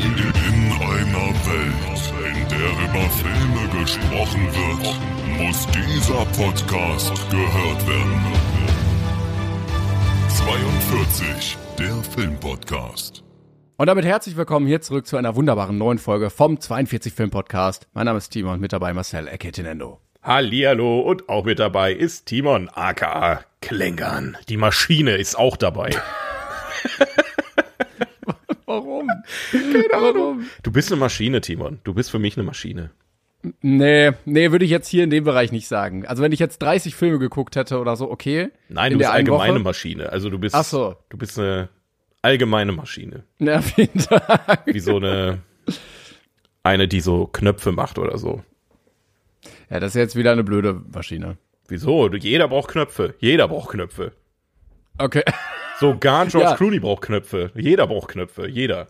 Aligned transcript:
In 0.00 0.04
einer 0.04 1.34
Welt, 1.44 2.12
in 2.24 2.48
der 2.48 2.70
über 2.84 3.10
Filme 3.10 3.82
gesprochen 3.82 4.46
wird, 4.54 5.40
muss 5.40 5.66
dieser 5.66 6.24
Podcast 6.36 7.28
gehört 7.30 7.84
werden. 7.88 8.22
42, 10.28 11.58
der 11.80 11.94
Filmpodcast. 12.14 13.24
Und 13.76 13.88
damit 13.88 14.04
herzlich 14.04 14.36
willkommen 14.36 14.68
hier 14.68 14.80
zurück 14.80 15.04
zu 15.04 15.16
einer 15.16 15.34
wunderbaren 15.34 15.76
neuen 15.76 15.98
Folge 15.98 16.30
vom 16.30 16.60
42 16.60 17.12
Film 17.12 17.30
Podcast. 17.30 17.88
Mein 17.92 18.04
Name 18.04 18.18
ist 18.18 18.28
Timon 18.28 18.54
und 18.54 18.60
mit 18.60 18.72
dabei 18.72 18.94
Marcel 18.94 19.26
Eketinendo. 19.26 19.98
Hallihallo 20.22 21.00
und 21.00 21.28
auch 21.28 21.44
mit 21.44 21.58
dabei 21.58 21.92
ist 21.92 22.26
Timon 22.26 22.68
aka 22.68 23.40
Klängern. 23.60 24.36
Die 24.48 24.58
Maschine 24.58 25.16
ist 25.16 25.36
auch 25.36 25.56
dabei. 25.56 25.90
Warum? 28.68 29.08
Keine 29.50 29.94
Ahnung. 29.94 30.44
Du 30.62 30.70
bist 30.70 30.92
eine 30.92 31.00
Maschine, 31.00 31.40
Timon. 31.40 31.80
Du 31.84 31.94
bist 31.94 32.10
für 32.10 32.18
mich 32.18 32.36
eine 32.36 32.44
Maschine. 32.44 32.90
Nee, 33.62 34.10
nee, 34.26 34.50
würde 34.50 34.64
ich 34.64 34.70
jetzt 34.70 34.88
hier 34.88 35.04
in 35.04 35.10
dem 35.10 35.24
Bereich 35.24 35.52
nicht 35.52 35.68
sagen. 35.68 36.04
Also 36.06 36.22
wenn 36.22 36.32
ich 36.32 36.38
jetzt 36.38 36.58
30 36.58 36.94
Filme 36.94 37.18
geguckt 37.18 37.56
hätte 37.56 37.78
oder 37.78 37.96
so, 37.96 38.10
okay. 38.10 38.50
Nein, 38.68 38.92
in 38.92 38.92
du 38.92 38.98
bist 38.98 39.08
der 39.08 39.14
einen 39.14 39.28
allgemeine 39.28 39.54
Woche. 39.54 39.62
Maschine. 39.62 40.12
Also 40.12 40.28
du 40.28 40.38
bist, 40.38 40.54
Ach 40.54 40.64
so. 40.64 40.96
du 41.08 41.16
bist 41.16 41.38
eine 41.38 41.70
allgemeine 42.20 42.72
Maschine. 42.72 43.24
Ja, 43.38 43.62
vielen 43.62 43.88
Dank. 44.10 44.66
Wie 44.66 44.80
so 44.80 44.96
eine, 44.96 45.38
eine, 46.62 46.88
die 46.88 47.00
so 47.00 47.26
Knöpfe 47.26 47.72
macht 47.72 47.98
oder 47.98 48.18
so. 48.18 48.42
Ja, 49.70 49.80
das 49.80 49.94
ist 49.94 50.00
jetzt 50.00 50.16
wieder 50.16 50.32
eine 50.32 50.44
blöde 50.44 50.82
Maschine. 50.92 51.38
Wieso? 51.68 52.12
Jeder 52.12 52.48
braucht 52.48 52.70
Knöpfe. 52.72 53.14
Jeder 53.18 53.48
braucht 53.48 53.70
Knöpfe. 53.70 54.12
Okay. 54.98 55.22
Sogar 55.80 56.26
George 56.26 56.48
Ja. 56.50 56.56
Clooney 56.56 56.80
braucht 56.80 57.02
Knöpfe. 57.02 57.50
Jeder 57.54 57.86
braucht 57.86 58.08
Knöpfe. 58.08 58.48
Jeder. 58.48 58.86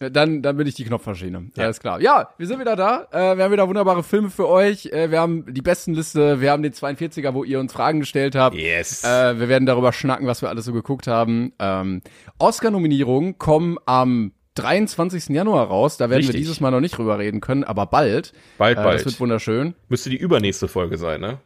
Dann, 0.00 0.42
dann 0.42 0.56
bin 0.56 0.66
ich 0.68 0.76
die 0.76 0.84
Knopfmaschine. 0.84 1.50
Ja, 1.56 1.68
ist 1.68 1.80
klar. 1.80 2.00
Ja, 2.00 2.28
wir 2.38 2.46
sind 2.46 2.60
wieder 2.60 2.76
da. 2.76 3.08
Äh, 3.10 3.36
wir 3.36 3.44
haben 3.44 3.50
wieder 3.52 3.66
wunderbare 3.66 4.04
Filme 4.04 4.30
für 4.30 4.48
euch. 4.48 4.86
Äh, 4.86 5.10
wir 5.10 5.18
haben 5.18 5.52
die 5.52 5.60
besten 5.60 5.92
Liste. 5.92 6.40
Wir 6.40 6.52
haben 6.52 6.62
den 6.62 6.72
42er, 6.72 7.34
wo 7.34 7.42
ihr 7.42 7.58
uns 7.58 7.72
Fragen 7.72 7.98
gestellt 8.00 8.36
habt. 8.36 8.54
Yes. 8.54 9.02
Äh, 9.02 9.40
wir 9.40 9.48
werden 9.48 9.66
darüber 9.66 9.92
schnacken, 9.92 10.28
was 10.28 10.40
wir 10.40 10.50
alles 10.50 10.66
so 10.66 10.72
geguckt 10.72 11.08
haben. 11.08 11.52
Ähm, 11.58 12.02
Oscar-Nominierungen 12.38 13.38
kommen 13.38 13.76
am 13.86 14.30
23. 14.54 15.30
Januar 15.30 15.66
raus. 15.66 15.96
Da 15.96 16.04
werden 16.10 16.22
wir 16.22 16.28
Richtig. 16.28 16.36
dieses 16.42 16.60
Mal 16.60 16.70
noch 16.70 16.80
nicht 16.80 16.96
drüber 16.96 17.18
reden 17.18 17.40
können, 17.40 17.64
aber 17.64 17.86
bald. 17.86 18.32
Bald, 18.56 18.78
Äh, 18.78 18.82
bald. 18.82 18.98
Das 19.00 19.04
wird 19.04 19.18
wunderschön. 19.20 19.74
Müsste 19.88 20.10
die 20.10 20.16
übernächste 20.16 20.68
Folge 20.68 20.96
sein, 20.96 21.20
ne? 21.20 21.38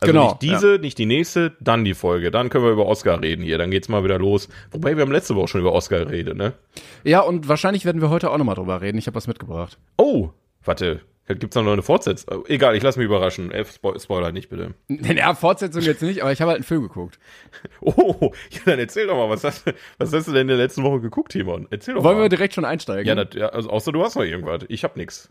Also 0.00 0.12
Genau, 0.12 0.28
nicht 0.28 0.42
diese, 0.42 0.78
nicht 0.80 0.98
die 0.98 1.06
nächste, 1.06 1.56
dann 1.60 1.84
die 1.84 1.94
Folge. 1.94 2.30
Dann 2.30 2.50
können 2.50 2.64
wir 2.64 2.70
über 2.70 2.86
Oscar 2.86 3.20
reden 3.20 3.42
hier. 3.42 3.58
Dann 3.58 3.70
geht's 3.70 3.88
mal 3.88 4.04
wieder 4.04 4.18
los. 4.18 4.48
Wobei 4.70 4.96
wir 4.96 5.02
haben 5.02 5.10
letzte 5.12 5.34
Woche 5.34 5.48
schon 5.48 5.60
über 5.60 5.72
Oscar 5.72 6.04
geredet, 6.04 6.36
ne? 6.36 6.52
Ja, 7.04 7.20
und 7.20 7.48
wahrscheinlich 7.48 7.84
werden 7.84 8.00
wir 8.00 8.08
heute 8.10 8.30
auch 8.30 8.38
nochmal 8.38 8.54
drüber 8.54 8.80
reden. 8.80 8.98
Ich 8.98 9.06
habe 9.08 9.16
was 9.16 9.26
mitgebracht. 9.26 9.78
Oh, 9.96 10.30
warte. 10.64 11.00
Gibt's 11.26 11.52
da 11.54 11.60
noch 11.62 11.72
eine 11.72 11.82
Fortsetzung? 11.82 12.46
Egal, 12.46 12.74
ich 12.74 12.82
lass 12.82 12.96
mich 12.96 13.04
überraschen. 13.04 13.50
Äh, 13.50 13.62
Spo 13.66 13.98
Spoiler 13.98 14.32
nicht, 14.32 14.48
bitte. 14.48 14.72
Ja, 14.88 15.34
Fortsetzung 15.34 15.82
jetzt 15.82 16.00
nicht, 16.00 16.22
aber 16.22 16.32
ich 16.32 16.40
habe 16.40 16.52
halt 16.52 16.58
einen 16.58 16.64
Film 16.64 16.82
geguckt. 16.82 17.18
Oh, 17.82 18.32
ja, 18.50 18.60
dann 18.64 18.78
erzähl 18.78 19.06
doch 19.08 19.16
mal, 19.16 19.28
was 19.28 19.44
hast, 19.44 19.64
was 19.98 20.12
hast 20.12 20.26
du 20.28 20.32
denn 20.32 20.42
in 20.42 20.48
der 20.48 20.56
letzten 20.56 20.84
Woche 20.84 21.00
geguckt, 21.00 21.32
Timon? 21.32 21.66
Erzähl 21.70 21.94
doch 21.94 22.02
Wollen 22.04 22.16
wir 22.16 22.22
mal. 22.22 22.28
direkt 22.30 22.54
schon 22.54 22.64
einsteigen? 22.64 23.04
ja, 23.06 23.14
das, 23.14 23.34
ja, 23.34 23.48
also 23.48 23.68
außer 23.68 23.92
du 23.92 24.02
hast 24.02 24.14
noch 24.16 24.22
irgendwas. 24.24 24.62
Ich 24.68 24.84
hab 24.84 24.96
nix. 24.96 25.28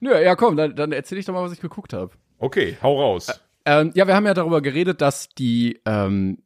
Nö, 0.00 0.10
ja, 0.20 0.34
komm, 0.34 0.56
dann, 0.56 0.74
dann 0.74 0.90
erzähl 0.90 1.18
ich 1.18 1.26
doch 1.26 1.34
mal, 1.34 1.44
was 1.44 1.52
ich 1.52 1.60
geguckt 1.60 1.92
habe. 1.92 2.10
Okay, 2.38 2.76
hau 2.82 3.00
raus. 3.00 3.40
Ähm, 3.64 3.92
ja, 3.94 4.06
wir 4.06 4.14
haben 4.14 4.26
ja 4.26 4.34
darüber 4.34 4.60
geredet, 4.60 5.00
dass 5.00 5.28
die 5.30 5.80
ähm, 5.86 6.38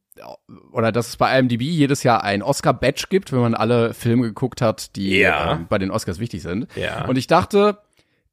oder 0.72 0.92
dass 0.92 1.08
es 1.08 1.16
bei 1.16 1.38
IMDb 1.38 1.60
jedes 1.62 2.02
Jahr 2.02 2.24
ein 2.24 2.42
Oscar-Badge 2.42 3.04
gibt, 3.10 3.32
wenn 3.32 3.40
man 3.40 3.54
alle 3.54 3.92
Filme 3.92 4.22
geguckt 4.22 4.62
hat, 4.62 4.96
die 4.96 5.18
Ja. 5.18 5.52
ähm, 5.54 5.66
bei 5.68 5.76
den 5.78 5.90
Oscars 5.90 6.18
wichtig 6.18 6.42
sind. 6.42 6.68
Ja. 6.74 7.04
Und 7.06 7.16
ich 7.18 7.26
dachte, 7.26 7.78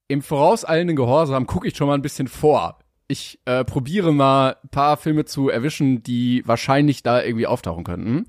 im 0.08 0.22
vorauseilenden 0.22 0.95
Gehorsam 0.95 1.45
gucke 1.45 1.67
ich 1.67 1.76
schon 1.76 1.88
mal 1.88 1.95
ein 1.95 2.02
bisschen 2.02 2.28
vor. 2.28 2.80
Ich 3.10 3.39
äh, 3.45 3.66
probiere 3.66 4.14
mal 4.14 4.55
ein 4.64 4.70
paar 4.70 4.95
Filme 4.95 5.26
zu 5.26 5.50
erwischen, 5.50 6.04
die 6.04 6.42
wahrscheinlich 6.45 7.04
da 7.04 7.21
irgendwie 7.21 7.48
auftauchen 7.48 7.83
könnten. 7.83 8.26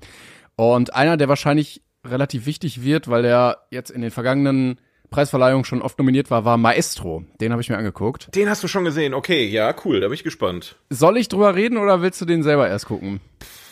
Und 0.57 0.93
einer, 0.93 1.15
der 1.15 1.29
wahrscheinlich 1.29 1.81
relativ 2.05 2.45
wichtig 2.45 2.83
wird, 2.83 3.07
weil 3.07 3.23
er 3.25 3.59
jetzt 3.71 3.89
in 3.89 4.01
den 4.01 4.11
vergangenen 4.11 4.79
Preisverleihungen 5.15 5.63
schon 5.63 5.81
oft 5.81 5.97
nominiert 5.97 6.29
war, 6.29 6.43
war 6.43 6.57
Maestro. 6.57 7.23
Den 7.39 7.53
habe 7.53 7.61
ich 7.61 7.69
mir 7.69 7.77
angeguckt. 7.77 8.35
Den 8.35 8.49
hast 8.49 8.61
du 8.63 8.67
schon 8.67 8.83
gesehen. 8.83 9.13
Okay, 9.13 9.47
ja, 9.47 9.73
cool. 9.85 10.01
Da 10.01 10.07
bin 10.07 10.13
ich 10.13 10.25
gespannt. 10.25 10.75
Soll 10.89 11.15
ich 11.15 11.29
drüber 11.29 11.55
reden 11.55 11.77
oder 11.77 12.01
willst 12.01 12.19
du 12.19 12.25
den 12.25 12.43
selber 12.43 12.67
erst 12.67 12.87
gucken? 12.87 13.21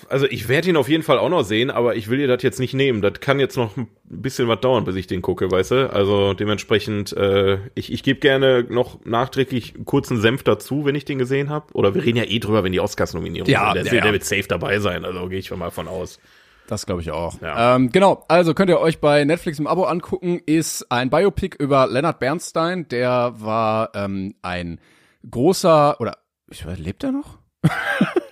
Also 0.08 0.26
ich 0.26 0.48
werde 0.48 0.70
ihn 0.70 0.78
auf 0.78 0.88
jeden 0.88 1.04
Fall 1.04 1.18
auch 1.18 1.28
noch 1.28 1.44
sehen, 1.44 1.70
aber 1.70 1.98
ich 1.98 2.10
will 2.10 2.18
dir 2.18 2.28
das 2.28 2.44
jetzt 2.44 2.62
nicht 2.62 2.74
nehmen. 2.74 3.02
Das 3.02 3.20
kann 3.20 3.42
jetzt 3.42 3.58
noch 3.58 3.76
ein 3.76 3.88
bisschen 4.06 4.48
was 4.48 4.62
dauern, 4.62 4.86
bis 4.86 4.96
ich 4.96 5.08
den 5.08 5.22
gucke, 5.22 5.52
weißt 5.52 5.72
du? 5.72 5.94
Also 5.94 6.34
dementsprechend, 6.34 7.12
äh, 7.12 7.58
ich, 7.76 7.92
ich 7.92 8.04
gebe 8.04 8.22
gerne 8.22 8.66
noch 8.70 9.04
nachträglich 9.04 9.76
einen 9.76 9.84
kurzen 9.84 10.22
Senf 10.22 10.44
dazu, 10.44 10.86
wenn 10.86 10.96
ich 10.96 11.04
den 11.04 11.18
gesehen 11.18 11.50
habe. 11.50 11.66
Oder 11.74 11.94
wir 11.94 12.06
reden 12.06 12.20
ja 12.20 12.26
eh 12.26 12.40
drüber, 12.40 12.64
wenn 12.64 12.72
die 12.72 12.80
Oscars-Nominierung 12.80 13.50
Ja, 13.50 13.74
sind. 13.74 13.86
Der, 13.86 13.94
ja, 13.94 13.98
ja. 13.98 14.04
der 14.04 14.14
wird 14.14 14.24
safe 14.24 14.48
dabei 14.48 14.80
sein, 14.80 15.04
also 15.04 15.28
gehe 15.28 15.40
ich 15.40 15.48
schon 15.48 15.60
mal 15.60 15.72
von 15.72 15.90
aus. 15.90 16.20
Das 16.68 16.86
glaube 16.86 17.02
ich 17.02 17.12
auch. 17.12 17.40
Ja. 17.42 17.76
Ähm, 17.76 17.92
genau, 17.92 18.24
also 18.28 18.54
könnt 18.54 18.70
ihr 18.70 18.80
euch 18.80 19.00
bei 19.00 19.24
Netflix 19.26 19.60
im 19.60 19.68
Abo 19.68 19.84
angucken, 19.84 20.40
ist 20.46 20.92
ein 20.92 21.10
Biopic 21.10 21.58
über 21.60 21.88
Leonard 21.88 22.20
Bernstein. 22.20 22.88
Der 22.88 23.34
war 23.38 23.92
ähm, 23.96 24.36
ein 24.42 24.80
großer, 25.30 26.00
oder 26.00 26.18
ich 26.50 26.66
weiß, 26.66 26.80
lebt 26.80 27.04
er 27.04 27.12
noch? 27.12 27.40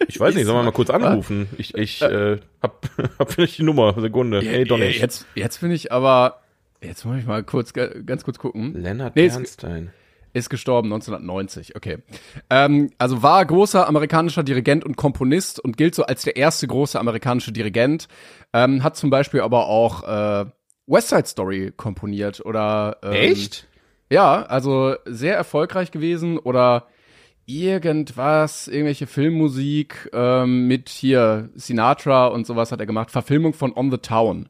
Ich 0.08 0.20
weiß 0.20 0.36
nicht, 0.36 0.46
sollen 0.46 0.58
wir 0.58 0.64
mal 0.64 0.72
kurz 0.72 0.90
anrufen? 0.90 1.48
Ich, 1.58 1.74
ich 1.74 2.02
äh, 2.02 2.38
hab, 2.62 2.86
hab 3.20 3.32
vielleicht 3.32 3.60
die 3.60 3.64
Nummer, 3.64 3.96
Sekunde. 3.98 4.42
Hey, 4.42 4.66
doch 4.66 4.78
nicht. 4.78 5.00
Jetzt, 5.00 5.26
jetzt 5.36 5.62
bin 5.62 5.72
ich 5.72 5.94
aber, 5.94 6.42
jetzt 6.82 7.06
muss 7.06 7.18
ich 7.18 7.26
mal 7.26 7.44
kurz, 7.44 7.72
ganz 7.72 8.26
kurz 8.26 8.38
gucken. 8.38 8.74
Lennart 8.74 9.16
Nee, 9.16 9.30
Bernstein. 9.30 9.94
Ist 10.34 10.50
gestorben 10.50 10.94
1990, 10.94 11.76
okay. 11.76 11.98
Ähm, 12.50 12.92
also 12.98 13.22
war 13.22 13.46
großer 13.46 13.88
amerikanischer 13.88 14.44
Dirigent 14.44 14.86
und 14.86 14.96
Komponist 14.96 15.60
und 15.60 15.76
gilt 15.76 15.94
so 15.94 16.04
als 16.04 16.24
der 16.24 16.38
erste 16.38 16.68
große 16.68 17.00
amerikanische 17.00 17.52
Dirigent. 17.52 18.08
Ähm, 18.54 18.84
hat 18.84 18.96
zum 18.96 19.10
Beispiel 19.10 19.42
aber 19.42 19.68
auch 19.68 20.04
äh, 20.04 20.46
West 20.88 21.10
Side 21.10 21.26
Story 21.26 21.74
komponiert 21.76 22.46
oder 22.46 22.98
ähm, 23.04 23.12
Echt? 23.12 23.68
Ja, 24.10 24.44
also 24.44 24.96
sehr 25.06 25.36
erfolgreich 25.36 25.92
gewesen 25.92 26.38
oder 26.38 26.88
irgendwas, 27.46 28.68
irgendwelche 28.68 29.08
Filmmusik 29.08 30.10
ähm, 30.14 30.68
mit 30.68 30.90
hier 30.90 31.50
Sinatra 31.56 32.28
und 32.28 32.46
sowas 32.46 32.72
hat 32.72 32.80
er 32.80 32.86
gemacht. 32.86 33.12
Verfilmung 33.12 33.54
von 33.54 33.76
On 33.76 33.92
the 33.92 33.98
Town. 33.98 34.50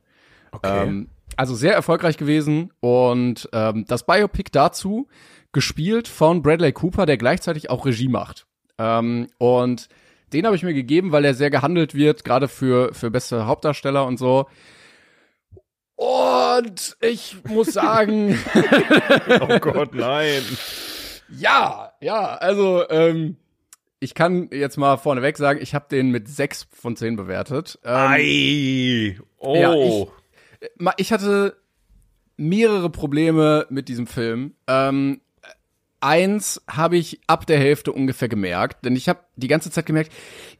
Okay. 0.51 0.87
Ähm, 0.87 1.09
also 1.37 1.55
sehr 1.55 1.73
erfolgreich 1.73 2.17
gewesen 2.17 2.71
und 2.81 3.49
ähm, 3.53 3.85
das 3.87 4.05
Biopic 4.05 4.49
dazu 4.51 5.07
gespielt 5.53 6.07
von 6.07 6.41
Bradley 6.41 6.71
Cooper, 6.73 7.05
der 7.05 7.17
gleichzeitig 7.17 7.69
auch 7.69 7.85
Regie 7.85 8.07
macht. 8.09 8.45
Ähm, 8.77 9.27
und 9.37 9.87
den 10.33 10.45
habe 10.45 10.55
ich 10.55 10.63
mir 10.63 10.73
gegeben, 10.73 11.11
weil 11.11 11.25
er 11.25 11.33
sehr 11.33 11.49
gehandelt 11.49 11.93
wird, 11.93 12.23
gerade 12.23 12.47
für 12.47 12.93
für 12.93 13.11
beste 13.11 13.45
Hauptdarsteller 13.45 14.05
und 14.05 14.17
so. 14.17 14.47
Und 15.95 16.97
ich 17.01 17.35
muss 17.47 17.67
sagen, 17.73 18.37
oh 19.41 19.59
Gott, 19.59 19.93
nein. 19.93 20.41
ja, 21.37 21.91
ja, 22.01 22.35
also 22.37 22.89
ähm, 22.89 23.37
ich 23.99 24.15
kann 24.15 24.49
jetzt 24.51 24.77
mal 24.77 24.97
vorneweg 24.97 25.37
sagen, 25.37 25.59
ich 25.61 25.75
habe 25.75 25.85
den 25.91 26.09
mit 26.09 26.27
sechs 26.27 26.67
von 26.71 26.95
zehn 26.95 27.15
bewertet. 27.17 27.77
Ähm, 27.83 27.91
Ei. 27.93 29.19
Oh. 29.37 29.55
Ja, 29.55 29.75
ich- 29.75 30.07
ma- 30.77 30.93
ich 30.97 31.11
hatte 31.13 31.55
mehrere 32.35 32.89
Probleme 32.89 33.67
mit 33.69 33.87
diesem 33.87 34.07
Film. 34.07 34.55
Ähm, 34.67 35.21
eins 36.01 36.61
habe 36.67 36.97
ich 36.97 37.21
ab 37.27 37.45
der 37.45 37.59
Hälfte 37.59 37.91
ungefähr 37.91 38.27
gemerkt, 38.27 38.85
denn 38.85 38.95
ich 38.95 39.07
habe 39.07 39.21
die 39.35 39.47
ganze 39.47 39.71
Zeit 39.71 39.85
gemerkt, 39.85 40.11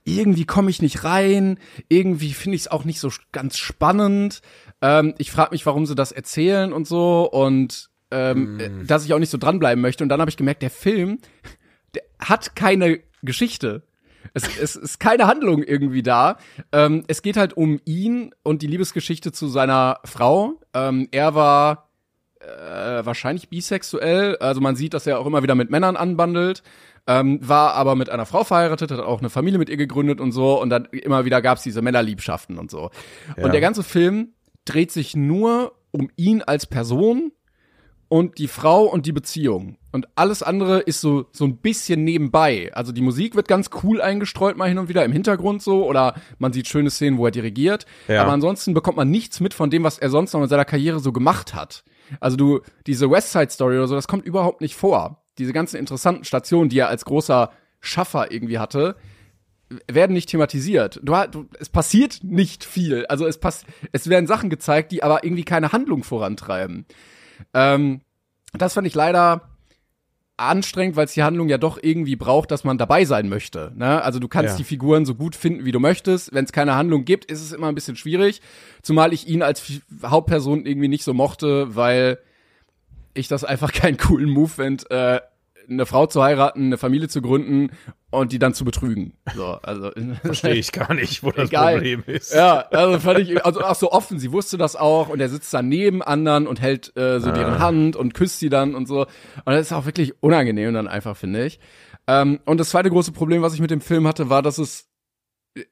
irgendwie 0.03 0.46
komme 0.46 0.69
ich 0.69 0.81
nicht 0.81 1.03
rein, 1.03 1.59
irgendwie 1.90 2.34
finde 2.34 2.56
ich 2.56 2.62
es 2.62 2.68
auch 2.69 2.85
nicht 2.85 3.00
so 3.00 3.09
ganz 3.31 3.57
spannend. 3.57 4.41
Ähm, 4.81 5.13
ich 5.18 5.31
frage 5.31 5.52
mich, 5.52 5.66
warum 5.66 5.85
sie 5.85 5.96
das 5.96 6.11
erzählen 6.11 6.73
und 6.73 6.88
so 6.88 7.29
und 7.29 7.90
ähm, 8.11 8.59
äh, 8.59 8.70
dass 8.85 9.05
ich 9.05 9.14
auch 9.14 9.20
nicht 9.20 9.29
so 9.29 9.38
dranbleiben 9.38 9.82
möchte. 9.82 10.03
Und 10.03 10.09
dann 10.09 10.22
habe 10.22 10.29
ich 10.29 10.38
gemerkt, 10.38 10.61
der 10.61 10.70
Film, 10.70 11.20
der 11.96 12.03
hat 12.20 12.55
keine 12.55 12.99
Geschichte. 13.23 13.84
Es, 14.34 14.43
es 14.58 14.76
ist 14.76 14.99
keine 14.99 15.28
Handlung 15.28 15.64
irgendwie 15.64 16.03
da. 16.03 16.38
Ähm, 16.72 17.03
es 17.08 17.22
geht 17.22 17.38
halt 17.38 17.53
um 17.53 17.79
ihn 17.85 18.34
und 18.43 18.61
die 18.61 18.67
Liebesgeschichte 18.67 19.32
zu 19.32 19.47
seiner 19.47 19.99
Frau. 20.05 20.59
Ähm, 20.73 21.08
er 21.11 21.35
war 21.35 21.91
äh, 22.46 23.05
wahrscheinlich 23.05 23.49
bisexuell. 23.49 24.38
Also 24.38 24.61
man 24.61 24.76
sieht, 24.76 24.93
dass 24.93 25.08
er 25.08 25.20
auch 25.20 25.26
immer 25.26 25.43
wieder 25.43 25.55
mit 25.55 25.70
Männern 25.70 25.96
anbandelt. 25.96 26.64
Ähm, 27.08 27.40
war 27.41 27.73
aber 27.73 27.96
mit 27.96 28.09
einer 28.09 28.28
Frau 28.28 28.43
verheiratet, 28.43 28.91
hat 28.91 28.99
auch 28.99 29.20
eine 29.20 29.32
Familie 29.32 29.58
mit 29.58 29.70
ihr 29.70 29.78
gegründet 29.78 30.22
und 30.22 30.32
so. 30.32 30.61
Und 30.61 30.70
dann 30.70 30.85
immer 30.85 31.26
wieder 31.26 31.41
gab's 31.41 31.64
diese 31.64 31.82
Männerliebschaften 31.82 32.58
und 32.58 32.70
so. 32.70 32.91
Und 33.38 33.53
der 33.53 33.61
ganze 33.61 33.84
Film 33.84 34.34
dreht 34.66 34.91
sich 34.91 35.16
nur 35.16 35.73
um 35.91 36.09
ihn 36.16 36.41
als 36.41 36.67
Person 36.67 37.32
und 38.11 38.38
die 38.40 38.47
Frau 38.47 38.84
und 38.84 39.05
die 39.05 39.14
Beziehung. 39.14 39.78
Und 39.93 40.08
alles 40.16 40.43
andere 40.43 40.79
ist 40.79 41.02
so, 41.02 41.28
so 41.32 41.46
ein 41.46 41.58
bisschen 41.58 42.03
nebenbei. 42.03 42.70
Also 42.73 42.91
die 42.91 43.02
Musik 43.02 43.35
wird 43.35 43.47
ganz 43.47 43.70
cool 43.84 44.02
eingestreut 44.02 44.58
mal 44.58 44.67
hin 44.67 44.78
und 44.78 44.90
wieder 44.90 45.05
im 45.05 45.14
Hintergrund 45.14 45.61
so 45.61 45.88
oder 45.88 46.16
man 46.38 46.53
sieht 46.53 46.67
schöne 46.67 46.90
Szenen, 46.90 47.17
wo 47.17 47.26
er 47.26 47.32
dirigiert. 47.32 47.85
Ja. 48.09 48.22
Aber 48.22 48.32
ansonsten 48.32 48.73
bekommt 48.73 48.97
man 48.97 49.09
nichts 49.09 49.40
mit 49.40 49.53
von 49.53 49.70
dem, 49.70 49.84
was 49.84 49.97
er 49.97 50.09
sonst 50.09 50.34
noch 50.34 50.41
in 50.41 50.49
seiner 50.49 50.66
Karriere 50.66 50.99
so 50.99 51.14
gemacht 51.14 51.53
hat. 51.55 51.84
Also 52.19 52.37
du, 52.37 52.61
diese 52.87 53.09
West 53.09 53.31
Side 53.31 53.49
Story 53.49 53.78
oder 53.78 53.87
so, 53.87 53.96
das 53.96 54.08
kommt 54.08 54.25
überhaupt 54.25 54.61
nicht 54.61 54.75
vor. 54.75 55.23
Diese 55.37 55.53
ganzen 55.53 55.78
interessanten 55.78 56.23
Stationen, 56.23 56.69
die 56.69 56.79
er 56.79 56.90
als 56.90 57.05
großer 57.05 57.52
Schaffer 57.79 58.31
irgendwie 58.31 58.59
hatte, 58.59 58.96
werden 59.90 60.13
nicht 60.13 60.29
thematisiert. 60.29 60.99
Du, 61.03 61.16
du, 61.31 61.46
es 61.59 61.69
passiert 61.69 62.23
nicht 62.23 62.63
viel. 62.66 63.05
Also 63.08 63.25
es 63.25 63.37
pass, 63.37 63.66
es 63.91 64.09
werden 64.09 64.28
Sachen 64.28 64.49
gezeigt, 64.49 64.91
die 64.91 65.03
aber 65.03 65.23
irgendwie 65.23 65.46
keine 65.46 65.72
Handlung 65.72 66.03
vorantreiben. 66.03 66.85
Ähm, 67.53 68.02
das 68.53 68.73
fand 68.73 68.87
ich 68.87 68.96
leider 68.96 69.51
anstrengend, 70.41 70.96
weil 70.96 71.05
es 71.05 71.14
die 71.14 71.23
Handlung 71.23 71.47
ja 71.49 71.58
doch 71.58 71.78
irgendwie 71.82 72.16
braucht, 72.16 72.52
dass 72.52 72.64
man 72.64 72.78
dabei 72.78 73.05
sein 73.05 73.29
möchte. 73.29 73.72
Ne? 73.76 74.02
Also 74.03 74.20
du 74.20 74.28
kannst 74.28 74.53
Ja. 74.53 74.58
die 74.58 74.64
Figuren 74.64 75.05
so 75.05 75.16
gut 75.16 75.35
finden, 75.35 75.66
wie 75.66 75.72
du 75.72 75.79
möchtest. 75.79 76.34
Wenn 76.34 76.46
es 76.46 76.52
keine 76.52 76.76
Handlung 76.76 77.05
gibt, 77.05 77.26
ist 77.32 77.41
es 77.41 77.52
immer 77.52 77.67
ein 77.67 77.76
bisschen 77.76 77.96
schwierig. 77.96 78.41
Zumal 78.82 79.14
ich 79.14 79.28
ihn 79.28 79.41
als 79.43 79.59
Fi- 79.59 79.82
Hauptperson 80.03 80.66
irgendwie 80.66 80.88
nicht 80.88 81.03
so 81.03 81.14
mochte, 81.14 81.76
weil 81.76 82.17
ich 83.14 83.28
das 83.28 83.43
einfach 83.43 83.72
keinen 83.73 83.97
coolen 83.97 84.29
Move 84.29 84.49
finde, 84.49 84.90
äh, 84.90 85.20
eine 85.72 85.85
Frau 85.85 86.06
zu 86.06 86.22
heiraten, 86.22 86.66
eine 86.66 86.78
Familie 86.78 87.08
zu 87.08 87.22
gründen 87.22 87.72
und 88.09 88.32
die 88.32 88.40
dann 88.40 88.53
zu 88.53 88.66
betrügen. 88.66 89.14
So, 89.35 89.46
also 89.46 89.91
Verstehe 90.22 90.56
ich 90.56 90.72
gar 90.72 90.94
nicht, 90.94 91.23
wo 91.23 91.32
das 91.32 91.50
Egal. 91.50 91.76
Problem 91.76 92.03
ist. 92.08 92.34
Ja, 92.34 92.59
also 92.72 93.00
fand 93.00 93.20
ich, 93.20 93.44
also 93.46 93.62
auch 93.62 93.76
so 93.76 93.91
offen, 93.91 94.20
sie 94.20 94.32
wusste 94.32 94.58
das 94.58 94.76
auch 94.76 95.09
und 95.09 95.20
er 95.20 95.29
sitzt 95.29 95.53
dann 95.53 95.70
neben 95.70 96.02
anderen 96.02 96.47
und 96.47 96.62
hält 96.62 96.96
äh, 96.97 97.20
so 97.20 97.32
deren 97.32 97.59
Hand 97.59 97.96
und 97.96 98.14
küsst 98.14 98.40
sie 98.40 98.50
dann 98.50 98.76
und 98.76 98.88
so. 98.88 99.02
Und 99.02 99.08
das 99.46 99.62
ist 99.62 99.73
auch 99.73 99.85
wirklich 99.85 100.22
unangenehm 100.22 100.73
dann 100.73 100.88
einfach, 100.88 101.16
finde 101.16 101.46
ich. 101.46 101.59
Ähm, 102.08 102.40
und 102.46 102.59
das 102.59 102.70
zweite 102.70 102.90
große 102.90 103.12
Problem, 103.12 103.41
was 103.41 103.53
ich 103.53 103.62
mit 103.62 103.72
dem 103.72 103.82
Film 103.82 104.08
hatte, 104.08 104.29
war, 104.29 104.41
dass 104.41 104.58
es, 104.58 104.90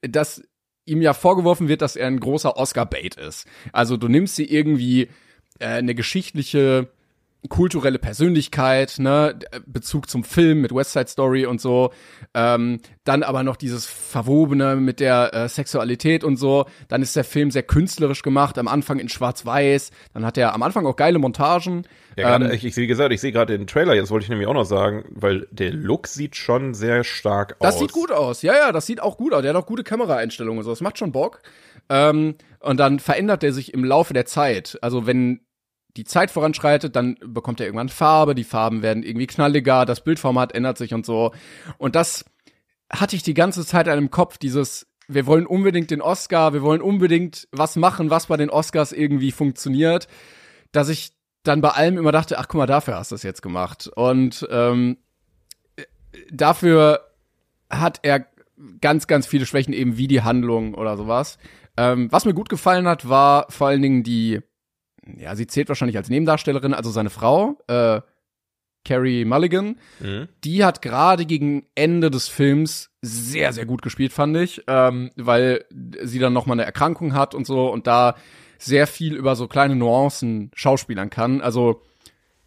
dass 0.02 0.42
ihm 0.86 1.02
ja 1.02 1.13
vorgeworfen 1.13 1.68
wird, 1.68 1.81
dass 1.81 1.95
er 1.95 2.07
ein 2.07 2.19
großer 2.19 2.57
Oscar-Bait 2.57 3.16
ist. 3.16 3.48
Also 3.74 3.98
du 3.98 4.07
nimmst 4.07 4.36
sie 4.36 4.45
irgendwie 4.45 5.10
äh, 5.60 5.68
eine 5.68 5.94
geschichtliche 5.94 6.90
kulturelle 7.47 8.00
Persönlichkeit, 8.00 8.95
ne, 9.00 9.39
Bezug 9.65 10.09
zum 10.09 10.25
Film 10.25 10.59
mit 10.62 10.75
West 10.75 10.91
Side 10.91 11.07
Story 11.07 11.45
und 11.45 11.62
so, 11.62 11.91
ähm, 12.33 12.81
dann 13.06 13.24
aber 13.24 13.44
noch 13.44 13.56
dieses 13.56 13.86
Verwobene 13.86 14.75
mit 14.75 15.00
der 15.00 15.33
äh, 15.33 15.47
Sexualität 15.47 16.25
und 16.25 16.36
so, 16.36 16.65
dann 16.89 17.01
ist 17.01 17.15
der 17.15 17.24
Film 17.24 17.50
sehr 17.50 17.63
künstlerisch 17.63 18.24
gemacht, 18.24 18.57
am 18.57 18.68
Anfang 18.68 19.00
in 19.00 19.07
Schwarz-Weiß, 19.07 19.91
dann 20.13 20.25
hat 20.25 20.38
er 20.38 20.53
am 20.53 20.63
Anfang 20.63 20.86
auch 20.86 20.97
geile 20.97 21.18
Montagen. 21.18 21.88
Ja, 22.18 22.30
gerade, 22.30 22.45
Ähm, 22.47 22.51
ich, 22.51 22.65
ich, 22.65 22.75
wie 22.75 22.88
gesagt, 22.88 23.13
ich 23.13 23.21
sehe 23.21 23.31
gerade 23.31 23.57
den 23.57 23.68
Trailer, 23.68 23.94
jetzt 23.94 24.12
wollte 24.12 24.25
ich 24.25 24.30
nämlich 24.30 24.47
auch 24.47 24.53
noch 24.53 24.65
sagen, 24.65 25.06
weil 25.09 25.47
der 25.51 25.71
Look 25.71 26.07
sieht 26.07 26.35
schon 26.35 26.74
sehr 26.74 27.06
stark 27.06 27.56
Das 27.59 27.75
aus. 27.75 27.80
sieht 27.80 27.94
gut 27.94 28.12
aus. 28.12 28.42
Ja, 28.42 28.53
ja, 28.53 28.71
das 28.74 28.85
sieht 28.85 29.01
auch 29.01 29.15
gut 29.15 29.33
aus. 29.33 29.42
Der 29.44 29.53
hat 29.53 29.62
auch 29.63 29.65
gute 29.68 29.83
Kameraeinstellungen 29.83 30.59
und 30.59 30.63
so. 30.65 30.71
Das 30.71 30.81
macht 30.81 30.97
schon 30.97 31.13
Bock. 31.13 31.42
Ähm, 31.89 32.35
und 32.59 32.77
dann 32.80 33.00
verändert 33.00 33.44
er 33.44 33.53
sich 33.53 33.74
im 33.74 33.85
Laufe 33.85 34.13
der 34.13 34.25
Zeit. 34.25 34.77
Also 34.81 35.07
wenn 35.07 35.39
die 36.00 36.06
Zeit 36.06 36.31
voranschreitet, 36.31 36.96
dann 36.96 37.18
bekommt 37.25 37.60
er 37.60 37.66
irgendwann 37.66 37.90
Farbe, 37.90 38.34
die 38.34 38.46
Farben 38.46 38.81
werden 38.81 39.04
irgendwie 39.04 39.28
knalliger, 39.28 39.86
das 39.86 40.01
Bildformat 40.01 40.56
ändert 40.56 40.78
sich 40.78 40.94
und 40.94 41.06
so. 41.06 41.34
Und 41.78 41.96
das 41.96 42.24
hatte 42.90 43.18
ich 43.18 43.24
die 43.24 43.34
ganze 43.34 43.66
Zeit 43.66 43.90
an 43.90 43.98
im 43.98 44.10
Kopf, 44.10 44.38
dieses, 44.38 44.88
wir 45.10 45.25
wollen 45.25 45.46
unbedingt 45.46 45.92
den 45.92 46.01
Oscar, 46.01 46.54
wir 46.54 46.62
wollen 46.62 46.81
unbedingt 46.81 47.50
was 47.51 47.75
machen, 47.75 48.10
was 48.10 48.28
bei 48.28 48.38
den 48.38 48.50
Oscars 48.50 48.94
irgendwie 48.94 49.31
funktioniert, 49.31 50.07
dass 50.72 50.88
ich 50.88 51.12
dann 51.44 51.60
bei 51.60 51.69
allem 51.69 51.98
immer 51.98 52.13
dachte, 52.13 52.40
ach 52.40 52.48
guck 52.48 52.60
mal, 52.60 52.66
dafür 52.66 52.95
hast 52.95 53.12
du 53.12 53.16
es 53.16 53.24
jetzt 53.24 53.42
gemacht. 53.42 53.90
Und 53.94 54.48
ähm, 54.50 54.98
dafür 56.31 57.02
hat 57.69 58.00
er 58.04 58.25
ganz, 58.80 59.07
ganz 59.07 59.28
viele 59.28 59.45
Schwächen, 59.45 59.74
eben 59.74 59.98
wie 59.98 60.07
die 60.07 60.22
Handlung 60.22 60.75
oder 60.75 60.95
sowas. 60.95 61.38
Ähm, 61.75 62.10
was 62.10 62.25
mir 62.25 62.34
gut 62.34 62.50
gefallen 62.50 62.88
hat, 62.88 63.10
war 63.10 63.48
vor 63.50 63.68
allen 63.68 63.81
Dingen 63.81 64.04
die, 64.04 64.42
ja, 65.18 65.36
sie 65.36 65.48
zählt 65.48 65.69
wahrscheinlich 65.69 65.98
als 65.98 66.10
Nebendarstellerin, 66.10 66.74
also 66.74 66.92
seine 66.92 67.10
Frau, 67.10 67.57
äh, 67.68 68.01
Carrie 68.86 69.25
Mulligan. 69.25 69.78
Mhm. 70.00 70.30
Die 70.44 70.63
hat 70.63 70.81
gerade 70.81 71.25
gegen 71.25 71.66
Ende 71.75 72.10
des 72.10 72.28
Films 72.28 72.90
sehr, 73.01 73.54
sehr 73.54 73.66
gut 73.66 73.81
gespielt, 73.81 74.13
fand 74.13 74.38
ich, 74.38 74.63
ähm, 74.68 75.12
weil 75.16 75.66
sie 76.01 76.19
dann 76.19 76.34
noch 76.34 76.46
mal 76.46 76.54
eine 76.54 76.66
Erkrankung 76.66 77.13
hat 77.13 77.36
und 77.36 77.46
so 77.46 77.72
und 77.72 77.88
da 77.88 78.16
sehr 78.57 78.88
viel 78.88 79.16
über 79.16 79.36
so 79.36 79.48
kleine 79.48 79.75
Nuancen 79.75 80.51
schauspielern 80.54 81.10
kann. 81.10 81.42
Also 81.42 81.81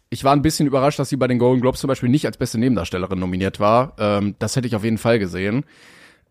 ich 0.09 0.23
war 0.23 0.33
ein 0.33 0.43
bisschen 0.43 0.67
überrascht, 0.67 0.99
dass 0.99 1.09
sie 1.09 1.17
bei 1.17 1.27
den 1.27 1.39
Golden 1.39 1.61
Globes 1.61 1.79
zum 1.79 1.87
Beispiel 1.87 2.09
nicht 2.09 2.25
als 2.27 2.37
beste 2.37 2.59
Nebendarstellerin 2.59 3.19
nominiert 3.19 3.59
war. 3.59 3.95
Ähm, 3.97 4.35
das 4.37 4.55
hätte 4.55 4.67
ich 4.67 4.75
auf 4.75 4.83
jeden 4.83 4.99
Fall 4.99 5.17
gesehen. 5.17 5.65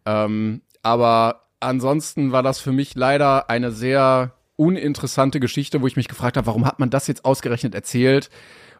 Ähm, 0.07 0.63
aber 0.83 1.49
ansonsten 1.59 2.31
war 2.31 2.43
das 2.45 2.61
für 2.61 2.73
mich 2.73 2.95
leider 2.95 3.51
eine 3.51 3.73
sehr 3.73 4.35
uninteressante 4.63 5.41
Geschichte, 5.41 5.83
wo 5.83 5.87
ich 5.87 5.97
mich 5.97 6.09
gefragt 6.09 6.37
habe, 6.37 6.47
warum 6.47 6.67
hat 6.67 6.79
man 6.79 6.91
das 6.91 7.07
jetzt 7.07 7.25
ausgerechnet 7.25 7.75
erzählt 7.75 8.31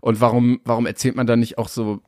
und 0.01 0.21
warum, 0.21 0.61
warum 0.65 0.87
erzählt 0.87 1.17
man 1.17 1.27
dann 1.27 1.41
nicht 1.41 1.59
auch 1.59 1.69
so 1.69 2.01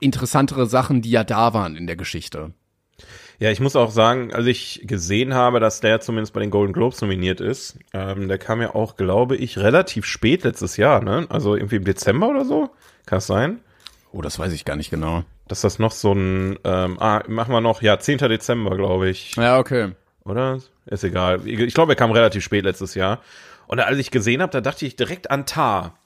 interessantere 0.00 0.66
Sachen, 0.66 1.02
die 1.02 1.10
ja 1.10 1.24
da 1.24 1.54
waren 1.54 1.76
in 1.76 1.86
der 1.86 1.96
Geschichte? 1.96 2.52
Ja, 3.38 3.50
ich 3.50 3.60
muss 3.60 3.76
auch 3.76 3.90
sagen, 3.90 4.32
als 4.32 4.46
ich 4.46 4.82
gesehen 4.84 5.34
habe, 5.34 5.60
dass 5.60 5.80
der 5.80 6.00
zumindest 6.00 6.32
bei 6.32 6.40
den 6.40 6.50
Golden 6.50 6.72
Globes 6.72 7.02
nominiert 7.02 7.40
ist, 7.40 7.78
ähm, 7.92 8.28
der 8.28 8.38
kam 8.38 8.62
ja 8.62 8.74
auch, 8.74 8.96
glaube 8.96 9.36
ich, 9.36 9.58
relativ 9.58 10.06
spät 10.06 10.44
letztes 10.44 10.78
Jahr, 10.78 11.02
ne? 11.02 11.26
Also 11.28 11.54
irgendwie 11.54 11.76
im 11.76 11.84
Dezember 11.84 12.28
oder 12.28 12.46
so. 12.46 12.70
Kann 13.04 13.18
es 13.18 13.26
sein? 13.26 13.60
Oh, 14.12 14.22
das 14.22 14.38
weiß 14.38 14.52
ich 14.54 14.64
gar 14.64 14.76
nicht 14.76 14.90
genau. 14.90 15.24
Dass 15.48 15.60
das 15.60 15.78
noch 15.78 15.92
so 15.92 16.12
ein, 16.12 16.58
ähm, 16.64 16.96
ah, 16.98 17.22
machen 17.28 17.52
wir 17.52 17.60
noch, 17.60 17.82
ja, 17.82 17.98
10. 17.98 18.18
Dezember, 18.18 18.74
glaube 18.76 19.10
ich. 19.10 19.36
Ja, 19.36 19.58
okay. 19.58 19.92
Oder? 20.26 20.60
Ist 20.86 21.04
egal. 21.04 21.46
Ich 21.46 21.74
glaube, 21.74 21.92
er 21.92 21.96
kam 21.96 22.10
relativ 22.10 22.42
spät 22.44 22.64
letztes 22.64 22.94
Jahr. 22.94 23.20
Und 23.66 23.80
als 23.80 23.98
ich 23.98 24.10
gesehen 24.10 24.42
habe, 24.42 24.52
da 24.52 24.60
dachte 24.60 24.86
ich 24.86 24.96
direkt 24.96 25.30
an 25.30 25.46
Tar. 25.46 25.96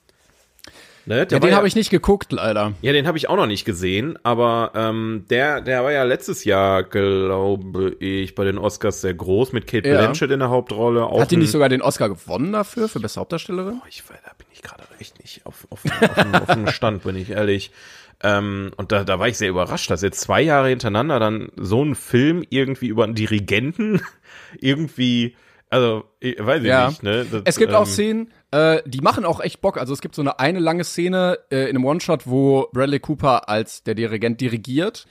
Ne? 1.06 1.26
Ja, 1.30 1.38
den 1.38 1.54
habe 1.54 1.66
ich 1.66 1.74
nicht 1.74 1.90
geguckt, 1.90 2.30
leider. 2.30 2.74
Ja, 2.82 2.92
den 2.92 3.06
habe 3.06 3.16
ich 3.16 3.28
auch 3.28 3.36
noch 3.36 3.46
nicht 3.46 3.64
gesehen, 3.64 4.18
aber 4.22 4.72
ähm, 4.74 5.24
der, 5.30 5.62
der 5.62 5.82
war 5.82 5.90
ja 5.92 6.02
letztes 6.02 6.44
Jahr, 6.44 6.82
glaube 6.82 7.96
ich, 7.98 8.34
bei 8.34 8.44
den 8.44 8.58
Oscars 8.58 9.00
sehr 9.00 9.14
groß 9.14 9.52
mit 9.52 9.66
Kate 9.66 9.88
Ja. 9.88 9.96
Blanchett 9.96 10.30
in 10.30 10.40
der 10.40 10.50
Hauptrolle. 10.50 11.04
Auch 11.06 11.20
Hat 11.22 11.30
die 11.30 11.38
nicht 11.38 11.50
sogar 11.50 11.70
den 11.70 11.80
Oscar 11.80 12.10
gewonnen 12.10 12.52
dafür, 12.52 12.86
für 12.88 13.00
beste 13.00 13.18
Hauptdarstellerin? 13.20 13.78
Boah, 13.78 13.86
ich, 13.88 14.02
da 14.06 14.30
bin 14.36 14.46
ich 14.52 14.60
gerade 14.62 14.82
echt 14.98 15.18
nicht 15.18 15.44
auf, 15.46 15.66
auf, 15.70 15.80
auf, 15.84 16.14
dem- 16.22 16.34
auf 16.34 16.46
dem 16.54 16.66
Stand, 16.72 17.02
bin 17.02 17.16
ich 17.16 17.30
ehrlich. 17.30 17.72
Ähm, 18.22 18.70
und 18.76 18.92
da, 18.92 19.04
da 19.04 19.18
war 19.18 19.28
ich 19.28 19.38
sehr 19.38 19.48
überrascht, 19.48 19.90
dass 19.90 20.02
jetzt 20.02 20.20
zwei 20.20 20.42
Jahre 20.42 20.68
hintereinander 20.68 21.18
dann 21.18 21.48
so 21.56 21.82
ein 21.84 21.94
Film 21.94 22.44
irgendwie 22.50 22.88
über 22.88 23.04
einen 23.04 23.14
Dirigenten 23.14 24.02
irgendwie, 24.60 25.36
also, 25.70 26.04
ich, 26.20 26.36
weiß 26.38 26.62
ich 26.62 26.68
Ja. 26.68 26.88
nicht, 26.88 27.02
ne? 27.02 27.24
Das, 27.30 27.42
Es 27.44 27.56
gibt 27.56 27.70
ähm, 27.72 27.78
auch 27.78 27.86
Szenen, 27.86 28.30
äh, 28.50 28.82
die 28.84 29.00
machen 29.00 29.24
auch 29.24 29.40
echt 29.40 29.60
Bock. 29.60 29.78
Also 29.78 29.92
es 29.92 30.00
gibt 30.00 30.14
so 30.14 30.22
eine 30.22 30.38
eine 30.38 30.58
lange 30.58 30.84
Szene 30.84 31.38
äh, 31.50 31.62
in 31.64 31.76
einem 31.76 31.84
One-Shot, 31.84 32.26
wo 32.26 32.68
Bradley 32.72 33.00
Cooper 33.00 33.48
als 33.48 33.82
der 33.84 33.94
Dirigent 33.94 34.40
dirigiert. 34.40 35.06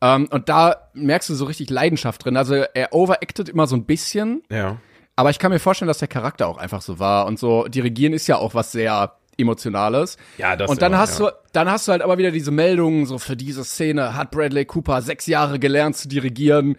Ähm, 0.00 0.28
und 0.30 0.48
da 0.48 0.88
merkst 0.94 1.28
du 1.28 1.34
so 1.34 1.44
richtig 1.44 1.70
Leidenschaft 1.70 2.24
drin. 2.24 2.36
Also 2.36 2.54
er 2.54 2.92
overacted 2.94 3.48
immer 3.48 3.66
so 3.66 3.76
ein 3.76 3.84
bisschen, 3.84 4.42
Ja. 4.50 4.78
aber 5.16 5.30
ich 5.30 5.38
kann 5.38 5.50
mir 5.52 5.58
vorstellen, 5.58 5.88
dass 5.88 5.98
der 5.98 6.08
Charakter 6.08 6.46
auch 6.48 6.56
einfach 6.58 6.80
so 6.82 6.98
war. 6.98 7.26
Und 7.26 7.38
so 7.38 7.64
dirigieren 7.68 8.12
ist 8.14 8.26
ja 8.28 8.36
auch 8.38 8.54
was 8.54 8.72
sehr 8.72 9.17
Emotionales. 9.38 10.16
Ja, 10.36 10.56
das 10.56 10.70
Und 10.70 10.82
dann 10.82 10.92
immer, 10.92 11.00
hast 11.00 11.20
ja. 11.20 11.30
du, 11.30 11.36
dann 11.52 11.70
hast 11.70 11.88
du 11.88 11.92
halt 11.92 12.02
aber 12.02 12.18
wieder 12.18 12.30
diese 12.30 12.50
Meldungen, 12.50 13.06
so 13.06 13.18
für 13.18 13.36
diese 13.36 13.64
Szene 13.64 14.14
hat 14.14 14.30
Bradley 14.30 14.64
Cooper 14.64 15.00
sechs 15.00 15.26
Jahre 15.26 15.58
gelernt 15.58 15.96
zu 15.96 16.08
dirigieren, 16.08 16.76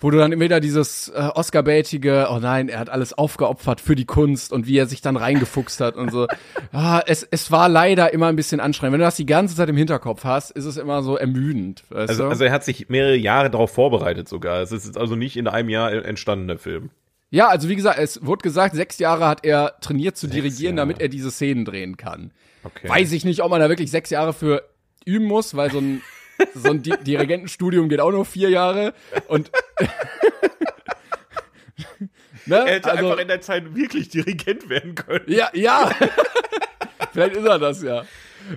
wo 0.00 0.10
du 0.10 0.18
dann 0.18 0.32
immer 0.32 0.44
wieder 0.44 0.60
dieses 0.60 1.08
äh, 1.08 1.30
Oscar-baitige, 1.34 2.28
oh 2.30 2.38
nein, 2.38 2.68
er 2.68 2.78
hat 2.78 2.90
alles 2.90 3.14
aufgeopfert 3.14 3.80
für 3.80 3.94
die 3.94 4.04
Kunst 4.04 4.52
und 4.52 4.66
wie 4.66 4.76
er 4.76 4.86
sich 4.86 5.00
dann 5.00 5.16
reingefuchst 5.16 5.80
hat 5.80 5.96
und 5.96 6.10
so. 6.10 6.26
Ah, 6.72 7.02
es, 7.06 7.22
es 7.30 7.52
war 7.52 7.68
leider 7.68 8.12
immer 8.12 8.26
ein 8.26 8.34
bisschen 8.34 8.58
anstrengend. 8.58 8.94
Wenn 8.94 9.00
du 9.00 9.06
das 9.06 9.14
die 9.14 9.26
ganze 9.26 9.54
Zeit 9.54 9.68
im 9.68 9.76
Hinterkopf 9.76 10.24
hast, 10.24 10.50
ist 10.50 10.64
es 10.64 10.76
immer 10.76 11.04
so 11.04 11.16
ermüdend. 11.16 11.84
Also, 11.94 12.24
du? 12.24 12.28
also 12.30 12.44
er 12.44 12.50
hat 12.50 12.64
sich 12.64 12.88
mehrere 12.88 13.14
Jahre 13.14 13.48
darauf 13.48 13.70
vorbereitet 13.70 14.28
sogar. 14.28 14.60
Es 14.60 14.72
ist 14.72 14.84
jetzt 14.84 14.98
also 14.98 15.14
nicht 15.14 15.36
in 15.36 15.46
einem 15.46 15.68
Jahr 15.68 15.92
entstanden, 15.92 16.48
der 16.48 16.58
Film. 16.58 16.90
Ja, 17.30 17.48
also 17.48 17.68
wie 17.68 17.76
gesagt, 17.76 17.98
es 17.98 18.24
wurde 18.24 18.42
gesagt, 18.42 18.74
sechs 18.76 18.98
Jahre 18.98 19.26
hat 19.26 19.44
er 19.44 19.74
trainiert 19.80 20.16
zu 20.16 20.26
dirigieren, 20.28 20.76
Jahre. 20.76 20.88
damit 20.88 21.00
er 21.02 21.08
diese 21.08 21.30
Szenen 21.30 21.64
drehen 21.64 21.96
kann. 21.96 22.32
Okay. 22.62 22.88
Weiß 22.88 23.12
ich 23.12 23.24
nicht, 23.24 23.42
ob 23.42 23.50
man 23.50 23.60
da 23.60 23.68
wirklich 23.68 23.90
sechs 23.90 24.10
Jahre 24.10 24.32
für 24.32 24.62
üben 25.04 25.26
muss, 25.26 25.54
weil 25.56 25.70
so 25.70 25.78
ein, 25.80 26.02
so 26.54 26.70
ein 26.70 26.82
Di 26.82 26.94
Dirigentenstudium 27.02 27.88
geht 27.88 28.00
auch 28.00 28.10
nur 28.12 28.24
vier 28.24 28.50
Jahre. 28.50 28.94
Und 29.28 29.50
ne? 32.46 32.56
Er 32.56 32.66
hätte 32.66 32.90
also, 32.90 33.06
einfach 33.08 33.20
in 33.20 33.28
der 33.28 33.40
Zeit 33.40 33.74
wirklich 33.74 34.08
Dirigent 34.10 34.68
werden 34.68 34.94
können. 34.94 35.24
ja, 35.28 35.50
ja. 35.54 35.90
Vielleicht 37.12 37.36
ist 37.36 37.46
er 37.46 37.58
das 37.58 37.82
ja. 37.82 38.04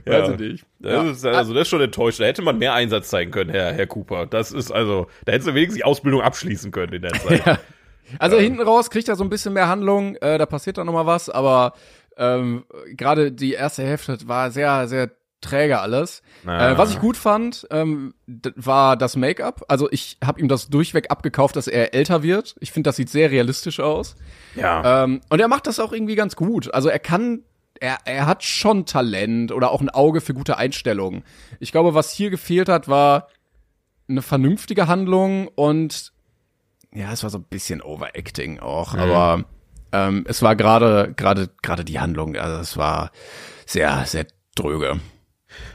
Weiß 0.05 0.29
ich 0.31 0.39
nicht. 0.39 0.65
Das 0.79 0.91
Ja. 0.93 1.11
ist, 1.11 1.25
also 1.25 1.53
das 1.53 1.61
ist 1.63 1.67
schon 1.69 1.81
enttäuschend. 1.81 2.21
Da 2.21 2.25
hätte 2.25 2.41
man 2.41 2.57
mehr 2.57 2.73
Einsatz 2.73 3.09
zeigen 3.09 3.31
können, 3.31 3.51
Herr, 3.51 3.71
Herr 3.73 3.87
Cooper. 3.87 4.25
Das 4.25 4.51
ist 4.51 4.71
also, 4.71 5.07
da 5.25 5.31
hättest 5.31 5.47
du 5.49 5.53
wenigstens 5.53 5.77
die 5.77 5.83
Ausbildung 5.83 6.21
abschließen 6.21 6.71
können 6.71 6.93
in 6.93 7.01
der 7.03 7.13
Zeit. 7.13 7.59
Also 8.19 8.37
hinten 8.37 8.61
raus 8.61 8.89
kriegt 8.89 9.07
er 9.09 9.15
so 9.15 9.23
ein 9.23 9.29
bisschen 9.29 9.53
mehr 9.53 9.67
Handlung, 9.67 10.15
äh, 10.15 10.37
da 10.37 10.45
passiert 10.45 10.77
dann 10.77 10.85
noch 10.87 10.93
mal 10.93 11.05
was, 11.05 11.29
aber 11.29 11.73
Ähm, 12.19 12.65
Gerade 12.93 13.31
die 13.31 13.53
erste 13.53 13.83
Hälfte 13.83 14.17
war 14.27 14.49
sehr, 14.49 14.87
sehr 14.87 15.11
träge 15.39 15.79
alles. 15.79 16.23
Na. 16.43 16.71
Äh, 16.71 16.77
was 16.79 16.89
ich 16.89 16.99
gut 16.99 17.15
fand, 17.15 17.67
ähm, 17.69 18.15
war 18.55 18.97
das 18.97 19.15
Make-up. 19.15 19.65
Also 19.67 19.87
ich 19.91 20.17
habe 20.25 20.39
ihm 20.41 20.47
das 20.47 20.67
durchweg 20.69 21.11
abgekauft, 21.11 21.55
dass 21.55 21.67
er 21.67 21.93
älter 21.93 22.23
wird. 22.23 22.55
Ich 22.59 22.71
finde, 22.71 22.87
das 22.87 22.95
sieht 22.95 23.09
sehr 23.09 23.29
realistisch 23.29 23.79
aus. 23.79 24.15
Ja. 24.55 25.03
Ähm, 25.03 25.21
und 25.29 25.39
er 25.39 25.47
macht 25.47 25.67
das 25.67 25.79
auch 25.79 25.93
irgendwie 25.93 26.15
ganz 26.15 26.35
gut. 26.35 26.73
Also 26.73 26.89
er 26.89 26.97
kann, 26.97 27.43
er, 27.79 27.97
er 28.05 28.25
hat 28.25 28.43
schon 28.43 28.87
Talent 28.87 29.51
oder 29.51 29.69
auch 29.69 29.81
ein 29.81 29.91
Auge 29.91 30.19
für 30.19 30.33
gute 30.33 30.57
Einstellungen. 30.57 31.23
Ich 31.59 31.71
glaube, 31.71 31.93
was 31.93 32.11
hier 32.11 32.31
gefehlt 32.31 32.67
hat, 32.67 32.87
war 32.87 33.27
eine 34.09 34.23
vernünftige 34.23 34.87
Handlung 34.87 35.49
und 35.49 36.13
ja, 36.97 37.11
es 37.11 37.23
war 37.23 37.29
so 37.29 37.37
ein 37.37 37.43
bisschen 37.43 37.81
Overacting 37.81 38.59
auch, 38.59 38.93
aber 38.95 39.43
ähm, 39.91 40.25
es 40.27 40.41
war 40.41 40.55
gerade 40.55 41.13
gerade 41.15 41.49
gerade 41.61 41.85
die 41.85 41.99
Handlung, 41.99 42.35
also 42.35 42.57
es 42.59 42.75
war 42.77 43.11
sehr 43.65 44.05
sehr 44.05 44.25
dröge. 44.55 44.99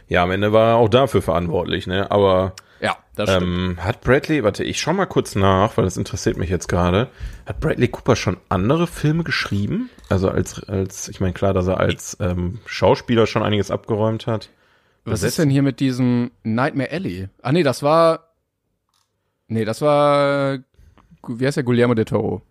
ja, 0.08 0.22
am 0.22 0.30
Ende 0.30 0.52
war 0.52 0.70
er 0.70 0.76
auch 0.76 0.88
dafür 0.88 1.22
verantwortlich, 1.22 1.86
ne? 1.86 2.10
Aber 2.10 2.54
Ja, 2.80 2.96
das 3.14 3.30
stimmt. 3.30 3.42
ähm, 3.46 3.76
hat 3.80 4.00
Bradley, 4.02 4.42
warte, 4.44 4.64
ich 4.64 4.80
schau 4.80 4.92
mal 4.92 5.06
kurz 5.06 5.34
nach, 5.34 5.76
weil 5.76 5.84
das 5.84 5.96
interessiert 5.96 6.36
mich 6.36 6.50
jetzt 6.50 6.68
gerade. 6.68 7.08
Hat 7.46 7.60
Bradley 7.60 7.88
Cooper 7.88 8.16
schon 8.16 8.36
andere 8.48 8.86
Filme 8.86 9.22
geschrieben? 9.24 9.88
Also 10.08 10.28
als, 10.28 10.62
als, 10.64 11.08
ich 11.08 11.20
meine, 11.20 11.32
klar, 11.32 11.54
dass 11.54 11.66
er 11.68 11.78
als 11.80 12.16
ähm, 12.20 12.58
Schauspieler 12.66 13.26
schon 13.26 13.42
einiges 13.42 13.70
abgeräumt 13.70 14.26
hat. 14.26 14.50
Was 15.04 15.20
besetzt- 15.20 15.28
ist 15.30 15.38
denn 15.38 15.50
hier 15.50 15.62
mit 15.62 15.80
diesem 15.80 16.32
Nightmare 16.42 16.90
Alley? 16.90 17.28
Ah 17.40 17.52
nee, 17.52 17.62
das 17.62 17.82
war 17.82 18.28
Nee, 19.48 19.64
das 19.64 19.80
war 19.82 20.58
wie 21.28 21.46
heißt 21.46 21.56
der 21.56 21.64
Guillermo 21.64 21.94
del 21.94 22.04
Toro? 22.04 22.42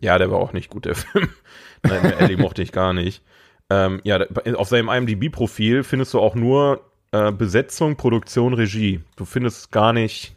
Ja, 0.00 0.18
der 0.18 0.30
war 0.30 0.38
auch 0.38 0.52
nicht 0.52 0.70
gut, 0.70 0.84
der 0.86 0.94
Film. 1.04 1.28
Nightmare 1.82 2.16
Alley 2.16 2.36
mochte 2.36 2.62
ich 2.62 2.72
gar 2.72 2.92
nicht. 2.92 3.22
Ähm, 3.70 4.00
ja, 4.04 4.18
auf 4.56 4.68
seinem 4.68 4.88
IMDb-Profil 4.88 5.84
findest 5.84 6.14
du 6.14 6.20
auch 6.20 6.34
nur 6.34 6.82
äh, 7.12 7.32
Besetzung, 7.32 7.96
Produktion, 7.96 8.54
Regie. 8.54 9.00
Du 9.16 9.24
findest 9.24 9.70
gar 9.72 9.92
nicht. 9.92 10.36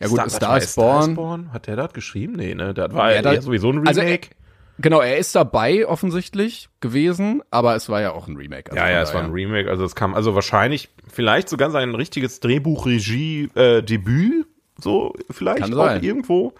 Ja 0.00 0.08
gut, 0.08 0.20
Star, 0.30 0.50
mal, 0.50 0.58
is 0.58 0.74
Born. 0.74 1.14
Born? 1.14 1.52
Hat 1.52 1.66
der 1.66 1.76
das 1.76 1.92
geschrieben? 1.92 2.34
Nee, 2.34 2.54
ne? 2.54 2.72
Das 2.74 2.92
war 2.94 3.12
Ja, 3.14 3.22
da- 3.22 3.40
sowieso 3.40 3.70
ein 3.70 3.86
Also, 3.86 4.00
Remake. 4.00 4.30
Genau, 4.78 5.00
er 5.00 5.18
ist 5.18 5.34
dabei 5.34 5.86
offensichtlich 5.86 6.70
gewesen, 6.80 7.42
aber 7.50 7.74
es 7.76 7.90
war 7.90 8.00
ja 8.00 8.12
auch 8.12 8.26
ein 8.28 8.36
Remake. 8.36 8.72
also 8.72 8.82
ja, 8.82 8.90
ja, 8.90 9.02
es 9.02 9.12
war 9.12 9.22
ein 9.22 9.30
Remake. 9.30 9.68
Also 9.68 9.84
es 9.84 9.94
kam 9.94 10.14
also 10.14 10.34
wahrscheinlich 10.34 10.88
vielleicht 11.06 11.50
sogar 11.50 11.70
sein 11.70 11.94
richtiges 11.94 12.40
Drehbuch-Regie-Debüt. 12.40 14.46
So 14.82 15.14
vielleicht 15.30 15.60
Kann 15.60 15.74
auch 15.74 15.86
sein. 15.86 16.02
irgendwo. 16.02 16.52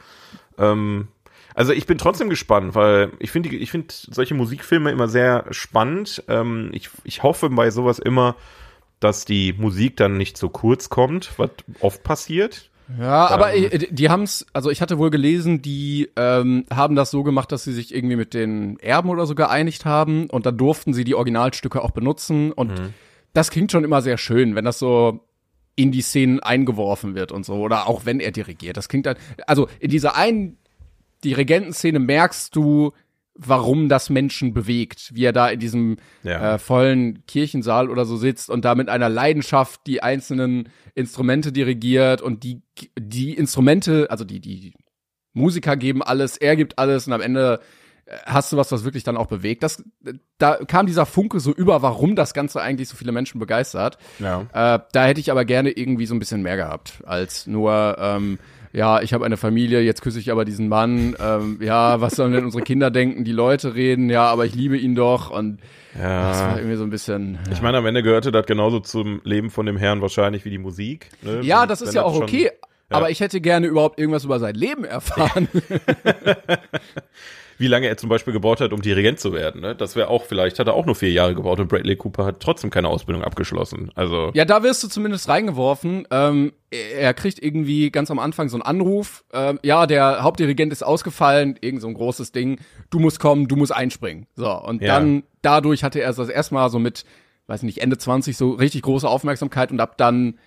Ähm, 0.58 1.08
also 1.54 1.72
ich 1.72 1.86
bin 1.86 1.98
trotzdem 1.98 2.30
gespannt, 2.30 2.74
weil 2.74 3.10
ich 3.18 3.30
finde 3.30 3.48
ich 3.50 3.70
finde 3.70 3.88
solche 3.90 4.34
Musikfilme 4.34 4.90
immer 4.90 5.08
sehr 5.08 5.44
spannend. 5.50 6.22
Ähm, 6.28 6.70
ich, 6.72 6.90
ich 7.04 7.22
hoffe 7.22 7.50
bei 7.50 7.70
sowas 7.70 7.98
immer, 7.98 8.36
dass 9.00 9.24
die 9.24 9.52
Musik 9.54 9.96
dann 9.96 10.16
nicht 10.16 10.36
so 10.36 10.48
kurz 10.48 10.88
kommt, 10.90 11.32
was 11.38 11.50
oft 11.80 12.02
passiert. 12.02 12.70
Ja, 12.98 13.28
aber 13.28 13.54
Ähm. 13.54 13.68
äh, 13.70 13.78
die 13.90 14.10
haben's, 14.10 14.46
also 14.52 14.68
ich 14.70 14.82
hatte 14.82 14.98
wohl 14.98 15.10
gelesen, 15.10 15.62
die 15.62 16.10
ähm, 16.16 16.64
haben 16.72 16.96
das 16.96 17.10
so 17.10 17.22
gemacht, 17.22 17.52
dass 17.52 17.62
sie 17.64 17.72
sich 17.72 17.94
irgendwie 17.94 18.16
mit 18.16 18.34
den 18.34 18.78
Erben 18.80 19.10
oder 19.10 19.26
so 19.26 19.34
geeinigt 19.34 19.84
haben 19.84 20.28
und 20.28 20.44
dann 20.44 20.56
durften 20.56 20.92
sie 20.92 21.04
die 21.04 21.14
Originalstücke 21.14 21.82
auch 21.82 21.92
benutzen 21.92 22.52
und 22.52 22.70
Mhm. 22.78 22.94
das 23.32 23.50
klingt 23.50 23.70
schon 23.72 23.84
immer 23.84 24.02
sehr 24.02 24.18
schön, 24.18 24.54
wenn 24.56 24.64
das 24.64 24.78
so 24.80 25.20
in 25.76 25.92
die 25.92 26.02
Szenen 26.02 26.40
eingeworfen 26.40 27.14
wird 27.14 27.32
und 27.32 27.44
so 27.46 27.54
oder 27.54 27.86
auch 27.88 28.04
wenn 28.04 28.20
er 28.20 28.32
dirigiert. 28.32 28.76
Das 28.76 28.88
klingt 28.88 29.06
dann, 29.06 29.16
also 29.46 29.68
in 29.78 29.90
dieser 29.90 30.16
einen 30.16 30.58
Dirigentenszene 31.24 31.98
merkst 31.98 32.54
du, 32.56 32.92
warum 33.34 33.88
das 33.88 34.10
Menschen 34.10 34.52
bewegt, 34.52 35.10
wie 35.14 35.24
er 35.24 35.32
da 35.32 35.48
in 35.48 35.60
diesem 35.60 35.96
Ja. 36.22 36.54
äh, 36.54 36.58
vollen 36.58 37.24
Kirchensaal 37.26 37.88
oder 37.88 38.04
so 38.04 38.16
sitzt 38.16 38.50
und 38.50 38.64
da 38.64 38.74
mit 38.74 38.88
einer 38.88 39.08
Leidenschaft 39.08 39.86
die 39.86 40.02
einzelnen 40.02 40.68
Instrumente 40.94 41.52
dirigiert 41.52 42.20
und 42.20 42.42
die 42.42 42.60
die 42.98 43.34
Instrumente, 43.34 44.10
also 44.10 44.24
die 44.24 44.40
die 44.40 44.74
Musiker 45.32 45.76
geben 45.76 46.02
alles, 46.02 46.36
er 46.36 46.56
gibt 46.56 46.78
alles 46.78 47.06
und 47.06 47.12
am 47.12 47.20
Ende 47.20 47.60
hast 48.26 48.52
du 48.52 48.56
was, 48.56 48.72
was 48.72 48.84
wirklich 48.84 49.04
dann 49.04 49.16
auch 49.16 49.26
bewegt. 49.26 49.62
Das 49.62 49.82
da 50.38 50.56
kam 50.66 50.86
dieser 50.86 51.06
Funke 51.06 51.40
so 51.40 51.52
über, 51.52 51.82
warum 51.82 52.16
das 52.16 52.34
Ganze 52.34 52.60
eigentlich 52.60 52.88
so 52.88 52.96
viele 52.96 53.12
Menschen 53.12 53.38
begeistert. 53.38 53.98
Ja. 54.18 54.42
Äh, 54.52 54.80
da 54.92 55.04
hätte 55.04 55.20
ich 55.20 55.30
aber 55.30 55.44
gerne 55.44 55.70
irgendwie 55.70 56.06
so 56.06 56.14
ein 56.14 56.18
bisschen 56.18 56.42
mehr 56.42 56.56
gehabt, 56.56 57.02
als 57.06 57.46
nur, 57.46 57.96
ähm, 58.00 58.38
ja, 58.72 59.00
ich 59.02 59.12
habe 59.12 59.24
eine 59.24 59.36
Familie, 59.36 59.80
jetzt 59.80 60.00
küsse 60.00 60.18
ich 60.20 60.30
aber 60.30 60.44
diesen 60.44 60.68
Mann, 60.68 61.16
ähm, 61.20 61.58
ja, 61.60 62.00
was 62.00 62.14
sollen 62.14 62.32
denn 62.32 62.44
unsere 62.44 62.62
Kinder 62.62 62.90
denken, 62.90 63.24
die 63.24 63.32
Leute 63.32 63.74
reden, 63.74 64.10
ja, 64.10 64.26
aber 64.26 64.46
ich 64.46 64.54
liebe 64.54 64.76
ihn 64.78 64.94
doch 64.94 65.30
und 65.30 65.58
das 65.92 66.02
war 66.02 66.50
Ja. 66.50 66.56
irgendwie 66.58 66.76
so 66.76 66.84
ein 66.84 66.90
bisschen. 66.90 67.34
Ja, 67.46 67.52
Ich 67.52 67.62
meine, 67.62 67.78
am 67.78 67.86
Ende 67.86 68.02
gehörte 68.04 68.30
das 68.30 68.46
genauso 68.46 68.78
zum 68.78 69.20
Leben 69.24 69.50
von 69.50 69.66
dem 69.66 69.76
Herrn 69.76 70.00
wahrscheinlich 70.00 70.44
wie 70.44 70.50
die 70.50 70.58
Musik. 70.58 71.10
Ne? 71.22 71.40
ja 71.42 71.66
das 71.66 71.82
ist 71.82 71.94
ja 71.94 72.04
auch 72.04 72.14
okay, 72.20 72.50
aber 72.90 73.10
ich 73.10 73.18
hätte 73.20 73.40
gerne 73.40 73.66
überhaupt 73.66 73.98
irgendwas 73.98 74.24
über 74.24 74.38
sein 74.38 74.54
Leben 74.54 74.84
erfahren. 74.84 75.48
wie 77.60 77.66
lange 77.66 77.86
er 77.88 77.96
zum 77.98 78.08
Beispiel 78.08 78.32
gebraucht 78.32 78.60
hat, 78.60 78.72
um 78.72 78.80
Dirigent 78.80 79.20
zu 79.20 79.32
werden. 79.34 79.60
Ne? 79.60 79.74
Das 79.76 79.94
wäre 79.94 80.08
auch 80.08 80.24
vielleicht, 80.24 80.58
hat 80.58 80.66
er 80.66 80.74
auch 80.74 80.86
nur 80.86 80.94
vier 80.94 81.10
Jahre 81.12 81.34
gebraucht 81.34 81.60
und 81.60 81.68
Bradley 81.68 81.94
Cooper 81.94 82.24
hat 82.24 82.40
trotzdem 82.40 82.70
keine 82.70 82.88
Ausbildung 82.88 83.22
abgeschlossen. 83.22 83.92
Also 83.94 84.30
Ja, 84.34 84.44
da 84.46 84.62
wirst 84.62 84.82
du 84.82 84.88
zumindest 84.88 85.28
reingeworfen. 85.28 86.08
Ähm, 86.10 86.52
er 86.70 86.92
er 86.98 87.14
kriegt 87.14 87.42
irgendwie 87.42 87.90
ganz 87.90 88.10
am 88.10 88.18
Anfang 88.18 88.48
so 88.48 88.56
einen 88.56 88.62
Anruf. 88.62 89.24
Ähm, 89.34 89.58
ja, 89.62 89.86
der 89.86 90.22
Hauptdirigent 90.22 90.72
ist 90.72 90.82
ausgefallen, 90.82 91.58
irgend 91.60 91.82
so 91.82 91.88
ein 91.88 91.94
großes 91.94 92.32
Ding. 92.32 92.58
Du 92.88 92.98
musst 92.98 93.20
kommen, 93.20 93.46
du 93.46 93.56
musst 93.56 93.74
einspringen. 93.74 94.26
So, 94.36 94.50
und 94.50 94.80
Ja. 94.80 94.94
dann, 94.98 95.22
dadurch 95.42 95.84
hatte 95.84 96.00
er 96.00 96.12
das 96.12 96.28
erstmal 96.30 96.70
so 96.70 96.78
mit, 96.78 97.04
weiß 97.46 97.62
nicht, 97.64 97.78
Ende 97.82 97.98
20 97.98 98.36
so 98.38 98.52
richtig 98.52 98.82
große 98.82 99.06
Aufmerksamkeit 99.08 99.70
und 99.70 99.80
ab 99.80 99.98
dann 99.98 100.38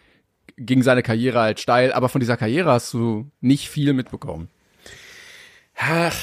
ging 0.57 0.81
seine 0.81 1.03
Karriere 1.03 1.39
halt 1.39 1.59
steil. 1.59 1.93
Aber 1.93 2.09
von 2.09 2.19
dieser 2.19 2.37
Karriere 2.37 2.71
hast 2.71 2.93
du 2.93 3.29
nicht 3.39 3.69
viel 3.69 3.93
mitbekommen. 3.93 4.49
Ach, 5.75 6.15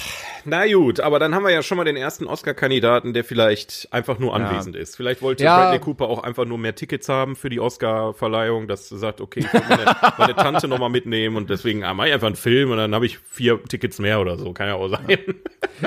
na 0.45 0.67
gut, 0.73 1.01
aber 1.01 1.19
dann 1.19 1.35
haben 1.35 1.43
wir 1.45 1.51
ja 1.51 1.63
schon 1.63 1.77
mal 1.77 1.85
den 1.85 1.97
ersten 1.97 2.27
Oscar-Kandidaten, 2.27 3.13
der 3.13 3.25
vielleicht 3.25 3.89
einfach 3.91 4.19
nur 4.19 4.35
anwesend 4.35 4.77
ist. 4.77 4.97
Vielleicht 4.97 5.23
wollte 5.23 5.43
Ja. 5.45 5.59
Bradley 5.59 5.81
Cooper 5.81 6.07
auch 6.09 6.23
einfach 6.23 6.45
nur 6.45 6.57
mehr 6.57 6.75
Tickets 6.75 7.09
haben 7.09 7.35
für 7.37 7.51
die 7.51 7.61
Oscar-Verleihung, 7.61 8.69
dass 8.69 8.91
er 8.93 8.99
sagt, 8.99 9.21
okay, 9.21 9.41
ich 9.41 9.53
will 9.53 9.63
meine, 9.69 9.85
meine 10.19 10.37
Tante 10.37 10.69
noch 10.69 10.79
mal 10.79 10.89
mitnehmen 10.89 11.37
und 11.37 11.51
deswegen 11.51 11.85
ah, 11.85 11.93
mach 11.95 12.05
ich 12.07 12.13
einfach 12.13 12.29
einen 12.29 12.37
Film 12.37 12.71
und 12.71 12.77
dann 12.79 12.95
habe 12.95 13.07
ich 13.07 13.19
vier 13.19 13.63
Tickets 13.65 13.99
mehr 13.99 14.21
oder 14.21 14.39
so. 14.39 14.53
Kann 14.53 14.69
ja 14.69 14.75
auch 14.75 14.89
sein. 14.89 15.19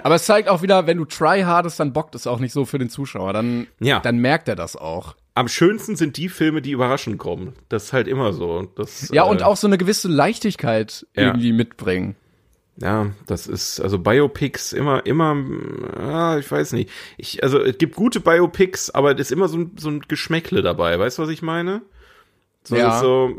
Aber 0.04 0.16
es 0.16 0.26
zeigt 0.26 0.50
auch 0.50 0.62
wieder, 0.62 0.86
wenn 0.86 0.98
du 0.98 1.06
tryhardest, 1.06 1.80
dann 1.80 1.94
bockt 1.94 2.16
es 2.16 2.28
auch 2.28 2.40
nicht 2.40 2.52
so 2.54 2.66
für 2.66 2.80
den 2.80 2.90
Zuschauer. 2.90 3.34
Dann, 3.34 3.68
Ja. 3.80 4.02
dann 4.02 4.18
merkt 4.18 4.48
er 4.50 4.56
das 4.56 4.76
auch. 4.76 5.16
Am 5.36 5.48
schönsten 5.48 5.96
sind 5.96 6.18
die 6.18 6.30
Filme, 6.30 6.62
die 6.62 6.72
überraschend 6.72 7.18
kommen. 7.18 7.54
Das 7.70 7.86
ist 7.86 7.94
halt 7.94 8.08
immer 8.08 8.34
so. 8.34 8.68
Das, 8.76 9.10
Ja, 9.12 9.26
äh, 9.26 9.30
und 9.30 9.42
auch 9.42 9.58
so 9.58 9.66
eine 9.66 9.80
gewisse 9.80 10.08
Leichtigkeit 10.10 11.08
Ja. 11.16 11.24
irgendwie 11.24 11.54
mitbringen. 11.54 12.16
Ja, 12.78 13.12
das 13.28 13.46
ist, 13.46 13.80
also 13.80 14.00
Biopics 14.00 14.74
immer, 14.74 15.06
immer, 15.06 15.36
ah, 15.96 16.38
ich 16.40 16.50
weiß 16.52 16.74
nicht. 16.74 16.90
Ich, 17.18 17.44
also 17.44 17.60
es 17.62 17.78
gibt 17.78 17.96
gute 17.96 18.20
Biopics, 18.20 18.90
aber 18.90 19.14
es 19.14 19.20
ist 19.20 19.32
immer 19.32 19.48
so 19.48 19.60
ein, 19.60 19.72
so 19.78 19.90
ein 19.90 20.02
Geschmäckle 20.08 20.64
dabei. 20.64 20.98
Weißt 20.98 21.18
du, 21.20 21.22
was 21.22 21.30
ich 21.30 21.44
meine? 21.44 21.84
So, 22.64 22.76
Ja. 22.76 23.00
so, 23.00 23.36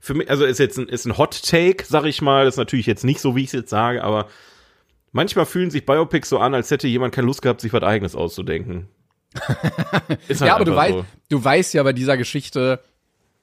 für 0.00 0.14
mich, 0.14 0.30
also 0.30 0.44
ist 0.44 0.58
jetzt 0.58 0.78
ein, 0.78 0.88
ist 0.88 1.04
ein 1.04 1.18
Hot 1.18 1.42
Take, 1.42 1.84
sag 1.84 2.04
ich 2.04 2.22
mal. 2.22 2.44
Das 2.44 2.54
ist 2.54 2.58
natürlich 2.58 2.86
jetzt 2.86 3.04
nicht 3.04 3.20
so, 3.20 3.34
wie 3.34 3.40
ich 3.40 3.48
es 3.48 3.52
jetzt 3.52 3.70
sage, 3.70 4.04
aber 4.04 4.28
manchmal 5.12 5.46
fühlen 5.46 5.70
sich 5.70 5.84
Biopics 5.84 6.28
so 6.28 6.38
an, 6.38 6.54
als 6.54 6.70
hätte 6.70 6.86
jemand 6.86 7.14
keine 7.14 7.26
Lust 7.26 7.42
gehabt, 7.42 7.60
sich 7.60 7.72
was 7.72 7.82
eigenes 7.82 8.14
auszudenken. 8.14 8.88
halt 9.48 10.40
Ja, 10.40 10.54
aber 10.54 10.64
du 10.64 10.76
weißt, 10.76 10.94
so. 10.94 11.04
du 11.30 11.44
weißt 11.44 11.74
ja 11.74 11.82
bei 11.82 11.92
dieser 11.92 12.16
Geschichte, 12.16 12.80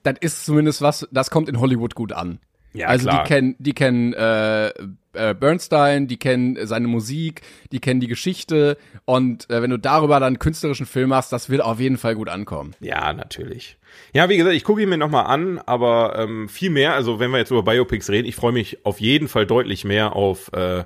das 0.03 0.15
ist 0.21 0.45
zumindest 0.45 0.81
was, 0.81 1.07
das 1.11 1.31
kommt 1.31 1.49
in 1.49 1.59
Hollywood 1.59 1.95
gut 1.95 2.13
an. 2.13 2.39
Ja, 2.73 2.87
also 2.87 3.09
klar. 3.09 3.23
die 3.23 3.27
kennen, 3.27 3.55
die 3.59 3.73
kennen 3.73 4.13
äh, 4.13 4.71
äh, 5.13 5.33
Bernstein, 5.33 6.07
die 6.07 6.17
kennen 6.17 6.57
seine 6.65 6.87
Musik, 6.87 7.41
die 7.71 7.79
kennen 7.79 7.99
die 7.99 8.07
Geschichte 8.07 8.77
und 9.05 9.49
äh, 9.49 9.61
wenn 9.61 9.69
du 9.69 9.77
darüber 9.77 10.19
dann 10.19 10.27
einen 10.27 10.39
künstlerischen 10.39 10.85
Film 10.85 11.09
machst, 11.09 11.31
das 11.31 11.49
wird 11.49 11.61
auf 11.61 11.79
jeden 11.79 11.97
Fall 11.97 12.15
gut 12.15 12.29
ankommen. 12.29 12.75
Ja, 12.79 13.13
natürlich. 13.13 13.77
Ja, 14.13 14.29
wie 14.29 14.37
gesagt, 14.37 14.55
ich 14.55 14.63
gucke 14.63 14.81
ihn 14.81 14.89
mir 14.89 14.97
nochmal 14.97 15.25
an, 15.25 15.59
aber 15.65 16.15
ähm, 16.17 16.49
viel 16.49 16.69
mehr, 16.69 16.93
also 16.93 17.19
wenn 17.19 17.31
wir 17.31 17.37
jetzt 17.37 17.51
über 17.51 17.63
Biopics 17.63 18.09
reden, 18.09 18.27
ich 18.27 18.35
freue 18.35 18.51
mich 18.51 18.85
auf 18.85 18.99
jeden 18.99 19.27
Fall 19.27 19.45
deutlich 19.45 19.85
mehr 19.85 20.15
auf 20.15 20.51
äh, 20.53 20.83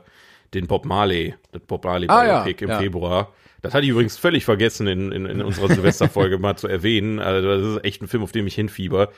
den 0.53 0.67
Bob 0.67 0.85
Marley, 0.85 1.35
das 1.51 1.61
Bob 1.61 1.83
Marley 1.85 2.07
Ah, 2.09 2.25
ja, 2.25 2.43
Biopic 2.43 2.63
im 2.63 2.69
ja. 2.69 2.79
Februar. 2.79 3.33
Das 3.61 3.73
hatte 3.73 3.85
ich 3.85 3.89
übrigens 3.91 4.17
völlig 4.17 4.45
vergessen 4.45 4.87
in, 4.87 5.11
in, 5.11 5.25
in 5.25 5.41
unserer 5.41 5.67
Silvesterfolge 5.67 6.37
mal 6.39 6.55
zu 6.57 6.67
erwähnen. 6.67 7.19
Also 7.19 7.47
das 7.47 7.77
ist 7.77 7.85
echt 7.85 8.01
ein 8.01 8.07
Film, 8.07 8.23
auf 8.23 8.31
den 8.31 8.45
ich 8.47 8.55
hinfieber. 8.55 9.09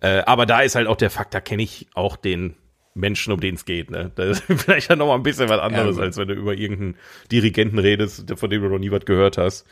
Äh, 0.00 0.22
aber 0.26 0.46
da 0.46 0.60
ist 0.60 0.74
halt 0.74 0.88
auch 0.88 0.96
der 0.96 1.10
Fakt, 1.10 1.32
da 1.32 1.40
kenne 1.40 1.62
ich 1.62 1.86
auch 1.94 2.16
den 2.16 2.56
Menschen, 2.94 3.32
um 3.32 3.40
den 3.40 3.56
es 3.56 3.64
geht. 3.64 3.90
Ne? 3.90 4.12
Das 4.14 4.40
ist 4.40 4.44
vielleicht 4.62 4.88
ja 4.90 4.96
noch 4.96 5.06
mal 5.08 5.14
ein 5.16 5.22
bisschen 5.22 5.48
was 5.48 5.60
anderes, 5.60 5.96
Ja. 5.96 6.02
als 6.04 6.16
wenn 6.16 6.28
du 6.28 6.34
über 6.34 6.54
irgendeinen 6.54 6.96
Dirigenten 7.30 7.78
redest, 7.78 8.24
von 8.36 8.50
dem 8.50 8.62
du 8.62 8.68
noch 8.68 8.78
nie 8.78 8.90
was 8.90 9.04
gehört 9.04 9.36
hast. 9.38 9.66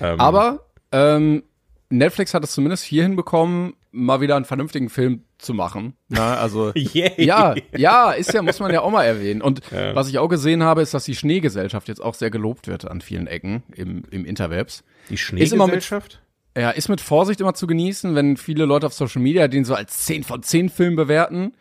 Ähm, 0.00 0.18
Aber 0.18 0.66
ähm, 0.90 1.42
Netflix 1.90 2.32
hat 2.34 2.42
es 2.44 2.52
zumindest 2.52 2.84
hier 2.84 3.02
hinbekommen, 3.02 3.74
mal 3.90 4.22
wieder 4.22 4.36
einen 4.36 4.46
vernünftigen 4.46 4.88
Film 4.88 5.24
zu 5.36 5.52
machen. 5.52 5.94
Na, 6.08 6.36
also 6.36 6.72
Yay. 6.74 7.12
ja, 7.22 7.54
ja, 7.76 8.12
ist 8.12 8.32
ja, 8.32 8.40
muss 8.40 8.58
man 8.60 8.72
ja 8.72 8.80
auch 8.80 8.90
mal 8.90 9.04
erwähnen. 9.04 9.42
Und 9.42 9.60
was 9.94 10.08
ich 10.08 10.18
auch 10.18 10.28
gesehen 10.28 10.62
habe, 10.62 10.80
ist, 10.80 10.94
dass 10.94 11.04
die 11.04 11.14
Schneegesellschaft 11.14 11.88
jetzt 11.88 12.00
auch 12.02 12.14
sehr 12.14 12.30
gelobt 12.30 12.68
wird 12.68 12.90
an 12.90 13.02
vielen 13.02 13.26
Ecken 13.26 13.62
im, 13.74 14.04
im 14.10 14.24
Interwebs. 14.24 14.82
Die 15.10 15.14
Ist 15.14 15.28
immer 15.30 15.66
mit- 15.66 15.82
Schneegesellschaft? 15.84 16.22
Ja, 16.56 16.70
ist 16.70 16.88
mit 16.90 17.00
Vorsicht 17.00 17.40
immer 17.40 17.54
zu 17.54 17.66
genießen, 17.66 18.14
wenn 18.14 18.36
viele 18.36 18.66
Leute 18.66 18.86
auf 18.86 18.92
Social 18.92 19.22
Media 19.22 19.48
den 19.48 19.64
so 19.64 19.74
als 19.74 20.04
10 20.04 20.22
von 20.24 20.42
10 20.42 20.68
Film 20.68 20.96
bewerten. 20.96 21.54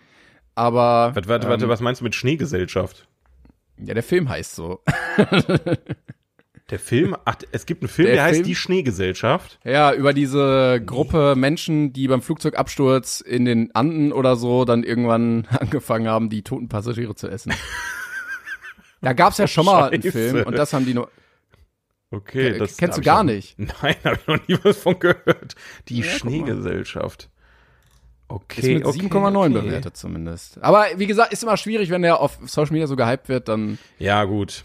Aber 0.56 1.12
Warte, 1.16 1.28
warte, 1.30 1.48
warte, 1.50 1.70
was 1.70 1.82
meinst 1.82 2.02
du 2.02 2.04
mit 2.06 2.16
Schneegesellschaft? 2.16 3.08
ja, 3.78 3.94
der 3.94 4.04
Film 4.04 4.30
heißt 4.30 4.56
so. 4.56 4.82
Der 6.70 6.80
Film, 6.80 7.18
ach, 7.26 7.36
es 7.52 7.66
gibt 7.66 7.82
einen 7.84 7.90
Film, 7.90 8.06
Der 8.08 8.16
der, 8.16 8.24
heißt 8.24 8.36
Film? 8.36 8.48
Die 8.48 8.56
Schneegesellschaft. 8.56 9.60
Ja, 9.66 9.94
über 9.94 10.14
diese 10.14 10.82
Gruppe 10.86 11.36
Menschen, 11.36 11.92
die 11.92 12.08
beim 12.08 12.22
Flugzeugabsturz 12.22 13.20
in 13.20 13.44
den 13.44 13.76
Anden 13.76 14.14
oder 14.14 14.38
so 14.38 14.64
dann 14.64 14.84
irgendwann 14.84 15.48
angefangen 15.60 16.08
haben, 16.08 16.30
die 16.30 16.44
toten 16.44 16.70
Passagiere 16.70 17.16
zu 17.16 17.28
essen. 17.28 17.54
Da 19.04 19.14
gab's 19.14 19.40
ja 19.40 19.48
schon 19.48 19.66
mal 19.66 19.90
einen. 19.90 20.04
Film 20.04 20.44
und 20.46 20.56
das 20.56 20.74
haben 20.74 20.86
die 20.86 20.94
nur. 20.94 21.10
Okay, 22.12 22.50
Äh, 22.50 22.58
das 22.60 22.78
kennst 22.78 23.00
du 23.00 23.02
gar 23.02 23.24
nicht? 23.24 23.58
Nein, 23.58 23.96
habe 24.04 24.20
ich 24.22 24.28
noch 24.28 24.48
nie 24.48 24.60
was 24.62 24.78
von 24.78 25.00
gehört. 25.00 25.56
Die 25.88 26.02
Ja, 26.02 26.04
guck 26.20 26.22
Schneegesellschaft. 28.52 28.58
Ist 28.58 28.64
Okay, 28.64 28.74
mit 28.74 28.86
okay, 28.86 29.00
7,9 29.08 29.38
okay. 29.58 29.62
bewertet 29.68 29.98
zumindest. 29.98 30.64
Aber 30.64 30.86
wie 30.98 31.08
gesagt, 31.08 31.34
ist 31.34 31.44
immer 31.44 31.58
schwierig, 31.58 31.90
wenn 31.90 32.02
der 32.02 32.20
auf 32.20 32.38
Social 32.46 32.72
Media 32.72 32.88
so 32.88 32.96
gehypt 32.96 33.30
wird, 33.30 33.48
dann. 33.48 33.78
Ja, 34.00 34.24
gut. 34.24 34.64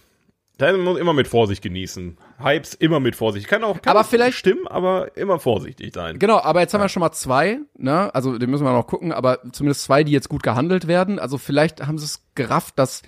Da 0.58 0.74
muss 0.74 0.98
immer 0.98 1.12
mit 1.12 1.28
Vorsicht 1.28 1.62
genießen. 1.62 2.16
Hypes 2.42 2.72
immer 2.72 2.98
mit 2.98 3.14
Vorsicht. 3.14 3.46
Kann 3.46 3.62
auch, 3.62 3.82
kann 3.82 3.90
Aber 3.90 4.00
auch 4.00 4.06
vielleicht- 4.06 4.38
stimmen, 4.38 4.66
aber 4.66 5.14
immer 5.16 5.38
vorsichtig 5.38 5.92
sein. 5.94 6.18
Genau, 6.18 6.38
aber 6.40 6.60
jetzt 6.60 6.72
haben 6.72 6.80
wir 6.80 6.88
schon 6.88 7.00
mal 7.00 7.12
zwei, 7.12 7.58
ne? 7.76 8.14
Also 8.14 8.38
den 8.38 8.48
müssen 8.48 8.64
wir 8.64 8.72
noch 8.72 8.86
gucken, 8.86 9.12
aber 9.12 9.40
zumindest 9.52 9.82
zwei, 9.84 10.02
die 10.02 10.12
jetzt 10.12 10.30
gut 10.30 10.42
gehandelt 10.42 10.86
werden. 10.88 11.18
Also 11.18 11.36
vielleicht 11.36 11.86
haben 11.86 11.98
sie 11.98 12.06
es 12.06 12.22
gerafft, 12.34 12.78
dass 12.78 13.02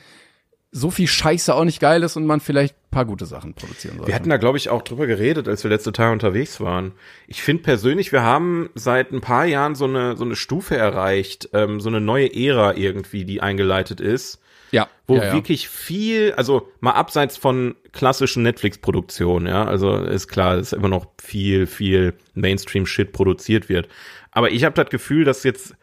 so 0.71 0.91
viel 0.91 1.07
Scheiße 1.07 1.55
auch 1.55 1.65
nicht 1.65 1.81
geil 1.81 2.03
ist 2.03 2.17
und 2.17 2.27
man 2.27 2.41
vielleicht 2.41 2.75
ein 2.75 2.91
paar 2.91 3.05
gute 3.07 3.25
Sachen 3.25 3.55
produzieren 3.55 3.97
sollte. 3.97 4.09
Wir 4.09 4.15
hatten 4.15 4.29
da, 4.29 4.37
glaube 4.37 4.59
ich, 4.59 4.69
auch 4.69 4.83
drüber 4.83 5.07
geredet, 5.07 5.49
als 5.49 5.65
wir 5.65 5.71
letzte 5.71 5.93
Tage 5.93 6.13
unterwegs 6.13 6.61
waren. 6.61 6.93
Ich 7.27 7.43
finde 7.43 7.63
persönlich, 7.63 8.13
wir 8.13 8.23
haben 8.23 8.69
seit 8.75 9.11
ein 9.13 9.23
paar 9.23 9.47
Jahren 9.47 9.75
so 9.75 9.87
eine, 9.87 10.17
so 10.17 10.25
eine 10.25 10.37
Stufe 10.37 10.77
erreicht, 10.77 11.49
ähm, 11.55 11.81
so 11.81 11.89
eine 11.89 12.01
neue 12.01 12.35
Ära 12.35 12.75
irgendwie, 12.75 13.25
die 13.25 13.41
eingeleitet 13.41 14.01
ist, 14.01 14.41
ja, 14.71 14.89
wo 15.07 15.17
ja, 15.17 15.25
ja. 15.25 15.33
wirklich 15.33 15.71
viel, 15.71 16.33
also 16.33 16.69
mal 16.81 16.93
abseits 16.93 17.39
von 17.39 17.75
klassischen 17.93 18.43
Netflix-Produktionen, 18.43 19.47
ja, 19.47 19.65
also 19.65 19.97
ist 19.97 20.29
klar, 20.29 20.57
dass 20.57 20.75
immer 20.75 20.89
noch 20.89 21.07
viel, 21.19 21.67
viel 21.67 22.13
Mainstream-Shit 22.35 23.13
produziert 23.13 23.71
wird. 23.71 23.89
Aber 24.31 24.51
ich 24.51 24.65
habe 24.65 24.75
das 24.75 24.91
Gefühl, 24.91 25.25
dass 25.25 25.45
jetzt 25.45 25.75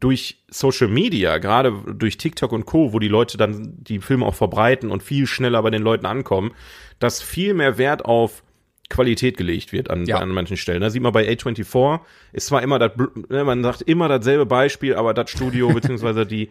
durch 0.00 0.42
Social 0.50 0.88
Media, 0.88 1.38
gerade 1.38 1.72
durch 1.94 2.18
TikTok 2.18 2.52
und 2.52 2.66
Co., 2.66 2.92
wo 2.92 2.98
die 2.98 3.08
Leute 3.08 3.38
dann 3.38 3.74
die 3.78 4.00
Filme 4.00 4.26
auch 4.26 4.34
verbreiten 4.34 4.90
und 4.90 5.02
viel 5.02 5.26
schneller 5.26 5.62
bei 5.62 5.70
den 5.70 5.82
Leuten 5.82 6.06
ankommen, 6.06 6.52
dass 6.98 7.22
viel 7.22 7.54
mehr 7.54 7.78
Wert 7.78 8.04
auf 8.04 8.42
Qualität 8.90 9.36
gelegt 9.36 9.72
wird 9.72 9.90
an, 9.90 10.06
Ja. 10.06 10.18
an 10.18 10.30
manchen 10.30 10.56
Stellen. 10.56 10.80
Da 10.80 10.88
sieht 10.90 11.02
man 11.02 11.12
bei 11.12 11.28
A24, 11.28 12.00
ist 12.32 12.46
zwar 12.46 12.62
immer 12.62 12.78
das, 12.78 12.92
ne, 13.28 13.44
man 13.44 13.62
sagt 13.62 13.82
immer 13.82 14.08
dasselbe 14.08 14.46
Beispiel, 14.46 14.94
aber 14.94 15.12
das 15.14 15.30
Studio 15.30 15.68
beziehungsweise 15.72 16.26
die 16.26 16.48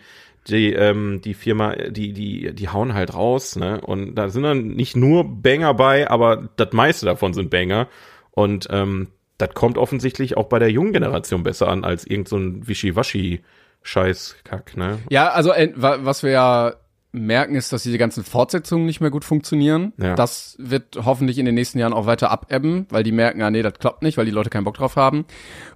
die 0.48 0.72
ähm, 0.72 1.20
die 1.24 1.34
Firma, 1.34 1.76
die 1.76 2.14
die 2.14 2.54
die 2.54 2.70
hauen 2.70 2.94
halt 2.94 3.14
raus, 3.14 3.56
ne? 3.58 3.82
Und 3.82 4.16
da 4.16 4.30
sind 4.30 4.44
dann 4.44 4.68
nicht 4.70 4.96
nur 4.96 5.26
Banger 5.26 5.74
bei, 5.74 6.10
aber 6.10 6.48
das 6.56 6.72
meiste 6.74 7.06
davon 7.06 7.34
sind 7.34 7.50
Banger 7.50 7.88
und 8.32 8.68
ähm, 8.72 9.08
das 9.38 9.50
kommt 9.54 9.78
offensichtlich 9.78 10.38
auch 10.38 10.46
bei 10.48 10.60
der 10.60 10.72
jungen 10.72 10.94
Generation 10.94 11.44
besser 11.44 11.68
an 11.68 11.84
als 11.84 12.06
irgend 12.06 12.28
so 12.28 12.38
ein 12.38 12.68
Wischiwaschi 12.68 13.42
Scheißkack, 13.84 14.76
ne? 14.76 15.00
Ja, 15.10 15.30
also 15.30 15.54
äh, 15.54 15.72
wa- 15.76 16.00
was 16.02 16.24
wir 16.24 16.32
ja 16.32 16.74
merken, 17.14 17.56
ist, 17.56 17.72
dass 17.72 17.84
diese 17.84 17.98
ganzen 17.98 18.24
Fortsetzungen 18.24 18.86
nicht 18.86 19.00
mehr 19.00 19.10
gut 19.10 19.24
funktionieren. 19.24 19.94
Ja. 19.98 20.14
Das 20.16 20.56
wird 20.60 21.00
hoffentlich 21.04 21.38
in 21.38 21.46
den 21.46 21.56
nächsten 21.56 21.80
Jahren 21.80 21.94
auch 21.94 22.06
weiter 22.06 22.30
abebben, 22.30 22.86
weil 22.90 23.04
die 23.04 23.14
merken, 23.14 23.42
ah 23.42 23.50
nee, 23.50 23.62
das 23.62 23.74
klappt 23.80 24.04
nicht, 24.04 24.18
weil 24.18 24.26
die 24.26 24.32
Leute 24.32 24.50
keinen 24.50 24.66
Bock 24.66 24.76
drauf 24.76 24.98
haben. 24.98 25.26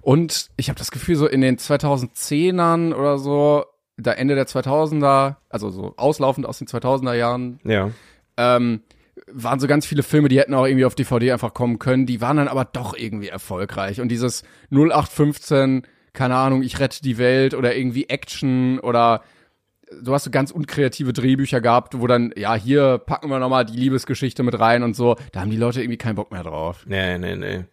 Und 0.02 0.50
ich 0.56 0.68
habe 0.68 0.78
das 0.78 0.90
Gefühl, 0.90 1.16
so 1.16 1.26
in 1.26 1.40
den 1.40 1.56
2010ern 1.56 2.92
oder 2.94 3.18
so, 3.18 3.64
da 3.96 4.12
Ende 4.12 4.34
der 4.34 4.46
2000er, 4.46 5.36
also 5.48 5.70
so 5.70 5.94
auslaufend 5.96 6.46
aus 6.46 6.58
den 6.58 6.66
2000er 6.68 7.14
Jahren, 7.14 7.60
Ja. 7.64 7.90
ähm, 8.36 8.82
waren 9.30 9.60
so 9.60 9.66
ganz 9.66 9.86
viele 9.86 10.02
Filme, 10.02 10.28
die 10.28 10.38
hätten 10.38 10.54
auch 10.54 10.66
irgendwie 10.66 10.84
auf 10.84 10.94
DVD 10.94 11.32
einfach 11.32 11.54
kommen 11.54 11.78
können, 11.78 12.06
die 12.06 12.20
waren 12.20 12.36
dann 12.36 12.48
aber 12.48 12.64
doch 12.64 12.96
irgendwie 12.96 13.28
erfolgreich. 13.28 14.00
Und 14.00 14.08
dieses 14.08 14.42
0815, 14.70 15.82
keine 16.12 16.36
Ahnung, 16.36 16.62
ich 16.62 16.80
rette 16.80 17.02
die 17.02 17.18
Welt 17.18 17.54
oder 17.54 17.76
irgendwie 17.76 18.08
Action 18.08 18.78
oder 18.80 19.22
du 20.00 20.14
hast 20.14 20.24
so 20.24 20.30
ganz 20.30 20.50
unkreative 20.50 21.12
Drehbücher 21.12 21.60
gehabt, 21.60 22.00
wo 22.00 22.06
dann, 22.06 22.32
ja, 22.36 22.54
hier 22.54 22.98
packen 22.98 23.28
wir 23.28 23.38
nochmal 23.38 23.64
die 23.64 23.76
Liebesgeschichte 23.76 24.42
mit 24.42 24.58
rein 24.58 24.82
und 24.82 24.94
so. 24.94 25.16
Da 25.32 25.40
haben 25.40 25.50
die 25.50 25.56
Leute 25.56 25.80
irgendwie 25.80 25.98
keinen 25.98 26.16
Bock 26.16 26.32
mehr 26.32 26.42
drauf. 26.42 26.84
Nee, 26.86 27.18
nee, 27.18 27.36
nee. 27.36 27.64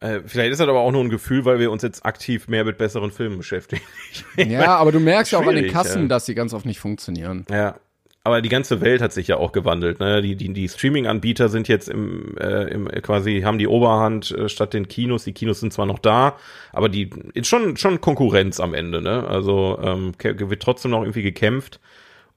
Äh, 0.00 0.22
vielleicht 0.26 0.52
ist 0.52 0.60
das 0.60 0.68
aber 0.68 0.80
auch 0.80 0.90
nur 0.90 1.02
ein 1.02 1.10
Gefühl, 1.10 1.44
weil 1.44 1.60
wir 1.60 1.70
uns 1.70 1.82
jetzt 1.82 2.04
aktiv 2.04 2.48
mehr 2.48 2.64
mit 2.64 2.76
besseren 2.78 3.12
Filmen 3.12 3.38
beschäftigen. 3.38 3.82
Ja, 4.36 4.76
aber 4.76 4.92
du 4.92 5.00
merkst 5.00 5.32
ja 5.32 5.38
auch 5.38 5.46
an 5.46 5.54
den 5.54 5.70
Kassen, 5.70 6.02
ja. 6.02 6.08
dass 6.08 6.24
die 6.24 6.34
ganz 6.34 6.54
oft 6.54 6.66
nicht 6.66 6.80
funktionieren. 6.80 7.46
Ja. 7.50 7.76
Aber 8.24 8.40
die 8.40 8.48
ganze 8.48 8.80
Welt 8.80 9.02
hat 9.02 9.12
sich 9.12 9.26
ja 9.26 9.36
auch 9.38 9.50
gewandelt. 9.50 9.98
Ne? 9.98 10.22
Die, 10.22 10.36
die, 10.36 10.52
die 10.52 10.68
Streaming-Anbieter 10.68 11.48
sind 11.48 11.66
jetzt 11.66 11.88
im, 11.88 12.36
äh, 12.38 12.68
im 12.72 12.86
quasi 12.86 13.40
haben 13.40 13.58
die 13.58 13.66
Oberhand 13.66 14.30
äh, 14.30 14.48
statt 14.48 14.74
den 14.74 14.86
Kinos. 14.86 15.24
Die 15.24 15.32
Kinos 15.32 15.58
sind 15.58 15.72
zwar 15.72 15.86
noch 15.86 15.98
da, 15.98 16.36
aber 16.72 16.88
die 16.88 17.10
ist 17.34 17.48
schon 17.48 17.76
schon 17.76 18.00
Konkurrenz 18.00 18.60
am 18.60 18.74
Ende. 18.74 19.02
Ne? 19.02 19.26
Also 19.26 19.78
ähm, 19.82 20.12
wird 20.22 20.62
trotzdem 20.62 20.92
noch 20.92 21.02
irgendwie 21.02 21.22
gekämpft 21.22 21.80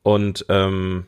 und 0.01 0.45
ähm, 0.49 1.05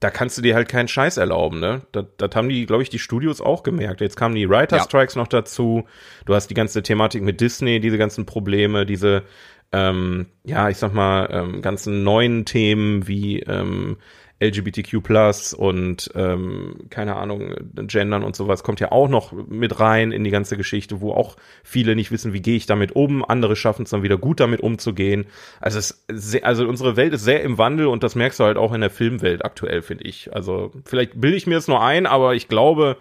da 0.00 0.10
kannst 0.10 0.38
du 0.38 0.42
dir 0.42 0.54
halt 0.54 0.68
keinen 0.68 0.86
Scheiß 0.86 1.16
erlauben, 1.16 1.58
ne? 1.58 1.82
Das, 1.90 2.04
das 2.18 2.30
haben 2.36 2.48
die, 2.48 2.66
glaube 2.66 2.84
ich, 2.84 2.88
die 2.88 3.00
Studios 3.00 3.40
auch 3.40 3.64
gemerkt. 3.64 4.00
Jetzt 4.00 4.16
kamen 4.16 4.36
die 4.36 4.48
Writer 4.48 4.76
Ja. 4.76 4.84
Strikes 4.84 5.16
noch 5.16 5.26
dazu. 5.26 5.88
Du 6.24 6.36
hast 6.36 6.46
die 6.48 6.54
ganze 6.54 6.84
Thematik 6.84 7.22
mit 7.22 7.40
Disney, 7.40 7.80
diese 7.80 7.98
ganzen 7.98 8.24
Probleme, 8.24 8.86
diese, 8.86 9.24
ähm, 9.72 10.26
ja, 10.44 10.68
ich 10.68 10.78
sag 10.78 10.94
mal, 10.94 11.28
ähm, 11.30 11.62
ganzen 11.62 12.02
neuen 12.02 12.44
Themen 12.44 13.06
wie 13.06 13.40
ähm, 13.40 13.98
LGBTQ 14.40 15.54
und 15.56 16.10
ähm, 16.14 16.86
keine 16.90 17.16
Ahnung, 17.16 17.54
Gendern 17.74 18.22
und 18.22 18.36
sowas 18.36 18.62
kommt 18.62 18.78
ja 18.78 18.92
auch 18.92 19.08
noch 19.08 19.32
mit 19.32 19.80
rein 19.80 20.12
in 20.12 20.22
die 20.22 20.30
ganze 20.30 20.56
Geschichte, 20.56 21.00
wo 21.00 21.12
auch 21.12 21.36
viele 21.64 21.96
nicht 21.96 22.12
wissen, 22.12 22.32
wie 22.32 22.40
gehe 22.40 22.56
ich 22.56 22.66
damit 22.66 22.92
um. 22.94 23.24
Andere 23.24 23.56
schaffen 23.56 23.82
es 23.82 23.90
dann 23.90 24.04
wieder 24.04 24.16
gut 24.16 24.38
damit 24.38 24.60
umzugehen. 24.60 25.26
Also 25.60 25.80
es 25.80 26.04
sehr, 26.08 26.46
also 26.46 26.68
unsere 26.68 26.96
Welt 26.96 27.12
ist 27.14 27.24
sehr 27.24 27.42
im 27.42 27.58
Wandel 27.58 27.86
und 27.86 28.04
das 28.04 28.14
merkst 28.14 28.38
du 28.38 28.44
halt 28.44 28.56
auch 28.56 28.72
in 28.72 28.80
der 28.80 28.90
Filmwelt 28.90 29.44
aktuell, 29.44 29.82
finde 29.82 30.04
ich. 30.04 30.32
Also 30.32 30.70
vielleicht 30.84 31.20
bilde 31.20 31.36
ich 31.36 31.48
mir 31.48 31.58
es 31.58 31.66
nur 31.66 31.82
ein, 31.82 32.06
aber 32.06 32.34
ich 32.34 32.46
glaube, 32.46 32.96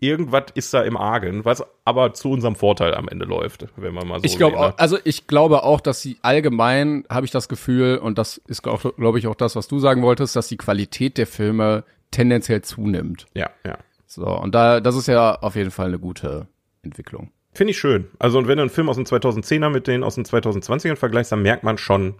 irgendwas 0.00 0.44
ist 0.54 0.72
da 0.72 0.82
im 0.82 0.96
Argen, 0.96 1.44
was 1.44 1.64
aber 1.84 2.14
zu 2.14 2.30
unserem 2.30 2.56
Vorteil 2.56 2.94
am 2.94 3.08
Ende 3.08 3.24
läuft, 3.24 3.66
wenn 3.76 3.94
man 3.94 4.06
mal 4.06 4.18
so 4.18 4.24
Ich 4.24 4.36
glaube 4.36 4.56
ne? 4.56 4.74
also 4.76 4.98
ich 5.04 5.26
glaube 5.26 5.64
auch, 5.64 5.80
dass 5.80 6.00
sie 6.00 6.18
allgemein, 6.22 7.04
habe 7.10 7.26
ich 7.26 7.32
das 7.32 7.48
Gefühl, 7.48 7.98
und 7.98 8.18
das 8.18 8.38
ist, 8.46 8.62
glaube 8.62 8.92
glaub 8.96 9.16
ich, 9.16 9.26
auch 9.26 9.34
das, 9.34 9.56
was 9.56 9.68
du 9.68 9.78
sagen 9.78 10.02
wolltest, 10.02 10.36
dass 10.36 10.48
die 10.48 10.56
Qualität 10.56 11.18
der 11.18 11.26
Filme 11.26 11.84
tendenziell 12.10 12.62
zunimmt. 12.62 13.26
Ja, 13.34 13.50
ja. 13.66 13.78
So, 14.06 14.26
und 14.26 14.54
da, 14.54 14.80
das 14.80 14.96
ist 14.96 15.08
ja 15.08 15.34
auf 15.34 15.56
jeden 15.56 15.70
Fall 15.70 15.88
eine 15.88 15.98
gute 15.98 16.48
Entwicklung. 16.82 17.30
Finde 17.52 17.72
ich 17.72 17.78
schön. 17.78 18.06
Also, 18.18 18.38
und 18.38 18.46
wenn 18.46 18.56
du 18.56 18.62
einen 18.62 18.70
Film 18.70 18.88
aus 18.88 18.96
den 18.96 19.04
2010er 19.04 19.68
mit 19.68 19.86
den 19.86 20.04
aus 20.04 20.14
den 20.14 20.24
2020ern 20.24 20.96
vergleichst, 20.96 21.32
dann 21.32 21.42
merkt 21.42 21.64
man 21.64 21.76
schon, 21.76 22.14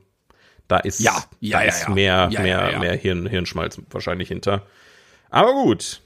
da 0.66 0.78
ist, 0.78 1.00
Ja, 1.00 1.22
ja, 1.40 1.58
da 1.58 1.64
ja, 1.64 1.68
ist 1.68 1.82
ja. 1.84 1.94
mehr, 1.94 2.28
mehr, 2.28 2.78
mehr 2.78 2.92
Hirn, 2.94 3.26
Hirnschmalz 3.26 3.80
wahrscheinlich 3.90 4.28
hinter. 4.28 4.62
Aber 5.30 5.52
gut. 5.52 6.02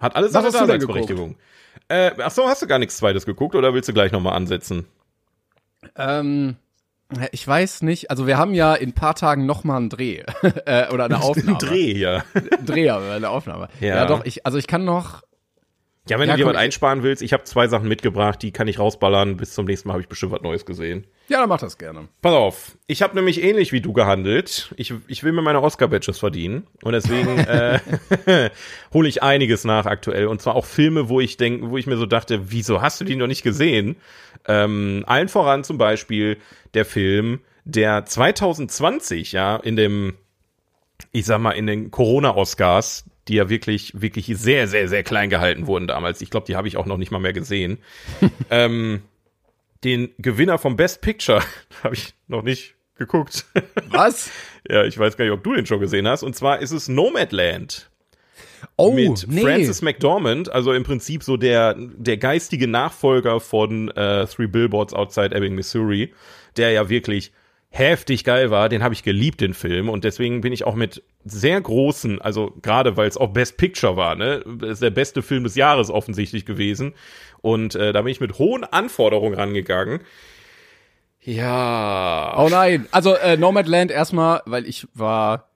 Hat 0.00 0.16
alles 0.16 0.32
seine 0.32 0.50
Daseinsberechtigung. 0.50 1.36
Äh, 1.88 2.12
ach 2.18 2.30
so, 2.30 2.48
hast 2.48 2.62
du 2.62 2.66
gar 2.66 2.78
nichts 2.78 2.96
zweites 2.96 3.26
geguckt 3.26 3.54
oder 3.54 3.74
willst 3.74 3.88
du 3.88 3.92
gleich 3.92 4.12
nochmal 4.12 4.34
ansetzen? 4.34 4.86
Ähm, 5.96 6.56
ich 7.32 7.46
weiß 7.46 7.82
nicht, 7.82 8.10
also 8.10 8.26
wir 8.26 8.38
haben 8.38 8.54
ja 8.54 8.74
in 8.74 8.90
ein 8.90 8.94
paar 8.94 9.14
Tagen 9.14 9.46
noch 9.46 9.64
mal 9.64 9.76
einen 9.76 9.88
Dreh 9.90 10.22
äh, 10.66 10.88
oder 10.92 11.04
eine 11.04 11.20
Aufnahme. 11.22 11.58
Ein 11.58 11.58
Dreh 11.58 11.94
hier. 11.94 12.24
Dreh, 12.64 12.90
aber 12.90 13.12
eine 13.12 13.28
Aufnahme. 13.28 13.68
Ja. 13.80 13.96
Ja. 13.96 14.06
doch, 14.06 14.24
ich, 14.24 14.46
also 14.46 14.58
ich 14.58 14.66
kann 14.66 14.84
noch, 14.84 15.22
Ja, 16.08 16.18
wenn 16.18 16.28
Ja, 16.28 16.36
du 16.36 16.44
was 16.46 16.56
einsparen 16.56 17.02
willst, 17.02 17.22
ich 17.22 17.32
habe 17.32 17.44
zwei 17.44 17.68
Sachen 17.68 17.86
mitgebracht, 17.86 18.42
die 18.42 18.52
kann 18.52 18.66
ich 18.66 18.78
rausballern. 18.78 19.36
Bis 19.36 19.52
zum 19.54 19.66
nächsten 19.66 19.86
Mal 19.86 19.92
habe 19.92 20.02
ich 20.02 20.08
bestimmt 20.08 20.32
was 20.32 20.40
Neues 20.40 20.64
gesehen. 20.64 21.06
ja, 21.28 21.38
dann 21.40 21.48
mach 21.48 21.60
das 21.60 21.78
gerne. 21.78 22.08
Pass 22.22 22.32
auf, 22.34 22.78
ich 22.86 23.02
habe 23.02 23.14
nämlich 23.14 23.42
ähnlich 23.44 23.70
wie 23.70 23.80
du 23.80 23.92
gehandelt. 23.92 24.72
Ich, 24.76 24.92
ich 25.06 25.22
will 25.22 25.32
mir 25.32 25.42
meine 25.42 25.62
Oscar-Badges 25.62 26.18
verdienen 26.18 26.66
und 26.82 26.92
deswegen 26.94 27.38
äh, 27.38 27.78
hole 28.94 29.08
ich 29.08 29.22
einiges 29.22 29.64
nach 29.64 29.86
aktuell 29.86 30.26
und 30.26 30.40
zwar 30.40 30.56
auch 30.56 30.64
Filme, 30.64 31.08
wo 31.10 31.20
ich 31.20 31.36
denke, 31.36 31.70
wo 31.70 31.76
ich 31.76 31.86
mir 31.86 31.96
so 31.98 32.06
dachte, 32.06 32.50
wieso 32.50 32.80
hast 32.82 33.00
du 33.00 33.04
die 33.04 33.14
noch 33.16 33.28
nicht 33.28 33.42
gesehen? 33.42 33.96
Ähm, 34.48 35.04
allen 35.06 35.28
voran 35.28 35.64
zum 35.64 35.76
Beispiel 35.78 36.38
der 36.74 36.86
Film, 36.86 37.40
der 37.64 38.06
2020 38.06 39.32
ja 39.32 39.56
in 39.56 39.76
dem, 39.76 40.14
ich 41.12 41.26
sag 41.26 41.40
mal 41.40 41.52
in 41.52 41.66
den 41.66 41.90
Corona-Oscars, 41.90 43.04
die 43.30 43.36
ja 43.36 43.48
wirklich 43.48 43.92
wirklich 43.94 44.26
sehr 44.26 44.66
sehr 44.66 44.88
sehr 44.88 45.04
klein 45.04 45.30
gehalten 45.30 45.66
wurden 45.68 45.86
damals. 45.86 46.20
Ich 46.20 46.30
glaube, 46.30 46.46
die 46.46 46.56
habe 46.56 46.66
ich 46.66 46.76
auch 46.76 46.86
noch 46.86 46.98
nicht 46.98 47.12
mal 47.12 47.20
mehr 47.20 47.32
gesehen. 47.32 47.78
ähm, 48.50 49.02
den 49.84 50.10
Gewinner 50.18 50.58
vom 50.58 50.76
Best 50.76 51.00
Picture 51.00 51.42
habe 51.84 51.94
ich 51.94 52.14
noch 52.26 52.42
nicht 52.42 52.74
geguckt. 52.96 53.46
Was? 53.88 54.30
ja, 54.68 54.84
ich 54.84 54.98
weiß 54.98 55.16
gar 55.16 55.24
nicht, 55.24 55.32
ob 55.32 55.44
du 55.44 55.54
den 55.54 55.64
schon 55.64 55.80
gesehen 55.80 56.08
hast. 56.08 56.24
Und 56.24 56.34
zwar 56.34 56.58
ist 56.58 56.72
es 56.72 56.88
Nomadland. 56.88 57.88
Oh, 58.76 58.92
mit 58.92 59.26
nee. 59.26 59.40
Francis 59.40 59.80
McDormand, 59.80 60.52
also 60.52 60.74
im 60.74 60.82
Prinzip 60.82 61.22
so 61.22 61.38
der, 61.38 61.76
der 61.78 62.18
geistige 62.18 62.66
Nachfolger 62.66 63.40
von 63.40 63.88
äh, 63.92 64.26
Three 64.26 64.48
Billboards 64.48 64.92
Outside 64.92 65.34
Ebbing, 65.34 65.54
Missouri, 65.54 66.12
der 66.58 66.72
ja 66.72 66.90
wirklich 66.90 67.32
heftig 67.70 68.24
geil 68.24 68.50
war. 68.50 68.68
Den 68.68 68.82
habe 68.82 68.94
ich 68.94 69.02
geliebt, 69.02 69.40
den 69.40 69.54
Film. 69.54 69.88
Und 69.88 70.04
deswegen 70.04 70.40
bin 70.40 70.52
ich 70.52 70.64
auch 70.64 70.74
mit 70.74 71.02
sehr 71.24 71.60
großen, 71.60 72.20
also 72.20 72.52
gerade 72.62 72.96
weil 72.96 73.08
es 73.08 73.16
auch 73.16 73.28
Best 73.28 73.56
Picture 73.56 73.96
war, 73.96 74.16
ne, 74.16 74.44
ist 74.62 74.82
der 74.82 74.90
beste 74.90 75.22
Film 75.22 75.44
des 75.44 75.54
Jahres 75.54 75.88
offensichtlich 75.88 76.44
gewesen. 76.44 76.94
Und 77.40 77.74
äh, 77.76 77.92
da 77.92 78.02
bin 78.02 78.10
ich 78.10 78.20
mit 78.20 78.38
hohen 78.38 78.64
Anforderungen 78.64 79.34
rangegangen. 79.34 80.00
Ja. 81.22 82.34
Oh 82.38 82.48
nein. 82.48 82.86
Also 82.90 83.14
äh, 83.14 83.36
Nomadland 83.36 83.90
erstmal, 83.90 84.42
weil 84.46 84.66
ich 84.66 84.88
war 84.94 85.49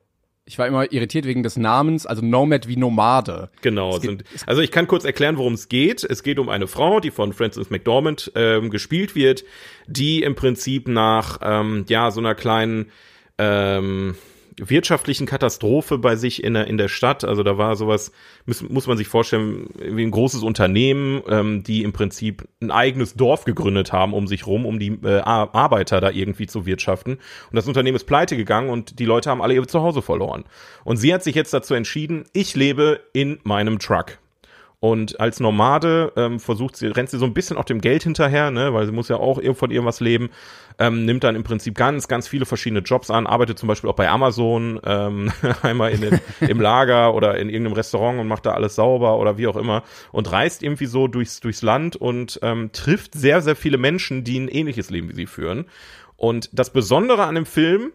ich 0.46 0.58
war 0.58 0.66
immer 0.66 0.92
irritiert 0.92 1.24
wegen 1.24 1.42
des 1.42 1.56
Namens, 1.56 2.04
also 2.06 2.22
Nomad 2.22 2.68
wie 2.68 2.76
Nomade. 2.76 3.50
Genau. 3.62 3.98
Sind, 3.98 4.24
also 4.46 4.60
ich 4.60 4.70
kann 4.70 4.86
kurz 4.86 5.04
erklären, 5.04 5.38
worum 5.38 5.54
es 5.54 5.68
geht. 5.68 6.04
Es 6.04 6.22
geht 6.22 6.38
um 6.38 6.48
eine 6.48 6.66
Frau, 6.66 7.00
die 7.00 7.10
von 7.10 7.32
Frances 7.32 7.70
McDormand 7.70 8.32
ähm, 8.34 8.70
gespielt 8.70 9.14
wird, 9.14 9.44
die 9.86 10.22
im 10.22 10.34
Prinzip 10.34 10.86
nach 10.86 11.38
ähm, 11.42 11.86
ja 11.88 12.10
so 12.10 12.20
einer 12.20 12.34
kleinen 12.34 12.90
ähm, 13.38 14.16
wirtschaftlichen 14.58 15.26
Katastrophe 15.26 15.98
bei 15.98 16.16
sich 16.16 16.42
in 16.42 16.54
der, 16.54 16.66
in 16.66 16.78
der 16.78 16.88
Stadt. 16.88 17.24
Also 17.24 17.42
da 17.42 17.58
war 17.58 17.76
sowas, 17.76 18.12
muss, 18.46 18.62
muss 18.62 18.86
man 18.86 18.96
sich 18.96 19.08
vorstellen, 19.08 19.68
wie 19.78 20.02
ein 20.02 20.10
großes 20.10 20.42
Unternehmen, 20.42 21.22
ähm, 21.28 21.62
die 21.62 21.82
im 21.82 21.92
Prinzip 21.92 22.46
ein 22.60 22.70
eigenes 22.70 23.14
Dorf 23.14 23.44
gegründet 23.44 23.92
haben 23.92 24.12
um 24.14 24.26
sich 24.26 24.46
rum, 24.46 24.66
um 24.66 24.78
die 24.78 24.98
äh, 25.04 25.20
Arbeiter 25.20 26.00
da 26.00 26.10
irgendwie 26.10 26.46
zu 26.46 26.66
wirtschaften. 26.66 27.14
Und 27.14 27.56
das 27.56 27.68
Unternehmen 27.68 27.96
ist 27.96 28.04
pleite 28.04 28.36
gegangen 28.36 28.70
und 28.70 28.98
die 28.98 29.04
Leute 29.04 29.30
haben 29.30 29.42
alle 29.42 29.54
ihr 29.54 29.66
Zuhause 29.66 30.02
verloren. 30.02 30.44
Und 30.84 30.96
sie 30.96 31.12
hat 31.12 31.22
sich 31.22 31.34
jetzt 31.34 31.52
dazu 31.52 31.74
entschieden, 31.74 32.24
ich 32.32 32.54
lebe 32.54 33.00
in 33.12 33.38
meinem 33.44 33.78
Truck. 33.78 34.18
Und 34.84 35.18
als 35.18 35.40
Nomade 35.40 36.12
ähm, 36.14 36.38
versucht 36.38 36.76
sie, 36.76 36.88
rennt 36.88 37.08
sie 37.08 37.16
so 37.16 37.24
ein 37.24 37.32
bisschen 37.32 37.56
auch 37.56 37.64
dem 37.64 37.80
Geld 37.80 38.02
hinterher, 38.02 38.50
ne, 38.50 38.74
weil 38.74 38.84
sie 38.84 38.92
muss 38.92 39.08
ja 39.08 39.16
auch 39.16 39.40
von 39.54 39.70
irgendwas 39.70 40.00
leben, 40.00 40.28
ähm, 40.78 41.06
nimmt 41.06 41.24
dann 41.24 41.36
im 41.36 41.42
Prinzip 41.42 41.74
ganz, 41.74 42.06
ganz 42.06 42.28
viele 42.28 42.44
verschiedene 42.44 42.82
Jobs 42.82 43.10
an, 43.10 43.26
arbeitet 43.26 43.58
zum 43.58 43.66
Beispiel 43.66 43.88
auch 43.88 43.96
bei 43.96 44.10
Amazon, 44.10 44.78
ähm, 44.84 45.32
einmal 45.62 45.92
in 45.92 46.02
den, 46.02 46.20
im 46.40 46.60
Lager 46.60 47.14
oder 47.14 47.38
in 47.38 47.48
irgendeinem 47.48 47.76
Restaurant 47.76 48.20
und 48.20 48.28
macht 48.28 48.44
da 48.44 48.50
alles 48.50 48.74
sauber 48.74 49.18
oder 49.18 49.38
wie 49.38 49.46
auch 49.46 49.56
immer 49.56 49.84
und 50.12 50.30
reist 50.30 50.62
irgendwie 50.62 50.84
so 50.84 51.08
durchs, 51.08 51.40
durchs 51.40 51.62
Land 51.62 51.96
und 51.96 52.38
ähm, 52.42 52.68
trifft 52.72 53.14
sehr, 53.14 53.40
sehr 53.40 53.56
viele 53.56 53.78
Menschen, 53.78 54.22
die 54.22 54.38
ein 54.38 54.48
ähnliches 54.48 54.90
Leben 54.90 55.08
wie 55.08 55.14
sie 55.14 55.26
führen. 55.26 55.64
Und 56.18 56.50
das 56.52 56.74
Besondere 56.74 57.24
an 57.24 57.36
dem 57.36 57.46
Film, 57.46 57.92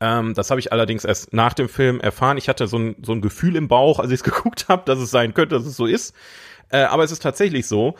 ähm, 0.00 0.34
das 0.34 0.50
habe 0.50 0.60
ich 0.60 0.72
allerdings 0.72 1.04
erst 1.04 1.32
nach 1.32 1.54
dem 1.54 1.68
Film 1.68 2.00
erfahren. 2.00 2.36
Ich 2.36 2.48
hatte 2.48 2.66
so 2.66 2.78
ein, 2.78 2.96
so 3.02 3.12
ein 3.12 3.20
Gefühl 3.20 3.56
im 3.56 3.68
Bauch, 3.68 3.98
als 3.98 4.10
ich 4.10 4.20
es 4.20 4.24
geguckt 4.34 4.68
habe, 4.68 4.82
dass 4.84 4.98
es 4.98 5.10
sein 5.10 5.34
könnte, 5.34 5.54
dass 5.54 5.66
es 5.66 5.76
so 5.76 5.86
ist. 5.86 6.14
Äh, 6.70 6.82
aber 6.82 7.04
es 7.04 7.12
ist 7.12 7.22
tatsächlich 7.22 7.66
so. 7.66 7.94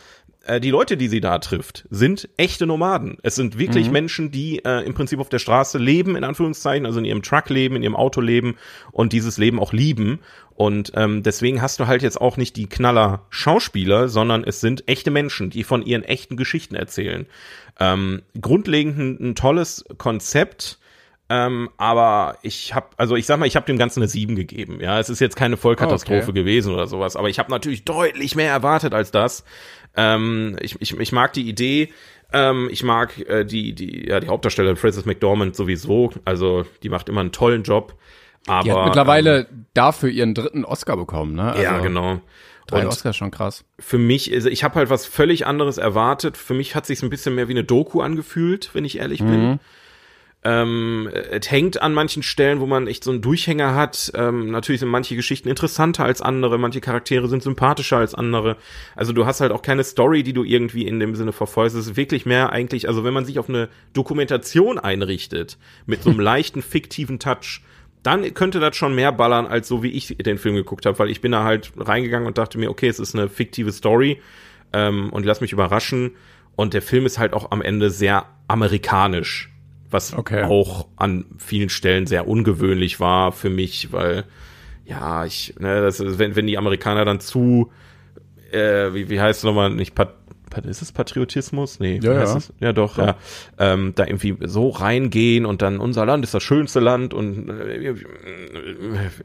Äh, 0.44 0.60
die 0.60 0.70
Leute, 0.70 0.96
die 0.96 1.08
sie 1.08 1.20
da 1.20 1.38
trifft, 1.38 1.86
sind 1.90 2.28
echte 2.36 2.66
Nomaden. 2.66 3.18
Es 3.22 3.34
sind 3.34 3.58
wirklich 3.58 3.86
mhm. 3.86 3.92
Menschen, 3.92 4.30
die 4.30 4.64
äh, 4.64 4.84
im 4.84 4.94
Prinzip 4.94 5.18
auf 5.20 5.28
der 5.28 5.38
Straße 5.38 5.78
leben, 5.78 6.16
in 6.16 6.24
Anführungszeichen, 6.24 6.86
also 6.86 6.98
in 6.98 7.04
ihrem 7.04 7.22
Truck 7.22 7.48
leben, 7.48 7.76
in 7.76 7.82
ihrem 7.82 7.96
Auto 7.96 8.20
leben 8.20 8.56
und 8.92 9.12
dieses 9.12 9.38
Leben 9.38 9.58
auch 9.58 9.72
lieben. 9.72 10.20
Und 10.54 10.92
ähm, 10.94 11.22
deswegen 11.22 11.60
hast 11.60 11.80
du 11.80 11.86
halt 11.86 12.02
jetzt 12.02 12.20
auch 12.20 12.36
nicht 12.36 12.56
die 12.56 12.68
Knaller 12.68 13.26
Schauspieler, 13.30 14.08
sondern 14.08 14.44
es 14.44 14.60
sind 14.60 14.88
echte 14.88 15.10
Menschen, 15.10 15.50
die 15.50 15.64
von 15.64 15.82
ihren 15.82 16.02
echten 16.02 16.36
Geschichten 16.36 16.74
erzählen. 16.74 17.26
Ähm, 17.78 18.22
grundlegend 18.40 18.98
ein, 18.98 19.30
ein 19.30 19.34
tolles 19.34 19.84
Konzept 19.98 20.78
ähm, 21.28 21.70
aber 21.76 22.38
ich 22.42 22.74
habe, 22.74 22.86
also 22.96 23.16
ich 23.16 23.26
sag 23.26 23.38
mal, 23.38 23.46
ich 23.46 23.56
habe 23.56 23.66
dem 23.66 23.78
Ganzen 23.78 24.00
eine 24.00 24.08
7 24.08 24.36
gegeben. 24.36 24.80
Ja, 24.80 25.00
es 25.00 25.08
ist 25.08 25.20
jetzt 25.20 25.36
keine 25.36 25.56
Vollkatastrophe 25.56 26.30
okay. 26.30 26.32
gewesen 26.32 26.72
oder 26.72 26.86
sowas, 26.86 27.16
aber 27.16 27.28
ich 27.28 27.38
habe 27.38 27.50
natürlich 27.50 27.84
deutlich 27.84 28.36
mehr 28.36 28.50
erwartet 28.50 28.94
als 28.94 29.10
das. 29.10 29.44
Ähm, 29.96 30.56
ich, 30.60 30.80
ich, 30.80 30.98
ich 30.98 31.12
mag 31.12 31.32
die 31.32 31.48
Idee, 31.48 31.90
ähm, 32.32 32.68
ich 32.70 32.82
mag 32.82 33.18
äh, 33.28 33.44
die, 33.44 33.74
die, 33.74 34.08
ja, 34.08 34.20
die 34.20 34.28
Hauptdarstellerin 34.28 34.76
Frances 34.76 35.04
McDormand 35.04 35.56
sowieso. 35.56 36.12
Also 36.24 36.64
die 36.82 36.88
macht 36.88 37.08
immer 37.08 37.20
einen 37.20 37.32
tollen 37.32 37.62
Job. 37.62 37.94
Aber, 38.46 38.62
die 38.62 38.72
hat 38.72 38.84
mittlerweile 38.84 39.40
ähm, 39.50 39.66
dafür 39.74 40.08
ihren 40.08 40.34
dritten 40.34 40.64
Oscar 40.64 40.96
bekommen, 40.96 41.34
ne? 41.34 41.52
Also 41.52 41.62
ja, 41.62 41.78
genau. 41.78 42.20
Drei 42.66 42.82
und 42.82 42.88
Oscars 42.88 43.16
schon 43.16 43.30
krass. 43.30 43.64
Für 43.78 43.98
mich, 43.98 44.32
also 44.32 44.48
ich 44.48 44.64
habe 44.64 44.74
halt 44.76 44.90
was 44.90 45.06
völlig 45.06 45.46
anderes 45.46 45.78
erwartet. 45.78 46.36
Für 46.36 46.54
mich 46.54 46.74
hat 46.74 46.86
sich 46.86 47.02
ein 47.02 47.10
bisschen 47.10 47.34
mehr 47.34 47.48
wie 47.48 47.52
eine 47.52 47.64
Doku 47.64 48.00
angefühlt, 48.00 48.70
wenn 48.72 48.84
ich 48.84 48.98
ehrlich 48.98 49.20
mhm. 49.20 49.30
bin. 49.30 49.60
Ähm, 50.44 51.08
es 51.12 51.50
hängt 51.50 51.82
an 51.82 51.92
manchen 51.92 52.22
Stellen, 52.22 52.60
wo 52.60 52.66
man 52.66 52.86
echt 52.86 53.02
so 53.02 53.10
einen 53.10 53.20
Durchhänger 53.20 53.74
hat. 53.74 54.12
Ähm, 54.14 54.50
natürlich 54.50 54.80
sind 54.80 54.90
manche 54.90 55.16
Geschichten 55.16 55.48
interessanter 55.48 56.04
als 56.04 56.22
andere, 56.22 56.56
manche 56.58 56.80
Charaktere 56.80 57.26
sind 57.26 57.42
sympathischer 57.42 57.96
als 57.96 58.14
andere. 58.14 58.56
Also 58.94 59.12
du 59.12 59.26
hast 59.26 59.40
halt 59.40 59.50
auch 59.50 59.62
keine 59.62 59.82
Story, 59.82 60.22
die 60.22 60.32
du 60.32 60.44
irgendwie 60.44 60.86
in 60.86 61.00
dem 61.00 61.16
Sinne 61.16 61.32
verfolgst. 61.32 61.74
Es 61.74 61.88
ist 61.88 61.96
wirklich 61.96 62.26
mehr 62.26 62.52
eigentlich, 62.52 62.86
also 62.86 63.02
wenn 63.02 63.14
man 63.14 63.24
sich 63.24 63.40
auf 63.40 63.48
eine 63.48 63.68
Dokumentation 63.92 64.78
einrichtet, 64.78 65.58
mit 65.84 66.02
so 66.02 66.10
einem 66.10 66.20
leichten 66.26 66.62
fiktiven 66.62 67.18
Touch, 67.18 67.62
dann 68.04 68.32
könnte 68.34 68.60
das 68.60 68.76
schon 68.76 68.94
mehr 68.94 69.10
ballern, 69.10 69.46
als 69.46 69.66
so 69.66 69.82
wie 69.82 69.90
ich 69.90 70.16
den 70.16 70.38
Film 70.38 70.54
geguckt 70.54 70.86
habe, 70.86 70.96
weil 71.00 71.10
ich 71.10 71.20
bin 71.20 71.32
da 71.32 71.42
halt 71.42 71.72
reingegangen 71.76 72.28
und 72.28 72.38
dachte 72.38 72.56
mir, 72.56 72.70
okay, 72.70 72.86
es 72.86 73.00
ist 73.00 73.16
eine 73.16 73.28
fiktive 73.28 73.72
Story 73.72 74.22
ähm, 74.72 75.10
und 75.10 75.26
lass 75.26 75.40
mich 75.40 75.52
überraschen. 75.52 76.12
Und 76.54 76.72
der 76.72 76.82
Film 76.82 77.04
ist 77.04 77.18
halt 77.18 77.32
auch 77.32 77.50
am 77.50 77.62
Ende 77.62 77.90
sehr 77.90 78.26
amerikanisch 78.46 79.50
was 79.96 80.12
okay. 80.12 80.44
auch 80.44 80.86
an 80.96 81.24
vielen 81.38 81.70
Stellen 81.70 82.06
sehr 82.06 82.28
ungewöhnlich 82.28 83.00
war 83.00 83.32
für 83.32 83.50
mich, 83.50 83.92
weil 83.92 84.24
ja, 84.84 85.24
ich, 85.24 85.54
ne, 85.58 85.80
das, 85.80 86.00
wenn, 86.18 86.36
wenn 86.36 86.46
die 86.46 86.58
Amerikaner 86.58 87.04
dann 87.04 87.18
zu, 87.18 87.72
äh, 88.52 88.92
wie, 88.92 89.08
wie 89.08 89.20
heißt 89.20 89.40
es 89.40 89.44
nochmal, 89.44 89.70
nicht 89.70 89.94
Pat, 89.94 90.14
ist 90.64 90.80
es 90.80 90.92
Patriotismus? 90.92 91.80
Nee, 91.80 91.98
ja, 92.02 92.12
ja. 92.12 92.36
Es? 92.36 92.52
ja 92.60 92.72
doch, 92.72 92.98
ja. 92.98 93.16
Ähm, 93.58 93.92
da 93.94 94.06
irgendwie 94.06 94.36
so 94.42 94.68
reingehen 94.68 95.44
und 95.44 95.60
dann 95.60 95.78
unser 95.78 96.06
Land 96.06 96.24
ist 96.24 96.34
das 96.34 96.42
schönste 96.42 96.80
Land 96.80 97.12
und 97.12 97.48
äh, 97.48 97.94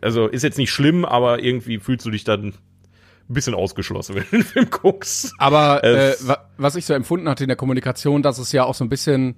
also 0.02 0.28
ist 0.28 0.44
jetzt 0.44 0.58
nicht 0.58 0.72
schlimm, 0.72 1.06
aber 1.06 1.44
irgendwie 1.44 1.80
fühlst 1.80 2.06
du 2.06 2.12
dich 2.12 2.24
dann 2.24 2.48
ein 2.48 3.34
bisschen 3.34 3.54
ausgeschlossen, 3.54 4.16
wenn 4.16 4.24
du 4.24 4.38
den 4.38 4.44
Film 4.44 4.70
guckst. 4.70 5.34
Aber 5.38 5.84
äh, 5.84 6.16
was 6.58 6.76
ich 6.76 6.86
so 6.86 6.94
empfunden 6.94 7.30
hatte 7.30 7.44
in 7.44 7.50
der 7.50 7.58
Kommunikation, 7.58 8.24
dass 8.24 8.40
es 8.40 8.52
ja 8.52 8.64
auch 8.64 8.76
so 8.76 8.84
ein 8.84 8.90
bisschen 8.90 9.36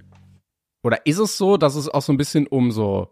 oder 0.84 1.06
ist 1.06 1.18
es 1.18 1.38
so, 1.38 1.58
dass 1.58 1.76
es 1.76 1.90
auch 1.90 2.02
so 2.02 2.14
ein 2.14 2.18
bisschen 2.18 2.46
um 2.46 2.72
so 2.72 3.10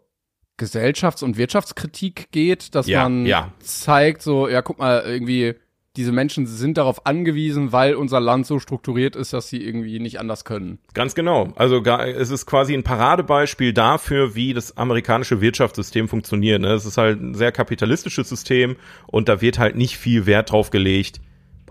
Gesellschafts- 0.58 1.24
und 1.24 1.38
Wirtschaftskritik 1.38 2.30
geht, 2.30 2.74
dass 2.74 2.86
ja, 2.86 3.02
man 3.02 3.26
ja. 3.26 3.52
zeigt, 3.60 4.22
so, 4.22 4.48
ja, 4.48 4.62
guck 4.62 4.78
mal, 4.78 5.02
irgendwie, 5.04 5.54
diese 5.96 6.12
Menschen 6.12 6.46
sind 6.46 6.78
darauf 6.78 7.06
angewiesen, 7.06 7.72
weil 7.72 7.94
unser 7.94 8.20
Land 8.20 8.46
so 8.46 8.58
strukturiert 8.58 9.16
ist, 9.16 9.32
dass 9.32 9.48
sie 9.48 9.62
irgendwie 9.62 9.98
nicht 9.98 10.20
anders 10.20 10.44
können. 10.44 10.78
Ganz 10.94 11.14
genau. 11.14 11.52
Also 11.56 11.82
es 11.82 12.30
ist 12.30 12.46
quasi 12.46 12.74
ein 12.74 12.82
Paradebeispiel 12.82 13.72
dafür, 13.72 14.34
wie 14.34 14.54
das 14.54 14.76
amerikanische 14.76 15.40
Wirtschaftssystem 15.40 16.08
funktioniert. 16.08 16.60
Ne? 16.60 16.72
Es 16.72 16.86
ist 16.86 16.96
halt 16.96 17.20
ein 17.20 17.34
sehr 17.34 17.52
kapitalistisches 17.52 18.28
System 18.28 18.76
und 19.06 19.28
da 19.28 19.40
wird 19.40 19.58
halt 19.58 19.76
nicht 19.76 19.98
viel 19.98 20.26
Wert 20.26 20.52
drauf 20.52 20.70
gelegt, 20.70 21.20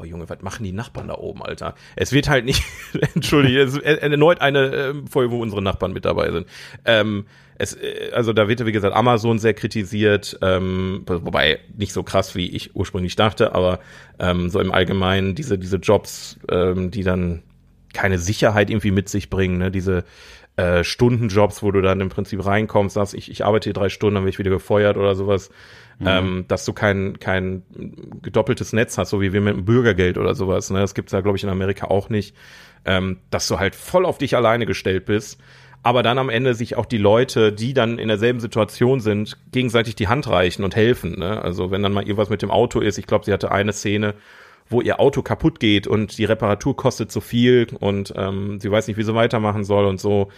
boah 0.02 0.08
Junge, 0.08 0.28
was 0.28 0.42
machen 0.42 0.64
die 0.64 0.72
Nachbarn 0.72 1.08
da 1.08 1.16
oben, 1.16 1.44
Alter? 1.44 1.76
Es 1.96 2.12
wird 2.12 2.28
halt 2.28 2.46
nicht, 2.46 2.64
entschuldige, 3.16 3.62
es 3.62 3.76
ist 3.76 3.84
erneut 3.84 4.42
eine 4.42 4.74
äh, 4.74 4.94
Folge, 5.10 5.32
wo 5.32 5.42
unsere 5.42 5.62
Nachbarn 5.62 5.94
mit 5.94 6.06
dabei 6.06 6.32
sind. 6.32 6.48
Ähm, 6.86 7.26
es, 7.58 7.74
äh, 7.76 8.12
also 8.14 8.34
da 8.34 8.48
wird, 8.48 8.66
wie 8.66 8.72
gesagt, 8.72 8.96
Amazon 8.96 9.38
sehr 9.38 9.54
kritisiert, 9.54 10.40
ähm, 10.42 11.04
wobei 11.06 11.60
nicht 11.78 11.94
so 11.94 12.02
krass, 12.04 12.36
wie 12.36 12.50
ich 12.50 12.76
ursprünglich 12.76 13.16
dachte, 13.16 13.54
aber 13.54 13.80
ähm, 14.20 14.50
so 14.50 14.60
im 14.60 14.72
Allgemeinen 14.72 15.36
diese, 15.36 15.60
diese 15.60 15.78
Jobs, 15.78 16.40
ähm, 16.50 16.90
die 16.90 17.04
dann 17.04 17.44
keine 17.94 18.18
Sicherheit 18.18 18.70
irgendwie 18.70 18.92
mit 18.92 19.10
sich 19.10 19.30
bringen, 19.30 19.58
ne? 19.58 19.70
diese 19.70 20.06
äh, 20.56 20.84
Stundenjobs, 20.84 21.62
wo 21.62 21.72
du 21.72 21.82
dann 21.82 22.02
im 22.02 22.10
Prinzip 22.10 22.44
reinkommst, 22.44 22.96
sagst, 22.96 23.14
ich, 23.14 23.30
ich 23.30 23.46
arbeite 23.46 23.66
hier 23.66 23.74
drei 23.74 23.90
Stunden, 23.90 24.16
dann 24.16 24.24
werde 24.24 24.32
ich 24.32 24.40
wieder 24.40 24.50
gefeuert 24.50 24.98
oder 24.98 25.14
sowas 25.14 25.52
mhm. 26.02 26.08
ähm, 26.08 26.46
dass 26.48 26.66
du 26.66 26.74
kein, 26.74 27.20
kein 27.20 27.64
gedoppeltes 28.22 28.74
Netz 28.74 28.98
hast, 28.98 29.10
so 29.10 29.22
wie 29.22 29.34
wir 29.34 29.42
mit 29.42 29.56
dem 29.56 29.66
Bürgergeld 29.66 30.18
oder 30.18 30.36
sowas. 30.36 30.70
Ne? 30.70 30.80
Das 30.80 30.94
gibt's 30.94 31.14
ja, 31.14 31.22
glaube 31.22 31.38
ich, 31.38 31.44
in 31.44 31.50
Amerika 31.50 31.88
auch 31.88 32.10
nicht. 32.10 32.36
Ähm, 32.84 33.20
dass 33.30 33.48
du 33.48 33.60
halt 33.60 33.76
voll 33.76 34.06
auf 34.06 34.18
dich 34.18 34.36
alleine 34.36 34.66
gestellt 34.66 35.06
bist 35.06 35.40
aber 35.84 36.04
dann 36.04 36.18
am 36.18 36.30
Ende 36.30 36.54
sich 36.54 36.78
auch 36.78 36.86
die 36.86 36.98
Leute, 36.98 37.52
die 37.52 37.74
dann 37.74 37.98
in 37.98 38.08
derselben 38.08 38.40
Situation 38.40 39.00
sind, 39.00 39.38
gegenseitig 39.52 39.96
die 39.96 40.08
Hand 40.08 40.28
reichen 40.30 40.64
und 40.64 40.76
helfen. 40.76 41.18
Ne? 41.20 41.42
Also 41.42 41.72
wenn 41.72 41.82
dann 41.82 41.94
mal 41.94 42.04
irgendwas 42.04 42.30
mit 42.30 42.42
dem 42.42 42.52
Auto 42.52 42.80
ist, 42.80 42.98
ich 42.98 43.08
glaube, 43.08 43.26
sie 43.26 43.34
hatte 43.34 43.52
eine 43.52 43.74
Szene, 43.74 44.14
wo 44.70 44.82
ihr 44.82 45.00
Auto 45.00 45.22
kaputt 45.22 45.60
geht 45.60 45.88
und 45.88 46.18
die 46.18 46.26
Reparatur 46.26 46.76
kostet 46.76 47.12
zu 47.12 47.20
viel 47.20 47.68
und 47.80 48.14
ähm, 48.16 48.60
sie 48.60 48.72
weiß 48.72 48.88
nicht, 48.88 48.98
wie 48.98 49.04
sie 49.04 49.16
weitermachen 49.16 49.64
soll 49.64 49.86
und 49.86 50.00
so. 50.00 50.30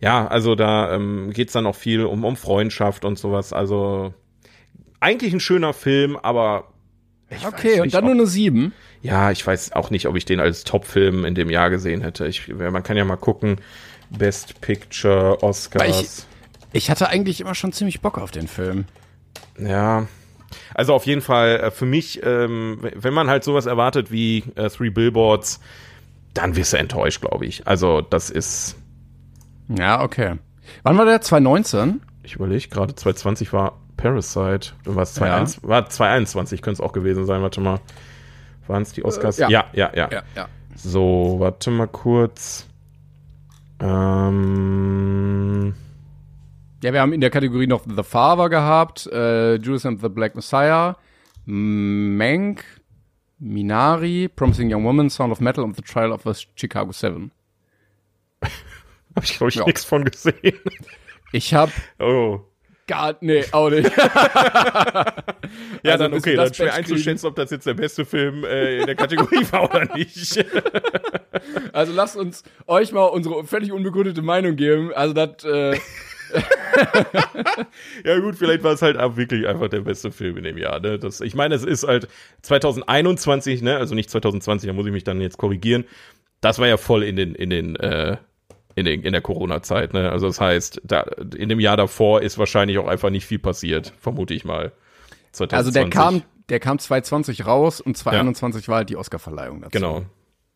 Ja, 0.00 0.26
also 0.26 0.54
da 0.54 0.94
ähm, 0.94 1.30
geht 1.32 1.54
dann 1.54 1.66
auch 1.66 1.76
viel 1.76 2.04
um, 2.04 2.24
um 2.24 2.36
Freundschaft 2.36 3.04
und 3.04 3.18
sowas. 3.18 3.52
Also 3.52 4.14
eigentlich 5.00 5.32
ein 5.32 5.40
schöner 5.40 5.72
Film, 5.72 6.16
aber 6.16 6.72
Ich 7.30 7.46
Okay, 7.46 7.80
und 7.80 7.92
dann 7.94 8.04
ob- 8.04 8.10
nur 8.10 8.14
eine 8.14 8.26
7. 8.26 8.72
Ja, 9.02 9.30
ich 9.30 9.46
weiß 9.46 9.72
auch 9.72 9.90
nicht, 9.90 10.06
ob 10.06 10.16
ich 10.16 10.24
den 10.24 10.40
als 10.40 10.64
Top-Film 10.64 11.24
in 11.24 11.34
dem 11.34 11.50
Jahr 11.50 11.70
gesehen 11.70 12.00
hätte. 12.02 12.26
Ich, 12.26 12.48
man 12.48 12.82
kann 12.82 12.96
ja 12.96 13.04
mal 13.04 13.16
gucken. 13.16 13.56
Best 14.10 14.60
Picture, 14.60 15.42
Oscars. 15.42 16.26
Ich 16.72 16.90
hatte 16.90 17.08
eigentlich 17.08 17.40
immer 17.40 17.54
schon 17.54 17.72
ziemlich 17.72 18.00
Bock 18.00 18.18
auf 18.18 18.30
den 18.30 18.46
Film. 18.48 18.84
Ja. 19.58 20.06
Also 20.74 20.94
auf 20.94 21.06
jeden 21.06 21.22
Fall 21.22 21.58
äh, 21.60 21.70
für 21.70 21.86
mich, 21.86 22.20
ähm, 22.22 22.78
wenn 22.94 23.12
man 23.14 23.28
halt 23.28 23.42
sowas 23.44 23.66
erwartet 23.66 24.10
wie 24.12 24.44
äh, 24.54 24.68
Three 24.70 24.90
Billboards, 24.90 25.60
dann 26.34 26.54
wirst 26.56 26.72
du 26.72 26.78
enttäuscht, 26.78 27.20
glaube 27.20 27.46
ich. 27.46 27.66
Also 27.66 28.00
das 28.00 28.30
ist, 28.30 28.76
Ja, 29.68 30.02
okay. 30.02 30.34
Wann 30.82 30.96
war 30.98 31.04
der? 31.04 31.20
2019? 31.20 32.00
ich 32.22 32.34
überlege 32.34 32.68
gerade, 32.68 32.94
2020 32.94 33.52
war 33.52 33.80
Parasite. 33.96 34.72
Dann 34.84 34.94
war 34.96 35.02
es 35.04 35.14
2021, 35.14 35.68
war 35.68 35.88
2021, 35.88 36.62
könnte 36.62 36.82
es 36.82 36.86
auch 36.86 36.92
gewesen 36.92 37.26
sein. 37.26 37.42
Warte 37.42 37.60
mal. 37.60 37.80
Waren 38.66 38.82
es 38.82 38.92
die 38.92 39.04
Oscars? 39.04 39.38
Äh, 39.38 39.42
ja. 39.42 39.48
ja, 39.50 39.66
ja, 39.72 39.90
ja. 39.94 40.08
Ja, 40.10 40.22
ja. 40.34 40.48
So, 40.74 41.36
warte 41.38 41.70
mal 41.70 41.86
kurz. 41.88 42.66
Ähm, 44.36 45.74
Ja, 46.82 46.92
wir 46.92 47.00
haben 47.00 47.12
in 47.12 47.20
der 47.20 47.30
Kategorie 47.30 47.66
noch 47.66 47.84
The 47.84 48.02
Father 48.02 48.48
gehabt, 48.48 49.06
äh, 49.12 49.54
Judas 49.56 49.86
and 49.86 50.00
the 50.00 50.08
Black 50.08 50.34
Messiah, 50.34 50.96
Mank, 51.46 52.64
Minari, 53.38 54.28
Promising 54.28 54.72
Young 54.72 54.84
Woman, 54.84 55.08
Sound 55.10 55.32
of 55.32 55.40
Metal 55.40 55.64
und 55.64 55.76
The 55.76 55.82
Trial 55.82 56.12
of 56.12 56.22
the 56.24 56.32
Chicago 56.54 56.92
Seven. 56.92 57.30
habe 59.14 59.24
ich, 59.24 59.36
glaube 59.36 59.48
ich, 59.50 59.54
Ja. 59.56 59.64
nichts 59.64 59.84
von 59.84 60.04
gesehen. 60.04 60.58
Ich 61.32 61.54
hab 61.54 61.70
Oh. 61.98 62.40
Gar, 62.86 63.16
nee, 63.20 63.44
auch 63.52 63.70
nicht. 63.70 63.90
Ja, 65.82 65.92
Also, 65.92 66.04
dann 66.04 66.14
okay, 66.14 66.34
dann 66.34 66.52
schwer 66.52 66.74
einzuschätzen, 66.74 67.26
ob 67.26 67.36
das 67.36 67.50
jetzt 67.50 67.66
der 67.66 67.74
beste 67.74 68.04
Film 68.04 68.44
äh, 68.44 68.80
in 68.80 68.86
der 68.86 68.96
Kategorie 68.96 69.46
war 69.50 69.64
oder 69.64 69.94
nicht. 69.94 70.44
Also 71.72 71.92
lasst 71.92 72.16
uns 72.16 72.42
euch 72.66 72.92
mal 72.92 73.04
unsere 73.04 73.44
völlig 73.44 73.70
unbegründete 73.70 74.22
Meinung 74.22 74.56
geben. 74.56 74.92
Also 74.94 75.14
das, 75.14 75.44
äh, 75.44 75.78
ja 78.04 78.18
gut, 78.18 78.36
vielleicht 78.36 78.62
war 78.64 78.72
es 78.72 78.82
halt 78.82 78.96
wirklich 79.16 79.46
einfach 79.46 79.68
der 79.68 79.80
beste 79.80 80.10
Film 80.10 80.38
in 80.38 80.44
dem 80.44 80.58
Jahr. 80.58 80.80
Ne? 80.80 80.98
Das, 80.98 81.20
ich 81.20 81.34
meine, 81.34 81.54
es 81.54 81.62
ist 81.62 81.86
halt 81.86 82.08
2021, 82.42 83.62
ne, 83.62 83.76
also 83.76 83.94
nicht 83.94 84.10
2020, 84.10 84.66
da 84.66 84.72
muss 84.72 84.86
ich 84.86 84.92
mich 84.92 85.04
dann 85.04 85.20
jetzt 85.20 85.38
korrigieren. 85.38 85.84
Das 86.40 86.58
war 86.58 86.66
ja 86.66 86.78
voll 86.78 87.02
in 87.04 87.16
den 87.16 87.34
in 87.34 87.50
den 87.50 87.76
äh, 87.76 88.16
in, 88.76 88.84
den, 88.84 89.02
in 89.02 89.12
der 89.12 89.22
Corona-Zeit. 89.22 89.94
Ne? 89.94 90.12
Also 90.12 90.28
das 90.28 90.40
heißt, 90.40 90.82
da, 90.84 91.00
in 91.36 91.48
dem 91.48 91.58
Jahr 91.58 91.76
davor 91.76 92.22
ist 92.22 92.38
wahrscheinlich 92.38 92.78
auch 92.78 92.86
einfach 92.86 93.10
nicht 93.10 93.26
viel 93.26 93.40
passiert, 93.40 93.92
vermute 93.98 94.34
ich 94.34 94.44
mal. 94.44 94.72
2020. 95.32 95.56
also 95.56 95.70
der 95.72 95.90
kam, 95.90 96.22
der 96.48 96.60
kam 96.60 96.78
2020 96.78 97.46
raus 97.46 97.80
und 97.80 97.96
2021 97.96 98.68
war 98.68 98.76
halt 98.76 98.90
die 98.90 98.96
Oscarverleihung 98.96 99.62
dazu. 99.62 99.72
Genau. 99.72 100.04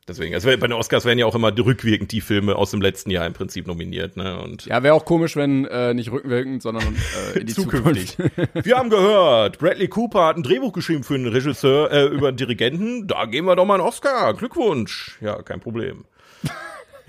Deswegen, 0.09 0.35
also 0.35 0.49
bei 0.49 0.57
den 0.57 0.73
Oscars 0.73 1.05
werden 1.05 1.19
ja 1.19 1.27
auch 1.27 1.35
immer 1.35 1.57
rückwirkend 1.57 2.11
die 2.11 2.21
Filme 2.21 2.57
aus 2.57 2.73
dem 2.73 2.81
letzten 2.81 3.11
Jahr 3.11 3.27
im 3.27 3.33
Prinzip 3.33 3.67
nominiert. 3.67 4.17
Ne? 4.17 4.41
Und 4.41 4.67
Ja, 4.67 4.83
wäre 4.83 4.95
auch 4.95 5.05
komisch, 5.05 5.37
wenn 5.37 5.67
äh, 5.67 5.95
nicht 5.95 6.11
rückwirkend, 6.11 6.63
sondern 6.63 6.97
äh, 7.35 7.39
in 7.39 7.47
die 7.47 7.55
Zukünftig. 7.55 8.17
Zukunft. 8.17 8.49
Wir 8.67 8.77
haben 8.77 8.91
gehört, 8.91 9.59
Bradley 9.59 9.89
Cooper 9.89 10.27
hat 10.27 10.37
ein 10.37 10.43
Drehbuch 10.43 10.73
geschrieben 10.73 11.05
für 11.05 11.15
einen 11.15 11.29
Regisseur, 11.29 11.93
äh, 11.93 12.07
über 12.07 12.29
einen 12.29 12.37
Dirigenten. 12.37 13.07
Da 13.07 13.27
geben 13.27 13.47
wir 13.47 13.55
doch 13.55 13.67
mal 13.67 13.75
einen 13.75 13.85
Oscar. 13.85 14.35
Glückwunsch. 14.35 15.17
Ja, 15.21 15.43
kein 15.43 15.61
Problem. 15.61 16.05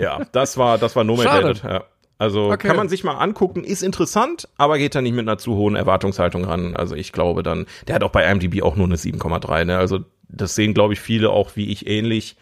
Ja, 0.01 0.21
das 0.31 0.57
war, 0.57 0.77
das 0.77 0.95
war 0.95 1.03
Nominated. 1.03 1.57
Schade. 1.59 1.73
Ja. 1.73 1.83
Also 2.17 2.51
Okay. 2.51 2.67
kann 2.67 2.77
man 2.77 2.87
sich 2.89 3.03
mal 3.03 3.15
angucken, 3.15 3.63
ist 3.63 3.81
interessant, 3.81 4.47
aber 4.57 4.77
geht 4.77 4.93
da 4.93 5.01
nicht 5.01 5.13
mit 5.15 5.27
einer 5.27 5.37
zu 5.39 5.55
hohen 5.55 5.75
Erwartungshaltung 5.75 6.45
ran. 6.45 6.75
Also 6.75 6.95
ich 6.95 7.11
glaube 7.13 7.41
dann, 7.41 7.65
der 7.87 7.95
hat 7.95 8.03
auch 8.03 8.11
bei 8.11 8.29
IMDb 8.29 8.61
auch 8.61 8.75
nur 8.75 8.85
eine 8.85 8.95
7,3. 8.97 9.65
Ne? 9.65 9.77
Also 9.77 9.99
das 10.29 10.53
sehen, 10.55 10.73
glaube 10.75 10.93
ich, 10.93 10.99
viele 10.99 11.31
auch 11.31 11.55
wie 11.55 11.71
ich 11.71 11.87
ähnlich. 11.87 12.35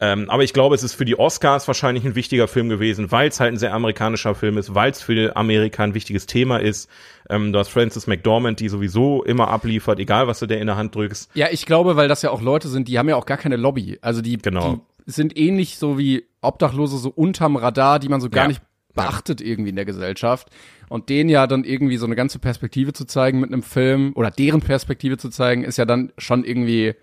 Ähm, 0.00 0.30
aber 0.30 0.44
ich 0.44 0.52
glaube, 0.52 0.76
es 0.76 0.84
ist 0.84 0.94
für 0.94 1.04
die 1.04 1.18
Oscars 1.18 1.66
wahrscheinlich 1.66 2.04
ein 2.04 2.14
wichtiger 2.14 2.46
Film 2.46 2.68
gewesen, 2.68 3.10
weil 3.10 3.28
es 3.28 3.40
halt 3.40 3.52
ein 3.54 3.56
sehr 3.56 3.74
amerikanischer 3.74 4.36
Film 4.36 4.56
ist, 4.56 4.72
weil 4.74 4.92
es 4.92 5.02
für 5.02 5.36
Amerika 5.36 5.82
ein 5.82 5.94
wichtiges 5.94 6.26
Thema 6.26 6.58
ist. 6.58 6.88
Ähm, 7.28 7.52
du 7.52 7.58
hast 7.58 7.68
Frances 7.68 8.06
McDormand, 8.06 8.60
die 8.60 8.68
sowieso 8.68 9.24
immer 9.24 9.48
abliefert, 9.48 9.98
egal 9.98 10.28
was 10.28 10.38
du 10.38 10.46
der 10.46 10.60
in 10.60 10.68
der 10.68 10.76
Hand 10.76 10.94
drückst. 10.94 11.30
Ja, 11.34 11.48
ich 11.50 11.66
glaube, 11.66 11.96
weil 11.96 12.06
das 12.06 12.22
ja 12.22 12.30
auch 12.30 12.40
Leute 12.42 12.68
sind, 12.68 12.86
die 12.86 12.96
haben 12.96 13.08
ja 13.08 13.16
auch 13.16 13.26
gar 13.26 13.38
keine 13.38 13.56
Lobby. 13.56 13.98
Also 14.00 14.22
die, 14.22 14.38
Genau. 14.38 14.80
die 15.04 15.10
sind 15.10 15.36
ähnlich 15.36 15.78
so 15.78 15.98
wie 15.98 16.24
Obdachlose 16.40 16.98
so 16.98 17.10
unterm 17.10 17.56
Radar, 17.56 17.98
die 17.98 18.08
man 18.08 18.20
so 18.20 18.30
gar 18.30 18.44
Ja. 18.44 18.48
nicht 18.48 18.62
beachtet 18.94 19.40
irgendwie 19.40 19.70
in 19.70 19.76
der 19.76 19.84
Gesellschaft. 19.84 20.48
Und 20.88 21.08
denen 21.08 21.28
ja 21.30 21.46
dann 21.46 21.64
irgendwie 21.64 21.98
so 21.98 22.06
eine 22.06 22.16
ganze 22.16 22.38
Perspektive 22.38 22.92
zu 22.92 23.04
zeigen 23.04 23.40
mit 23.40 23.52
einem 23.52 23.62
Film 23.62 24.12
oder 24.14 24.30
deren 24.30 24.60
Perspektive 24.60 25.18
zu 25.18 25.28
zeigen, 25.28 25.62
ist 25.64 25.76
ja 25.78 25.84
dann 25.84 26.12
schon 26.18 26.44
irgendwie 26.44 26.94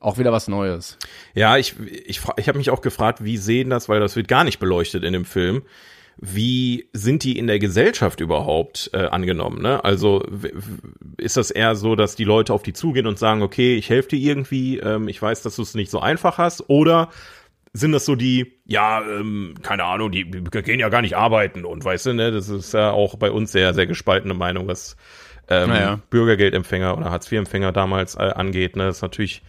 auch 0.00 0.18
wieder 0.18 0.32
was 0.32 0.48
Neues. 0.48 0.98
Ja, 1.34 1.56
ich, 1.56 1.74
ich, 2.06 2.20
ich 2.36 2.48
habe 2.48 2.58
mich 2.58 2.70
auch 2.70 2.80
gefragt, 2.80 3.22
wie 3.22 3.36
sehen 3.36 3.70
das, 3.70 3.88
weil 3.88 4.00
das 4.00 4.16
wird 4.16 4.28
gar 4.28 4.44
nicht 4.44 4.58
beleuchtet 4.58 5.04
in 5.04 5.12
dem 5.12 5.24
Film. 5.24 5.62
Wie 6.22 6.88
sind 6.92 7.22
die 7.22 7.38
in 7.38 7.46
der 7.46 7.58
Gesellschaft 7.58 8.20
überhaupt 8.20 8.90
äh, 8.92 9.06
angenommen? 9.06 9.62
Ne? 9.62 9.82
Also 9.84 10.22
ist 11.16 11.36
das 11.38 11.50
eher 11.50 11.76
so, 11.76 11.96
dass 11.96 12.14
die 12.16 12.24
Leute 12.24 12.52
auf 12.52 12.62
die 12.62 12.72
zugehen 12.74 13.06
und 13.06 13.18
sagen, 13.18 13.40
okay, 13.42 13.76
ich 13.76 13.88
helfe 13.88 14.10
dir 14.10 14.18
irgendwie, 14.18 14.78
ähm, 14.78 15.08
ich 15.08 15.20
weiß, 15.22 15.42
dass 15.42 15.56
du 15.56 15.62
es 15.62 15.74
nicht 15.74 15.90
so 15.90 16.00
einfach 16.00 16.36
hast, 16.36 16.68
oder 16.68 17.08
sind 17.72 17.92
das 17.92 18.04
so 18.04 18.16
die, 18.16 18.60
ja, 18.66 19.00
ähm, 19.02 19.54
keine 19.62 19.84
Ahnung, 19.84 20.10
die, 20.10 20.28
die 20.30 20.42
gehen 20.62 20.80
ja 20.80 20.88
gar 20.88 21.02
nicht 21.02 21.16
arbeiten 21.16 21.64
und 21.64 21.84
weißt 21.84 22.06
du, 22.06 22.12
ne, 22.14 22.32
das 22.32 22.48
ist 22.48 22.74
ja 22.74 22.90
auch 22.90 23.16
bei 23.16 23.30
uns 23.30 23.52
sehr, 23.52 23.74
sehr 23.74 23.86
gespaltene 23.86 24.34
Meinung, 24.34 24.66
was 24.66 24.96
ähm, 25.48 25.68
Naja. 25.70 26.00
Bürgergeldempfänger 26.10 26.96
oder 26.96 27.10
Hartz-IV-Empfänger 27.10 27.72
damals 27.72 28.16
äh, 28.16 28.18
angeht. 28.34 28.76
Ne, 28.76 28.86
das 28.86 28.96
ist 28.96 29.02
natürlich 29.02 29.42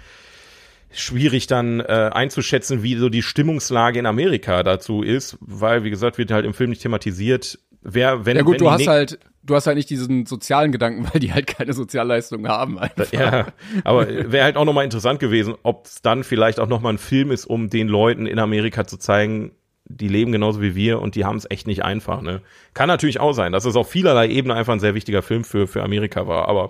schwierig 0.91 1.47
dann 1.47 1.79
äh, 1.79 2.09
einzuschätzen, 2.13 2.83
wie 2.83 2.95
so 2.95 3.09
die 3.09 3.21
Stimmungslage 3.21 3.99
in 3.99 4.05
Amerika 4.05 4.61
dazu 4.63 5.03
ist, 5.03 5.37
weil, 5.39 5.83
wie 5.83 5.89
gesagt, 5.89 6.17
wird 6.17 6.31
halt 6.31 6.45
im 6.45 6.53
Film 6.53 6.69
nicht 6.69 6.81
thematisiert, 6.81 7.59
wer, 7.81 8.25
wenn, 8.25 8.35
Ja 8.35 8.41
wenn 8.41 8.45
gut, 8.45 8.61
du 8.61 8.65
die 8.65 8.69
hast 8.71 8.85
ne- 8.85 8.91
halt, 8.91 9.19
du 9.43 9.55
hast 9.55 9.67
halt 9.67 9.77
nicht 9.77 9.89
diesen 9.89 10.25
sozialen 10.25 10.71
Gedanken, 10.71 11.07
weil 11.13 11.19
die 11.19 11.33
halt 11.33 11.47
keine 11.47 11.73
Sozialleistungen 11.73 12.47
haben. 12.47 12.79
Einfach. 12.79 13.11
Ja, 13.11 13.47
aber 13.83 14.07
wäre 14.31 14.43
halt 14.43 14.57
auch 14.57 14.65
nochmal 14.65 14.83
interessant 14.83 15.19
gewesen, 15.19 15.55
ob 15.63 15.85
es 15.85 16.01
dann 16.01 16.23
vielleicht 16.23 16.59
auch 16.59 16.67
nochmal 16.67 16.93
ein 16.93 16.99
Film 16.99 17.31
ist, 17.31 17.45
um 17.45 17.69
den 17.69 17.87
Leuten 17.87 18.25
in 18.25 18.39
Amerika 18.39 18.85
zu 18.85 18.97
zeigen, 18.97 19.51
die 19.85 20.07
leben 20.07 20.31
genauso 20.31 20.61
wie 20.61 20.75
wir 20.75 21.01
und 21.01 21.15
die 21.15 21.25
haben 21.25 21.37
es 21.37 21.47
echt 21.49 21.67
nicht 21.67 21.83
einfach. 21.83 22.21
Ne? 22.21 22.41
Kann 22.73 22.87
natürlich 22.87 23.19
auch 23.19 23.33
sein, 23.33 23.51
dass 23.51 23.65
es 23.65 23.75
auf 23.75 23.89
vielerlei 23.89 24.29
Ebene 24.29 24.53
einfach 24.53 24.73
ein 24.73 24.79
sehr 24.79 24.95
wichtiger 24.95 25.21
Film 25.21 25.43
für, 25.43 25.67
für 25.67 25.83
Amerika 25.83 26.27
war, 26.27 26.47
aber 26.47 26.69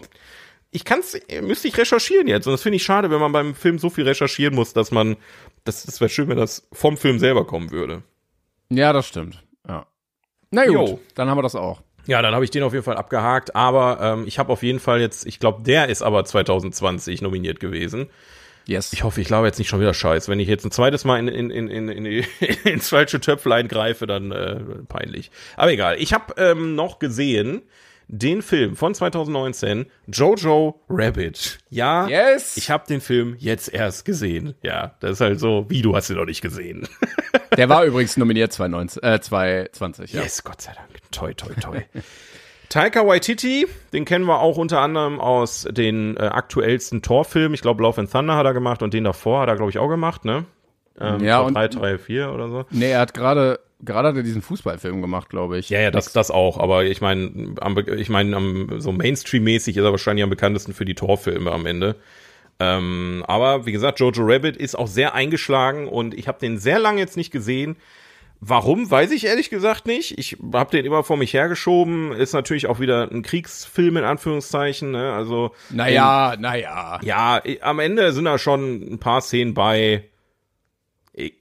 ich 0.72 0.86
kann's, 0.86 1.20
müsste 1.42 1.68
ich 1.68 1.78
recherchieren 1.78 2.28
jetzt 2.28 2.48
und 2.48 2.54
das 2.54 2.64
finde 2.64 2.78
ich 2.78 2.84
schade, 2.84 3.12
wenn 3.12 3.20
man 3.20 3.34
beim 3.34 3.54
Film 3.54 3.78
so 3.78 3.90
viel 3.90 4.06
recherchieren 4.06 4.56
muss, 4.56 4.74
dass 4.74 4.90
man, 4.92 5.18
das, 5.66 5.84
das 5.84 6.00
wäre 6.00 6.10
schön, 6.10 6.30
wenn 6.30 6.38
das 6.38 6.68
vom 6.72 6.96
Film 6.98 7.20
selber 7.20 7.46
kommen 7.46 7.72
würde. 7.72 8.04
Ja, 8.70 8.94
das 8.94 9.06
stimmt. 9.08 9.44
Ja. 9.68 9.86
Na 10.50 10.66
gut, 10.66 10.74
Jo. 10.74 11.00
dann 11.16 11.30
haben 11.30 11.38
wir 11.38 11.44
das 11.44 11.56
auch. 11.56 11.82
Ja, 12.08 12.22
dann 12.22 12.34
habe 12.34 12.44
ich 12.44 12.52
den 12.52 12.64
auf 12.64 12.74
jeden 12.74 12.84
Fall 12.84 12.98
abgehakt, 12.98 13.56
aber 13.56 14.00
ähm, 14.02 14.24
ich 14.28 14.40
habe 14.40 14.52
auf 14.52 14.64
jeden 14.64 14.80
Fall 14.80 15.00
jetzt, 15.02 15.26
ich 15.26 15.40
glaube, 15.40 15.64
der 15.64 15.88
ist 15.90 16.02
aber 16.02 16.26
2020 16.26 17.22
nominiert 17.22 17.60
gewesen. 17.60 18.08
Yes. 18.68 18.94
Ich 18.94 19.04
hoffe, 19.04 19.22
ich 19.22 19.28
glaube 19.28 19.48
jetzt 19.48 19.58
nicht 19.60 19.70
schon 19.70 19.80
wieder 19.80 19.94
Scheiß. 19.94 20.30
Wenn 20.30 20.40
ich 20.40 20.48
jetzt 20.48 20.64
ein 20.66 20.72
zweites 20.72 21.04
Mal 21.04 21.18
in, 21.20 21.28
in, 21.28 21.50
in, 21.50 21.68
in, 21.70 21.90
in, 21.90 22.04
die- 22.04 22.26
ins 22.70 22.90
falsche 22.90 23.20
Töpflein 23.20 23.68
greife, 23.68 24.06
dann 24.08 24.32
äh, 24.32 24.58
peinlich. 24.88 25.32
Aber 25.58 25.72
egal. 25.72 25.98
Ich 26.00 26.14
habe 26.14 26.34
ähm, 26.38 26.76
noch 26.76 27.00
gesehen 27.00 27.64
den 28.14 28.42
Film 28.42 28.76
von 28.76 28.94
2019, 28.94 29.86
Jojo 30.08 30.80
Rabbit. 30.90 31.60
Ja, 31.70 32.08
Yes. 32.08 32.58
ich 32.58 32.70
habe 32.70 32.86
den 32.88 33.00
Film 33.02 33.36
jetzt 33.40 33.74
erst 33.74 34.04
gesehen. 34.06 34.54
Ja, 34.62 34.96
das 35.00 35.12
ist 35.14 35.22
halt 35.22 35.40
so, 35.40 35.66
wie 35.70 35.82
du 35.82 35.96
hast 35.96 36.10
ihn 36.10 36.18
noch 36.18 36.26
nicht 36.26 36.42
gesehen. 36.42 36.88
Der 37.58 37.70
war 37.70 37.86
übrigens 37.86 38.18
nominiert 38.18 38.52
2019, 38.54 39.02
äh, 39.04 39.20
2020, 39.22 40.14
ja. 40.14 40.22
Yes, 40.24 40.44
Gott 40.44 40.62
sei 40.62 40.74
Dank. 40.74 40.90
Toi, 41.12 41.34
toi, 41.34 41.54
toi. 41.60 41.82
Taika 42.70 43.06
Waititi, 43.06 43.68
den 43.92 44.06
kennen 44.06 44.24
wir 44.26 44.40
auch 44.40 44.58
unter 44.58 44.80
anderem 44.80 45.20
aus 45.20 45.68
den 45.70 46.16
äh, 46.16 46.22
aktuellsten 46.22 47.02
Torfilmen. 47.02 47.54
Ich 47.54 47.62
glaube, 47.62 47.84
Love 47.84 48.00
and 48.00 48.12
Thunder 48.12 48.36
hat 48.38 48.46
er 48.46 48.54
gemacht 48.54 48.82
und 48.82 48.94
den 48.94 49.04
davor 49.04 49.42
hat 49.42 49.50
er, 49.50 49.56
glaube 49.58 49.72
ich, 49.72 49.78
auch 49.78 49.90
gemacht, 49.90 50.24
ne? 50.24 50.46
Ähm, 51.00 51.22
Ja, 51.24 51.42
und- 51.42 51.54
3, 51.56 51.68
3, 51.68 51.98
4 51.98 52.32
oder 52.32 52.48
so. 52.50 52.66
Nee, 52.70 52.92
er 52.92 53.00
hat 53.02 53.14
gerade 53.14 53.60
gerade 53.84 54.10
hat 54.10 54.16
er 54.16 54.24
diesen 54.24 54.42
Fußballfilm 54.42 55.02
gemacht, 55.02 55.30
glaube 55.30 55.58
ich. 55.58 55.70
Ja, 55.70 55.80
ja, 55.80 55.92
das, 55.92 56.14
das 56.14 56.32
auch. 56.32 56.58
Aber 56.58 56.86
ich 56.86 57.02
meine, 57.02 57.56
ich 57.98 58.10
meine, 58.10 58.80
so 58.80 58.92
Mainstream-mäßig 58.92 59.78
ist 59.78 59.84
er 59.84 59.92
wahrscheinlich 59.92 60.24
am 60.24 60.30
bekanntesten 60.30 60.74
für 60.74 60.86
die 60.86 60.96
Torfilme 60.96 61.52
am 61.52 61.66
Ende. 61.66 61.96
Ähm, 62.60 63.24
aber 63.28 63.66
wie 63.66 63.72
gesagt, 63.72 64.00
Jojo 64.00 64.24
Rabbit 64.24 64.56
ist 64.56 64.76
auch 64.76 64.88
sehr 64.88 65.16
eingeschlagen 65.16 65.88
und 65.88 66.14
ich 66.14 66.28
habe 66.28 66.40
den 66.40 66.60
sehr 66.60 66.80
lange 66.80 67.00
jetzt 67.00 67.18
nicht 67.18 67.32
gesehen. 67.32 67.76
Warum, 68.44 68.90
weiß 68.90 69.12
ich 69.12 69.26
ehrlich 69.26 69.52
gesagt 69.52 69.86
nicht. 69.86 70.18
Ich 70.18 70.38
habe 70.54 70.72
den 70.72 70.84
immer 70.84 71.04
vor 71.04 71.16
mich 71.16 71.32
hergeschoben. 71.34 72.12
Ist 72.12 72.34
natürlich 72.34 72.66
auch 72.66 72.80
wieder 72.80 73.08
ein 73.12 73.22
Kriegsfilm 73.22 73.98
in 73.98 74.04
Anführungszeichen. 74.04 74.90
Ne? 74.92 75.14
Also 75.14 75.52
Naja, 75.70 76.36
naja. 76.40 77.00
ja, 77.04 77.42
am 77.62 77.78
Ende 77.80 78.12
sind 78.14 78.26
da 78.26 78.40
schon 78.40 78.94
ein 78.94 79.00
paar 79.00 79.22
Szenen 79.22 79.54
bei, 79.54 80.06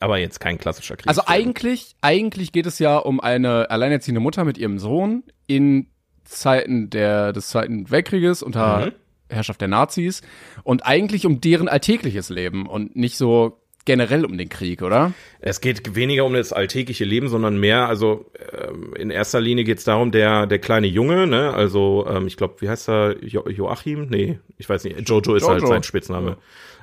aber 0.00 0.18
jetzt 0.18 0.40
kein 0.40 0.58
klassischer 0.58 0.96
Kriegsfilm. 0.96 1.08
Also 1.08 1.22
eigentlich, 1.26 1.94
eigentlich 2.00 2.52
geht 2.52 2.66
es 2.66 2.78
ja 2.78 2.98
um 2.98 3.20
eine 3.20 3.70
alleinerziehende 3.70 4.20
Mutter 4.20 4.44
mit 4.44 4.58
ihrem 4.58 4.78
Sohn 4.78 5.22
in 5.46 5.86
Zeiten 6.24 6.90
der, 6.90 7.32
des 7.32 7.48
Zweiten 7.48 7.90
Weltkrieges 7.90 8.42
unter 8.42 8.86
Mhm. 8.86 8.92
Herrschaft 9.28 9.60
der 9.60 9.68
Nazis 9.68 10.22
und 10.64 10.84
eigentlich 10.86 11.24
um 11.24 11.40
deren 11.40 11.68
alltägliches 11.68 12.30
Leben 12.30 12.66
und 12.66 12.96
nicht 12.96 13.16
so 13.16 13.60
generell 13.84 14.24
um 14.24 14.36
den 14.36 14.48
Krieg, 14.48 14.82
oder? 14.82 15.12
Es 15.40 15.60
geht 15.60 15.94
weniger 15.94 16.24
um 16.24 16.34
das 16.34 16.52
alltägliche 16.52 17.04
Leben, 17.04 17.28
sondern 17.28 17.56
mehr, 17.58 17.86
also 17.88 18.30
ähm, 18.52 18.92
in 18.96 19.10
erster 19.10 19.40
Linie 19.40 19.64
geht 19.64 19.78
es 19.78 19.84
darum, 19.84 20.10
der 20.10 20.46
der 20.46 20.58
kleine 20.58 20.86
Junge, 20.88 21.26
ne, 21.28 21.54
also 21.54 22.06
ähm, 22.08 22.26
ich 22.26 22.36
glaube, 22.36 22.56
wie 22.60 22.68
heißt 22.68 22.88
er, 22.88 23.24
jo 23.24 23.48
Joachim? 23.48 24.08
Nee, 24.10 24.40
ich 24.58 24.68
weiß 24.68 24.84
nicht, 24.84 25.08
Jojo 25.08 25.34
ist 25.36 25.42
Jojo. 25.42 25.48
halt 25.48 25.66
sein 25.66 25.82
Spitzname. 25.84 26.36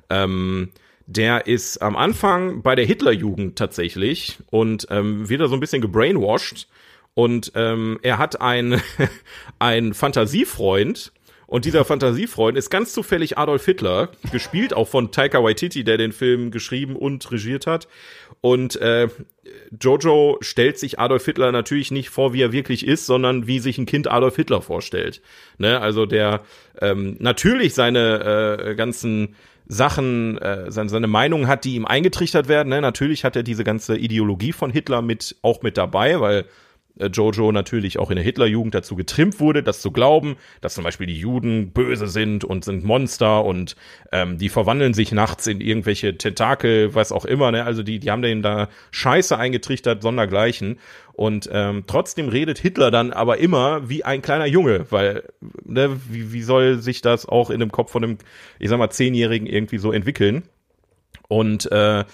Ja. 0.09 0.23
Ähm, 0.23 0.69
der 1.07 1.47
ist 1.47 1.81
am 1.81 1.95
Anfang 1.95 2.61
bei 2.61 2.75
der 2.75 2.85
Hitlerjugend 2.85 3.57
tatsächlich 3.57 4.37
und 4.51 4.87
ähm, 4.91 5.27
wird 5.29 5.41
da 5.41 5.47
so 5.47 5.55
ein 5.55 5.61
bisschen 5.61 5.81
gebrainwashed. 5.81 6.67
Und 7.13 7.53
ähm, 7.55 7.97
er 8.03 8.19
hat 8.19 8.41
einen 8.41 8.79
ein 9.59 9.93
Fantasiefreund, 9.95 11.13
und 11.47 11.63
dieser 11.63 11.85
Fantasiefreund 11.85 12.57
ist 12.57 12.69
ganz 12.69 12.91
zufällig 12.91 13.37
Adolf 13.37 13.63
Hitler, 13.63 14.09
gespielt 14.33 14.73
auch 14.73 14.89
von 14.89 15.11
Taika 15.13 15.41
Waititi, 15.41 15.85
der 15.85 15.97
den 15.97 16.11
Film 16.11 16.51
geschrieben 16.51 16.97
und 16.97 17.31
regiert 17.31 17.65
hat. 17.65 17.87
Und 18.41 18.75
äh, 18.81 19.07
Jojo 19.81 20.37
stellt 20.41 20.77
sich 20.77 20.99
Adolf 20.99 21.23
Hitler 21.23 21.53
natürlich 21.53 21.89
nicht 21.89 22.09
vor, 22.09 22.33
wie 22.33 22.41
er 22.41 22.51
wirklich 22.51 22.85
ist, 22.85 23.05
sondern 23.05 23.47
wie 23.47 23.59
sich 23.59 23.77
ein 23.77 23.85
Kind 23.85 24.11
Adolf 24.11 24.35
Hitler 24.35 24.61
vorstellt. 24.61 25.21
Ne? 25.57 25.79
Also 25.79 26.05
der 26.05 26.41
ähm, 26.81 27.15
natürlich 27.19 27.73
seine 27.73 28.59
äh, 28.59 28.75
ganzen 28.75 29.35
Sachen, 29.67 30.37
äh, 30.39 30.69
seine, 30.69 30.89
seine 30.89 31.07
Meinung 31.07 31.47
hat, 31.47 31.63
die 31.63 31.75
ihm 31.75 31.85
eingetrichtert 31.85 32.49
werden. 32.49 32.69
Ne? 32.69 32.81
Natürlich 32.81 33.23
hat 33.23 33.37
er 33.37 33.43
diese 33.43 33.63
ganze 33.63 33.97
Ideologie 33.97 34.51
von 34.51 34.69
Hitler 34.69 35.01
mit 35.01 35.37
auch 35.43 35.61
mit 35.61 35.77
dabei, 35.77 36.19
weil 36.19 36.45
Jojo 36.99 37.51
natürlich 37.51 37.99
auch 37.99 38.09
in 38.09 38.15
der 38.15 38.23
Hitlerjugend 38.23 38.75
dazu 38.75 38.95
getrimmt 38.95 39.39
wurde, 39.39 39.63
das 39.63 39.81
zu 39.81 39.91
glauben, 39.91 40.37
dass 40.61 40.75
zum 40.75 40.83
Beispiel 40.83 41.07
die 41.07 41.19
Juden 41.19 41.71
böse 41.71 42.07
sind 42.07 42.43
und 42.43 42.65
sind 42.65 42.83
Monster 42.83 43.43
und 43.45 43.75
ähm, 44.11 44.37
die 44.37 44.49
verwandeln 44.49 44.93
sich 44.93 45.11
nachts 45.11 45.47
in 45.47 45.61
irgendwelche 45.61 46.17
Tentakel, 46.17 46.95
was 46.95 47.11
auch 47.11 47.25
immer. 47.25 47.51
Ne? 47.51 47.63
Also 47.63 47.83
die, 47.83 47.99
die 47.99 48.11
haben 48.11 48.21
denen 48.21 48.41
da 48.41 48.69
Scheiße 48.91 49.37
eingetrichtert, 49.37 50.01
sondergleichen. 50.01 50.79
Und 51.13 51.49
ähm, 51.51 51.85
trotzdem 51.87 52.29
redet 52.29 52.59
Hitler 52.59 52.91
dann 52.91 53.11
aber 53.11 53.39
immer 53.39 53.89
wie 53.89 54.03
ein 54.03 54.21
kleiner 54.21 54.45
Junge, 54.45 54.85
weil 54.91 55.23
ne, 55.65 55.99
wie, 56.09 56.31
wie 56.31 56.43
soll 56.43 56.77
sich 56.79 57.01
das 57.01 57.25
auch 57.25 57.49
in 57.49 57.59
dem 57.59 57.71
Kopf 57.71 57.91
von 57.91 58.03
einem, 58.03 58.17
ich 58.59 58.69
sag 58.69 58.77
mal, 58.77 58.91
Zehnjährigen 58.91 59.47
irgendwie 59.47 59.79
so 59.79 59.91
entwickeln? 59.91 60.43
Und 61.27 61.71
äh, 61.71 62.05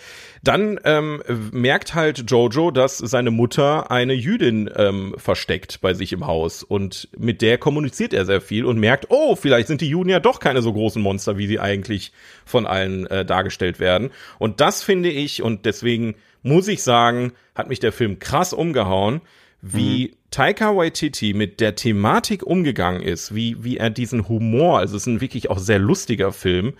dann 0.44 0.78
ähm, 0.84 1.24
merkt 1.54 1.96
halt 1.96 2.30
Jojo, 2.30 2.70
dass 2.70 2.98
seine 2.98 3.32
Mutter 3.32 3.90
eine 3.90 4.14
Jüdin 4.14 4.70
ähm, 4.76 5.16
versteckt 5.18 5.80
bei 5.80 5.94
sich 5.94 6.12
im 6.12 6.28
Haus. 6.28 6.64
Und 6.64 7.08
mit 7.18 7.42
der 7.42 7.58
kommuniziert 7.58 8.14
er 8.14 8.26
sehr 8.26 8.42
viel 8.42 8.66
und 8.66 8.78
merkt, 8.78 9.06
oh, 9.08 9.38
vielleicht 9.38 9.70
sind 9.70 9.80
die 9.80 9.88
Juden 9.88 10.10
ja 10.10 10.20
doch 10.20 10.42
keine 10.42 10.62
so 10.62 10.74
großen 10.74 11.02
Monster, 11.02 11.38
wie 11.38 11.48
sie 11.48 11.62
eigentlich 11.62 12.12
von 12.46 12.66
allen 12.66 13.08
äh, 13.08 13.24
dargestellt 13.24 13.80
werden. 13.80 14.12
Und 14.38 14.60
das 14.60 14.84
finde 14.84 15.10
ich, 15.10 15.42
und 15.42 15.66
deswegen 15.66 16.16
muss 16.42 16.68
ich 16.68 16.84
sagen, 16.84 17.32
hat 17.56 17.70
mich 17.70 17.80
der 17.80 17.94
Film 17.94 18.20
krass 18.20 18.52
umgehauen, 18.52 19.22
wie 19.62 20.10
mhm. 20.10 20.16
Taika 20.30 20.76
Waititi 20.76 21.34
mit 21.34 21.62
der 21.62 21.76
Thematik 21.76 22.44
umgegangen 22.44 23.02
ist, 23.02 23.34
wie, 23.34 23.64
wie 23.64 23.78
er 23.78 23.90
diesen 23.90 24.28
Humor, 24.28 24.80
also 24.80 24.98
es 24.98 25.04
ist 25.04 25.08
ein 25.08 25.22
wirklich 25.22 25.50
auch 25.50 25.60
sehr 25.60 25.80
lustiger 25.80 26.34
Film, 26.34 26.74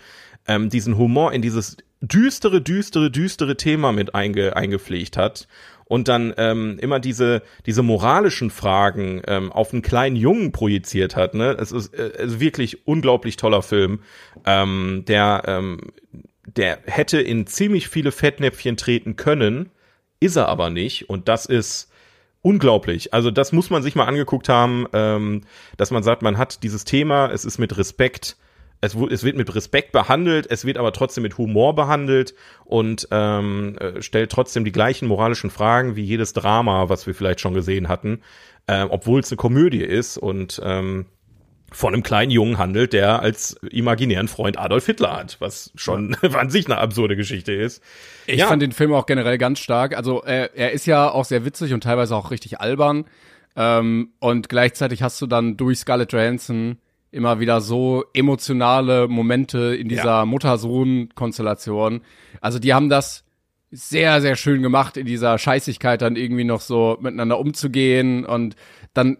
ähm, 0.46 0.68
diesen 0.68 0.98
Humor 0.98 1.32
in 1.32 1.40
dieses 1.40 1.78
düstere, 2.08 2.60
düstere, 2.60 3.10
düstere 3.10 3.56
Thema 3.56 3.92
mit 3.92 4.14
einge, 4.14 4.56
eingepflegt 4.56 5.16
hat 5.16 5.48
und 5.86 6.08
dann 6.08 6.34
ähm, 6.38 6.78
immer 6.80 7.00
diese 7.00 7.42
diese 7.66 7.82
moralischen 7.82 8.50
Fragen 8.50 9.22
ähm, 9.26 9.52
auf 9.52 9.72
einen 9.72 9.82
kleinen 9.82 10.16
Jungen 10.16 10.52
projiziert 10.52 11.16
hat. 11.16 11.34
Ne, 11.34 11.56
es 11.58 11.72
ist, 11.72 11.94
äh, 11.94 12.24
ist 12.24 12.40
wirklich 12.40 12.86
unglaublich 12.86 13.36
toller 13.36 13.62
Film, 13.62 14.00
ähm, 14.46 15.04
der 15.06 15.42
ähm, 15.46 15.92
der 16.46 16.78
hätte 16.86 17.20
in 17.20 17.46
ziemlich 17.46 17.88
viele 17.88 18.12
Fettnäpfchen 18.12 18.76
treten 18.76 19.16
können, 19.16 19.70
ist 20.20 20.36
er 20.36 20.48
aber 20.48 20.70
nicht 20.70 21.08
und 21.08 21.28
das 21.28 21.46
ist 21.46 21.90
unglaublich. 22.42 23.14
Also 23.14 23.30
das 23.30 23.52
muss 23.52 23.70
man 23.70 23.82
sich 23.82 23.94
mal 23.94 24.04
angeguckt 24.04 24.48
haben, 24.48 24.86
ähm, 24.92 25.42
dass 25.78 25.90
man 25.90 26.02
sagt, 26.02 26.22
man 26.22 26.36
hat 26.36 26.62
dieses 26.62 26.84
Thema, 26.84 27.30
es 27.30 27.44
ist 27.44 27.58
mit 27.58 27.76
Respekt 27.78 28.36
es, 28.80 28.94
es 28.94 29.24
wird 29.24 29.36
mit 29.36 29.54
Respekt 29.54 29.92
behandelt, 29.92 30.46
es 30.50 30.64
wird 30.64 30.78
aber 30.78 30.92
trotzdem 30.92 31.22
mit 31.22 31.38
Humor 31.38 31.74
behandelt 31.74 32.34
und 32.64 33.08
ähm, 33.10 33.76
äh, 33.78 34.02
stellt 34.02 34.30
trotzdem 34.30 34.64
die 34.64 34.72
gleichen 34.72 35.08
moralischen 35.08 35.50
Fragen 35.50 35.96
wie 35.96 36.04
jedes 36.04 36.32
Drama, 36.32 36.88
was 36.88 37.06
wir 37.06 37.14
vielleicht 37.14 37.40
schon 37.40 37.54
gesehen 37.54 37.88
hatten, 37.88 38.20
äh, 38.66 38.82
obwohl 38.82 39.20
es 39.20 39.30
eine 39.30 39.36
Komödie 39.36 39.82
ist 39.82 40.18
und 40.18 40.60
ähm, 40.62 41.06
von 41.74 41.92
einem 41.92 42.04
kleinen 42.04 42.30
Jungen 42.30 42.58
handelt, 42.58 42.92
der 42.92 43.20
als 43.20 43.56
imaginären 43.68 44.28
Freund 44.28 44.58
Adolf 44.58 44.86
Hitler 44.86 45.16
hat, 45.16 45.36
was 45.40 45.72
schon 45.74 46.14
an 46.22 46.48
sich 46.50 46.66
eine 46.66 46.78
absurde 46.78 47.16
Geschichte 47.16 47.52
ist. 47.52 47.82
Ich 48.26 48.38
ja. 48.38 48.46
fand 48.46 48.62
den 48.62 48.72
Film 48.72 48.92
auch 48.92 49.06
generell 49.06 49.38
ganz 49.38 49.58
stark. 49.58 49.96
Also 49.96 50.22
äh, 50.22 50.50
er 50.54 50.70
ist 50.70 50.86
ja 50.86 51.10
auch 51.10 51.24
sehr 51.24 51.44
witzig 51.44 51.72
und 51.72 51.82
teilweise 51.82 52.14
auch 52.14 52.30
richtig 52.30 52.60
albern. 52.60 53.06
Ähm, 53.56 54.12
und 54.20 54.48
gleichzeitig 54.48 55.02
hast 55.02 55.20
du 55.20 55.26
dann 55.26 55.56
durch 55.56 55.80
Scarlett 55.80 56.12
Johansson 56.12 56.78
immer 57.14 57.40
wieder 57.40 57.60
so 57.60 58.04
emotionale 58.12 59.08
Momente 59.08 59.74
in 59.74 59.88
dieser 59.88 60.04
ja. 60.04 60.24
Mutter-Sohn-Konstellation. 60.24 62.02
Also 62.40 62.58
die 62.58 62.74
haben 62.74 62.88
das 62.88 63.24
sehr, 63.70 64.20
sehr 64.20 64.36
schön 64.36 64.62
gemacht, 64.62 64.96
in 64.96 65.06
dieser 65.06 65.38
Scheißigkeit 65.38 66.02
dann 66.02 66.16
irgendwie 66.16 66.44
noch 66.44 66.60
so 66.60 66.98
miteinander 67.00 67.38
umzugehen 67.38 68.24
und 68.24 68.56
dann 68.92 69.18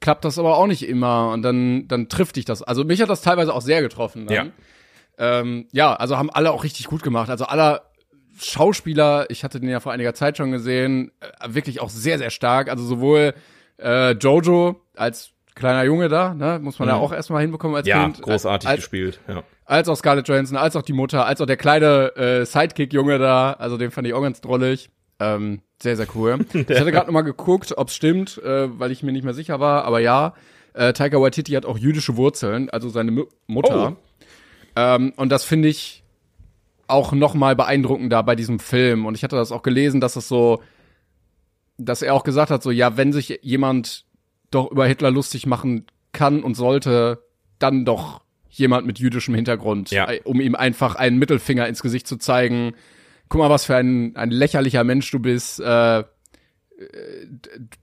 klappt 0.00 0.24
das 0.24 0.38
aber 0.38 0.56
auch 0.56 0.66
nicht 0.66 0.88
immer 0.88 1.30
und 1.32 1.42
dann, 1.42 1.86
dann 1.88 2.08
trifft 2.08 2.36
dich 2.36 2.44
das. 2.44 2.62
Also 2.62 2.84
mich 2.84 3.00
hat 3.00 3.10
das 3.10 3.22
teilweise 3.22 3.54
auch 3.54 3.60
sehr 3.60 3.82
getroffen. 3.82 4.26
Dann. 4.26 4.34
Ja. 4.34 5.40
Ähm, 5.40 5.66
ja, 5.72 5.94
also 5.94 6.18
haben 6.18 6.30
alle 6.30 6.50
auch 6.52 6.64
richtig 6.64 6.86
gut 6.86 7.02
gemacht. 7.02 7.30
Also 7.30 7.44
aller 7.44 7.82
Schauspieler, 8.38 9.30
ich 9.30 9.44
hatte 9.44 9.60
den 9.60 9.68
ja 9.68 9.80
vor 9.80 9.92
einiger 9.92 10.14
Zeit 10.14 10.36
schon 10.36 10.50
gesehen, 10.50 11.12
äh, 11.20 11.54
wirklich 11.54 11.80
auch 11.80 11.90
sehr, 11.90 12.18
sehr 12.18 12.30
stark. 12.30 12.68
Also 12.68 12.84
sowohl 12.84 13.34
äh, 13.78 14.12
Jojo 14.12 14.80
als 14.96 15.32
kleiner 15.54 15.84
Junge 15.84 16.08
da, 16.08 16.34
ne? 16.34 16.58
Muss 16.60 16.78
man 16.78 16.88
mhm. 16.88 16.94
ja 16.94 17.00
auch 17.00 17.12
erstmal 17.12 17.42
hinbekommen 17.42 17.76
als 17.76 17.86
ja, 17.86 18.04
Kind. 18.04 18.18
Ja, 18.18 18.24
großartig 18.24 18.68
als, 18.68 18.76
gespielt, 18.76 19.20
ja. 19.28 19.42
Als 19.64 19.88
auch 19.88 19.96
Scarlett 19.96 20.28
Johansson, 20.28 20.56
als 20.56 20.76
auch 20.76 20.82
die 20.82 20.92
Mutter, 20.92 21.26
als 21.26 21.40
auch 21.40 21.46
der 21.46 21.56
kleine 21.56 22.16
äh, 22.16 22.44
Sidekick-Junge 22.44 23.18
da, 23.18 23.52
also 23.52 23.76
den 23.76 23.90
fand 23.90 24.06
ich 24.06 24.14
auch 24.14 24.22
ganz 24.22 24.40
drollig. 24.40 24.90
Ähm, 25.20 25.60
sehr, 25.80 25.96
sehr 25.96 26.06
cool. 26.14 26.44
ich 26.52 26.60
hatte 26.60 26.92
gerade 26.92 27.06
noch 27.06 27.12
mal 27.12 27.22
geguckt, 27.22 27.72
ob's 27.76 27.94
stimmt, 27.94 28.38
äh, 28.38 28.68
weil 28.78 28.90
ich 28.90 29.02
mir 29.02 29.12
nicht 29.12 29.24
mehr 29.24 29.34
sicher 29.34 29.60
war, 29.60 29.84
aber 29.84 30.00
ja, 30.00 30.34
äh, 30.74 30.92
Taika 30.92 31.20
Waititi 31.20 31.52
hat 31.52 31.66
auch 31.66 31.78
jüdische 31.78 32.16
Wurzeln, 32.16 32.70
also 32.70 32.88
seine 32.88 33.10
M 33.10 33.26
Mutter. 33.46 33.92
Oh. 33.92 33.96
Ähm, 34.74 35.12
und 35.16 35.28
das 35.30 35.44
finde 35.44 35.68
ich 35.68 36.02
auch 36.86 37.12
noch 37.12 37.34
mal 37.34 37.56
beeindruckender 37.56 38.22
bei 38.22 38.36
diesem 38.36 38.58
Film. 38.58 39.06
Und 39.06 39.14
ich 39.16 39.24
hatte 39.24 39.36
das 39.36 39.52
auch 39.52 39.62
gelesen, 39.62 40.00
dass 40.00 40.16
es 40.16 40.28
so, 40.28 40.62
dass 41.78 42.02
er 42.02 42.14
auch 42.14 42.24
gesagt 42.24 42.50
hat, 42.50 42.62
so, 42.62 42.70
ja, 42.70 42.96
wenn 42.96 43.12
sich 43.12 43.40
jemand 43.42 44.04
doch 44.54 44.70
über 44.70 44.86
Hitler 44.86 45.10
lustig 45.10 45.46
machen 45.46 45.86
kann 46.12 46.42
und 46.42 46.54
sollte, 46.54 47.24
dann 47.58 47.84
doch 47.84 48.22
jemand 48.48 48.86
mit 48.86 48.98
jüdischem 48.98 49.34
Hintergrund, 49.34 49.90
ja. 49.90 50.10
Äh, 50.10 50.20
um 50.24 50.40
ihm 50.40 50.54
einfach 50.54 50.94
einen 50.94 51.18
Mittelfinger 51.18 51.66
ins 51.66 51.82
Gesicht 51.82 52.06
zu 52.06 52.18
zeigen. 52.18 52.74
Guck 53.28 53.40
mal, 53.40 53.50
was 53.50 53.64
für 53.64 53.76
ein, 53.76 54.14
ein 54.14 54.30
lächerlicher 54.30 54.84
Mensch 54.84 55.10
du 55.10 55.18
bist. 55.18 55.58
Äh, 55.58 56.04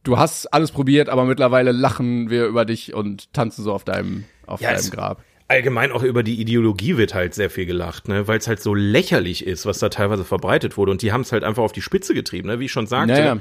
du 0.04 0.18
hast 0.18 0.48
alles 0.54 0.72
probiert, 0.72 1.10
aber 1.10 1.26
mittlerweile 1.26 1.72
lachen 1.72 2.30
wir 2.30 2.46
über 2.46 2.66
dich 2.66 2.94
und 2.94 3.34
tanzen 3.34 3.64
so 3.64 3.74
auf 3.74 3.84
deinem, 3.84 4.26
auf 4.46 4.62
ja, 4.62 4.74
deinem 4.74 4.90
Grab. 4.92 5.24
Allgemein 5.48 5.92
auch 5.92 6.04
über 6.04 6.22
die 6.22 6.40
Ideologie 6.40 6.98
wird 6.98 7.16
halt 7.16 7.34
sehr 7.34 7.50
viel 7.50 7.66
gelacht, 7.66 8.08
ne, 8.08 8.28
weil 8.28 8.38
es 8.38 8.48
halt 8.48 8.62
so 8.62 8.76
lächerlich 8.76 9.48
ist, 9.48 9.66
was 9.66 9.80
da 9.80 9.90
teilweise 9.90 10.24
verbreitet 10.24 10.78
wurde. 10.78 10.92
Und 10.92 11.02
die 11.02 11.12
haben 11.12 11.22
es 11.22 11.32
halt 11.32 11.44
einfach 11.44 11.64
auf 11.64 11.72
die 11.72 11.82
Spitze 11.82 12.14
getrieben, 12.14 12.50
ne, 12.50 12.60
wie 12.60 12.66
ich 12.66 12.72
schon 12.72 12.86
sagte, 12.86 13.14
naja. 13.14 13.38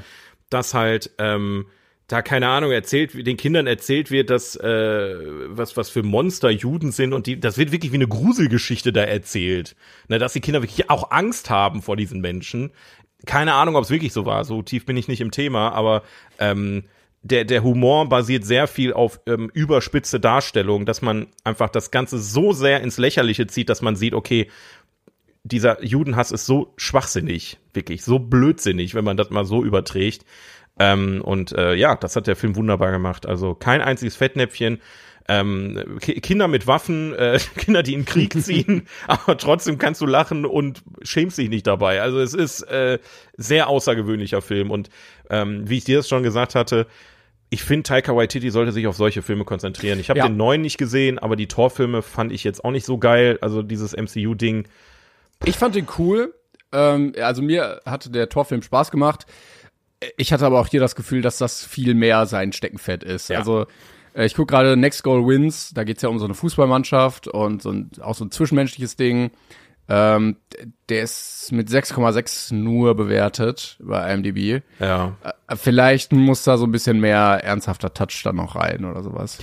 dass 0.49 0.73
halt 0.73 1.11
ähm, 1.19 1.67
da 2.09 2.23
keine 2.23 2.49
Ahnung 2.49 2.71
erzählt, 2.71 3.25
den 3.25 3.37
Kindern 3.37 3.67
erzählt 3.67 4.09
wird, 4.09 4.31
dass 4.31 4.55
äh, 4.55 5.15
was 5.47 5.77
was 5.77 5.89
für 5.89 6.01
Monster 6.01 6.49
Juden 6.49 6.91
sind 6.91 7.13
und 7.13 7.27
die, 7.27 7.39
das 7.39 7.57
wird 7.57 7.71
wirklich 7.71 7.91
wie 7.91 7.97
eine 7.97 8.07
Gruselgeschichte 8.07 8.91
da 8.91 9.03
erzählt, 9.03 9.75
ne, 10.07 10.17
dass 10.17 10.33
die 10.33 10.41
Kinder 10.41 10.61
wirklich 10.63 10.89
auch 10.89 11.11
Angst 11.11 11.51
haben 11.51 11.83
vor 11.83 11.95
diesen 11.95 12.19
Menschen. 12.19 12.71
Keine 13.27 13.53
Ahnung, 13.53 13.75
ob 13.75 13.83
es 13.83 13.91
wirklich 13.91 14.11
so 14.11 14.25
war. 14.25 14.43
So 14.43 14.63
tief 14.63 14.85
bin 14.85 14.97
ich 14.97 15.07
nicht 15.07 15.21
im 15.21 15.29
Thema, 15.29 15.71
aber 15.71 16.01
ähm, 16.39 16.85
der, 17.21 17.45
der 17.45 17.63
Humor 17.63 18.09
basiert 18.09 18.43
sehr 18.43 18.67
viel 18.67 18.91
auf 18.91 19.19
ähm, 19.27 19.51
überspitze 19.53 20.19
Darstellung, 20.19 20.87
dass 20.87 21.03
man 21.03 21.27
einfach 21.43 21.69
das 21.69 21.91
Ganze 21.91 22.17
so 22.17 22.53
sehr 22.53 22.81
ins 22.81 22.97
Lächerliche 22.97 23.45
zieht, 23.45 23.69
dass 23.69 23.83
man 23.83 23.95
sieht, 23.95 24.15
okay, 24.15 24.47
dieser 25.43 25.83
Judenhass 25.83 26.31
ist 26.31 26.45
so 26.45 26.73
schwachsinnig, 26.77 27.59
wirklich, 27.73 28.03
so 28.03 28.19
blödsinnig, 28.19 28.95
wenn 28.95 29.05
man 29.05 29.17
das 29.17 29.29
mal 29.29 29.45
so 29.45 29.63
überträgt. 29.63 30.25
Ähm, 30.79 31.21
und 31.21 31.51
äh, 31.51 31.73
ja, 31.75 31.95
das 31.95 32.15
hat 32.15 32.27
der 32.27 32.35
Film 32.35 32.55
wunderbar 32.55 32.91
gemacht. 32.91 33.25
Also 33.25 33.53
kein 33.53 33.81
einziges 33.81 34.15
Fettnäpfchen. 34.15 34.81
Ähm, 35.27 35.99
Kinder 35.99 36.47
mit 36.47 36.65
Waffen, 36.65 37.13
äh, 37.13 37.37
Kinder, 37.57 37.83
die 37.83 37.93
in 37.93 38.05
Krieg 38.05 38.33
ziehen, 38.41 38.87
aber 39.07 39.37
trotzdem 39.37 39.77
kannst 39.77 40.01
du 40.01 40.07
lachen 40.07 40.43
und 40.43 40.81
schämst 41.03 41.37
dich 41.37 41.49
nicht 41.49 41.67
dabei. 41.67 42.01
Also 42.01 42.19
es 42.19 42.33
ist 42.33 42.63
äh, 42.63 42.97
sehr 43.37 43.67
außergewöhnlicher 43.69 44.41
Film 44.41 44.71
und 44.71 44.89
ähm, 45.29 45.69
wie 45.69 45.77
ich 45.77 45.83
dir 45.83 45.97
das 45.97 46.09
schon 46.09 46.23
gesagt 46.23 46.55
hatte, 46.55 46.87
ich 47.51 47.63
finde, 47.63 47.83
Taika 47.83 48.15
Waititi 48.15 48.49
sollte 48.49 48.71
sich 48.71 48.87
auf 48.87 48.95
solche 48.95 49.21
Filme 49.21 49.43
konzentrieren. 49.43 49.99
Ich 49.99 50.09
habe 50.09 50.17
Ja. 50.19 50.27
den 50.27 50.37
neuen 50.37 50.61
nicht 50.61 50.79
gesehen, 50.79 51.19
aber 51.19 51.35
die 51.35 51.47
Torfilme 51.47 52.01
fand 52.01 52.31
ich 52.31 52.43
jetzt 52.43 52.63
auch 52.63 52.71
nicht 52.71 52.85
so 52.85 52.97
geil. 52.97 53.37
Also 53.41 53.61
dieses 53.61 53.93
MCU-Ding. 53.95 54.67
Ich 55.45 55.57
fand 55.57 55.75
den 55.75 55.87
cool. 55.99 56.33
Ähm, 56.71 57.13
also 57.19 57.41
mir 57.43 57.81
hatte 57.85 58.09
der 58.11 58.29
Torfilm 58.29 58.61
Spaß 58.63 58.89
gemacht. 58.91 59.25
Ich 60.17 60.31
hatte 60.31 60.45
aber 60.45 60.59
auch 60.59 60.67
hier 60.67 60.79
das 60.79 60.95
Gefühl, 60.95 61.21
dass 61.21 61.37
das 61.37 61.63
viel 61.63 61.93
mehr 61.93 62.25
sein 62.25 62.53
Steckenpferd 62.53 63.03
ist. 63.03 63.29
Ja. 63.29 63.39
Also 63.39 63.67
äh, 64.13 64.25
ich 64.25 64.35
gucke 64.35 64.53
gerade 64.53 64.77
Next 64.77 65.03
Goal 65.03 65.27
Wins. 65.27 65.71
Da 65.73 65.83
geht's 65.83 66.01
ja 66.01 66.09
um 66.09 66.19
so 66.19 66.25
eine 66.25 66.33
Fußballmannschaft 66.33 67.27
und 67.27 67.61
so 67.61 67.71
ein, 67.71 67.91
auch 68.01 68.15
so 68.15 68.25
ein 68.25 68.31
zwischenmenschliches 68.31 68.95
Ding. 68.95 69.31
Ähm, 69.91 70.37
der 70.87 71.01
ist 71.01 71.51
mit 71.51 71.67
6,6 71.67 72.53
nur 72.53 72.95
bewertet 72.95 73.77
bei 73.81 74.13
IMDb. 74.13 74.63
Ja. 74.79 75.17
Äh, 75.23 75.55
Vielleicht 75.55 76.13
muss 76.13 76.43
da 76.43 76.57
so 76.57 76.65
ein 76.65 76.71
bisschen 76.71 76.99
mehr 76.99 77.41
ernsthafter 77.43 77.93
Touch 77.93 78.21
dann 78.23 78.35
noch 78.35 78.55
rein 78.55 78.85
oder 78.85 79.01
sowas. 79.01 79.39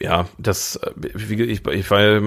Ja, 0.00 0.28
das, 0.38 0.78
wie, 0.96 1.42
ich, 1.42 1.66
ich, 1.66 1.90
weil 1.90 2.22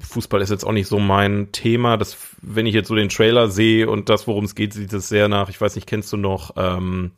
Fußball 0.00 0.40
ist 0.40 0.50
jetzt 0.50 0.64
auch 0.64 0.72
nicht 0.72 0.88
so 0.88 0.98
mein 0.98 1.52
Thema. 1.52 1.96
Das, 1.96 2.16
wenn 2.40 2.66
ich 2.66 2.74
jetzt 2.74 2.88
so 2.88 2.96
den 2.96 3.08
Trailer 3.08 3.48
sehe 3.48 3.88
und 3.88 4.08
das, 4.08 4.26
worum 4.26 4.44
es 4.44 4.54
geht, 4.54 4.72
sieht 4.72 4.92
es 4.92 5.08
sehr 5.08 5.28
nach, 5.28 5.48
ich 5.48 5.60
weiß 5.60 5.76
nicht, 5.76 5.86
kennst 5.86 6.12
du 6.12 6.16
noch, 6.16 6.54
ähm, 6.56 7.12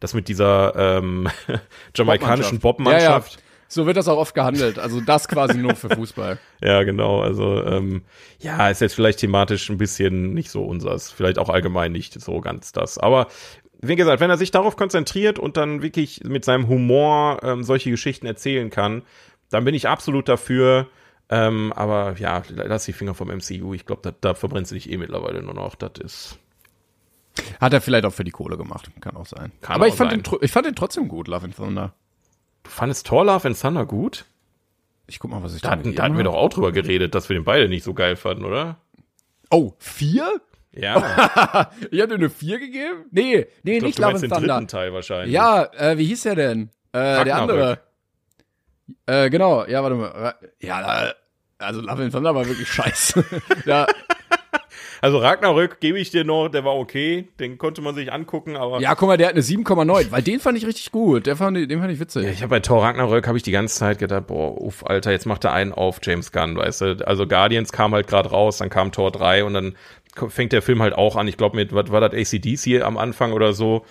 das 0.00 0.14
mit 0.14 0.28
dieser 0.28 0.98
ähm, 0.98 1.28
jamaikanischen 1.96 2.58
Bobmannschaft? 2.58 3.34
Ja. 3.34 3.40
So 3.70 3.84
wird 3.84 3.98
das 3.98 4.08
auch 4.08 4.16
oft 4.16 4.34
gehandelt. 4.34 4.78
Also 4.78 5.00
das 5.00 5.28
quasi 5.28 5.58
nur 5.58 5.76
für 5.76 5.90
Fußball. 5.90 6.38
Ja, 6.60 6.82
genau. 6.82 7.20
Also 7.20 7.62
ähm, 7.64 8.02
ja, 8.40 8.68
ist 8.68 8.80
jetzt 8.80 8.94
vielleicht 8.94 9.20
thematisch 9.20 9.68
ein 9.70 9.78
bisschen 9.78 10.34
nicht 10.34 10.50
so 10.50 10.64
unsers, 10.64 11.12
vielleicht 11.12 11.38
auch 11.38 11.48
allgemein 11.48 11.92
nicht 11.92 12.20
so 12.20 12.40
ganz 12.40 12.72
das. 12.72 12.98
Aber 12.98 13.28
wie 13.80 13.94
gesagt, 13.94 14.20
wenn 14.20 14.30
er 14.30 14.38
sich 14.38 14.50
darauf 14.50 14.76
konzentriert 14.76 15.38
und 15.38 15.56
dann 15.56 15.82
wirklich 15.82 16.22
mit 16.24 16.44
seinem 16.44 16.66
Humor 16.66 17.40
ähm, 17.42 17.62
solche 17.62 17.90
Geschichten 17.90 18.26
erzählen 18.26 18.70
kann, 18.70 19.02
dann 19.50 19.64
bin 19.64 19.74
ich 19.74 19.88
absolut 19.88 20.28
dafür. 20.28 20.88
Ähm, 21.30 21.72
aber 21.74 22.16
ja, 22.18 22.42
lass 22.48 22.86
die 22.86 22.92
Finger 22.94 23.14
vom 23.14 23.28
MCU. 23.28 23.74
Ich 23.74 23.84
glaube, 23.84 24.00
da, 24.02 24.12
da 24.18 24.34
verbrennst 24.34 24.70
du 24.70 24.74
dich 24.74 24.90
eh 24.90 24.96
mittlerweile 24.96 25.42
nur 25.42 25.54
noch. 25.54 25.74
Das 25.74 25.92
ist. 26.02 26.38
Hat 27.60 27.72
er 27.72 27.80
vielleicht 27.80 28.04
auch 28.06 28.12
für 28.12 28.24
die 28.24 28.30
Kohle 28.30 28.56
gemacht. 28.56 28.90
Kann 29.00 29.16
auch 29.16 29.26
sein. 29.26 29.52
Kann 29.60 29.76
Aber 29.76 29.84
auch 29.84 29.88
ich 29.88 29.94
fand, 29.94 30.10
sein. 30.10 30.22
den, 30.22 30.38
ich 30.40 30.50
fand 30.50 30.66
den 30.66 30.74
trotzdem 30.74 31.06
gut, 31.08 31.28
Love 31.28 31.44
and 31.44 31.56
Thunder. 31.56 31.92
Du 32.64 32.70
fandest 32.70 33.06
Thor 33.06 33.24
Love 33.24 33.46
and 33.46 33.60
Thunder 33.60 33.84
gut? 33.86 34.24
Ich 35.06 35.18
guck 35.20 35.30
mal, 35.30 35.42
was 35.42 35.54
ich 35.54 35.62
Da 35.62 35.68
da 35.70 35.76
hatten, 35.78 35.94
da 35.94 36.02
hatten 36.04 36.14
wir 36.14 36.24
habe. 36.24 36.30
doch 36.30 36.34
auch 36.34 36.48
drüber 36.50 36.72
geredet, 36.72 37.14
dass 37.14 37.28
wir 37.28 37.34
den 37.38 37.44
beide 37.44 37.68
nicht 37.68 37.84
so 37.84 37.94
geil 37.94 38.16
fanden, 38.16 38.44
oder? 38.44 38.78
Oh, 39.50 39.72
vier? 39.78 40.40
Ja, 40.72 40.96
Ich 41.90 42.00
hab 42.00 42.08
dir 42.08 42.14
eine 42.16 42.30
vier 42.30 42.58
gegeben? 42.58 43.04
Nee, 43.10 43.46
nee, 43.62 43.78
ich 43.78 43.80
glaub, 43.80 43.84
nicht 43.84 43.98
du 43.98 44.02
Love 44.02 44.14
and 44.14 44.22
den 44.22 44.30
Thunder. 44.30 44.54
dritten 44.54 44.68
Teil 44.68 44.92
wahrscheinlich. 44.92 45.32
Ja, 45.32 45.64
äh, 45.74 45.96
wie 45.98 46.04
hieß 46.06 46.22
der 46.24 46.34
denn? 46.34 46.70
Äh, 46.92 47.24
der 47.24 47.36
andere. 47.36 47.80
Äh, 49.06 49.30
genau, 49.30 49.64
ja, 49.66 49.82
warte 49.82 49.96
mal. 49.96 50.34
Ja, 50.60 51.08
äh, 51.08 51.12
also 51.58 51.80
Love 51.80 52.02
and 52.04 52.12
Thunder 52.12 52.34
war 52.34 52.46
wirklich 52.46 52.68
scheiße. 52.68 53.24
ja, 53.66 53.86
Also 55.00 55.18
Ragnarök 55.18 55.78
gebe 55.78 55.98
ich 56.00 56.10
dir 56.10 56.24
noch, 56.24 56.48
der 56.48 56.64
war 56.64 56.74
okay, 56.74 57.28
den 57.38 57.56
konnte 57.56 57.80
man 57.82 57.94
sich 57.94 58.12
angucken, 58.12 58.56
aber 58.56 58.80
ja, 58.80 58.96
guck 58.96 59.06
mal, 59.06 59.16
der 59.16 59.28
hat 59.28 59.34
eine 59.34 59.42
7,9, 59.44 60.10
weil 60.10 60.22
den 60.22 60.40
fand 60.40 60.58
ich 60.58 60.66
richtig 60.66 60.90
gut. 60.90 61.26
Der 61.26 61.36
fand, 61.36 61.56
ich- 61.56 61.68
den 61.68 61.78
fand 61.80 61.92
ich 61.92 62.00
witzig. 62.00 62.24
Ja, 62.24 62.30
ich 62.30 62.42
habe 62.42 62.50
bei 62.50 62.58
Thor 62.60 62.82
Ragnarök 62.82 63.28
habe 63.28 63.36
ich 63.36 63.44
die 63.44 63.52
ganze 63.52 63.76
Zeit 63.78 63.98
gedacht, 64.00 64.26
boah, 64.26 64.60
uff, 64.60 64.84
Alter, 64.84 65.12
jetzt 65.12 65.24
macht 65.26 65.44
er 65.44 65.52
einen 65.52 65.72
auf 65.72 66.00
James 66.02 66.32
Gunn, 66.32 66.56
weißt 66.56 66.80
du? 66.80 67.06
Also 67.06 67.28
Guardians 67.28 67.70
kam 67.70 67.94
halt 67.94 68.08
gerade 68.08 68.30
raus, 68.30 68.58
dann 68.58 68.70
kam 68.70 68.90
Thor 68.90 69.12
3 69.12 69.44
und 69.44 69.54
dann 69.54 69.76
fängt 70.28 70.52
der 70.52 70.62
Film 70.62 70.82
halt 70.82 70.94
auch 70.94 71.14
an. 71.14 71.28
Ich 71.28 71.36
glaube 71.36 71.54
mit 71.54 71.72
was 71.72 71.92
war 71.92 72.00
das 72.00 72.12
ACDC 72.12 72.82
am 72.82 72.98
Anfang 72.98 73.32
oder 73.32 73.52
so. 73.52 73.84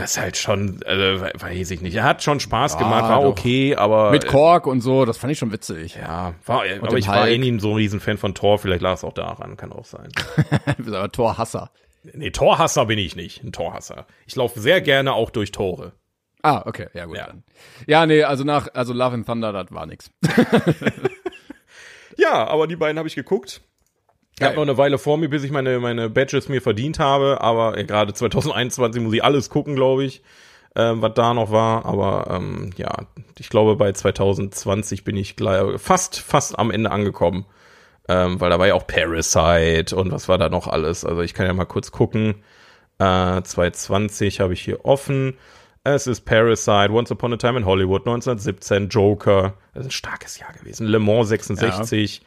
Das 0.00 0.12
ist 0.12 0.20
halt 0.20 0.36
schon, 0.36 0.80
also, 0.84 1.22
we- 1.24 1.32
weiß 1.38 1.70
ich 1.70 1.80
nicht. 1.80 1.94
Er 1.94 2.04
hat 2.04 2.22
schon 2.22 2.40
Spaß 2.40 2.78
gemacht, 2.78 3.04
war 3.04 3.20
doch. 3.22 3.28
okay, 3.30 3.76
aber 3.76 4.10
Mit 4.10 4.26
Kork 4.26 4.66
und 4.66 4.80
so, 4.80 5.04
das 5.04 5.16
fand 5.18 5.32
ich 5.32 5.38
schon 5.38 5.52
witzig. 5.52 5.96
ja, 5.96 6.34
war, 6.46 6.62
aber 6.64 6.88
dem 6.88 6.96
ich 6.98 7.08
war 7.08 7.28
eh 7.28 7.32
Hulk. 7.36 7.40
nie 7.40 7.60
so 7.60 7.70
ein 7.70 7.76
Riesenfan 7.76 8.16
von 8.18 8.34
Thor, 8.34 8.58
vielleicht 8.58 8.82
lag 8.82 8.94
es 8.94 9.04
auch 9.04 9.12
daran, 9.12 9.56
kann 9.56 9.72
auch 9.72 9.84
sein. 9.84 10.08
Du 10.78 10.84
bist 10.84 10.94
aber 10.96 11.10
Torhasser. 11.12 11.70
nee, 12.14 12.30
Torhasser 12.30 12.86
bin 12.86 12.98
ich 12.98 13.16
nicht, 13.16 13.42
ein 13.44 13.52
Torhasser. 13.52 14.06
Ich 14.26 14.36
laufe 14.36 14.58
sehr 14.60 14.80
gerne 14.80 15.12
auch 15.12 15.30
durch 15.30 15.52
Tore. 15.52 15.92
Ah, 16.42 16.62
okay, 16.64 16.88
ja 16.94 17.04
gut 17.04 17.16
Ja. 17.18 17.26
dann. 17.26 17.42
Ja, 17.86 18.06
nee, 18.06 18.22
also 18.22 18.44
nach, 18.44 18.68
also 18.72 18.92
Love 18.94 19.14
and 19.14 19.26
Thunder, 19.26 19.52
das 19.52 19.66
war 19.72 19.84
nix. 19.86 20.10
Ja, 22.16 22.46
aber 22.48 22.66
die 22.66 22.76
beiden 22.76 22.98
habe 22.98 23.08
ich 23.08 23.14
geguckt. 23.14 23.62
Ich 24.40 24.46
habe 24.46 24.56
noch 24.56 24.62
eine 24.62 24.78
Weile 24.78 24.98
vor 24.98 25.18
mir, 25.18 25.28
bis 25.28 25.44
ich 25.44 25.50
meine, 25.50 25.78
meine 25.80 26.08
Badges 26.08 26.48
mir 26.48 26.62
verdient 26.62 26.98
habe, 26.98 27.40
aber 27.40 27.76
äh, 27.76 27.84
gerade 27.84 28.14
2021 28.14 29.02
muss 29.02 29.12
ich 29.12 29.22
alles 29.22 29.50
gucken, 29.50 29.76
glaube 29.76 30.04
ich, 30.04 30.22
ähm, 30.74 31.02
was 31.02 31.12
da 31.14 31.34
noch 31.34 31.50
war. 31.50 31.84
Aber 31.84 32.28
ähm, 32.30 32.70
ja, 32.76 32.90
ich 33.38 33.50
glaube, 33.50 33.76
bei 33.76 33.92
2020 33.92 35.04
bin 35.04 35.16
ich 35.16 35.36
gleich, 35.36 35.78
fast, 35.78 36.20
fast 36.20 36.58
am 36.58 36.70
Ende 36.70 36.90
angekommen. 36.90 37.44
Ähm, 38.08 38.40
weil 38.40 38.50
da 38.50 38.58
war 38.58 38.66
ja 38.66 38.74
auch 38.74 38.86
Parasite 38.86 39.94
und 39.94 40.10
was 40.10 40.28
war 40.28 40.38
da 40.38 40.48
noch 40.48 40.66
alles. 40.66 41.04
Also 41.04 41.20
ich 41.20 41.34
kann 41.34 41.46
ja 41.46 41.52
mal 41.52 41.66
kurz 41.66 41.92
gucken. 41.92 42.42
Äh, 42.98 43.42
2020 43.42 44.40
habe 44.40 44.54
ich 44.54 44.62
hier 44.62 44.84
offen. 44.84 45.36
Es 45.84 46.06
ist 46.06 46.22
Parasite, 46.22 46.90
Once 46.90 47.10
Upon 47.10 47.34
a 47.34 47.36
Time 47.36 47.58
in 47.58 47.66
Hollywood, 47.66 48.02
1917, 48.02 48.88
Joker. 48.88 49.54
Das 49.74 49.82
ist 49.82 49.88
ein 49.88 49.92
starkes 49.92 50.38
Jahr 50.38 50.52
gewesen. 50.52 50.86
Le 50.86 50.98
Mans 50.98 51.28
66. 51.28 52.22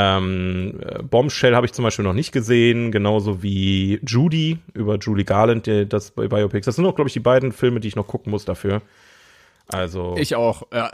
Ähm, 0.00 0.78
äh, 0.80 1.02
Bombshell 1.02 1.56
habe 1.56 1.66
ich 1.66 1.72
zum 1.72 1.82
Beispiel 1.82 2.04
noch 2.04 2.12
nicht 2.12 2.30
gesehen, 2.30 2.92
genauso 2.92 3.42
wie 3.42 3.98
Judy 4.06 4.58
über 4.72 4.96
Julie 4.96 5.24
Garland, 5.24 5.66
die, 5.66 5.88
das 5.88 6.12
bei 6.12 6.28
Biopics. 6.28 6.66
Das 6.66 6.76
sind 6.76 6.86
auch, 6.86 6.94
glaube 6.94 7.08
ich, 7.08 7.14
die 7.14 7.20
beiden 7.20 7.50
Filme, 7.50 7.80
die 7.80 7.88
ich 7.88 7.96
noch 7.96 8.06
gucken 8.06 8.30
muss 8.30 8.44
dafür. 8.44 8.80
Also 9.66 10.14
Ich 10.16 10.36
auch, 10.36 10.62
ja. 10.72 10.90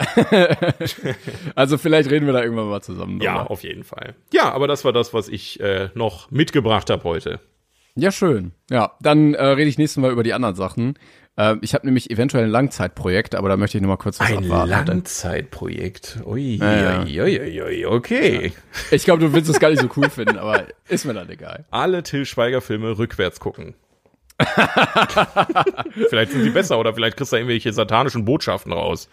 also 1.55 1.77
vielleicht 1.77 2.11
reden 2.11 2.25
wir 2.25 2.33
da 2.33 2.43
irgendwann 2.43 2.71
mal 2.71 2.81
zusammen. 2.81 3.21
ja, 3.21 3.39
drüber. 3.39 3.51
auf 3.51 3.63
jeden 3.63 3.85
Fall. 3.85 4.15
Ja, 4.33 4.53
aber 4.53 4.67
das 4.67 4.87
war 4.87 4.93
das, 4.93 5.13
was 5.13 5.29
ich 5.29 5.61
äh, 5.61 5.91
noch 5.95 6.31
mitgebracht 6.31 6.89
habe 6.89 7.05
heute. 7.05 7.41
Ja, 7.95 8.11
schön. 8.11 8.53
Ja, 8.71 8.93
dann 9.01 9.35
äh, 9.35 9.45
rede 9.45 9.69
ich 9.69 9.77
nächstes 9.77 10.01
Mal 10.01 10.11
über 10.11 10.23
die 10.25 10.33
anderen 10.33 10.57
Sachen. 10.57 10.99
Äh, 11.37 11.57
ich 11.61 11.75
habe 11.75 11.87
nämlich 11.87 12.11
eventuell 12.11 12.45
ein 12.45 12.51
Langzeitprojekt, 12.51 13.35
aber 13.35 13.49
da 13.49 13.57
möchte 13.57 13.79
ich 13.79 13.83
noch 13.83 13.89
mal 13.89 13.97
kurz 13.97 14.21
was 14.21 14.31
Ein 14.31 14.39
abwarten. 14.39 14.87
Langzeitprojekt. 14.87 16.19
Ui, 16.25 16.57
Ja, 16.57 17.03
ui, 17.03 17.41
ui, 17.41 17.63
ui, 17.63 17.87
okay. 17.87 18.53
Ich 18.91 19.05
glaube, 19.05 19.21
du 19.21 19.33
willst 19.33 19.51
es 19.51 19.59
gar 19.59 19.71
nicht 19.71 19.83
so 19.83 19.89
cool 19.97 20.11
finden, 20.11 20.39
aber 20.39 20.65
ist 20.89 21.05
mir 21.05 21.15
dann 21.15 21.29
egal. 21.29 21.65
Alle 21.71 22.03
Till 22.03 22.27
Schweiger 22.27 22.61
Filme 22.61 22.99
rückwärts 22.99 23.41
gucken. 23.41 23.75
vielleicht 26.09 26.33
sind 26.33 26.43
sie 26.43 26.51
besser 26.51 26.79
oder 26.79 26.93
vielleicht 26.93 27.17
kriegst 27.17 27.33
du 27.33 27.37
irgendwelche 27.37 27.73
satanischen 27.73 28.25
Botschaften 28.25 28.73
raus. 28.73 29.09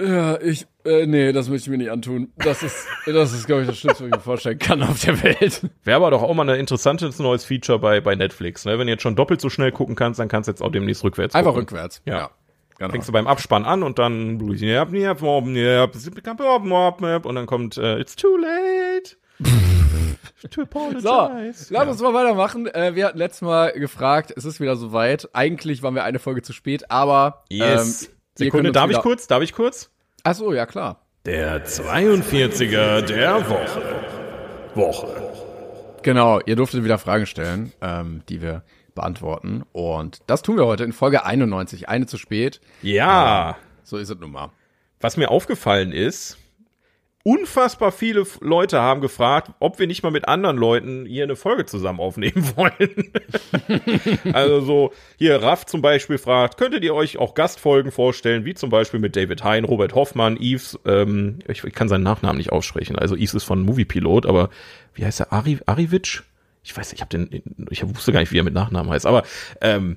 Ja, 0.00 0.40
ich, 0.40 0.66
äh, 0.84 1.06
nee, 1.06 1.30
das 1.32 1.48
möchte 1.48 1.66
ich 1.66 1.70
mir 1.70 1.78
nicht 1.78 1.90
antun. 1.92 2.32
Das 2.36 2.62
ist, 2.64 2.86
das 3.06 3.32
ist, 3.32 3.46
glaube 3.46 3.62
ich, 3.62 3.68
das 3.68 3.78
Schlimmste, 3.78 4.04
was 4.04 4.08
ich 4.10 4.14
mir 4.16 4.20
vorstellen 4.20 4.58
kann 4.58 4.82
auf 4.82 5.00
der 5.00 5.22
Welt. 5.22 5.62
Wäre 5.84 5.96
aber 5.96 6.10
doch 6.10 6.22
auch 6.22 6.34
mal 6.34 6.48
ein 6.50 6.58
interessantes 6.58 7.20
neues 7.20 7.44
Feature 7.44 7.78
bei, 7.78 8.00
bei 8.00 8.16
Netflix. 8.16 8.64
Ne? 8.64 8.76
Wenn 8.78 8.88
du 8.88 8.92
jetzt 8.92 9.02
schon 9.02 9.14
doppelt 9.14 9.40
so 9.40 9.50
schnell 9.50 9.70
gucken 9.70 9.94
kannst, 9.94 10.18
dann 10.18 10.26
kannst 10.28 10.48
du 10.48 10.52
jetzt 10.52 10.62
auch 10.62 10.72
demnächst 10.72 11.04
rückwärts 11.04 11.34
Einfach 11.36 11.52
gucken. 11.52 11.68
rückwärts. 11.68 12.02
Ja. 12.06 12.30
genau. 12.76 12.90
Fängst 12.90 13.08
du 13.08 13.12
beim 13.12 13.28
Abspann 13.28 13.64
an 13.64 13.84
und 13.84 14.00
dann 14.00 14.40
und 17.24 17.34
dann 17.36 17.46
kommt 17.46 17.76
äh, 17.76 18.00
It's 18.00 18.16
too 18.16 18.36
late. 18.36 19.16
to 20.50 20.62
apologize. 20.62 21.02
So, 21.04 21.74
lass 21.74 21.88
uns 21.88 22.00
mal 22.02 22.14
weitermachen. 22.14 22.66
Äh, 22.66 22.94
wir 22.94 23.06
hatten 23.06 23.18
letztes 23.18 23.42
Mal 23.42 23.72
gefragt, 23.72 24.32
es 24.36 24.44
ist 24.44 24.60
wieder 24.60 24.76
soweit. 24.76 25.28
Eigentlich 25.32 25.82
waren 25.82 25.94
wir 25.94 26.04
eine 26.04 26.18
Folge 26.18 26.42
zu 26.42 26.52
spät, 26.52 26.90
aber 26.90 27.44
Yes. 27.48 28.04
ähm, 28.04 28.13
Sekunde, 28.36 28.72
darf 28.72 28.90
ich 28.90 28.98
kurz? 28.98 29.26
Darf 29.26 29.42
ich 29.42 29.52
kurz? 29.52 29.90
Ach 30.24 30.34
so, 30.34 30.52
ja 30.52 30.66
klar. 30.66 31.00
Der 31.24 31.64
42er 31.66 33.00
der 33.02 33.48
Woche. 33.48 34.00
Woche. 34.74 35.32
Genau, 36.02 36.40
ihr 36.40 36.56
durftet 36.56 36.84
wieder 36.84 36.98
Fragen 36.98 37.26
stellen, 37.26 37.72
ähm, 37.80 38.22
die 38.28 38.42
wir 38.42 38.62
beantworten. 38.94 39.62
Und 39.72 40.20
das 40.26 40.42
tun 40.42 40.56
wir 40.56 40.66
heute 40.66 40.84
in 40.84 40.92
Folge 40.92 41.24
91. 41.24 41.88
Eine 41.88 42.06
zu 42.06 42.18
spät. 42.18 42.60
Ja. 42.82 43.56
So 43.84 43.96
ist 43.98 44.10
es 44.10 44.18
nun 44.18 44.32
mal. 44.32 44.50
Was 45.00 45.16
mir 45.16 45.30
aufgefallen 45.30 45.92
ist, 45.92 46.38
unfassbar 47.24 47.90
viele 47.90 48.24
Leute 48.40 48.80
haben 48.80 49.00
gefragt, 49.00 49.50
ob 49.58 49.78
wir 49.78 49.86
nicht 49.86 50.02
mal 50.02 50.10
mit 50.12 50.28
anderen 50.28 50.56
Leuten 50.58 51.06
hier 51.06 51.24
eine 51.24 51.36
Folge 51.36 51.64
zusammen 51.64 51.98
aufnehmen 51.98 52.44
wollen. 52.56 53.10
also 54.34 54.60
so, 54.60 54.92
hier 55.16 55.42
Raff 55.42 55.64
zum 55.66 55.80
Beispiel 55.82 56.18
fragt, 56.18 56.58
könntet 56.58 56.84
ihr 56.84 56.94
euch 56.94 57.16
auch 57.18 57.34
Gastfolgen 57.34 57.90
vorstellen, 57.92 58.44
wie 58.44 58.54
zum 58.54 58.68
Beispiel 58.70 59.00
mit 59.00 59.16
David 59.16 59.42
Hein, 59.42 59.64
Robert 59.64 59.94
Hoffmann, 59.94 60.36
Yves, 60.38 60.78
ähm, 60.84 61.38
ich, 61.48 61.64
ich 61.64 61.72
kann 61.74 61.88
seinen 61.88 62.04
Nachnamen 62.04 62.36
nicht 62.36 62.52
aussprechen, 62.52 62.96
also 62.98 63.16
Yves 63.16 63.34
ist 63.34 63.44
von 63.44 63.62
Moviepilot, 63.62 64.26
aber 64.26 64.50
wie 64.94 65.04
heißt 65.04 65.20
er, 65.20 65.32
Ari, 65.32 65.58
Arivic? 65.66 66.22
Ich 66.62 66.76
weiß, 66.76 66.92
nicht, 66.92 66.96
ich 66.96 67.00
habe 67.00 67.10
den, 67.26 67.66
ich 67.70 67.82
wusste 67.94 68.12
gar 68.12 68.20
nicht, 68.20 68.32
wie 68.32 68.38
er 68.38 68.44
mit 68.44 68.54
Nachnamen 68.54 68.92
heißt, 68.92 69.06
aber 69.06 69.22
ähm, 69.62 69.96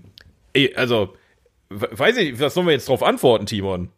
also, 0.75 1.13
we- 1.69 1.89
weiß 1.91 2.15
ich, 2.17 2.39
was 2.39 2.53
sollen 2.53 2.67
wir 2.67 2.73
jetzt 2.73 2.87
drauf 2.87 3.03
antworten, 3.03 3.45
Timon? 3.45 3.89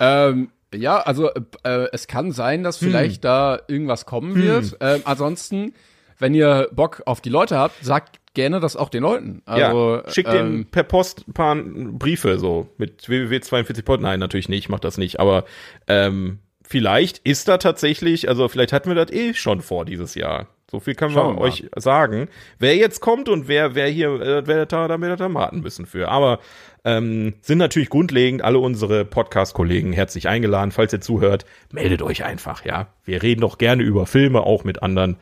Ähm, 0.00 0.50
ja, 0.74 0.98
also 0.98 1.30
äh, 1.62 1.86
es 1.92 2.06
kann 2.06 2.32
sein, 2.32 2.62
dass 2.62 2.78
vielleicht 2.78 3.24
da 3.24 3.60
irgendwas 3.68 4.06
kommen 4.06 4.34
wird. 4.34 4.76
Ähm, 4.80 5.02
ansonsten, 5.04 5.74
wenn 6.18 6.34
ihr 6.34 6.68
Bock 6.72 7.02
auf 7.06 7.20
die 7.20 7.30
Leute 7.30 7.56
habt, 7.56 7.84
sagt 7.84 8.20
gerne 8.34 8.60
das 8.60 8.76
auch 8.76 8.88
den 8.88 9.02
Leuten. 9.02 9.42
Also, 9.44 9.96
ja, 9.96 10.10
schickt 10.10 10.30
ähm, 10.30 10.34
denen 10.34 10.64
per 10.66 10.84
Post 10.84 11.28
ein 11.28 11.32
paar 11.32 11.54
Briefe 11.56 12.38
so 12.38 12.68
mit 12.78 13.08
www.42pod. 13.08 14.00
Nein, 14.00 14.20
natürlich 14.20 14.48
nicht, 14.48 14.64
ich 14.64 14.68
mach 14.68 14.80
das 14.80 14.98
nicht. 14.98 15.20
Aber 15.20 15.44
ähm, 15.86 16.38
vielleicht 16.62 17.18
ist 17.18 17.48
da 17.48 17.58
tatsächlich, 17.58 18.28
also 18.28 18.48
vielleicht 18.48 18.72
hatten 18.72 18.88
wir 18.88 18.94
das 18.94 19.12
eh 19.12 19.34
schon 19.34 19.60
vor 19.60 19.84
dieses 19.84 20.14
Jahr. 20.14 20.48
So 20.70 20.80
viel 20.80 20.98
wir 20.98 21.10
wir 21.10 21.38
euch 21.38 21.68
sagen. 21.76 22.30
Wer 22.58 22.76
jetzt 22.76 23.00
kommt 23.00 23.28
und 23.28 23.46
wer, 23.46 23.74
wer 23.74 23.88
hier, 23.88 24.08
äh, 24.22 24.46
wer 24.46 24.64
da, 24.64 24.88
da, 24.88 24.96
da, 24.96 25.16
da 25.16 25.34
warten 25.34 25.60
müssen 25.60 25.84
für. 25.84 26.08
Aber 26.08 26.38
ähm, 26.84 27.34
sind 27.42 27.58
natürlich 27.58 27.90
grundlegend 27.90 28.42
alle 28.42 28.58
unsere 28.58 29.04
Podcast-Kollegen 29.04 29.92
herzlich 29.92 30.28
eingeladen. 30.28 30.72
Falls 30.72 30.92
ihr 30.92 31.00
zuhört, 31.00 31.44
meldet 31.72 32.02
euch 32.02 32.24
einfach, 32.24 32.64
ja. 32.64 32.88
Wir 33.04 33.22
reden 33.22 33.40
doch 33.40 33.58
gerne 33.58 33.82
über 33.82 34.06
Filme, 34.06 34.40
auch 34.42 34.64
mit 34.64 34.82
anderen, 34.82 35.16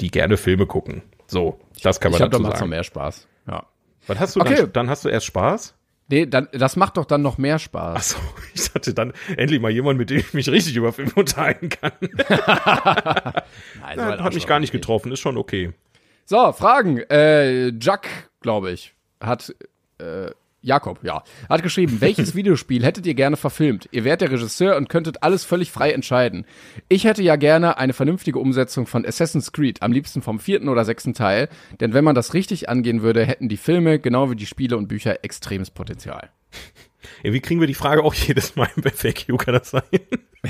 die 0.00 0.10
gerne 0.10 0.36
Filme 0.36 0.66
gucken. 0.66 1.02
So, 1.26 1.58
das 1.82 2.00
kann 2.00 2.12
man 2.12 2.20
ich 2.20 2.28
dazu 2.28 2.42
doch 2.42 2.48
mal 2.50 2.56
sagen. 2.56 2.70
mehr 2.70 2.84
Spaß. 2.84 3.26
Ja. 3.48 3.66
Was 4.06 4.20
hast 4.20 4.36
du 4.36 4.40
Okay. 4.40 4.54
dann? 4.56 4.72
Dann 4.72 4.90
hast 4.90 5.04
du 5.04 5.08
erst 5.08 5.26
Spaß? 5.26 5.74
Nee, 6.08 6.26
dann, 6.26 6.46
das 6.52 6.76
macht 6.76 6.98
doch 6.98 7.04
dann 7.04 7.22
noch 7.22 7.36
mehr 7.36 7.58
Spaß. 7.58 7.96
Achso, 7.96 8.18
ich 8.54 8.72
hatte 8.74 8.94
dann 8.94 9.12
endlich 9.36 9.60
mal 9.60 9.72
jemand, 9.72 9.98
mit 9.98 10.10
dem 10.10 10.18
ich 10.18 10.34
mich 10.34 10.48
richtig 10.48 10.76
über 10.76 10.92
Filme 10.92 11.10
unterhalten 11.16 11.68
kann. 11.68 11.92
Nein, 12.00 13.96
so 13.96 14.00
Ja, 14.02 14.22
hat 14.22 14.34
mich 14.34 14.46
gar 14.46 14.60
nicht 14.60 14.70
okay. 14.70 14.78
getroffen, 14.78 15.12
ist 15.12 15.20
schon 15.20 15.36
okay. 15.36 15.72
So, 16.24 16.52
Fragen. 16.52 16.98
Äh, 17.10 17.68
Jack, 17.80 18.08
glaube 18.40 18.70
ich, 18.70 18.94
hat 19.20 19.54
äh, 19.98 20.30
Jakob, 20.66 20.98
ja, 21.04 21.22
hat 21.48 21.62
geschrieben, 21.62 21.96
welches 22.00 22.34
Videospiel 22.34 22.84
hättet 22.84 23.06
ihr 23.06 23.14
gerne 23.14 23.36
verfilmt? 23.36 23.88
Ihr 23.92 24.02
wärt 24.02 24.20
der 24.20 24.32
Regisseur 24.32 24.76
und 24.76 24.88
könntet 24.88 25.22
alles 25.22 25.44
völlig 25.44 25.70
frei 25.70 25.92
entscheiden. 25.92 26.44
Ich 26.88 27.04
hätte 27.04 27.22
ja 27.22 27.36
gerne 27.36 27.78
eine 27.78 27.92
vernünftige 27.92 28.40
Umsetzung 28.40 28.88
von 28.88 29.06
Assassin's 29.06 29.52
Creed, 29.52 29.82
am 29.82 29.92
liebsten 29.92 30.22
vom 30.22 30.40
vierten 30.40 30.68
oder 30.68 30.84
sechsten 30.84 31.14
Teil, 31.14 31.48
denn 31.78 31.94
wenn 31.94 32.02
man 32.02 32.16
das 32.16 32.34
richtig 32.34 32.68
angehen 32.68 33.02
würde, 33.02 33.24
hätten 33.24 33.48
die 33.48 33.56
Filme, 33.56 34.00
genau 34.00 34.28
wie 34.28 34.34
die 34.34 34.44
Spiele 34.46 34.76
und 34.76 34.88
Bücher, 34.88 35.24
extremes 35.24 35.70
Potenzial. 35.70 36.30
Irgendwie 37.22 37.40
kriegen 37.40 37.60
wir 37.60 37.68
die 37.68 37.74
Frage 37.74 38.02
auch 38.02 38.14
jedes 38.14 38.56
Mal 38.56 38.68
im 38.76 38.82
FAQ, 38.82 39.38
kann 39.38 39.54
das 39.54 39.70
sein? 39.70 39.82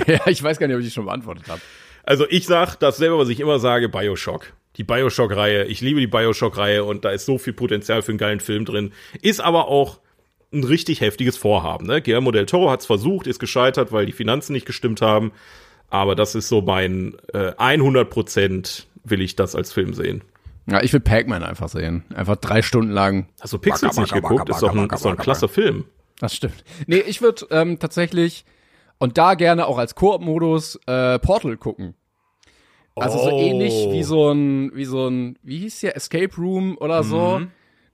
ja, 0.07 0.27
ich 0.27 0.43
weiß 0.43 0.59
gar 0.59 0.67
nicht, 0.67 0.77
ob 0.77 0.81
ich 0.81 0.89
die 0.89 0.95
schon 0.95 1.05
beantwortet 1.05 1.47
habe. 1.49 1.61
Also 2.05 2.27
ich 2.31 2.47
sag 2.47 2.77
dasselbe, 2.77 3.19
was 3.19 3.29
ich 3.29 3.41
immer 3.41 3.59
sage, 3.59 3.91
Bioshock. 3.91 4.55
Die 4.77 4.85
Bioshock-Reihe. 4.85 5.65
Ich 5.65 5.83
liebe 5.83 6.01
die 6.01 6.07
Bioshock-Reihe 6.07 6.85
und 6.85 7.05
da 7.05 7.11
ist 7.11 7.27
so 7.27 7.37
viel 7.37 7.53
Potenzial 7.53 8.01
für 8.01 8.13
einen 8.13 8.19
geilen 8.19 8.41
Film 8.41 8.65
drin. 8.65 8.93
Ist 9.21 9.41
aber 9.41 9.69
auch 9.69 10.01
ein 10.53 10.65
richtig 10.65 11.01
heftiges 11.01 11.37
Vorhaben. 11.37 11.87
Ne? 11.87 12.01
Guillermo 12.03 12.31
del 12.31 12.47
Toro 12.47 12.71
hat's 12.71 12.87
versucht, 12.87 13.27
ist 13.27 13.39
gescheitert, 13.39 13.93
weil 13.93 14.07
die 14.07 14.13
Finanzen 14.13 14.53
nicht 14.53 14.67
gestimmt 14.67 15.03
haben. 15.03 15.33
Aber 15.89 16.15
das 16.15 16.35
ist 16.35 16.49
so 16.49 16.63
mein 16.63 17.17
äh, 17.33 17.53
100 17.59 18.09
Prozent 18.11 18.87
will 19.05 19.21
ich 19.21 19.37
das 19.37 19.55
als 19.55 19.73
Film 19.73 19.95
sehen. 19.95 20.23
Ja, 20.69 20.83
ich 20.83 20.93
will 20.93 21.01
Pac-Man 21.01 21.45
einfach 21.45 21.69
sehen. 21.69 22.05
Einfach 22.15 22.37
drei 22.37 22.61
Stunden 22.63 22.91
lang. 22.91 23.29
Hast 23.41 23.53
du 23.53 23.59
Pixels 23.59 23.95
Baka, 23.95 24.01
nicht 24.01 24.11
baka, 24.11 24.21
geguckt? 24.29 24.47
baka, 24.47 24.57
Ist 24.57 24.63
doch 24.63 24.71
ein, 24.71 24.77
baka, 24.79 24.97
ist 24.97 25.05
doch 25.05 25.11
ein 25.11 25.17
baka, 25.17 25.23
klasse 25.23 25.49
Film. 25.49 25.85
Das 26.19 26.35
stimmt. 26.35 26.65
Nee, 26.87 26.99
ich 27.07 27.23
würde 27.23 27.47
ähm, 27.51 27.79
tatsächlich 27.79 28.45
und 28.99 29.17
da 29.19 29.35
gerne 29.35 29.67
auch 29.67 29.79
als 29.79 29.95
Koop-Modus 29.95 30.81
äh, 30.87 31.19
Portal 31.21 31.57
gucken. 31.57 31.95
Also 32.97 33.19
so 33.19 33.31
Oh. 33.31 33.39
ähnlich 33.39 33.75
wie 33.93 34.03
so 34.03 34.33
ein, 34.33 34.75
wie 34.75 34.87
so 34.87 35.07
ein, 35.07 35.39
wie 35.43 35.59
hieß 35.59 35.81
der, 35.81 35.97
Escape 35.97 36.35
Room 36.39 36.79
oder 36.79 37.03
so. 37.05 37.43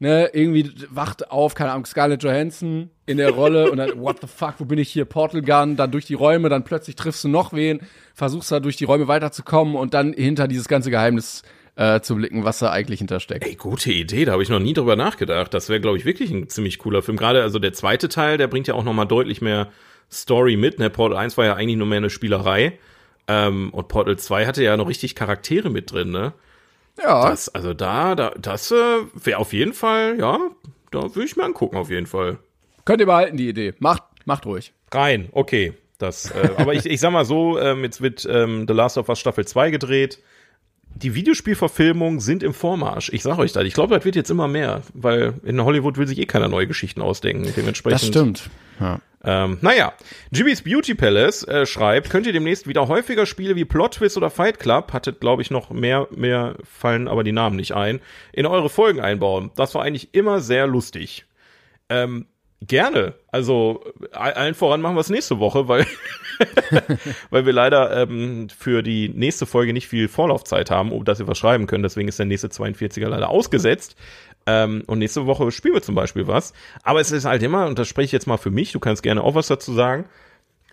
Ne, 0.03 0.31
irgendwie 0.33 0.69
wacht 0.91 1.31
auf, 1.31 1.55
keine 1.55 1.71
Ahnung, 1.71 1.87
Scarlett 1.87 2.25
Johansson 2.25 2.91
in 3.07 3.19
der 3.19 3.31
Rolle 3.31 3.71
und 3.71 3.77
dann, 3.77 4.01
what 4.01 4.17
the 4.21 4.27
fuck, 4.27 4.55
wo 4.59 4.65
bin 4.65 4.77
ich 4.81 4.89
hier? 4.89 5.05
Portal 5.05 5.43
Gun, 5.43 5.77
dann 5.77 5.93
durch 5.93 6.07
die 6.07 6.15
Räume, 6.15 6.49
dann 6.49 6.65
plötzlich 6.65 6.97
triffst 6.97 7.23
du 7.23 7.29
noch 7.29 7.53
wen, 7.53 7.79
versuchst 8.13 8.51
da 8.51 8.59
durch 8.59 8.77
die 8.77 8.83
Räume 8.83 9.07
weiterzukommen 9.07 9.77
und 9.77 9.95
dann 9.95 10.13
hinter 10.13 10.49
dieses 10.49 10.67
ganze 10.67 10.91
Geheimnis 10.91 11.45
äh, 11.77 12.01
zu 12.01 12.17
blicken, 12.17 12.43
was 12.43 12.59
da 12.59 12.73
eigentlich 12.73 12.99
hintersteckt. 12.99 13.47
Ey, 13.47 13.55
gute 13.55 13.93
Idee, 13.93 14.25
da 14.25 14.33
habe 14.33 14.43
ich 14.43 14.49
noch 14.49 14.59
nie 14.59 14.73
drüber 14.73 14.97
nachgedacht. 14.97 15.55
Das 15.55 15.69
wäre, 15.69 15.81
glaube 15.81 15.99
ich, 15.99 16.05
wirklich 16.05 16.33
ein 16.33 16.49
ziemlich 16.49 16.81
cooler 16.81 17.03
Film. 17.03 17.17
Gerade 17.17 17.41
also 17.45 17.61
der 17.61 17.73
zweite 17.73 18.09
Teil, 18.09 18.39
der 18.39 18.49
bringt 18.49 18.67
ja 18.67 18.75
auch 18.75 18.83
noch 18.83 18.95
mal 18.95 19.05
deutlich 19.05 19.41
mehr 19.41 19.69
Story 20.11 20.57
mit. 20.57 20.81
Ne? 20.81 20.91
Portal 20.91 21.17
1 21.17 21.39
war 21.39 21.45
ja 21.45 21.55
eigentlich 21.55 21.77
nur 21.77 21.87
mehr 21.87 21.99
eine 21.99 22.11
Spielerei. 22.11 22.77
Ähm, 23.29 23.71
und 23.71 23.87
Portal 23.87 24.19
2 24.19 24.47
hatte 24.47 24.65
ja 24.65 24.77
noch 24.77 24.89
richtig 24.89 25.15
Charaktere 25.15 25.71
mit 25.71 25.93
drin, 25.93 26.11
ne? 26.11 26.33
Ja, 26.99 27.31
Das, 27.31 27.49
also 27.49 27.75
da, 27.75 28.15
da 28.15 28.31
das 28.31 28.71
äh, 28.71 28.75
wäre 29.15 29.39
auf 29.39 29.53
jeden 29.53 29.73
Fall, 29.73 30.19
ja, 30.19 30.39
da 30.91 31.03
würde 31.03 31.25
ich 31.25 31.37
mir 31.37 31.45
angucken, 31.45 31.77
auf 31.77 31.91
jeden 31.91 32.07
Fall. 32.07 32.39
könnt 32.85 33.01
ihr 33.01 33.07
behalten, 33.07 33.37
die 33.37 33.49
Idee. 33.49 33.75
Macht, 33.79 34.03
macht 34.25 34.47
ruhig. 34.47 34.73
Rein, 34.93 35.29
okay. 35.33 35.75
Das, 35.99 36.31
äh, 36.33 36.51
aber 36.57 36.75
ich, 36.75 36.85
ich 36.87 36.99
sag 37.01 37.13
mal 37.13 37.25
so, 37.25 37.59
ähm, 37.61 37.85
jetzt 37.85 38.01
wird 38.03 38.27
ähm, 38.29 38.67
The 38.67 38.75
Last 38.75 38.99
of 38.99 39.09
Us 39.09 39.21
Staffel 39.21 39.47
2 39.47 39.71
gedreht. 39.71 40.21
Die 40.95 41.15
Videospielverfilmungen 41.15 42.21
sind 42.21 42.43
im 42.43 42.55
Vormarsch. 42.55 43.11
Ich 43.13 43.23
sag 43.23 43.39
euch 43.39 43.53
das. 43.53 43.65
Ich 43.65 43.75
glaube, 43.75 43.95
das 43.95 44.05
wird 44.05 44.17
jetzt 44.17 44.31
immer 44.31 44.49
mehr, 44.49 44.83
weil 44.95 45.35
in 45.45 45.63
Hollywood 45.63 45.99
will 45.99 46.07
sich 46.07 46.19
eh 46.19 46.27
keiner 46.27 46.49
neue 46.49 46.67
Geschichten 46.67 47.03
ausdenken. 47.03 47.53
Dementsprechend. 47.57 48.01
Das 48.01 48.07
stimmt. 48.07 48.51
Ja. 48.81 49.01
Ähm, 49.25 49.59
naja, 49.61 49.93
Jimmy's 50.33 50.63
Beauty 50.63 50.95
Palace 50.95 51.45
äh, 51.45 51.65
schreibt, 51.65 52.11
könnt 52.11 52.27
ihr 52.27 52.33
demnächst 52.33 52.67
wieder 52.67 52.89
häufiger 52.89 53.25
Spiele 53.25 53.55
wie 53.55 53.65
Plot 53.65 53.95
Twist 53.95 54.17
oder 54.17 54.31
Fight 54.31 54.59
Club, 54.59 54.93
hattet 54.93 55.21
glaube 55.21 55.43
ich 55.43 55.51
noch 55.51 55.71
mehr, 55.71 56.09
mehr 56.11 56.57
fallen 56.65 57.07
aber 57.07 57.23
die 57.23 57.31
Namen 57.31 57.55
nicht 57.55 57.73
ein, 57.73 58.01
in 58.33 58.47
eure 58.47 58.69
Folgen 58.69 59.01
einbauen. 59.01 59.53
Das 59.55 59.77
war 59.77 59.83
eigentlich 59.83 60.13
immer 60.13 60.41
sehr 60.41 60.67
lustig. 60.67 61.25
Ähm, 61.89 62.27
gerne. 62.67 63.15
Also 63.29 63.85
allen 64.13 64.55
voran 64.55 64.81
machen 64.81 64.97
wir 64.97 65.01
es 65.01 65.11
nächste 65.11 65.39
Woche, 65.39 65.69
weil 65.69 65.87
weil 67.31 67.47
wir 67.47 67.53
leider 67.53 68.03
ähm, 68.03 68.49
für 68.49 68.83
die 68.83 69.09
nächste 69.09 69.47
Folge 69.47 69.73
nicht 69.73 69.89
viel 69.89 70.09
Vorlaufzeit 70.09 70.71
haben, 70.71 70.93
um 70.93 71.05
dass 71.05 71.19
wir 71.19 71.29
was 71.29 71.39
schreiben 71.39 71.67
können. 71.67 71.83
Deswegen 71.83 72.09
ist 72.09 72.19
der 72.19 72.27
nächste 72.27 72.49
42er 72.49 73.09
leider 73.09 73.29
ausgesetzt. 73.29 73.97
Ähm, 74.47 74.83
und 74.87 74.99
nächste 74.99 75.27
Woche 75.27 75.51
spielen 75.53 75.75
wir 75.75 75.83
zum 75.83 75.95
Beispiel 75.95 76.27
was. 76.27 76.53
Aber 76.83 77.01
es 77.01 77.13
ist 77.13 77.25
halt 77.25 77.43
immer, 77.43 77.67
und 77.67 77.79
das 77.79 77.89
spreche 77.89 78.07
ich 78.07 78.13
jetzt 78.13 78.27
mal 78.27 78.39
für 78.39 78.51
mich, 78.51 78.73
du 78.73 78.81
kannst 78.81 79.03
gerne 79.03 79.23
auch 79.23 79.35
was 79.35 79.47
dazu 79.47 79.73
sagen, 79.73 80.07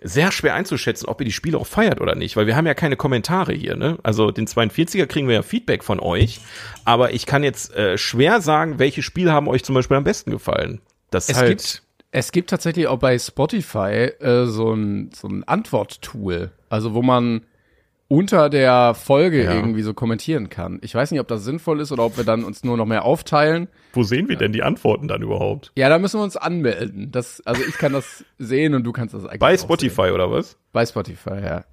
sehr 0.02 0.32
schwer 0.32 0.56
einzuschätzen, 0.56 1.08
ob 1.08 1.20
ihr 1.20 1.26
die 1.26 1.34
Spiele 1.34 1.58
auch 1.58 1.68
feiert 1.68 2.00
oder 2.00 2.16
nicht, 2.16 2.38
weil 2.38 2.48
wir 2.48 2.56
haben 2.56 2.66
ja 2.66 2.74
keine 2.74 2.96
Kommentare 2.96 3.54
hier, 3.54 3.76
ne? 3.76 3.98
Also 4.02 4.32
den 4.32 4.48
42er 4.48 5.08
kriegen 5.08 5.28
wir 5.28 5.36
ja 5.36 5.42
Feedback 5.42 5.84
von 5.84 6.00
euch, 6.00 6.40
aber 6.86 7.14
ich 7.14 7.26
kann 7.26 7.44
jetzt 7.44 7.76
äh, 7.76 7.98
schwer 7.98 8.40
sagen, 8.40 8.80
welche 8.80 9.04
Spiele 9.04 9.34
haben 9.34 9.50
euch 9.50 9.64
zum 9.64 9.76
Beispiel 9.76 9.98
am 9.98 10.06
besten 10.06 10.32
gefallen. 10.32 10.80
Das 11.12 11.30
Es 11.30 11.38
halt, 11.38 11.50
gibt, 11.50 11.84
es 12.12 12.32
gibt 12.32 12.50
tatsächlich 12.50 12.88
auch 12.88 13.00
bei 13.00 13.18
Spotify 13.18 14.12
äh, 14.20 14.46
so 14.46 14.74
ein, 14.74 15.10
so 15.14 15.28
ein 15.28 15.44
Antworttool, 15.46 16.52
also 16.70 16.94
wo 16.94 17.02
man 17.02 17.42
unter 18.08 18.50
der 18.50 18.96
Folge 18.96 19.44
Ja. 19.44 19.54
irgendwie 19.54 19.84
so 19.84 19.94
kommentieren 19.94 20.50
kann. 20.50 20.80
Ich 20.82 20.96
weiß 20.96 21.12
nicht, 21.12 21.20
ob 21.20 21.28
das 21.28 21.44
sinnvoll 21.44 21.80
ist 21.80 21.92
oder 21.92 22.04
ob 22.06 22.18
wir 22.18 22.24
dann 22.24 22.44
uns 22.44 22.64
nur 22.64 22.76
noch 22.76 22.88
mehr 22.88 23.06
aufteilen. 23.06 23.68
wo 23.94 24.02
sehen 24.04 24.28
wir 24.30 24.36
denn 24.36 24.52
die 24.52 24.64
Antworten 24.64 25.08
dann 25.08 25.22
überhaupt? 25.22 25.72
Ja, 25.78 25.90
da 25.90 26.00
müssen 26.00 26.20
wir 26.20 26.24
uns 26.24 26.36
anmelden. 26.36 27.12
Das, 27.12 27.42
also 27.46 27.62
ich 27.68 27.78
kann 27.78 27.94
das 27.94 28.26
sehen 28.40 28.74
und 28.74 28.84
du 28.84 28.92
kannst 28.92 29.14
das 29.14 29.26
eigentlich 29.26 29.40
Bei 29.40 29.54
auch 29.54 29.58
Sehen. 29.58 29.66
Spotify 29.68 30.10
oder 30.12 30.32
was? 30.32 30.58
Bei 30.74 30.86
Spotify, 30.86 31.40
ja. 31.44 31.66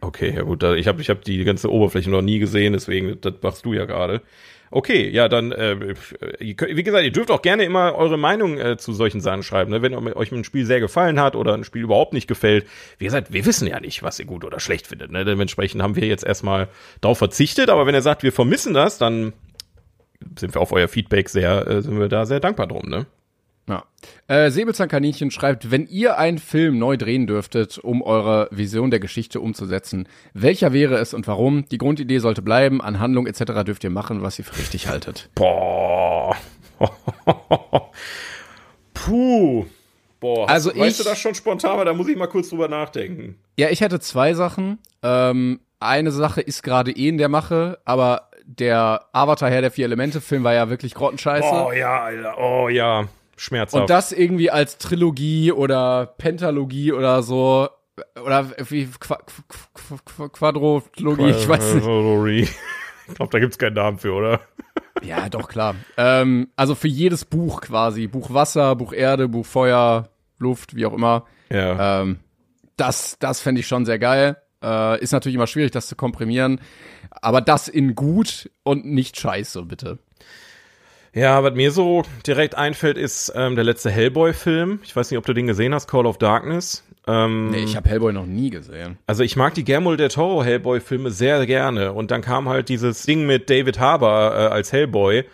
Okay, 0.00 0.34
ja 0.34 0.42
gut, 0.42 0.64
ich 0.64 0.88
habe 0.88 1.00
ich 1.00 1.08
hab 1.08 1.22
die 1.24 1.44
ganze 1.44 1.70
Oberfläche 1.70 2.10
noch 2.10 2.20
nie 2.22 2.40
gesehen, 2.40 2.72
deswegen, 2.72 3.20
das 3.20 3.34
machst 3.40 3.64
du 3.64 3.72
ja 3.72 3.84
gerade. 3.84 4.20
Okay, 4.76 5.08
ja, 5.08 5.28
dann, 5.28 5.52
äh, 5.52 5.94
wie 6.40 6.56
gesagt, 6.56 7.04
ihr 7.04 7.12
dürft 7.12 7.30
auch 7.30 7.42
gerne 7.42 7.62
immer 7.62 7.94
eure 7.94 8.18
Meinung 8.18 8.58
äh, 8.58 8.76
zu 8.76 8.92
solchen 8.92 9.20
Sachen 9.20 9.44
schreiben. 9.44 9.70
Ne? 9.70 9.82
Wenn 9.82 9.94
euch 9.94 10.32
ein 10.32 10.42
Spiel 10.42 10.66
sehr 10.66 10.80
gefallen 10.80 11.20
hat 11.20 11.36
oder 11.36 11.54
ein 11.54 11.62
Spiel 11.62 11.82
überhaupt 11.82 12.12
nicht 12.12 12.26
gefällt. 12.26 12.66
Wie 12.98 13.04
gesagt, 13.04 13.32
wir 13.32 13.46
wissen 13.46 13.68
ja 13.68 13.78
nicht, 13.78 14.02
was 14.02 14.18
ihr 14.18 14.24
gut 14.24 14.44
oder 14.44 14.58
schlecht 14.58 14.88
findet. 14.88 15.12
Ne? 15.12 15.24
Dementsprechend 15.24 15.80
haben 15.80 15.94
wir 15.94 16.08
jetzt 16.08 16.24
erstmal 16.24 16.66
darauf 17.00 17.18
verzichtet. 17.18 17.70
Aber 17.70 17.86
wenn 17.86 17.94
ihr 17.94 18.02
sagt, 18.02 18.24
wir 18.24 18.32
vermissen 18.32 18.74
das, 18.74 18.98
dann 18.98 19.32
sind 20.36 20.54
wir 20.56 20.60
auf 20.60 20.72
euer 20.72 20.88
Feedback 20.88 21.28
sehr, 21.28 21.68
äh, 21.68 21.80
sind 21.80 22.00
wir 22.00 22.08
da 22.08 22.26
sehr 22.26 22.40
dankbar 22.40 22.66
drum. 22.66 22.88
Ne? 22.88 23.06
Ja. 23.66 23.84
Äh, 24.28 24.50
Säbelzahnkaninchen 24.50 25.30
schreibt, 25.30 25.70
wenn 25.70 25.86
ihr 25.86 26.18
einen 26.18 26.38
Film 26.38 26.78
neu 26.78 26.96
drehen 26.98 27.26
dürftet, 27.26 27.78
um 27.78 28.02
eure 28.02 28.48
Vision 28.50 28.90
der 28.90 29.00
Geschichte 29.00 29.40
umzusetzen, 29.40 30.06
welcher 30.34 30.72
wäre 30.74 30.96
es 30.98 31.14
und 31.14 31.26
warum? 31.26 31.66
Die 31.70 31.78
Grundidee 31.78 32.18
sollte 32.18 32.42
bleiben, 32.42 32.82
an 32.82 33.00
Handlung 33.00 33.26
etc. 33.26 33.64
dürft 33.64 33.82
ihr 33.84 33.90
machen, 33.90 34.22
was 34.22 34.38
ihr 34.38 34.44
für 34.44 34.58
richtig 34.58 34.88
haltet. 34.88 35.30
Boah. 35.34 36.36
Puh. 38.94 39.66
Boah, 40.20 40.48
Also 40.48 40.70
hast, 40.70 40.78
weißt 40.78 41.00
ich- 41.00 41.04
du 41.04 41.10
das 41.10 41.18
schon 41.18 41.34
spontan, 41.34 41.72
aber 41.72 41.84
da 41.84 41.92
muss 41.92 42.08
ich 42.08 42.16
mal 42.16 42.26
kurz 42.28 42.48
drüber 42.48 42.68
nachdenken. 42.68 43.36
Ja, 43.58 43.68
ich 43.68 43.80
hätte 43.82 44.00
zwei 44.00 44.32
Sachen. 44.34 44.78
Ähm, 45.02 45.60
eine 45.80 46.10
Sache 46.12 46.40
ist 46.40 46.62
gerade 46.62 46.90
eh 46.92 47.08
in 47.08 47.18
der 47.18 47.28
Mache, 47.28 47.78
aber 47.84 48.30
der 48.46 49.04
Avatar 49.12 49.50
Herr 49.50 49.60
der 49.60 49.70
vier 49.70 49.84
Elemente 49.86 50.20
Film 50.22 50.42
war 50.44 50.54
ja 50.54 50.70
wirklich 50.70 50.94
grottenscheiße. 50.94 51.46
Oh 51.66 51.72
ja, 51.72 52.02
Alter. 52.04 52.38
Oh 52.38 52.68
ja. 52.70 53.06
Schmerzhaft. 53.36 53.82
Und 53.82 53.90
das 53.90 54.12
irgendwie 54.12 54.50
als 54.50 54.78
Trilogie 54.78 55.52
oder 55.52 56.06
Pentalogie 56.18 56.92
oder 56.92 57.22
so 57.22 57.68
oder 58.22 58.50
wie 58.68 58.86
Qua 58.86 59.18
Qu 59.18 59.98
Qu 60.04 60.28
Quadrologie, 60.28 61.30
ich 61.30 61.48
weiß 61.48 61.74
nicht. 61.74 61.86
nicht. 61.86 62.54
Ich 63.06 63.14
glaube, 63.14 63.30
da 63.30 63.38
gibt's 63.38 63.58
keinen 63.58 63.74
Namen 63.74 63.98
für, 63.98 64.12
oder? 64.12 64.40
Ja, 65.02 65.28
doch 65.28 65.48
klar. 65.48 65.74
Ähm, 65.96 66.48
also 66.56 66.74
für 66.74 66.88
jedes 66.88 67.24
Buch 67.24 67.60
quasi, 67.60 68.06
Buch 68.06 68.32
Wasser, 68.32 68.74
Buch 68.76 68.92
Erde, 68.92 69.28
Buch 69.28 69.44
Feuer, 69.46 70.08
Luft, 70.38 70.74
wie 70.74 70.86
auch 70.86 70.94
immer. 70.94 71.26
Ja. 71.50 72.02
Ähm, 72.02 72.20
das 72.76 73.18
das 73.18 73.40
fände 73.40 73.60
ich 73.60 73.66
schon 73.66 73.84
sehr 73.84 73.98
geil. 73.98 74.38
Äh, 74.62 75.00
ist 75.02 75.12
natürlich 75.12 75.36
immer 75.36 75.46
schwierig, 75.46 75.72
das 75.72 75.88
zu 75.88 75.96
komprimieren. 75.96 76.60
Aber 77.10 77.40
das 77.40 77.68
in 77.68 77.94
gut 77.94 78.50
und 78.62 78.86
nicht 78.86 79.18
scheiße, 79.18 79.62
bitte. 79.62 79.98
Ja, 81.14 81.42
was 81.44 81.54
mir 81.54 81.70
so 81.70 82.02
direkt 82.26 82.56
einfällt, 82.56 82.98
ist 82.98 83.32
ähm, 83.36 83.54
der 83.54 83.64
letzte 83.64 83.90
Hellboy-Film. 83.90 84.80
Ich 84.82 84.94
weiß 84.94 85.10
nicht, 85.10 85.18
ob 85.18 85.26
du 85.26 85.32
den 85.32 85.46
gesehen 85.46 85.72
hast, 85.72 85.88
Call 85.88 86.06
of 86.06 86.18
Darkness. 86.18 86.82
Ähm, 87.06 87.50
Nee, 87.50 87.62
ich 87.64 87.76
habe 87.76 87.88
Hellboy 87.88 88.12
noch 88.12 88.26
nie 88.26 88.50
gesehen. 88.50 88.98
Also 89.06 89.22
ich 89.22 89.36
mag 89.36 89.54
die 89.54 89.64
Guillermo 89.64 89.94
del 89.94 90.08
Toro 90.08 90.42
Hellboy-Filme 90.42 91.10
sehr 91.10 91.46
gerne. 91.46 91.92
Und 91.92 92.10
dann 92.10 92.20
kam 92.20 92.48
halt 92.48 92.68
dieses 92.68 93.02
Ding 93.04 93.26
mit 93.26 93.48
David 93.48 93.78
Harbour 93.78 94.32
äh, 94.34 94.46
als 94.46 94.72
Hellboy, 94.72 95.24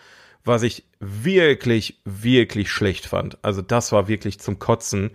was 0.44 0.62
ich 0.62 0.84
wirklich, 0.98 1.98
wirklich 2.04 2.70
schlecht 2.70 3.06
fand. 3.06 3.38
Also 3.42 3.62
das 3.62 3.90
war 3.92 4.06
wirklich 4.06 4.38
zum 4.38 4.58
Kotzen. 4.58 5.12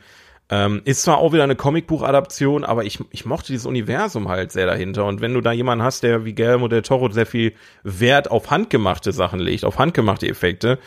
Ähm, 0.50 0.82
ist 0.86 1.02
zwar 1.02 1.18
auch 1.18 1.34
wieder 1.34 1.44
eine 1.44 1.56
Comicbuch-Adaption, 1.56 2.64
aber 2.64 2.84
ich, 2.86 3.00
ich 3.10 3.26
mochte 3.26 3.48
dieses 3.48 3.66
Universum 3.66 4.30
halt 4.30 4.52
sehr 4.52 4.68
dahinter. 4.68 5.06
Und 5.06 5.20
wenn 5.20 5.34
du 5.34 5.42
da 5.42 5.52
jemanden 5.52 5.84
hast, 5.84 6.04
der 6.04 6.24
wie 6.24 6.34
Guillermo 6.36 6.68
del 6.68 6.84
Toro 6.84 7.10
sehr 7.10 7.26
viel 7.26 7.54
Wert 7.84 8.30
auf 8.30 8.52
handgemachte 8.52 9.12
Sachen 9.12 9.40
legt, 9.40 9.66
auf 9.66 9.80
handgemachte 9.80 10.28
Effekte, 10.28 10.78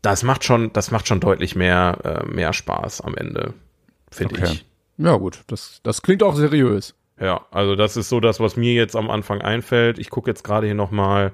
das 0.00 0.22
macht 0.22 0.44
schon, 0.44 0.72
das 0.72 0.90
macht 0.90 1.08
schon 1.08 1.20
deutlich 1.20 1.56
mehr, 1.56 1.98
äh, 2.04 2.26
mehr 2.26 2.54
Spaß 2.54 3.02
am 3.02 3.14
Ende, 3.16 3.52
finde 4.10 4.36
Okay. 4.36 4.44
ich. 4.52 4.64
Ja, 4.96 5.16
gut, 5.16 5.40
das, 5.46 5.80
das 5.82 6.00
klingt 6.00 6.22
auch 6.22 6.34
seriös. 6.34 6.94
Ja, 7.20 7.42
also 7.50 7.76
das 7.76 7.98
ist 7.98 8.08
so 8.08 8.18
das, 8.18 8.40
was 8.40 8.56
mir 8.56 8.72
jetzt 8.72 8.96
am 8.96 9.10
Anfang 9.10 9.42
einfällt. 9.42 9.98
Ich 9.98 10.08
gucke 10.08 10.30
jetzt 10.30 10.42
gerade 10.42 10.66
hier 10.66 10.74
noch 10.74 10.90
mal. 10.90 11.32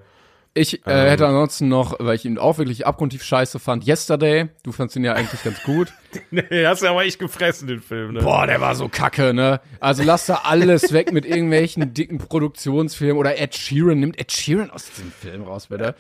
Ich 0.57 0.87
äh, 0.87 1.11
hätte 1.11 1.27
ansonsten 1.27 1.69
noch, 1.69 1.97
weil 1.99 2.15
ich 2.15 2.25
ihn 2.25 2.39
auch 2.39 2.57
wirklich 2.57 2.87
abgrundtief 2.87 3.23
scheiße 3.23 3.59
fand, 3.59 3.87
Yesterday. 3.87 4.49
Du 4.63 4.73
fandst 4.73 4.97
ihn 4.97 5.05
ja 5.05 5.13
eigentlich 5.13 5.43
ganz 5.45 5.63
gut. 5.63 5.93
Nee, 6.31 6.65
hast 6.65 6.83
ja 6.83 6.93
aber 6.93 7.05
echt 7.05 7.19
gefressen, 7.19 7.69
den 7.69 7.83
Film, 7.83 8.15
ne? 8.15 8.21
Boah, 8.21 8.47
der 8.47 8.59
war 8.63 8.75
so 8.75 8.89
kacke, 8.89 9.35
ne? 9.35 9.61
Also 9.81 10.03
lass 10.03 10.25
da 10.25 10.41
alles 10.45 10.93
weg 10.95 11.13
mit 11.13 11.27
irgendwelchen 11.27 11.93
dicken 11.93 12.17
Produktionsfilmen 12.17 13.19
oder 13.19 13.39
Ed 13.39 13.55
Sheeran. 13.55 14.01
Nimmt 14.01 14.19
Ed 14.19 14.33
Sheeran 14.33 14.71
aus 14.71 14.87
diesem 14.87 15.13
Film 15.13 15.43
raus, 15.43 15.67
bitte. 15.67 15.95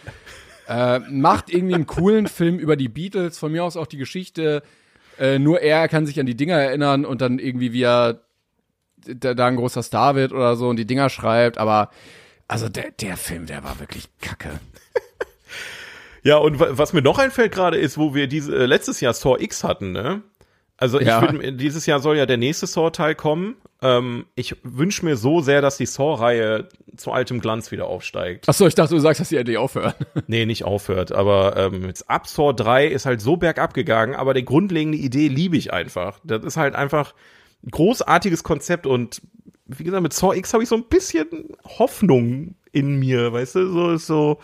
Äh, 0.68 1.00
macht 1.10 1.52
irgendwie 1.52 1.74
einen 1.74 1.86
coolen 1.86 2.28
Film 2.28 2.58
über 2.58 2.76
die 2.76 2.88
Beatles. 2.88 3.36
Von 3.36 3.52
mir 3.52 3.62
aus 3.62 3.76
auch 3.76 3.86
die 3.86 3.98
Geschichte. 3.98 4.62
Äh, 5.18 5.38
nur 5.38 5.60
er 5.60 5.86
kann 5.88 6.06
sich 6.06 6.18
an 6.18 6.24
die 6.24 6.36
Dinger 6.36 6.56
erinnern 6.56 7.04
und 7.04 7.20
dann 7.20 7.38
irgendwie 7.38 7.74
wie 7.74 7.82
er 7.82 8.22
da, 9.06 9.34
da 9.34 9.46
ein 9.48 9.56
großer 9.56 9.82
Star 9.82 10.14
wird 10.14 10.32
oder 10.32 10.56
so 10.56 10.70
und 10.70 10.76
die 10.76 10.86
Dinger 10.86 11.10
schreibt. 11.10 11.58
Aber 11.58 11.90
also 12.48 12.68
der, 12.68 12.90
der 12.92 13.16
Film, 13.16 13.46
der 13.46 13.64
war 13.64 13.80
wirklich 13.80 14.08
kacke. 14.20 14.60
Ja, 16.22 16.38
und 16.38 16.58
wa- 16.58 16.68
was 16.70 16.92
mir 16.92 17.02
noch 17.02 17.18
einfällt 17.18 17.52
gerade 17.52 17.76
ist, 17.78 17.98
wo 17.98 18.14
wir 18.14 18.26
diese 18.26 18.54
äh, 18.56 18.66
letztes 18.66 19.00
Jahr 19.00 19.14
Saw 19.14 19.36
X 19.42 19.62
hatten, 19.62 19.92
ne? 19.92 20.22
Also 20.76 21.00
ich 21.00 21.06
Ja. 21.06 21.22
würd, 21.22 21.58
dieses 21.60 21.86
Jahr 21.86 22.00
soll 22.00 22.16
ja 22.18 22.26
der 22.26 22.36
nächste 22.36 22.66
Saw-Teil 22.66 23.14
kommen. 23.14 23.56
Ähm, 23.80 24.26
ich 24.34 24.56
wünsche 24.62 25.04
mir 25.06 25.16
so 25.16 25.40
sehr, 25.40 25.62
dass 25.62 25.78
die 25.78 25.86
Saw-Reihe 25.86 26.68
zu 26.96 27.12
altem 27.12 27.40
Glanz 27.40 27.70
wieder 27.70 27.86
aufsteigt. 27.86 28.46
Achso, 28.48 28.66
ich 28.66 28.74
dachte, 28.74 28.94
du 28.94 29.00
sagst, 29.00 29.20
dass 29.20 29.28
die 29.30 29.36
endlich 29.36 29.56
aufhören. 29.56 29.94
Nee, 30.26 30.44
nicht 30.44 30.64
aufhört. 30.64 31.12
Aber 31.12 31.56
ähm, 31.56 31.86
jetzt 31.86 32.10
ab 32.10 32.26
Saw 32.26 32.52
3 32.52 32.88
ist 32.88 33.06
halt 33.06 33.20
so 33.22 33.36
bergab 33.36 33.72
gegangen, 33.72 34.14
aber 34.14 34.34
die 34.34 34.44
grundlegende 34.44 34.98
Idee 34.98 35.28
liebe 35.28 35.56
ich 35.56 35.72
einfach. 35.72 36.18
Das 36.24 36.44
ist 36.44 36.56
halt 36.58 36.74
einfach 36.74 37.14
ein 37.64 37.70
großartiges 37.70 38.42
Konzept 38.42 38.86
und 38.86 39.22
wie 39.66 39.84
gesagt, 39.84 40.02
mit 40.02 40.12
Saw 40.12 40.34
X 40.36 40.52
habe 40.52 40.62
ich 40.62 40.68
so 40.68 40.76
ein 40.76 40.84
bisschen 40.84 41.56
Hoffnung 41.78 42.54
in 42.72 42.98
mir, 42.98 43.32
weißt 43.32 43.56
du? 43.56 43.72
So 43.72 43.92
ist 43.92 44.06
so, 44.06 44.38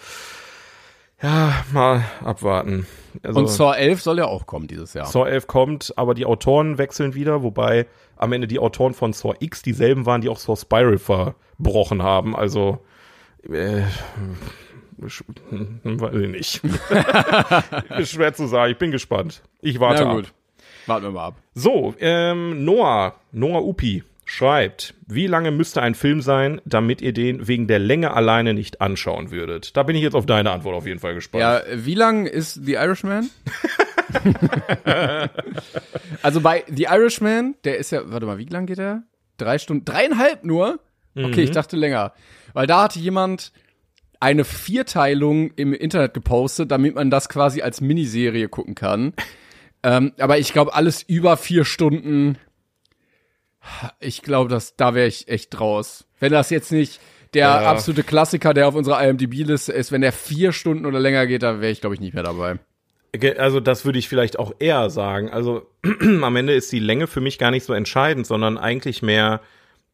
ja, 1.22 1.64
mal 1.72 2.04
abwarten. 2.24 2.86
Also, 3.22 3.40
Und 3.40 3.48
Saw 3.48 3.74
11 3.76 4.02
soll 4.02 4.18
ja 4.18 4.24
auch 4.26 4.46
kommen 4.46 4.66
dieses 4.66 4.94
Jahr. 4.94 5.06
Saw 5.06 5.28
11 5.28 5.46
kommt, 5.46 5.92
aber 5.96 6.14
die 6.14 6.26
Autoren 6.26 6.78
wechseln 6.78 7.14
wieder, 7.14 7.42
wobei 7.42 7.86
am 8.16 8.32
Ende 8.32 8.48
die 8.48 8.58
Autoren 8.58 8.94
von 8.94 9.12
Saw 9.12 9.34
X 9.38 9.62
dieselben 9.62 10.06
waren, 10.06 10.20
die 10.20 10.28
auch 10.28 10.38
Saw 10.38 10.56
Spiral 10.56 10.98
verbrochen 10.98 12.02
haben. 12.02 12.34
Also, 12.34 12.80
äh, 13.48 13.82
hm, 15.50 16.00
weiß 16.00 16.14
ich 16.14 16.28
nicht. 16.28 16.60
Ist 17.98 18.10
schwer 18.12 18.34
zu 18.34 18.46
sagen. 18.46 18.72
Ich 18.72 18.78
bin 18.78 18.90
gespannt. 18.90 19.42
Ich 19.60 19.78
warte 19.78 20.04
Na 20.04 20.10
ab. 20.10 20.16
gut. 20.16 20.32
Warten 20.86 21.04
wir 21.04 21.10
mal 21.12 21.26
ab. 21.26 21.34
So, 21.54 21.94
ähm, 22.00 22.64
Noah, 22.64 23.14
Noah 23.30 23.62
Upi 23.64 24.02
schreibt, 24.32 24.94
wie 25.06 25.26
lange 25.26 25.50
müsste 25.50 25.82
ein 25.82 25.94
Film 25.94 26.22
sein, 26.22 26.62
damit 26.64 27.02
ihr 27.02 27.12
den 27.12 27.48
wegen 27.48 27.66
der 27.66 27.78
Länge 27.78 28.14
alleine 28.14 28.54
nicht 28.54 28.80
anschauen 28.80 29.30
würdet? 29.30 29.76
Da 29.76 29.82
bin 29.82 29.94
ich 29.94 30.02
jetzt 30.02 30.14
auf 30.14 30.24
deine 30.24 30.52
Antwort 30.52 30.74
auf 30.74 30.86
jeden 30.86 31.00
Fall 31.00 31.12
gespannt. 31.12 31.42
Ja, 31.42 31.60
wie 31.74 31.94
lang 31.94 32.24
ist 32.24 32.54
The 32.64 32.72
Irishman? 32.74 33.28
also 36.22 36.40
bei 36.40 36.64
The 36.66 36.84
Irishman, 36.84 37.56
der 37.64 37.76
ist 37.76 37.92
ja, 37.92 38.10
warte 38.10 38.24
mal, 38.24 38.38
wie 38.38 38.46
lang 38.46 38.64
geht 38.64 38.78
der? 38.78 39.02
Drei 39.36 39.58
Stunden, 39.58 39.84
dreieinhalb 39.84 40.44
nur? 40.44 40.80
Okay, 41.14 41.42
ich 41.42 41.50
dachte 41.50 41.76
länger. 41.76 42.14
Weil 42.54 42.66
da 42.66 42.84
hatte 42.84 43.00
jemand 43.00 43.52
eine 44.18 44.44
Vierteilung 44.44 45.50
im 45.56 45.74
Internet 45.74 46.14
gepostet, 46.14 46.70
damit 46.70 46.94
man 46.94 47.10
das 47.10 47.28
quasi 47.28 47.60
als 47.60 47.82
Miniserie 47.82 48.48
gucken 48.48 48.74
kann. 48.74 49.12
ähm, 49.82 50.12
aber 50.18 50.38
ich 50.38 50.54
glaube, 50.54 50.72
alles 50.72 51.02
über 51.02 51.36
vier 51.36 51.66
Stunden, 51.66 52.38
ich 54.00 54.22
glaube, 54.22 54.48
dass 54.50 54.76
da 54.76 54.94
wäre 54.94 55.06
ich 55.06 55.28
echt 55.28 55.58
raus. 55.60 56.04
Wenn 56.20 56.32
das 56.32 56.50
jetzt 56.50 56.72
nicht 56.72 57.00
der 57.34 57.46
Ja. 57.46 57.70
absolute 57.70 58.02
Klassiker, 58.02 58.54
der 58.54 58.68
auf 58.68 58.74
unserer 58.74 59.02
IMDb-Liste 59.06 59.72
ist, 59.72 59.92
wenn 59.92 60.00
der 60.02 60.12
vier 60.12 60.52
Stunden 60.52 60.86
oder 60.86 61.00
länger 61.00 61.26
geht, 61.26 61.42
da 61.42 61.60
wäre 61.60 61.72
ich, 61.72 61.80
glaube 61.80 61.94
ich, 61.94 62.00
nicht 62.00 62.14
mehr 62.14 62.22
dabei. 62.22 62.58
Also 63.38 63.60
das 63.60 63.84
würde 63.84 63.98
ich 63.98 64.08
vielleicht 64.08 64.38
auch 64.38 64.52
eher 64.58 64.88
sagen. 64.90 65.30
Also 65.30 65.66
am 66.22 66.36
Ende 66.36 66.54
ist 66.54 66.72
die 66.72 66.78
Länge 66.78 67.06
für 67.06 67.20
mich 67.20 67.38
gar 67.38 67.50
nicht 67.50 67.64
so 67.64 67.72
entscheidend, 67.74 68.26
sondern 68.26 68.56
eigentlich 68.58 69.02
mehr 69.02 69.40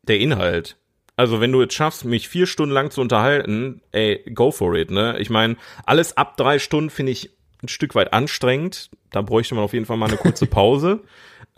der 0.02 0.18
Inhalt. 0.20 0.76
Also 1.16 1.40
wenn 1.40 1.50
du 1.50 1.60
jetzt 1.60 1.74
schaffst, 1.74 2.04
mich 2.04 2.28
vier 2.28 2.46
Stunden 2.46 2.72
lang 2.72 2.92
zu 2.92 3.00
unterhalten, 3.00 3.82
ey, 3.90 4.24
go 4.34 4.52
for 4.52 4.74
it, 4.76 4.92
ne? 4.92 5.16
Ich 5.18 5.30
meine, 5.30 5.56
alles 5.84 6.16
ab 6.16 6.36
drei 6.36 6.60
Stunden 6.60 6.90
finde 6.90 7.10
ich 7.10 7.30
ein 7.60 7.66
Stück 7.68 7.96
weit 7.96 8.12
anstrengend. 8.12 8.88
Da 9.10 9.20
bräuchte 9.20 9.56
man 9.56 9.64
auf 9.64 9.72
jeden 9.72 9.84
Fall 9.84 9.96
mal 9.96 10.06
eine 10.06 10.16
kurze 10.16 10.46
Pause. 10.46 11.00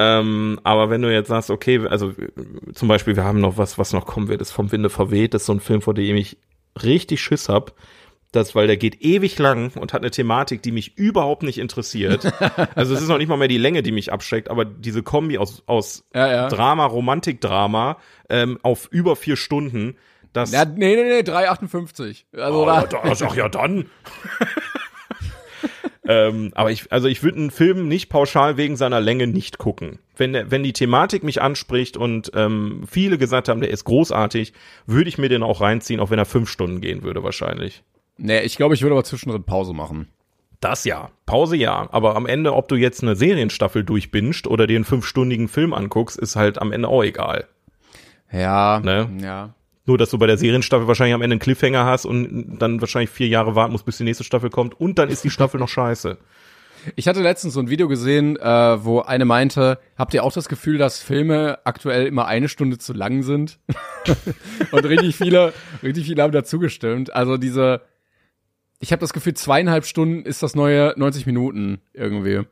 Ähm, 0.03 0.59
aber 0.65 0.89
wenn 0.89 1.03
du 1.03 1.13
jetzt 1.13 1.29
sagst, 1.29 1.51
okay, 1.51 1.87
also 1.87 2.15
zum 2.73 2.89
Beispiel, 2.89 3.17
wir 3.17 3.25
haben 3.25 3.39
noch 3.39 3.59
was, 3.59 3.77
was 3.77 3.93
noch 3.93 4.07
kommen 4.07 4.29
wird, 4.29 4.41
ist 4.41 4.51
vom 4.51 4.73
Winde 4.73 4.89
verweht, 4.89 5.35
das 5.35 5.43
ist 5.43 5.47
so 5.47 5.53
ein 5.53 5.61
Film, 5.61 5.83
vor 5.83 5.93
dem 5.93 6.17
ich 6.17 6.39
richtig 6.83 7.21
Schiss 7.21 7.51
hab. 7.51 7.75
Das, 8.33 8.55
weil 8.55 8.67
der 8.67 8.79
geht 8.79 9.03
ewig 9.03 9.39
lang 9.39 9.73
und 9.75 9.93
hat 9.93 10.01
eine 10.01 10.11
Thematik, 10.11 10.63
die 10.63 10.73
mich 10.73 10.97
überhaupt 10.97 11.43
nicht 11.43 11.59
interessiert. 11.59 12.33
also 12.77 12.95
es 12.95 13.03
ist 13.03 13.09
noch 13.09 13.19
nicht 13.19 13.29
mal 13.29 13.37
mehr 13.37 13.49
die 13.49 13.59
Länge, 13.59 13.83
die 13.83 13.93
mich 13.93 14.11
abschreckt, 14.11 14.49
aber 14.49 14.65
diese 14.65 15.03
Kombi 15.03 15.37
aus, 15.37 15.65
aus 15.67 16.07
Ja, 16.15 16.33
ja. 16.33 16.49
Drama, 16.49 16.87
Romantikdrama 16.87 17.99
ähm, 18.31 18.59
auf 18.63 18.89
über 18.91 19.17
vier 19.17 19.37
Stunden, 19.37 19.97
das 20.33 20.53
Ja, 20.53 20.65
nee, 20.65 20.95
nee, 20.97 21.03
nee, 21.03 21.31
3,58. 21.31 22.25
Also 22.41 22.63
Oh, 22.63 22.65
da, 22.67 23.15
sag 23.15 23.37
ja 23.37 23.51
dann. 23.51 23.85
ähm, 26.11 26.51
aber 26.57 26.73
ich, 26.73 26.91
also 26.91 27.07
ich 27.07 27.23
würde 27.23 27.39
einen 27.39 27.51
Film 27.53 27.87
nicht 27.87 28.09
pauschal 28.09 28.57
wegen 28.57 28.77
seiner 28.77 29.01
Länge 29.01 29.29
nicht 29.29 29.59
gucken. 29.59 30.01
Wenn, 30.17 30.51
wenn 30.51 30.65
die 30.65 30.73
Thematik 30.73 31.23
mich 31.23 31.41
anspricht 31.41 31.97
und 31.97 32.33
ähm, 32.35 32.83
viele 32.91 33.17
gesagt 33.17 33.49
haben, 33.49 33.61
der 33.61 33.71
ist 33.71 33.85
großartig, 33.85 34.53
würde 34.87 35.09
ich 35.09 35.19
mir 35.19 35.29
den 35.29 35.45
auch 35.45 35.61
reinziehen, 35.61 36.01
auch 36.01 36.11
wenn 36.11 36.19
er 36.19 36.25
fünf 36.27 36.51
Stunden 36.51 36.81
gehen 36.81 37.05
würde 37.05 37.23
wahrscheinlich. 37.23 37.85
nee, 38.17 38.41
ich 38.41 38.57
glaube, 38.57 38.75
ich 38.75 38.83
würde 38.83 38.95
aber 38.97 39.05
zwischendrin 39.05 39.45
Pause 39.45 39.73
machen. 39.73 40.09
Das 40.59 40.85
ja. 40.85 41.11
Pause 41.27 41.57
ja. 41.57 41.89
Aber 41.93 42.17
am 42.17 42.27
Ende, 42.27 42.55
ob 42.55 42.67
du 42.67 42.75
jetzt 42.75 43.03
eine 43.03 43.15
Serienstaffel 43.15 43.85
durchbingst 43.85 44.49
oder 44.49 44.67
dir 44.67 44.77
einen 44.77 44.85
fünfstündigen 44.85 45.47
Film 45.47 45.73
anguckst, 45.73 46.19
ist 46.19 46.35
halt 46.35 46.61
am 46.61 46.73
Ende 46.73 46.89
auch 46.89 47.05
egal. 47.05 47.47
Ja, 48.33 48.81
Ne? 48.81 49.09
ja. 49.23 49.55
Nur, 49.91 49.99
dass 49.99 50.11
du 50.11 50.19
bei 50.19 50.29
der 50.29 50.39
Serienstaffel 50.39 50.87
wahrscheinlich 50.87 51.15
am 51.15 51.23
Ende 51.23 51.35
einen 51.35 51.41
Cliffhanger 51.41 51.85
hast 51.85 52.05
und 52.05 52.59
dann 52.61 52.81
wahrscheinlich 52.81 53.11
vier 53.11 53.27
Jahre 53.27 53.57
warten 53.57 53.73
musst, 53.73 53.85
bis 53.85 53.97
die 53.97 54.05
nächste 54.05 54.23
Staffel 54.23 54.49
kommt 54.49 54.81
und 54.81 55.01
dann 55.01 55.09
ist 55.09 55.25
die 55.25 55.31
Staffel 55.31 55.59
noch 55.59 55.69
scheiße. 55.69 56.17
Ich 56.95 57.09
hatte 57.09 57.21
letztens 57.21 57.55
so 57.55 57.61
ein 57.61 57.69
Video 57.69 57.89
gesehen, 57.89 58.37
äh, 58.37 58.85
wo 58.85 59.01
eine 59.01 59.25
meinte, 59.25 59.81
habt 59.99 60.15
ihr 60.15 60.23
auch 60.23 60.33
das 60.33 60.49
Gefühl, 60.49 60.79
dass 60.79 61.03
Filme 61.03 61.59
aktuell 61.65 62.07
immer 62.07 62.27
eine 62.27 62.49
Stunde 62.49 62.79
zu 62.79 62.93
lang 62.93 63.25
sind? 63.25 63.59
Und 64.71 64.85
richtig 64.85 65.17
viele, 65.17 65.55
richtig 65.83 66.07
viele 66.07 66.23
haben 66.23 66.31
dazu 66.31 66.61
gestimmt. 66.61 67.13
Also 67.13 67.37
diese, 67.37 67.81
ich 68.79 68.93
habe 68.93 69.01
das 69.01 69.13
Gefühl, 69.13 69.35
zweieinhalb 69.35 69.87
Stunden 69.87 70.25
ist 70.25 70.45
das 70.45 70.55
neue 70.55 70.95
90 70.97 71.27
Minuten 71.27 71.81
irgendwie. 71.95 72.43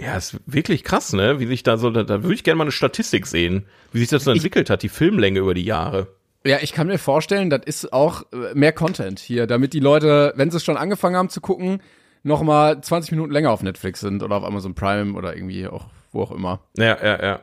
Ja, 0.00 0.16
ist 0.16 0.40
wirklich 0.46 0.82
krass, 0.82 1.12
ne? 1.12 1.38
Wie 1.38 1.46
sich 1.46 1.62
da 1.62 1.76
so, 1.76 1.90
da, 1.90 2.02
da 2.02 2.24
würde 2.24 2.34
ich 2.34 2.42
gerne 2.42 2.58
mal 2.58 2.64
eine 2.64 2.72
Statistik 2.72 3.28
sehen, 3.28 3.66
wie 3.92 4.00
sich 4.00 4.08
das 4.08 4.24
so 4.24 4.32
entwickelt 4.32 4.68
hat, 4.68 4.82
die 4.82 4.88
Filmlänge 4.88 5.38
über 5.38 5.54
die 5.54 5.64
Jahre. 5.64 6.08
Ja, 6.44 6.58
ich 6.60 6.72
kann 6.72 6.88
mir 6.88 6.98
vorstellen, 6.98 7.50
das 7.50 7.62
ist 7.64 7.92
auch 7.92 8.22
äh, 8.32 8.54
mehr 8.54 8.72
Content 8.72 9.20
hier, 9.20 9.46
damit 9.46 9.72
die 9.72 9.80
Leute, 9.80 10.32
wenn 10.36 10.50
sie 10.50 10.56
es 10.56 10.64
schon 10.64 10.76
angefangen 10.76 11.16
haben 11.16 11.28
zu 11.28 11.40
gucken, 11.40 11.80
noch 12.24 12.42
mal 12.42 12.80
20 12.80 13.12
Minuten 13.12 13.32
länger 13.32 13.50
auf 13.50 13.62
Netflix 13.62 14.00
sind 14.00 14.22
oder 14.22 14.36
auf 14.36 14.44
Amazon 14.44 14.74
Prime 14.74 15.14
oder 15.14 15.34
irgendwie 15.36 15.66
auch 15.66 15.86
wo 16.12 16.22
auch 16.22 16.30
immer. 16.30 16.60
Ja, 16.76 16.96
ja, 17.02 17.22
ja. 17.22 17.40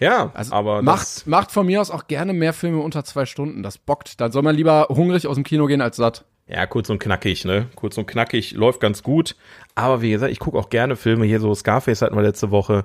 Ja, 0.00 0.32
Also 0.34 0.52
aber 0.54 0.82
macht, 0.82 1.26
macht 1.26 1.50
von 1.52 1.66
mir 1.66 1.80
aus 1.80 1.90
auch 1.90 2.06
gerne 2.08 2.32
mehr 2.32 2.52
Filme 2.52 2.80
unter 2.82 3.04
zwei 3.04 3.26
Stunden. 3.26 3.62
Das 3.62 3.78
bockt. 3.78 4.20
Dann 4.20 4.32
soll 4.32 4.42
man 4.42 4.54
lieber 4.54 4.88
hungrig 4.90 5.26
aus 5.26 5.36
dem 5.36 5.44
Kino 5.44 5.66
gehen 5.66 5.80
als 5.80 5.96
satt. 5.96 6.24
ja, 6.46 6.66
kurz 6.66 6.90
und 6.90 6.98
knackig, 6.98 7.44
ne? 7.44 7.68
Kurz 7.74 7.96
und 7.96 8.06
knackig 8.06 8.52
läuft 8.52 8.80
ganz 8.80 9.02
gut. 9.02 9.36
Aber 9.74 10.02
wie 10.02 10.10
gesagt, 10.10 10.32
ich 10.32 10.40
gucke 10.40 10.58
auch 10.58 10.68
gerne 10.68 10.96
Filme. 10.96 11.24
Hier 11.24 11.40
so 11.40 11.54
Scarface 11.54 12.02
hatten 12.02 12.16
wir 12.16 12.22
letzte 12.22 12.50
Woche. 12.50 12.84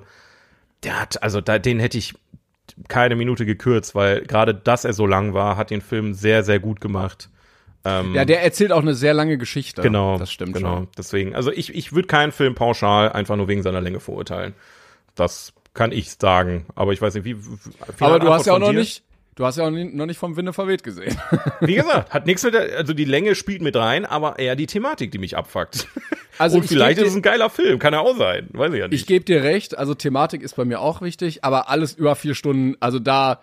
Der 0.84 1.00
hat, 1.00 1.22
also 1.22 1.40
da, 1.40 1.58
den 1.58 1.80
hätte 1.80 1.98
ich 1.98 2.14
keine 2.88 3.16
Minute 3.16 3.46
gekürzt, 3.46 3.94
weil 3.94 4.22
gerade 4.22 4.54
dass 4.54 4.84
er 4.84 4.92
so 4.92 5.06
lang 5.06 5.34
war, 5.34 5.56
hat 5.56 5.70
den 5.70 5.80
Film 5.80 6.14
sehr, 6.14 6.42
sehr 6.44 6.58
gut 6.60 6.80
gemacht. 6.80 7.28
Ähm, 7.84 8.14
Ja, 8.14 8.24
der 8.24 8.42
erzählt 8.42 8.72
auch 8.72 8.82
eine 8.82 8.94
sehr 8.94 9.14
lange 9.14 9.38
Geschichte. 9.38 9.80
Genau, 9.82 10.18
Das 10.18 10.30
stimmt 10.30 10.52
genau. 10.54 10.76
schon. 10.76 10.88
Deswegen, 10.98 11.34
also 11.34 11.50
ich, 11.50 11.74
ich 11.74 11.92
würde 11.92 12.08
keinen 12.08 12.32
Film 12.32 12.54
pauschal 12.54 13.12
einfach 13.12 13.36
nur 13.36 13.48
wegen 13.48 13.62
seiner 13.62 13.80
Länge 13.80 14.00
verurteilen. 14.00 14.54
Das 15.14 15.52
kann 15.74 15.92
ich 15.92 16.10
sagen. 16.10 16.66
Aber 16.74 16.92
ich 16.92 17.00
weiß 17.00 17.14
nicht, 17.14 17.24
wie. 17.24 17.36
wie 17.44 17.58
Aber 18.00 18.18
du 18.18 18.32
hast 18.32 18.46
ja 18.46 18.54
auch 18.54 18.58
noch 18.58 18.70
dir? 18.70 18.78
nicht, 18.80 19.02
du 19.40 19.46
hast 19.46 19.56
ja 19.56 19.64
auch 19.66 19.70
noch 19.70 20.06
nicht 20.06 20.18
vom 20.18 20.36
Winde 20.36 20.52
verweht 20.52 20.84
gesehen. 20.84 21.16
Wie 21.60 21.74
gesagt, 21.74 22.12
hat 22.12 22.26
nichts 22.26 22.42
mit 22.44 22.52
der, 22.52 22.76
also 22.76 22.92
die 22.92 23.06
Länge 23.06 23.34
spielt 23.34 23.62
mit 23.62 23.74
rein, 23.74 24.04
aber 24.04 24.38
eher 24.38 24.54
die 24.54 24.66
Thematik, 24.66 25.10
die 25.12 25.18
mich 25.18 25.36
abfuckt. 25.36 25.88
Also 26.38 26.58
Und 26.58 26.64
ich 26.64 26.70
vielleicht 26.70 26.98
ist 27.00 27.08
es 27.08 27.16
ein 27.16 27.22
geiler 27.22 27.48
Film, 27.48 27.78
kann 27.78 27.94
ja 27.94 28.00
auch 28.00 28.16
sein, 28.16 28.48
weiß 28.52 28.72
ich 28.74 28.78
ja 28.78 28.84
Ich 28.86 28.90
nicht. 28.92 29.06
gebe 29.06 29.24
dir 29.24 29.42
recht, 29.42 29.78
also 29.78 29.94
Thematik 29.94 30.42
ist 30.42 30.56
bei 30.56 30.64
mir 30.66 30.80
auch 30.80 31.00
wichtig, 31.00 31.42
aber 31.42 31.70
alles 31.70 31.94
über 31.94 32.16
vier 32.16 32.34
Stunden, 32.34 32.76
also 32.80 32.98
da, 32.98 33.40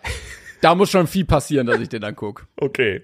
da 0.62 0.76
muss 0.76 0.92
schon 0.92 1.08
viel 1.08 1.26
passieren, 1.26 1.66
dass 1.66 1.80
ich 1.80 1.90
den 1.90 2.02
dann 2.02 2.16
guck. 2.16 2.46
Okay. 2.58 3.02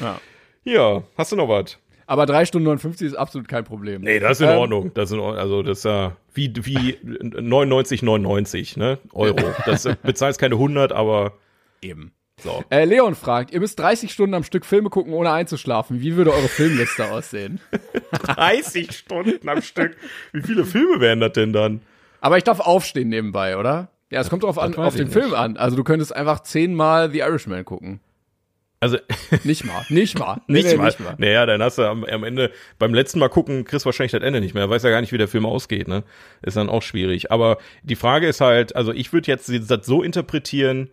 Ja. 0.00 0.20
Ja, 0.64 1.02
hast 1.16 1.32
du 1.32 1.36
noch 1.36 1.48
was? 1.48 1.78
Aber 2.06 2.26
drei 2.26 2.44
Stunden 2.44 2.66
59 2.66 3.06
ist 3.06 3.14
absolut 3.14 3.48
kein 3.48 3.64
Problem. 3.64 4.02
Nee, 4.02 4.18
das 4.20 4.32
ist 4.32 4.40
in 4.42 4.48
Ähm, 4.52 4.58
Ordnung. 4.58 4.90
Das 4.92 5.08
ist 5.10 5.14
in 5.14 5.20
Ordnung. 5.20 5.40
Also 5.40 5.62
das 5.62 5.78
ist 5.78 5.84
ja 5.84 6.14
wie, 6.34 6.52
wie 6.62 6.98
99, 7.02 8.02
99, 8.02 8.76
ne? 8.76 8.98
Euro. 9.14 9.38
Das 9.66 9.88
bezahlst 10.02 10.38
keine 10.38 10.56
100, 10.56 10.92
aber 10.92 11.32
Eben. 11.80 12.12
So. 12.44 12.62
Äh, 12.70 12.84
Leon 12.84 13.14
fragt, 13.16 13.52
ihr 13.52 13.60
müsst 13.60 13.78
30 13.80 14.12
Stunden 14.12 14.34
am 14.34 14.44
Stück 14.44 14.64
Filme 14.64 14.90
gucken, 14.90 15.12
ohne 15.12 15.32
einzuschlafen. 15.32 16.00
Wie 16.00 16.14
würde 16.14 16.32
eure 16.32 16.48
Filmliste 16.48 17.10
aussehen? 17.10 17.60
30 18.12 18.92
Stunden 18.92 19.48
am 19.48 19.62
Stück. 19.62 19.96
Wie 20.32 20.42
viele 20.42 20.64
Filme 20.64 21.00
wären 21.00 21.20
das 21.20 21.32
denn 21.32 21.52
dann? 21.52 21.80
Aber 22.20 22.38
ich 22.38 22.44
darf 22.44 22.60
aufstehen 22.60 23.08
nebenbei, 23.08 23.56
oder? 23.56 23.88
Ja, 24.10 24.20
es 24.20 24.30
kommt 24.30 24.44
drauf 24.44 24.58
an, 24.58 24.74
auf 24.76 24.94
den 24.94 25.08
nicht. 25.08 25.12
Film 25.12 25.34
an. 25.34 25.56
Also 25.56 25.76
du 25.76 25.82
könntest 25.82 26.14
einfach 26.14 26.40
zehnmal 26.40 27.10
The 27.10 27.18
Irishman 27.18 27.64
gucken. 27.64 28.00
Also 28.80 28.98
Nicht 29.44 29.64
mal, 29.64 29.82
nicht 29.88 30.18
mal. 30.18 30.42
Nee, 30.46 30.58
nicht, 30.58 30.72
nee, 30.72 30.76
mal. 30.76 30.84
nicht 30.84 31.00
mal. 31.00 31.14
Naja, 31.16 31.46
dann 31.46 31.62
hast 31.62 31.78
du 31.78 31.84
am, 31.84 32.04
am 32.04 32.22
Ende, 32.22 32.50
beim 32.78 32.92
letzten 32.92 33.18
Mal 33.18 33.30
gucken, 33.30 33.64
kriegst 33.64 33.84
du 33.84 33.86
wahrscheinlich 33.86 34.12
das 34.12 34.22
Ende 34.22 34.42
nicht 34.42 34.54
mehr. 34.54 34.68
Weiß 34.68 34.82
ja 34.82 34.90
gar 34.90 35.00
nicht, 35.00 35.12
wie 35.12 35.18
der 35.18 35.26
Film 35.26 35.46
ausgeht, 35.46 35.88
ne? 35.88 36.04
Ist 36.42 36.58
dann 36.58 36.68
auch 36.68 36.82
schwierig. 36.82 37.32
Aber 37.32 37.56
die 37.82 37.96
Frage 37.96 38.28
ist 38.28 38.42
halt, 38.42 38.76
also 38.76 38.92
ich 38.92 39.12
würde 39.14 39.28
jetzt 39.28 39.50
das 39.70 39.86
so 39.86 40.02
interpretieren, 40.02 40.90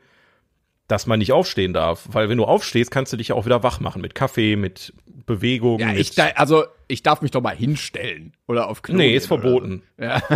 dass 0.92 1.08
man 1.08 1.20
nicht 1.20 1.32
aufstehen 1.32 1.74
darf. 1.74 2.08
Weil 2.12 2.30
wenn 2.30 2.38
du 2.38 2.46
aufstehst, 2.46 2.92
kannst 2.92 3.14
du 3.14 3.18
dich 3.18 3.30
ja 3.30 3.36
auch 3.36 3.46
wieder 3.46 3.64
wach 3.64 3.80
machen 3.80 4.02
mit 4.02 4.14
Kaffee, 4.16 4.56
mit 4.56 4.94
Bewegung. 5.26 5.80
Ja, 5.80 5.94
ich, 5.94 6.14
da, 6.16 6.28
also 6.36 6.66
ich 6.88 7.04
darf 7.04 7.22
mich 7.22 7.32
doch 7.32 7.42
mal 7.42 7.56
hinstellen 7.56 8.34
oder 8.48 8.68
auf 8.70 8.82
Klo 8.82 8.96
nee, 8.98 9.16
ist 9.16 9.28
verboten. 9.28 9.84
So. 9.98 10.04
Ja. 10.04 10.22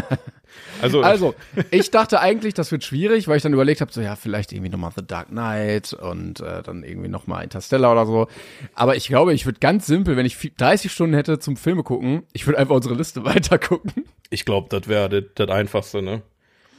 Also, 0.82 1.01
Also, 1.01 1.36
ich 1.72 1.91
dachte 1.91 2.22
eigentlich, 2.22 2.53
das 2.53 2.72
wird 2.72 2.82
schwierig, 2.86 3.28
weil 3.28 3.36
ich 3.36 3.43
dann 3.43 3.51
überlegt 3.51 3.82
habe, 3.82 3.91
so 3.91 3.99
ja, 3.99 4.16
vielleicht 4.16 4.53
irgendwie 4.53 4.70
nochmal 4.72 4.91
The 4.95 5.06
Dark 5.06 5.28
Knight 5.28 5.91
und 5.91 6.39
äh, 6.39 6.64
dann 6.64 6.84
irgendwie 6.84 7.10
nochmal 7.10 7.43
Interstellar 7.43 7.91
oder 7.91 8.06
so. 8.06 8.28
Aber 8.74 8.95
ich 8.95 9.08
glaube, 9.08 9.34
ich 9.34 9.45
würde 9.45 9.60
ganz 9.60 9.86
simpel, 9.86 10.16
wenn 10.16 10.26
ich 10.26 10.36
vi- 10.38 10.53
30 10.56 10.89
Stunden 10.93 11.14
hätte 11.14 11.39
zum 11.39 11.58
Filme 11.58 11.84
gucken, 11.84 12.24
ich 12.32 12.45
würde 12.47 12.58
einfach 12.58 12.76
unsere 12.76 12.95
Liste 12.95 13.26
weiter 13.26 13.60
gucken. 13.60 14.06
ich 14.30 14.45
glaube, 14.45 14.68
das 14.70 14.88
wäre 14.88 15.10
das, 15.10 15.24
das 15.36 15.49
Einfachste, 15.49 16.01
ne? 16.01 16.22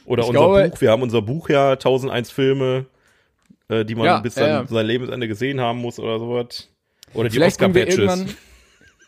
Oder 0.05 0.23
Ich 0.23 0.29
unser 0.29 0.39
glaube- 0.39 0.69
Buch, 0.69 0.81
wir 0.81 0.89
haben 0.89 1.03
unser 1.03 1.21
Buch 1.21 1.49
ja 1.49 1.71
1001 1.73 2.31
Filme, 2.31 2.85
äh, 3.69 3.85
die 3.85 3.95
man 3.95 4.05
Ja, 4.05 4.19
bis 4.19 4.35
dann 4.35 4.49
ja. 4.49 4.67
sein 4.67 4.85
Lebensende 4.85 5.27
gesehen 5.27 5.59
haben 5.59 5.79
muss 5.79 5.99
oder 5.99 6.19
sowas. 6.19 6.69
Oder 7.13 7.29
die 7.29 7.41
Oscar-Badges. 7.41 8.35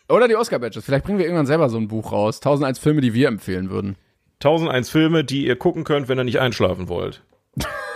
oder 0.08 0.28
die 0.28 0.36
Oscar-Badges. 0.36 0.84
Vielleicht 0.84 1.04
bringen 1.04 1.18
wir 1.18 1.26
irgendwann 1.26 1.46
selber 1.46 1.68
so 1.68 1.76
ein 1.76 1.88
Buch 1.88 2.12
raus. 2.12 2.36
1001 2.38 2.78
Filme, 2.78 3.00
die 3.00 3.14
wir 3.14 3.28
empfehlen 3.28 3.70
würden. 3.70 3.96
1001 4.42 4.90
Filme, 4.90 5.24
die 5.24 5.46
ihr 5.46 5.56
gucken 5.56 5.84
könnt, 5.84 6.08
wenn 6.08 6.18
ihr 6.18 6.24
nicht 6.24 6.40
einschlafen 6.40 6.88
wollt. 6.88 7.22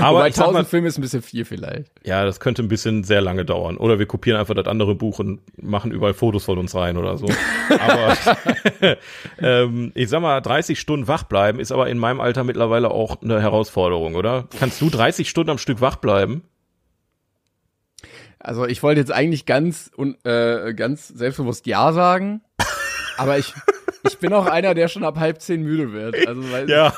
Aber 0.00 0.18
Wobei 0.18 0.28
ich 0.28 0.34
sag 0.34 0.44
1000 0.44 0.52
mal, 0.52 0.68
Filme 0.68 0.88
ist 0.88 0.98
ein 0.98 1.02
bisschen 1.02 1.22
viel 1.22 1.44
vielleicht. 1.44 1.90
ja, 2.04 2.24
das 2.24 2.40
könnte 2.40 2.62
ein 2.62 2.68
bisschen 2.68 3.04
sehr 3.04 3.20
lange 3.20 3.44
dauern. 3.44 3.76
Oder 3.76 3.98
wir 3.98 4.06
kopieren 4.06 4.38
einfach 4.40 4.54
das 4.54 4.66
andere 4.66 4.94
Buch 4.94 5.18
und 5.18 5.40
machen 5.62 5.92
überall 5.92 6.14
Fotos 6.14 6.44
von 6.44 6.58
uns 6.58 6.74
rein 6.74 6.96
oder 6.96 7.18
so. 7.18 7.26
aber 7.68 8.16
ähm, 9.38 9.92
ich 9.94 10.08
sag 10.08 10.20
mal, 10.20 10.40
30 10.40 10.80
Stunden 10.80 11.08
wach 11.08 11.24
bleiben 11.24 11.60
ist 11.60 11.72
aber 11.72 11.88
in 11.88 11.98
meinem 11.98 12.20
Alter 12.20 12.44
mittlerweile 12.44 12.90
auch 12.90 13.20
eine 13.22 13.40
Herausforderung, 13.40 14.14
oder? 14.14 14.48
Kannst 14.58 14.80
du 14.80 14.90
30 14.90 15.28
Stunden 15.28 15.50
am 15.50 15.58
Stück 15.58 15.80
wach 15.80 15.96
bleiben? 15.96 16.42
Also 18.38 18.66
ich 18.66 18.82
wollte 18.82 19.00
jetzt 19.00 19.12
eigentlich 19.12 19.46
ganz 19.46 19.90
äh, 20.24 20.74
ganz 20.74 21.08
selbstbewusst 21.08 21.66
Ja 21.66 21.92
sagen, 21.92 22.42
aber 23.16 23.38
ich 23.38 23.54
ich 24.04 24.18
bin 24.18 24.32
auch 24.32 24.46
einer, 24.46 24.74
der 24.74 24.88
schon 24.88 25.04
ab 25.04 25.18
halb 25.18 25.40
zehn 25.40 25.62
müde 25.62 25.92
wird. 25.92 26.26
Also 26.26 26.52
weil 26.52 26.68
Ja. 26.70 26.92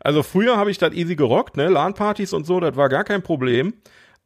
also 0.00 0.22
früher 0.22 0.56
habe 0.56 0.70
ich 0.70 0.78
das 0.78 0.92
easy 0.94 1.16
gerockt, 1.16 1.56
ne? 1.56 1.68
LAN-Partys 1.68 2.32
und 2.32 2.44
so, 2.46 2.60
das 2.60 2.76
war 2.76 2.88
gar 2.88 3.04
kein 3.04 3.22
Problem. 3.22 3.74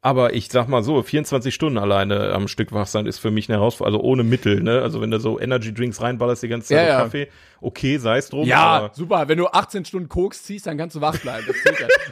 Aber 0.01 0.33
ich 0.33 0.47
sag 0.47 0.69
mal 0.69 0.81
so, 0.81 1.03
24 1.03 1.53
Stunden 1.53 1.77
alleine 1.77 2.31
am 2.31 2.47
Stück 2.47 2.71
wach 2.71 2.87
sein 2.87 3.05
ist 3.05 3.19
für 3.19 3.31
mich 3.31 3.49
eine 3.49 3.57
Herausforderung, 3.57 3.97
also 3.97 4.07
ohne 4.09 4.23
Mittel, 4.23 4.63
ne? 4.63 4.81
Also 4.81 5.01
wenn 5.01 5.11
du 5.11 5.19
so 5.19 5.41
Energy 5.41 5.73
Drinks 5.73 6.01
reinballerst 6.01 6.41
die 6.41 6.47
ganze 6.47 6.69
Zeit 6.69 6.87
Ja, 6.87 6.93
ja. 6.93 7.03
Kaffee, 7.03 7.27
okay, 7.59 7.97
sei 7.97 8.17
es 8.17 8.29
drum. 8.29 8.47
Ja, 8.47 8.91
super. 8.93 9.27
Wenn 9.27 9.37
du 9.39 9.47
18 9.47 9.83
Stunden 9.83 10.07
Koks 10.07 10.43
ziehst, 10.43 10.67
dann 10.67 10.77
kannst 10.77 10.95
du 10.95 11.01
wach 11.01 11.17
bleiben. 11.17 11.45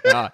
Ja. 0.04 0.12
ja. 0.12 0.30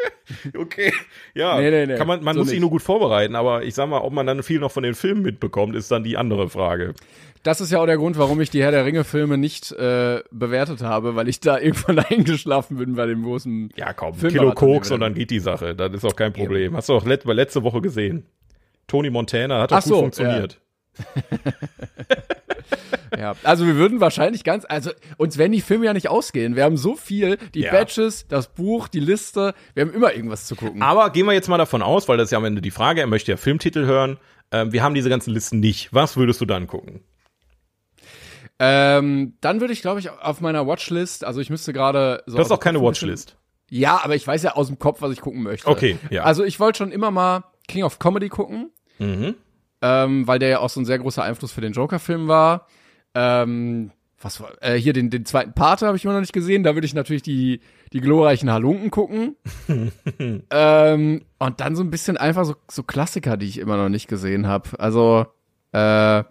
okay. 0.59 0.91
Ja, 1.35 1.59
Nee, 1.59 1.69
nee, 1.69 1.85
nee, 1.85 1.95
kann 1.95 2.07
man, 2.07 2.23
man 2.23 2.33
so 2.33 2.39
muss 2.39 2.49
sich 2.49 2.59
nur 2.59 2.71
gut 2.71 2.81
vorbereiten, 2.81 3.35
aber 3.35 3.63
ich 3.63 3.75
sag 3.75 3.87
mal, 3.87 3.99
ob 3.99 4.13
man 4.13 4.25
dann 4.25 4.41
viel 4.41 4.59
noch 4.59 4.71
von 4.71 4.81
den 4.81 4.95
Filmen 4.95 5.21
mitbekommt, 5.21 5.75
ist 5.75 5.91
dann 5.91 6.03
die 6.03 6.17
andere 6.17 6.49
Frage. 6.49 6.95
Das 7.43 7.59
ist 7.61 7.71
ja 7.71 7.79
auch 7.79 7.85
der 7.85 7.97
Grund, 7.97 8.17
warum 8.17 8.39
ich 8.41 8.49
die 8.49 8.63
Herr 8.63 8.71
der 8.71 8.85
Ringe-Filme 8.85 9.37
nicht 9.37 9.71
äh, 9.73 10.23
bewertet 10.31 10.81
habe, 10.81 11.15
weil 11.15 11.27
ich 11.27 11.39
da 11.39 11.59
irgendwann 11.59 11.99
eingeschlafen 11.99 12.77
bin 12.77 12.95
bei 12.95 13.05
dem 13.05 13.23
großen. 13.23 13.69
Ja, 13.75 13.93
komm, 13.93 14.15
Filmmarathon, 14.15 14.55
Kilo 14.55 14.73
Koks 14.75 14.91
und 14.91 15.01
dann 15.01 15.13
geht 15.13 15.29
die 15.29 15.39
Sache. 15.39 15.75
Das 15.75 15.93
ist 15.93 16.05
auch 16.05 16.15
kein 16.15 16.33
Problem. 16.33 16.75
Hast 16.75 16.89
du 16.89 16.93
auch 16.93 17.05
let 17.05 17.25
letzte 17.25 17.63
Woche 17.63 17.81
gesehen. 17.81 18.25
Tony 18.87 19.09
Montana 19.09 19.61
hat 19.61 19.71
doch 19.71 19.77
Ach 19.77 19.83
gut 19.83 19.93
so, 19.93 19.99
funktioniert. 19.99 20.59
Ja, 23.17 23.35
also 23.43 23.67
wir 23.67 23.75
würden 23.75 24.01
wahrscheinlich 24.01 24.43
ganz, 24.43 24.65
also 24.67 24.91
uns 25.17 25.37
werden 25.37 25.51
die 25.51 25.61
Filme 25.61 25.85
ja 25.85 25.93
nicht 25.93 26.09
ausgehen. 26.09 26.55
Wir 26.55 26.63
haben 26.63 26.77
so 26.77 26.95
viel, 26.95 27.37
die 27.53 27.61
Ja. 27.61 27.71
Badges, 27.71 28.27
das 28.27 28.47
Buch, 28.47 28.87
die 28.87 28.99
Liste, 28.99 29.53
wir 29.73 29.85
haben 29.85 29.93
immer 29.93 30.13
irgendwas 30.13 30.47
zu 30.47 30.55
gucken. 30.55 30.81
Aber 30.81 31.09
gehen 31.11 31.25
wir 31.25 31.33
jetzt 31.33 31.47
mal 31.47 31.57
davon 31.57 31.81
aus, 31.81 32.07
weil 32.07 32.17
das 32.17 32.25
ist 32.25 32.31
ja 32.31 32.37
am 32.37 32.45
Ende 32.45 32.61
die 32.61 32.71
Frage, 32.71 33.01
er 33.01 33.07
möchte 33.07 33.31
ja 33.31 33.37
Filmtitel 33.37 33.85
hören. 33.85 34.17
Ähm, 34.51 34.71
wir 34.71 34.83
haben 34.83 34.95
diese 34.95 35.09
ganzen 35.09 35.31
Listen 35.31 35.59
nicht. 35.59 35.93
Was 35.93 36.17
würdest 36.17 36.41
du 36.41 36.45
dann 36.45 36.67
gucken? 36.67 37.01
Ähm, 38.65 39.33
dann 39.41 39.59
würde 39.59 39.73
ich, 39.73 39.81
glaube 39.81 39.99
ich, 39.99 40.09
auf 40.09 40.39
meiner 40.39 40.65
Watchlist, 40.65 41.25
also 41.25 41.41
ich 41.41 41.49
müsste 41.49 41.73
gerade 41.73 42.23
so. 42.27 42.37
Das 42.37 42.47
ist 42.47 42.51
auch 42.51 42.59
keine 42.61 42.81
Watchlist. 42.81 43.35
Ja, 43.69 43.99
aber 44.03 44.15
ich 44.15 44.25
weiß 44.25 44.41
ja 44.43 44.53
aus 44.53 44.67
dem 44.67 44.79
Kopf, 44.79 45.01
was 45.01 45.11
ich 45.11 45.19
gucken 45.19 45.43
möchte. 45.43 45.67
Okay, 45.67 45.97
ja. 46.09 46.23
Also 46.23 46.43
ich 46.45 46.59
wollte 46.59 46.77
schon 46.77 46.91
immer 46.91 47.11
mal 47.11 47.43
King 47.67 47.83
of 47.83 47.99
Comedy 47.99 48.29
gucken, 48.29 48.69
Mhm. 48.99 49.35
ähm, 49.81 50.27
weil 50.27 50.39
der 50.39 50.49
ja 50.49 50.59
auch 50.59 50.69
so 50.69 50.79
ein 50.79 50.85
sehr 50.85 50.99
großer 50.99 51.23
Einfluss 51.23 51.51
für 51.51 51.61
den 51.61 51.73
Joker-Film 51.73 52.27
war. 52.29 52.67
Ähm, 53.15 53.91
was 54.21 54.39
war, 54.39 54.51
äh, 54.61 54.75
hier 54.75 54.93
den, 54.93 55.09
den 55.09 55.25
zweiten 55.25 55.53
Pate 55.53 55.85
habe 55.85 55.97
ich 55.97 56.05
immer 56.05 56.13
noch 56.13 56.21
nicht 56.21 56.31
gesehen. 56.31 56.63
Da 56.63 56.75
würde 56.75 56.85
ich 56.85 56.93
natürlich 56.93 57.23
die, 57.23 57.59
die 57.91 57.99
glorreichen 57.99 58.49
Halunken 58.51 58.91
gucken. 58.91 59.35
ähm, 60.49 61.25
und 61.39 61.59
dann 61.59 61.75
so 61.75 61.83
ein 61.83 61.91
bisschen 61.91 62.15
einfach 62.15 62.45
so, 62.45 62.55
so 62.71 62.83
Klassiker, 62.83 63.35
die 63.35 63.47
ich 63.47 63.57
immer 63.57 63.75
noch 63.75 63.89
nicht 63.89 64.07
gesehen 64.07 64.47
habe. 64.47 64.69
Also, 64.79 65.25
äh, 65.73 66.23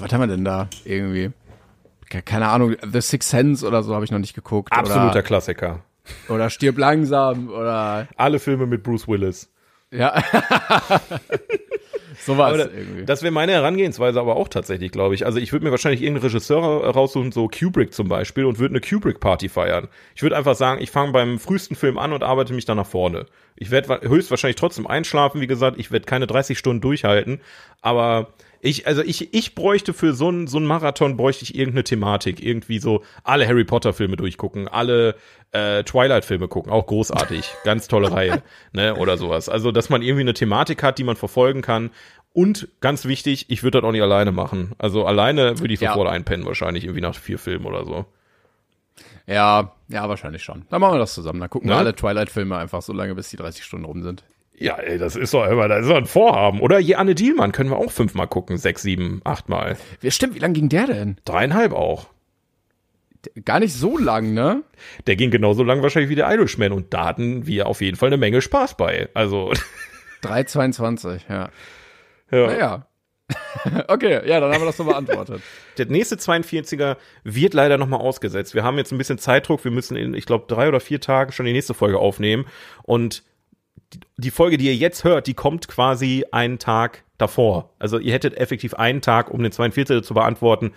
was 0.00 0.12
haben 0.12 0.20
wir 0.20 0.26
denn 0.26 0.44
da 0.44 0.68
irgendwie? 0.84 1.30
Ke- 2.08 2.22
Keine 2.22 2.48
Ahnung, 2.48 2.76
The 2.90 3.00
Sixth 3.00 3.30
Sense 3.30 3.66
oder 3.66 3.82
so 3.82 3.94
habe 3.94 4.04
ich 4.04 4.10
noch 4.10 4.18
nicht 4.18 4.34
geguckt. 4.34 4.72
Absoluter 4.72 5.10
Oder, 5.10 5.22
Klassiker. 5.22 5.80
oder 6.28 6.50
Stirb 6.50 6.78
langsam 6.78 7.48
oder 7.48 8.06
Alle 8.16 8.38
Filme 8.38 8.66
mit 8.66 8.82
Bruce 8.82 9.08
Willis. 9.08 9.50
ja. 9.90 10.22
Sowas 12.18 12.56
da, 12.56 12.64
irgendwie. 12.64 13.04
das 13.04 13.22
wäre 13.22 13.30
meine 13.32 13.52
Herangehensweise 13.52 14.18
aber 14.18 14.36
auch 14.36 14.48
tatsächlich, 14.48 14.90
glaube 14.90 15.14
ich. 15.14 15.26
Also 15.26 15.38
ich 15.38 15.52
würde 15.52 15.66
mir 15.66 15.70
wahrscheinlich 15.70 16.00
irgendeinen 16.02 16.24
Regisseur 16.30 16.60
raussuchen, 16.88 17.30
so 17.30 17.46
Kubrick 17.48 17.92
zum 17.92 18.08
Beispiel, 18.08 18.46
und 18.46 18.58
würde 18.58 18.72
eine 18.72 18.80
Kubrick-Party 18.80 19.50
feiern. 19.50 19.88
Ich 20.14 20.22
würde 20.22 20.34
einfach 20.36 20.54
sagen, 20.54 20.80
ich 20.80 20.90
fange 20.90 21.12
beim 21.12 21.38
frühesten 21.38 21.76
Film 21.76 21.98
an 21.98 22.12
und 22.14 22.22
arbeite 22.22 22.54
mich 22.54 22.64
dann 22.64 22.78
nach 22.78 22.86
vorne. 22.86 23.26
Ich 23.54 23.70
werde 23.70 24.00
höchstwahrscheinlich 24.08 24.56
trotzdem 24.56 24.86
einschlafen, 24.86 25.42
wie 25.42 25.46
gesagt, 25.46 25.78
ich 25.78 25.90
werde 25.92 26.06
keine 26.06 26.26
30 26.26 26.58
Stunden 26.58 26.80
durchhalten, 26.80 27.40
aber 27.82 28.28
ich, 28.60 28.86
also 28.86 29.02
ich, 29.02 29.32
ich 29.34 29.54
bräuchte 29.54 29.92
für 29.92 30.12
so 30.14 30.28
einen 30.28 30.46
so 30.46 30.56
einen 30.58 30.66
Marathon 30.66 31.16
bräuchte 31.16 31.44
ich 31.44 31.54
irgendeine 31.54 31.84
Thematik, 31.84 32.42
irgendwie 32.42 32.78
so 32.78 33.02
alle 33.24 33.46
Harry 33.46 33.64
Potter 33.64 33.92
Filme 33.92 34.16
durchgucken, 34.16 34.68
alle 34.68 35.14
äh, 35.52 35.84
Twilight 35.84 36.24
Filme 36.24 36.48
gucken, 36.48 36.72
auch 36.72 36.86
großartig, 36.86 37.44
ganz 37.64 37.88
tolle 37.88 38.10
Reihe, 38.10 38.42
ne, 38.72 38.96
oder 38.96 39.16
sowas. 39.18 39.48
Also, 39.48 39.72
dass 39.72 39.88
man 39.90 40.02
irgendwie 40.02 40.22
eine 40.22 40.34
Thematik 40.34 40.82
hat, 40.82 40.98
die 40.98 41.04
man 41.04 41.16
verfolgen 41.16 41.62
kann. 41.62 41.90
Und 42.32 42.68
ganz 42.80 43.06
wichtig, 43.06 43.46
ich 43.48 43.62
würde 43.62 43.80
das 43.80 43.88
auch 43.88 43.92
nicht 43.92 44.02
alleine 44.02 44.30
machen. 44.30 44.72
Also 44.76 45.06
alleine 45.06 45.58
würde 45.58 45.72
ich 45.72 45.80
Ja. 45.80 45.90
sofort 45.92 46.08
einpennen, 46.10 46.44
wahrscheinlich 46.44 46.84
irgendwie 46.84 47.00
nach 47.00 47.14
vier 47.14 47.38
Filmen 47.38 47.64
oder 47.64 47.84
so. 47.86 48.04
Ja, 49.26 49.72
ja, 49.88 50.08
wahrscheinlich 50.08 50.42
schon. 50.42 50.66
Dann 50.70 50.80
machen 50.80 50.94
wir 50.94 50.98
das 50.98 51.14
zusammen. 51.14 51.40
Dann 51.40 51.50
gucken 51.50 51.68
wir 51.68 51.74
Ne? 51.74 51.80
alle 51.80 51.94
Twilight-Filme 51.94 52.56
einfach 52.56 52.82
so 52.82 52.92
lange, 52.92 53.14
bis 53.14 53.30
die 53.30 53.36
30 53.36 53.64
Stunden 53.64 53.86
rum 53.86 54.02
sind. 54.02 54.24
Ja, 54.58 54.76
ey, 54.76 54.96
das 54.96 55.16
ist 55.16 55.34
doch 55.34 55.46
immer, 55.46 55.68
das 55.68 55.82
ist 55.82 55.90
doch 55.90 55.96
ein 55.96 56.06
Vorhaben. 56.06 56.60
Oder 56.60 56.78
je 56.78 56.94
Anne 56.94 57.14
Dielmann 57.14 57.52
können 57.52 57.70
wir 57.70 57.76
auch 57.76 57.92
fünfmal 57.92 58.26
gucken, 58.26 58.56
sechs, 58.56 58.82
sieben, 58.82 59.20
achtmal. 59.24 59.76
Stimmt, 60.08 60.34
wie 60.34 60.38
lang 60.38 60.54
ging 60.54 60.68
der 60.68 60.86
denn? 60.86 61.16
Dreieinhalb 61.24 61.72
auch. 61.72 62.06
Gar 63.44 63.60
nicht 63.60 63.74
so 63.74 63.98
lang, 63.98 64.32
ne? 64.34 64.62
Der 65.06 65.16
ging 65.16 65.30
genauso 65.30 65.62
lang 65.62 65.82
wahrscheinlich 65.82 66.10
wie 66.10 66.14
der 66.14 66.30
Irishman 66.30 66.72
und 66.72 66.94
da 66.94 67.06
hatten 67.06 67.46
wir 67.46 67.66
auf 67.66 67.80
jeden 67.80 67.96
Fall 67.96 68.08
eine 68.08 68.16
Menge 68.16 68.40
Spaß 68.40 68.76
bei. 68.76 69.08
Also, 69.14 69.52
3,22, 70.22 71.20
ja. 71.28 71.50
Ja. 72.30 72.46
Naja. 72.46 72.86
okay, 73.88 74.26
ja, 74.26 74.40
dann 74.40 74.52
haben 74.52 74.60
wir 74.60 74.66
das 74.66 74.76
so 74.76 74.84
beantwortet. 74.84 75.42
Der 75.78 75.86
nächste 75.86 76.14
42er 76.14 76.96
wird 77.24 77.54
leider 77.54 77.76
nochmal 77.76 78.00
ausgesetzt. 78.00 78.54
Wir 78.54 78.62
haben 78.62 78.78
jetzt 78.78 78.92
ein 78.92 78.98
bisschen 78.98 79.18
Zeitdruck. 79.18 79.64
Wir 79.64 79.72
müssen 79.72 79.96
in, 79.96 80.14
ich 80.14 80.26
glaube, 80.26 80.44
drei 80.46 80.68
oder 80.68 80.80
vier 80.80 81.00
Tagen 81.00 81.32
schon 81.32 81.46
die 81.46 81.52
nächste 81.52 81.74
Folge 81.74 81.98
aufnehmen. 81.98 82.46
Und 82.84 83.24
die, 84.16 84.30
Folge, 84.30 84.58
die 84.58 84.66
ihr 84.66 84.76
jetzt 84.76 85.04
hört, 85.04 85.26
die 85.26 85.34
kommt 85.34 85.68
quasi 85.68 86.24
einen 86.32 86.58
Tag 86.58 87.04
davor. 87.18 87.70
Also 87.78 87.98
ihr 87.98 88.12
hättet 88.12 88.36
effektiv 88.36 88.74
einen 88.74 89.00
Tag, 89.00 89.30
um 89.30 89.42
den 89.42 89.52
42er 89.52 90.02
zu 90.02 90.14
beantworten. 90.14 90.72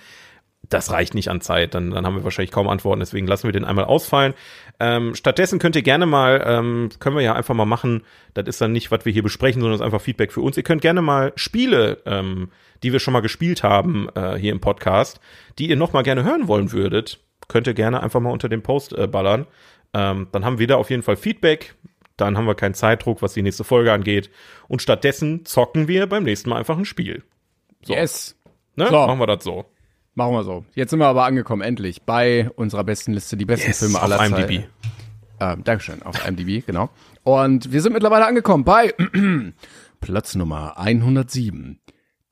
Das 0.67 0.91
reicht 0.91 1.15
nicht 1.15 1.29
an 1.29 1.41
Zeit, 1.41 1.73
dann, 1.73 1.91
dann 1.91 2.05
haben 2.05 2.17
wir 2.17 2.23
wahrscheinlich 2.23 2.51
kaum 2.51 2.67
Antworten, 2.67 2.99
deswegen 2.99 3.25
lassen 3.25 3.47
wir 3.47 3.53
den 3.53 3.65
einmal 3.65 3.85
ausfallen. 3.85 4.33
Ähm, 4.79 5.15
stattdessen 5.15 5.57
könnt 5.57 5.75
ihr 5.75 5.81
gerne 5.81 6.05
mal, 6.05 6.43
ähm, 6.45 6.89
können 6.99 7.15
wir 7.15 7.23
ja 7.23 7.33
einfach 7.33 7.55
mal 7.55 7.65
machen, 7.65 8.03
das 8.33 8.45
ist 8.45 8.61
dann 8.61 8.73
nicht, 8.73 8.91
was 8.91 9.05
wir 9.05 9.13
hier 9.13 9.23
besprechen, 9.23 9.61
sondern 9.61 9.79
ist 9.79 9.83
einfach 9.83 10.01
Feedback 10.01 10.31
für 10.31 10.41
uns. 10.41 10.57
Ihr 10.57 10.63
könnt 10.63 10.81
gerne 10.81 11.01
mal 11.01 11.31
Spiele, 11.35 11.99
ähm, 12.05 12.49
die 12.83 12.91
wir 12.91 12.99
schon 12.99 13.13
mal 13.13 13.21
gespielt 13.21 13.63
haben 13.63 14.09
äh, 14.15 14.35
hier 14.35 14.51
im 14.51 14.59
Podcast, 14.59 15.19
die 15.57 15.69
ihr 15.69 15.77
noch 15.77 15.93
mal 15.93 16.03
gerne 16.03 16.23
hören 16.23 16.47
wollen 16.47 16.71
würdet, 16.71 17.19
könnt 17.47 17.65
ihr 17.65 17.73
gerne 17.73 18.03
einfach 18.03 18.19
mal 18.19 18.31
unter 18.31 18.49
den 18.49 18.61
Post 18.61 18.93
äh, 18.93 19.07
ballern. 19.07 19.47
Ähm, 19.93 20.27
dann 20.31 20.45
haben 20.45 20.59
wir 20.59 20.67
da 20.67 20.75
auf 20.75 20.89
jeden 20.89 21.03
Fall 21.03 21.17
Feedback. 21.17 21.75
Dann 22.19 22.37
haben 22.37 22.45
wir 22.45 22.55
keinen 22.55 22.73
Zeitdruck, 22.73 23.21
was 23.21 23.33
die 23.33 23.41
nächste 23.41 23.63
Folge 23.63 23.93
angeht. 23.93 24.29
Und 24.67 24.81
stattdessen 24.81 25.45
zocken 25.45 25.87
wir 25.87 26.07
beim 26.07 26.23
nächsten 26.23 26.49
Mal 26.49 26.57
einfach 26.57 26.77
ein 26.77 26.85
Spiel. 26.85 27.23
So. 27.83 27.93
Yes. 27.93 28.35
Ne? 28.75 28.87
So. 28.87 28.91
Machen 28.91 29.19
wir 29.19 29.27
das 29.27 29.43
so. 29.43 29.65
Machen 30.15 30.33
wir 30.33 30.43
so. 30.43 30.65
Jetzt 30.75 30.89
sind 30.89 30.99
wir 30.99 31.07
aber 31.07 31.23
angekommen, 31.23 31.61
endlich, 31.61 32.01
bei 32.03 32.49
unserer 32.55 32.83
besten 32.83 33.13
Liste, 33.13 33.37
die 33.37 33.45
besten 33.45 33.67
Yes, 33.67 33.79
Filme 33.79 33.97
auf 33.97 34.03
aller 34.03 34.25
IMDb. 34.25 34.63
Zeiten. 34.63 34.65
Ähm, 35.39 35.63
Dankeschön, 35.63 36.03
auf 36.03 36.27
IMDb, 36.27 36.65
genau. 36.65 36.89
Und 37.23 37.71
wir 37.71 37.81
sind 37.81 37.93
mittlerweile 37.93 38.25
angekommen 38.25 38.65
bei 38.65 38.93
Platz 40.01 40.35
Nummer 40.35 40.77
107. 40.77 41.79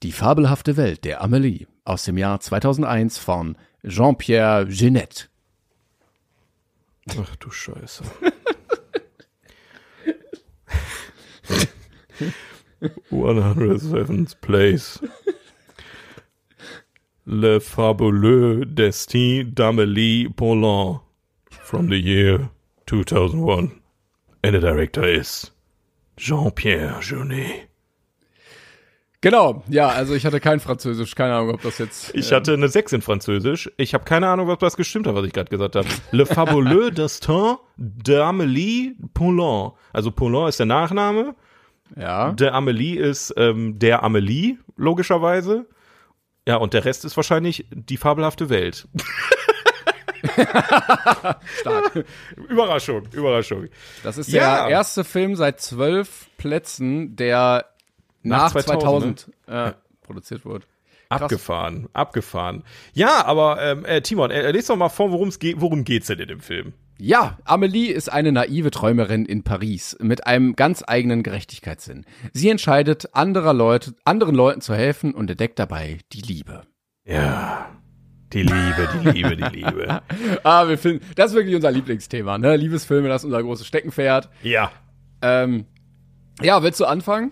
Die 0.04 0.12
fabelhafte 0.12 0.76
Welt 0.78 1.06
der 1.06 1.22
Amelie 1.22 1.66
aus 1.86 2.04
dem 2.04 2.18
Jahr 2.18 2.40
2001 2.40 3.18
von 3.18 3.58
Jean-Pierre 3.88 4.68
Genet. 4.68 5.30
Ach 7.20 7.36
du 7.38 7.50
Scheiße. 7.50 8.04
One 13.10 13.42
hundred 13.42 13.82
seventh 13.82 14.40
place. 14.42 15.00
Le 17.26 17.60
fabuleux 17.60 18.66
destin 18.66 19.44
d'Amélie 19.44 20.34
Poulain 20.36 21.02
from 21.50 21.90
the 21.90 21.98
year 21.98 22.50
2001. 22.86 23.82
And 24.44 24.56
the 24.56 24.60
director 24.60 25.04
is 25.04 25.52
Jean-Pierre 26.16 27.02
Jeunet. 27.02 27.67
Genau, 29.22 29.64
ja, 29.68 29.88
also 29.90 30.14
ich 30.14 30.26
hatte 30.28 30.40
kein 30.40 30.60
Französisch, 30.60 31.16
keine 31.16 31.34
Ahnung, 31.36 31.56
ob 31.56 31.62
das 31.64 31.80
jetzt. 31.80 32.14
Ich 32.14 32.32
hatte 32.32 32.54
eine 32.54 32.68
6 32.70 32.94
in 32.94 33.02
Französisch. 33.02 33.70
Ich 33.78 33.96
habe 33.96 34.04
keine 34.04 34.28
Ahnung, 34.30 34.50
ob 34.50 34.60
das 34.60 34.78
gestimmt 34.78 35.08
hat, 35.08 35.16
was 35.16 35.26
ich 35.26 35.34
gerade 35.34 35.50
gesagt 35.50 35.76
habe. 35.76 35.88
Le 36.12 36.26
fabuleux 36.28 36.92
destin 36.94 37.58
d'Amélie 37.80 38.94
Poulain. 39.16 39.72
Also 39.92 40.12
Poulain 40.12 40.48
ist 40.50 40.60
der 40.60 40.68
Nachname. 40.68 41.36
ja. 41.96 42.32
Der 42.34 42.54
Amelie 42.54 43.00
ist 43.00 43.34
ähm, 43.38 43.80
der 43.80 44.04
Amelie, 44.04 44.58
logischerweise. 44.76 45.66
Ja, 46.48 46.58
und 46.58 46.74
der 46.76 46.86
Rest 46.86 47.04
ist 47.04 47.18
wahrscheinlich 47.18 47.66
die 47.72 47.98
fabelhafte 47.98 48.50
Welt. 48.52 48.88
Stark. 51.60 52.06
Überraschung, 52.50 53.04
Überraschung. 53.14 53.68
Das 54.04 54.18
ist 54.18 54.30
Ja. 54.30 54.64
der 54.68 54.70
erste 54.72 55.04
Film 55.04 55.36
seit 55.36 55.60
zwölf 55.62 56.28
Plätzen, 56.38 57.16
der 57.16 57.66
nach, 58.28 58.54
Nach 58.54 58.64
2000, 58.64 59.30
2000, 59.46 59.76
äh, 59.76 59.78
produziert 60.02 60.46
wurde. 60.46 60.66
Abgefahren, 61.10 61.88
abgefahren. 61.94 62.64
Ja, 62.94 63.26
aber 63.26 63.62
ähm, 63.62 63.86
äh, 63.86 64.02
Timon, 64.02 64.30
äh, 64.30 64.52
lest 64.52 64.70
doch 64.70 64.76
mal 64.76 64.90
vor, 64.90 65.12
worum 65.12 65.30
es 65.30 65.40
geht. 65.40 65.62
Worum 65.62 65.84
geht's 65.84 66.08
denn 66.08 66.20
in 66.20 66.28
dem 66.28 66.42
Film? 66.42 66.74
Ja, 67.00 67.38
Amelie 67.46 67.92
ist 67.92 68.12
eine 68.12 68.32
naive 68.32 68.72
Träumerin 68.72 69.26
in 69.26 69.44
Paris 69.44 69.96
mit 70.02 70.26
einem 70.26 70.56
ganz 70.56 70.84
eigenen 70.86 71.24
Gerechtigkeitssinn. 71.24 72.06
Sie 72.34 72.50
entscheidet, 72.50 73.14
anderer 73.14 73.54
Leute, 73.54 73.94
anderen 74.04 74.36
Leuten 74.36 74.62
zu 74.62 74.74
helfen 74.74 75.14
und 75.14 75.30
entdeckt 75.30 75.60
dabei 75.60 76.00
die 76.12 76.22
Liebe. 76.22 76.64
Ja, 77.06 77.70
die 78.34 78.42
Liebe, 78.42 78.90
die 78.94 79.10
Liebe, 79.10 79.38
die 79.38 79.60
Liebe. 79.60 80.02
Ah, 80.44 80.68
wir 80.68 80.78
finden, 80.78 81.06
das 81.16 81.32
ist 81.32 81.36
wirklich 81.36 81.56
unser 81.56 81.72
Lieblingsthema, 81.72 82.38
ne? 82.38 82.58
Liebesfilme, 82.58 83.08
das 83.08 83.22
ist 83.22 83.26
unser 83.26 83.42
großes 83.44 83.66
Steckenpferd. 83.66 84.30
Ja. 84.44 84.72
Ähm, 85.22 85.66
ja, 86.42 86.62
willst 86.64 86.80
du 86.80 86.86
anfangen? 86.86 87.32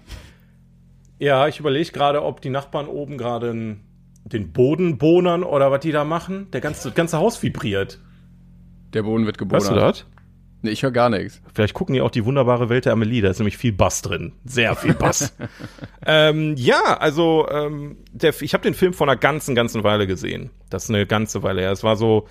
Ja, 1.19 1.47
ich 1.47 1.59
überlege 1.59 1.91
gerade, 1.91 2.23
ob 2.23 2.41
die 2.41 2.49
Nachbarn 2.49 2.87
oben 2.87 3.17
gerade 3.17 3.77
den 4.25 4.51
Boden 4.51 4.97
bohnern 4.97 5.43
oder 5.43 5.71
was 5.71 5.81
die 5.81 5.91
da 5.91 6.03
machen. 6.03 6.49
Der 6.51 6.61
ganze, 6.61 6.89
das 6.89 6.95
ganze 6.95 7.17
Haus 7.17 7.41
vibriert. 7.41 7.99
Der 8.93 9.03
Boden 9.03 9.25
wird 9.25 9.37
geboren. 9.37 9.61
Weißt 9.61 9.71
du 9.71 9.75
das? 9.75 10.05
Nee, 10.61 10.71
ich 10.71 10.81
höre 10.81 10.91
gar 10.91 11.09
nichts. 11.09 11.41
Vielleicht 11.53 11.75
gucken 11.75 11.93
die 11.93 12.01
auch 12.01 12.09
die 12.09 12.25
wunderbare 12.25 12.69
Welt 12.69 12.85
der 12.85 12.93
Amelie, 12.93 13.21
da 13.21 13.29
ist 13.29 13.37
nämlich 13.37 13.57
viel 13.57 13.71
Bass 13.71 14.01
drin. 14.01 14.31
Sehr 14.45 14.75
viel 14.75 14.95
Bass. 14.95 15.35
ähm, 16.05 16.55
ja, 16.57 16.97
also 16.97 17.47
ähm, 17.51 17.97
der, 18.11 18.33
ich 18.41 18.53
habe 18.55 18.63
den 18.63 18.73
Film 18.73 18.93
vor 18.93 19.07
einer 19.07 19.15
ganzen, 19.15 19.53
ganzen 19.53 19.83
Weile 19.83 20.07
gesehen. 20.07 20.49
Das 20.71 20.85
ist 20.85 20.89
eine 20.89 21.05
ganze 21.05 21.43
Weile 21.43 21.61
her. 21.61 21.71
Es 21.71 21.83
war 21.83 21.95
so 21.97 22.27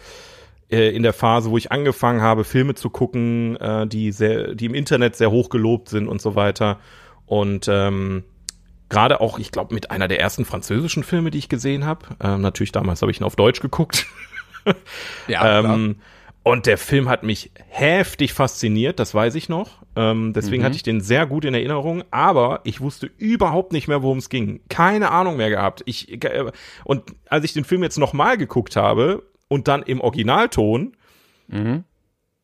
äh, 0.68 0.89
in 0.89 1.05
der 1.05 1.12
Phase, 1.12 1.51
wo 1.51 1.59
ich 1.59 1.70
angefangen 1.70 2.22
habe, 2.22 2.43
Filme 2.43 2.74
zu 2.74 2.91
gucken, 2.91 3.57
äh, 3.57 3.87
die, 3.87 4.11
sehr, 4.11 4.57
die 4.57 4.66
im 4.66 4.74
Internet 4.74 5.14
sehr 5.14 5.30
hoch 5.30 5.49
gelobt 5.49 5.89
sind 5.89 6.09
und 6.09 6.20
so 6.20 6.35
weiter. 6.35 6.80
Und 7.26 7.68
ähm, 7.70 8.24
gerade 8.95 9.20
auch, 9.20 9.38
ich 9.38 9.51
glaube, 9.51 9.74
mit 9.74 9.90
einer 9.90 10.07
der 10.09 10.20
ersten 10.20 10.45
französischen 10.45 11.03
Filme, 11.03 11.30
die 11.30 11.38
ich 11.38 11.49
gesehen 11.49 11.84
habe. 11.84 12.07
Ähm, 12.22 12.40
natürlich 12.40 12.70
damals 12.72 13.03
habe 13.03 13.11
ich 13.11 13.20
ihn 13.20 13.24
auf 13.24 13.36
Deutsch 13.36 13.61
geguckt. 13.61 14.07
Ja, 15.28 15.40
klar. 15.40 15.74
Ähm, 15.74 15.97
und 16.42 16.64
der 16.64 16.78
Film 16.78 17.09
hat 17.11 17.22
mich 17.22 17.51
heftig 17.68 18.32
fasziniert, 18.32 18.99
das 18.99 19.14
weiß 19.14 19.34
ich 19.34 19.51
noch. 19.51 19.82
Ähm, 19.95 20.32
deswegen 20.34 20.62
Mhm. 20.62 20.66
hatte 20.66 20.76
ich 20.76 20.82
den 20.82 21.03
sehr 21.03 21.26
gut 21.26 21.45
in 21.45 21.53
Erinnerung, 21.53 22.03
aber 22.11 22.61
ich 22.64 22.80
wusste 22.80 23.11
überhaupt 23.18 23.72
nicht 23.72 23.88
mehr, 23.88 24.03
worum 24.03 24.16
es 24.18 24.30
ging. 24.30 24.61
Keine 24.70 25.11
Ahnung 25.11 25.36
mehr 25.36 25.51
gehabt. 25.51 25.82
Ich, 25.84 26.11
äh, 26.24 26.51
und 26.84 27.03
als 27.28 27.45
ich 27.45 27.53
den 27.53 27.64
Film 27.64 27.82
jetzt 27.82 27.99
nochmal 27.99 28.38
geguckt 28.38 28.74
habe 28.76 29.22
und 29.49 29.68
dann 29.68 29.82
im 29.82 30.01
Originalton, 30.01 30.97
Mhm. 31.49 31.84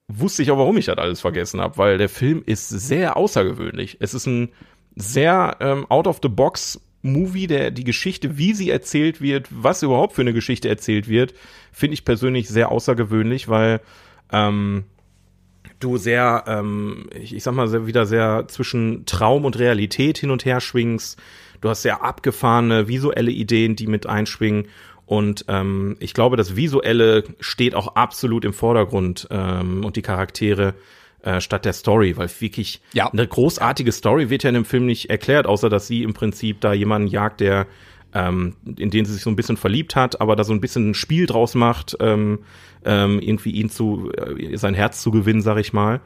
wusste 0.08 0.42
ich 0.42 0.50
auch, 0.50 0.58
warum 0.58 0.76
ich 0.76 0.86
das 0.86 0.98
alles 0.98 1.20
vergessen 1.22 1.60
habe, 1.60 1.78
weil 1.78 1.96
der 1.96 2.08
Film 2.10 2.42
ist 2.44 2.68
sehr 2.68 3.16
außergewöhnlich. 3.16 3.96
Es 4.00 4.12
ist 4.12 4.26
ein 4.26 4.50
sehr 4.96 5.56
ähm, 5.60 5.86
out 5.88 6.06
of 6.06 6.20
the 6.22 6.28
box 6.28 6.80
Movie, 7.02 7.46
der 7.46 7.70
die 7.70 7.84
Geschichte, 7.84 8.36
wie 8.36 8.52
sie 8.52 8.70
erzählt 8.70 9.20
wird, 9.20 9.48
was 9.50 9.82
überhaupt 9.82 10.14
für 10.14 10.20
eine 10.20 10.34
Geschichte 10.34 10.68
erzählt 10.68 11.08
wird, 11.08 11.34
finde 11.72 11.94
ich 11.94 12.04
persönlich 12.04 12.48
sehr 12.48 12.70
außergewöhnlich, 12.70 13.48
weil 13.48 13.80
ähm, 14.32 14.84
du 15.78 15.96
sehr, 15.96 16.44
ähm, 16.46 17.08
ich, 17.18 17.34
ich 17.34 17.42
sag 17.42 17.54
mal, 17.54 17.68
sehr, 17.68 17.86
wieder 17.86 18.06
sehr 18.06 18.46
zwischen 18.48 19.06
Traum 19.06 19.44
und 19.44 19.58
Realität 19.58 20.18
hin 20.18 20.30
und 20.30 20.44
her 20.44 20.60
schwingst. 20.60 21.18
Du 21.60 21.68
hast 21.68 21.82
sehr 21.82 22.02
abgefahrene 22.02 22.88
visuelle 22.88 23.30
Ideen, 23.30 23.76
die 23.76 23.86
mit 23.86 24.06
einschwingen. 24.06 24.68
Und 25.06 25.46
ähm, 25.48 25.96
ich 25.98 26.14
glaube, 26.14 26.36
das 26.36 26.54
Visuelle 26.54 27.24
steht 27.40 27.74
auch 27.74 27.96
absolut 27.96 28.44
im 28.44 28.52
Vordergrund 28.52 29.26
ähm, 29.30 29.84
und 29.84 29.96
die 29.96 30.02
Charaktere 30.02 30.74
äh, 31.22 31.40
statt 31.40 31.64
der 31.64 31.72
Story, 31.72 32.16
weil 32.16 32.28
wirklich 32.40 32.80
Ja. 32.92 33.10
eine 33.12 33.26
großartige 33.26 33.92
Story 33.92 34.30
wird 34.30 34.42
ja 34.42 34.48
in 34.50 34.54
dem 34.54 34.64
Film 34.64 34.86
nicht 34.86 35.10
erklärt, 35.10 35.46
außer 35.46 35.68
dass 35.68 35.86
sie 35.86 36.02
im 36.02 36.14
Prinzip 36.14 36.60
da 36.60 36.72
jemanden 36.72 37.08
jagt, 37.08 37.40
der 37.40 37.66
ähm, 38.12 38.56
in 38.76 38.90
den 38.90 39.04
sie 39.04 39.12
sich 39.12 39.22
so 39.22 39.30
ein 39.30 39.36
bisschen 39.36 39.56
verliebt 39.56 39.94
hat, 39.94 40.20
aber 40.20 40.34
da 40.34 40.42
so 40.42 40.52
ein 40.52 40.60
bisschen 40.60 40.90
ein 40.90 40.94
Spiel 40.94 41.26
draus 41.26 41.54
macht, 41.54 41.96
ähm, 42.00 42.40
ähm, 42.84 43.20
irgendwie 43.20 43.52
ihn 43.52 43.70
zu 43.70 44.10
äh, 44.12 44.56
sein 44.56 44.74
Herz 44.74 45.00
zu 45.02 45.12
gewinnen, 45.12 45.42
sag 45.42 45.58
ich 45.58 45.72
mal. 45.72 46.00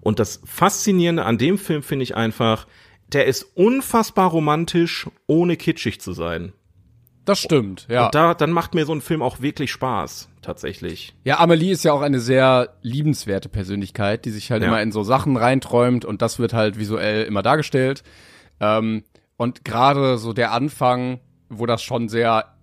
Und 0.00 0.20
das 0.20 0.40
Faszinierende 0.44 1.24
an 1.24 1.36
dem 1.36 1.58
Film 1.58 1.82
finde 1.82 2.04
ich 2.04 2.14
einfach, 2.14 2.68
der 3.12 3.26
ist 3.26 3.42
unfassbar 3.54 4.30
romantisch, 4.30 5.08
ohne 5.26 5.56
kitschig 5.56 6.00
zu 6.00 6.12
sein. 6.12 6.52
Das 7.28 7.38
stimmt, 7.40 7.86
ja. 7.90 8.06
Und 8.06 8.14
da, 8.14 8.34
dann 8.34 8.50
macht 8.52 8.74
mir 8.74 8.86
so 8.86 8.92
ein 8.94 9.00
Film 9.00 9.20
auch 9.22 9.40
wirklich 9.40 9.70
Spaß, 9.72 10.28
tatsächlich. 10.42 11.14
Ja, 11.24 11.38
Amelie 11.40 11.72
ist 11.72 11.84
ja 11.84 11.92
auch 11.92 12.00
eine 12.00 12.20
sehr 12.20 12.70
liebenswerte 12.82 13.48
Persönlichkeit, 13.48 14.24
die 14.24 14.30
sich 14.30 14.50
halt 14.50 14.62
Ja. 14.62 14.68
immer 14.68 14.80
in 14.82 14.92
so 14.92 15.02
Sachen 15.02 15.36
reinträumt 15.36 16.04
und 16.04 16.22
das 16.22 16.38
wird 16.38 16.52
halt 16.54 16.78
visuell 16.78 17.24
immer 17.24 17.42
dargestellt. 17.42 18.02
Ähm, 18.60 19.04
und 19.36 19.64
gerade 19.64 20.18
so 20.18 20.32
der 20.32 20.52
Anfang, 20.52 21.20
wo 21.48 21.66
das 21.66 21.82
schon 21.82 22.08
sehr 22.08 22.54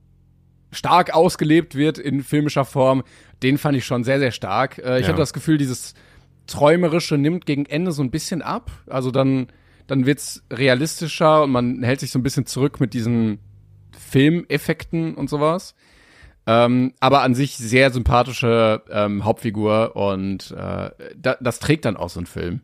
stark 0.72 1.13
ausgelebt 1.13 1.76
wird 1.76 1.97
in 1.97 2.22
filmischer 2.24 2.66
Form, 2.66 3.03
den 3.43 3.57
fand 3.57 3.78
ich 3.78 3.86
schon 3.86 4.03
sehr, 4.03 4.20
sehr 4.20 4.32
stark. 4.32 4.78
Äh, 4.80 4.97
ich 4.99 5.03
Ja. 5.03 5.09
habe 5.09 5.20
das 5.20 5.32
Gefühl, 5.34 5.57
dieses 5.57 5.93
Träumerische 6.47 7.18
nimmt 7.18 7.45
gegen 7.45 7.66
Ende 7.66 7.91
so 7.91 8.01
ein 8.03 8.11
bisschen 8.11 8.41
ab. 8.41 8.72
Also 8.88 9.11
dann, 9.11 9.47
dann 9.88 10.05
wird's 10.05 10.43
realistischer 10.51 11.43
und 11.43 11.51
man 11.51 11.82
hält 11.84 11.99
sich 12.01 12.11
so 12.11 12.20
ein 12.20 12.24
bisschen 12.24 12.45
zurück 12.45 12.80
mit 12.80 12.93
diesen 12.93 13.39
Filmeffekten 13.98 15.16
und 15.16 15.30
sowas. 15.30 15.76
Ähm, 16.48 16.93
aber 17.00 17.22
an 17.22 17.34
sich 17.34 17.58
sehr 17.58 17.89
sympathische 17.89 18.84
ähm, 18.91 19.26
Hauptfigur 19.26 19.96
und 19.96 20.52
äh, 20.52 20.91
da, 21.16 21.38
das 21.39 21.60
trägt 21.60 21.86
dann 21.86 21.98
auch 21.98 22.10
so 22.10 22.20
ein 22.20 22.28
Film. 22.28 22.62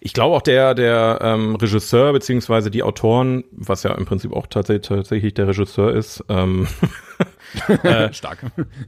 Ich 0.00 0.12
glaube 0.12 0.36
auch 0.36 0.42
der, 0.42 0.74
der 0.74 1.18
ähm, 1.20 1.56
Regisseur 1.56 2.12
beziehungsweise 2.12 2.70
die 2.70 2.82
Autoren, 2.82 3.44
was 3.50 3.82
ja 3.82 3.92
im 3.94 4.06
Prinzip 4.06 4.32
auch 4.32 4.46
tatsächlich, 4.46 4.88
tatsächlich 4.88 5.34
der 5.34 5.48
Regisseur 5.48 5.92
ist, 5.92 6.24
ähm, 6.28 6.68
äh, 7.82 8.12
Stark. 8.12 8.38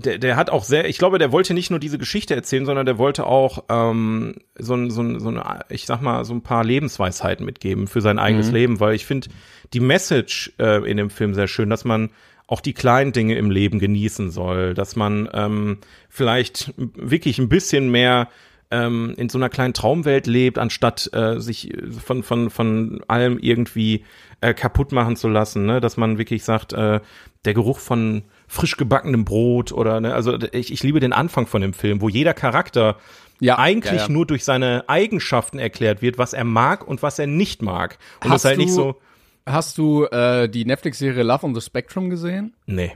Der, 0.05 0.19
der 0.19 0.37
hat 0.37 0.51
auch 0.51 0.65
sehr, 0.65 0.89
ich 0.89 0.99
glaube, 0.99 1.19
der 1.19 1.33
wollte 1.33 1.55
nicht 1.55 1.71
nur 1.71 1.79
diese 1.79 1.99
Geschichte 1.99 2.35
erzählen, 2.35 2.67
sondern 2.67 2.87
der 2.87 2.99
wollte 2.99 3.27
auch 3.27 3.65
ähm, 3.69 4.37
so, 4.59 4.75
ein, 4.75 4.91
so, 4.91 5.03
ein, 5.03 5.21
so 5.21 5.29
eine, 5.29 5.61
ich 5.69 5.87
sag 5.87 6.03
mal, 6.03 6.25
so 6.25 6.35
ein 6.35 6.43
paar 6.43 6.65
Lebensweisheiten 6.65 7.45
mitgeben 7.45 7.87
für 7.87 8.01
sein 8.01 8.19
eigenes 8.19 8.49
mhm. 8.49 8.55
Leben, 8.55 8.81
weil 8.81 8.95
ich 8.95 9.07
finde 9.07 9.29
die 9.73 9.81
Message 9.81 10.53
äh, 10.59 10.89
in 10.89 10.97
dem 10.97 11.11
Film 11.11 11.35
sehr 11.35 11.49
schön, 11.49 11.71
dass 11.71 11.85
man 11.85 12.11
auch 12.47 12.61
die 12.61 12.75
kleinen 12.75 13.13
Dinge 13.13 13.37
im 13.37 13.51
Leben 13.51 13.79
genießen 13.79 14.31
soll, 14.31 14.75
dass 14.75 14.97
man 14.97 15.29
ähm, 15.33 15.79
vielleicht 16.09 16.75
wirklich 16.77 17.39
ein 17.39 17.49
bisschen 17.49 17.91
mehr 17.91 18.29
ähm, 18.71 19.15
in 19.17 19.29
so 19.29 19.39
einer 19.39 19.49
kleinen 19.49 19.75
Traumwelt 19.75 20.27
lebt, 20.27 20.59
anstatt 20.59 21.11
äh, 21.13 21.41
sich 21.41 21.73
von, 22.05 22.23
von, 22.23 22.51
von 22.51 23.01
allem 23.09 23.39
irgendwie 23.39 24.05
äh, 24.41 24.55
kaputt 24.55 24.93
machen 24.93 25.17
zu 25.17 25.29
lassen, 25.29 25.67
ne? 25.67 25.81
dass 25.81 25.97
man 25.97 26.19
wirklich 26.19 26.45
sagt, 26.45 26.73
äh, 26.73 27.01
der 27.45 27.55
Geruch 27.55 27.79
von 27.79 28.23
frisch 28.47 28.77
gebackenem 28.77 29.25
Brot 29.25 29.73
oder, 29.73 30.01
ne? 30.01 30.15
also 30.15 30.39
ich, 30.53 30.73
ich 30.73 30.83
liebe 30.83 31.01
den 31.01 31.13
Anfang 31.13 31.47
von 31.47 31.63
dem 31.63 31.73
Film, 31.73 32.01
wo 32.01 32.09
jeder 32.09 32.35
Charakter 32.35 32.97
ja, 33.41 33.59
eigentlich 33.59 34.01
ja, 34.01 34.07
ja. 34.07 34.13
nur 34.13 34.27
durch 34.27 34.45
seine 34.45 34.89
Eigenschaften 34.89 35.59
erklärt 35.59 36.03
wird, 36.03 36.19
was 36.19 36.33
er 36.33 36.45
mag 36.45 36.87
und 36.87 37.03
was 37.03 37.19
er 37.19 37.27
nicht 37.27 37.63
mag. 37.63 37.99
Und 38.23 38.31
hast 38.31 38.45
das 38.45 38.51
halt 38.51 38.59
du, 38.59 38.63
nicht 38.63 38.75
so. 38.75 39.01
Hast 39.47 39.79
du 39.79 40.05
äh, 40.05 40.49
die 40.49 40.67
Netflix-Serie 40.67 41.23
Love 41.23 41.47
on 41.47 41.55
the 41.55 41.63
Spectrum 41.63 42.11
gesehen? 42.11 42.55
Nee. 42.67 42.93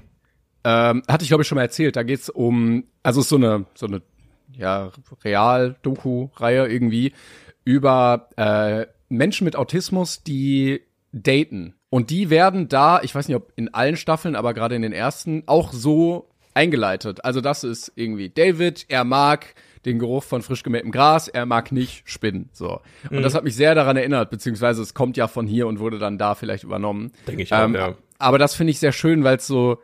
Ähm, 0.62 1.02
hatte 1.08 1.22
ich, 1.22 1.28
glaube 1.28 1.42
ich, 1.42 1.48
schon 1.48 1.56
mal 1.56 1.62
erzählt. 1.62 1.96
Da 1.96 2.02
geht's 2.02 2.28
um, 2.28 2.84
also 3.02 3.22
so 3.22 3.36
eine, 3.36 3.64
so 3.74 3.86
eine 3.86 4.02
ja, 4.56 4.90
Real-Doku-Reihe 5.24 6.66
irgendwie 6.66 7.12
über 7.64 8.28
äh, 8.36 8.86
Menschen 9.08 9.44
mit 9.44 9.56
Autismus, 9.56 10.22
die 10.22 10.82
daten. 11.12 11.74
Und 11.90 12.10
die 12.10 12.28
werden 12.28 12.68
da, 12.68 13.00
ich 13.02 13.14
weiß 13.14 13.28
nicht, 13.28 13.36
ob 13.36 13.52
in 13.56 13.72
allen 13.72 13.96
Staffeln, 13.96 14.34
aber 14.34 14.52
gerade 14.52 14.74
in 14.74 14.82
den 14.82 14.92
ersten, 14.92 15.44
auch 15.46 15.72
so 15.72 16.28
eingeleitet. 16.54 17.24
Also 17.24 17.40
das 17.40 17.64
ist 17.64 17.92
irgendwie 17.94 18.30
David, 18.30 18.86
er 18.88 19.04
mag 19.04 19.54
den 19.84 19.98
Geruch 19.98 20.24
von 20.24 20.42
frisch 20.42 20.62
gemähtem 20.62 20.90
Gras, 20.90 21.28
er 21.28 21.46
mag 21.46 21.70
nicht 21.70 22.08
Spinnen. 22.08 22.48
So. 22.52 22.80
Und 23.10 23.18
mhm. 23.18 23.22
das 23.22 23.34
hat 23.34 23.44
mich 23.44 23.54
sehr 23.54 23.74
daran 23.74 23.96
erinnert, 23.96 24.30
beziehungsweise 24.30 24.82
es 24.82 24.94
kommt 24.94 25.16
ja 25.16 25.28
von 25.28 25.46
hier 25.46 25.66
und 25.66 25.78
wurde 25.78 25.98
dann 25.98 26.18
da 26.18 26.34
vielleicht 26.34 26.64
übernommen. 26.64 27.12
Denke 27.26 27.42
ich 27.42 27.52
auch, 27.52 27.64
ähm, 27.64 27.74
ja. 27.74 27.94
Aber 28.18 28.38
das 28.38 28.54
finde 28.54 28.70
ich 28.70 28.78
sehr 28.78 28.92
schön, 28.92 29.24
weil 29.24 29.36
es 29.36 29.46
so, 29.46 29.80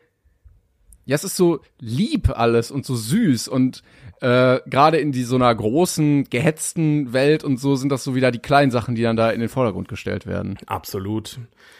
ja, 1.07 1.14
es 1.14 1.24
ist 1.24 1.36
so 1.36 1.61
lieb 1.78 2.30
alles 2.30 2.70
und 2.70 2.86
so 2.86 2.94
süß 2.94 3.48
und 3.48 3.82
äh, 4.20 4.61
gerade 4.66 4.98
in 4.98 5.12
die 5.12 5.22
so 5.22 5.36
einer 5.36 5.55
großen, 5.55 6.24
gehetzten 6.24 7.12
Welt 7.12 7.42
und 7.42 7.59
so 7.59 7.74
sind 7.76 7.90
das 7.90 8.05
so 8.05 8.14
wieder 8.14 8.30
die 8.30 8.38
kleinen 8.38 8.70
Sachen, 8.70 8.94
die 8.94 9.03
dann 9.03 9.16
da 9.16 9.30
in 9.30 9.40
den 9.40 9.48
Vordergrund 9.48 9.88
gestellt 9.88 10.26
werden. 10.26 10.59
Absolut. 10.66 11.38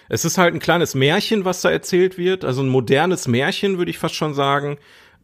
Es 0.09 0.25
ist 0.25 0.39
halt 0.39 0.55
ein 0.55 0.61
kleines 0.61 0.95
Märchen, 0.95 1.45
was 1.45 1.61
da 1.61 1.71
erzählt 1.71 2.19
wird, 2.19 2.45
also 2.45 2.63
ein 2.63 2.69
modernes 2.69 3.29
Märchen, 3.29 3.79
würde 3.79 3.91
ich 3.91 3.99
fast 3.99 4.15
schon 4.15 4.35
sagen, 4.35 4.79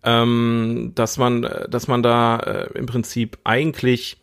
ähm, 0.05 0.92
dass 0.94 1.16
man, 1.16 1.49
dass 1.68 1.88
man 1.88 2.03
da 2.03 2.38
äh, 2.38 2.78
im 2.78 2.86
Prinzip 2.86 3.38
eigentlich 3.44 4.18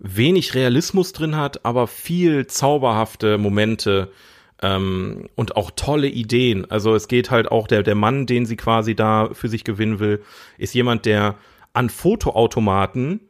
wenig 0.00 0.54
Realismus 0.54 1.12
drin 1.12 1.36
hat, 1.36 1.64
aber 1.64 1.86
viel 1.86 2.48
zauberhafte 2.48 3.38
Momente 3.38 4.10
ähm, 4.62 5.28
und 5.34 5.56
auch 5.56 5.70
tolle 5.74 6.08
Ideen. 6.08 6.70
Also 6.70 6.94
es 6.94 7.08
geht 7.08 7.30
halt 7.30 7.50
auch 7.50 7.66
der 7.66 7.82
der 7.82 7.94
Mann, 7.94 8.26
den 8.26 8.46
sie 8.46 8.56
quasi 8.56 8.94
da 8.94 9.30
für 9.32 9.48
sich 9.48 9.64
gewinnen 9.64 9.98
will, 9.98 10.22
ist 10.58 10.74
jemand, 10.74 11.04
der 11.04 11.36
an 11.72 11.90
Fotoautomaten 11.90 13.20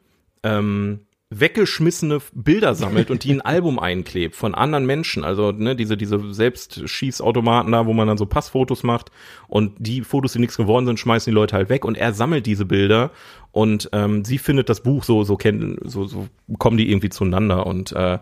ähm, 0.43 1.01
weggeschmissene 1.35 2.19
Bilder 2.35 2.75
sammelt 2.75 3.11
und 3.11 3.25
die 3.25 3.31
in 3.31 3.41
ein 3.41 3.47
Album 3.47 3.79
einklebt 3.79 4.37
von 4.37 4.55
anderen 4.55 4.85
Menschen. 4.85 5.25
Also 5.25 5.51
ne, 5.51 5.75
diese, 5.75 5.97
diese 5.97 6.33
Selbstschießautomaten 6.33 7.73
da, 7.73 7.87
wo 7.87 7.95
man 7.95 8.07
dann 8.07 8.19
so 8.19 8.27
Passfotos 8.27 8.83
macht 8.83 9.11
und 9.49 9.73
die 9.79 10.03
Fotos, 10.03 10.35
die 10.35 10.41
nichts 10.41 10.57
geworden 10.59 10.85
sind, 10.85 11.01
schmeißen 11.01 11.31
die 11.31 11.35
Leute 11.35 11.57
halt 11.57 11.71
weg 11.71 11.85
und 11.87 11.97
er 11.97 12.13
sammelt 12.13 12.45
diese 12.45 12.67
Bilder 12.67 13.11
und 13.51 13.89
ähm, 13.93 14.25
sie 14.25 14.39
findet 14.39 14.69
das 14.69 14.83
Buch 14.83 15.05
so, 15.05 15.25
so 15.25 15.37
kennen, 15.37 15.79
so, 15.85 16.05
so 16.05 16.29
kommen 16.59 16.77
die 16.77 16.91
irgendwie 16.91 17.09
zueinander 17.11 17.67
und 17.67 17.93
äh, 17.93 18.19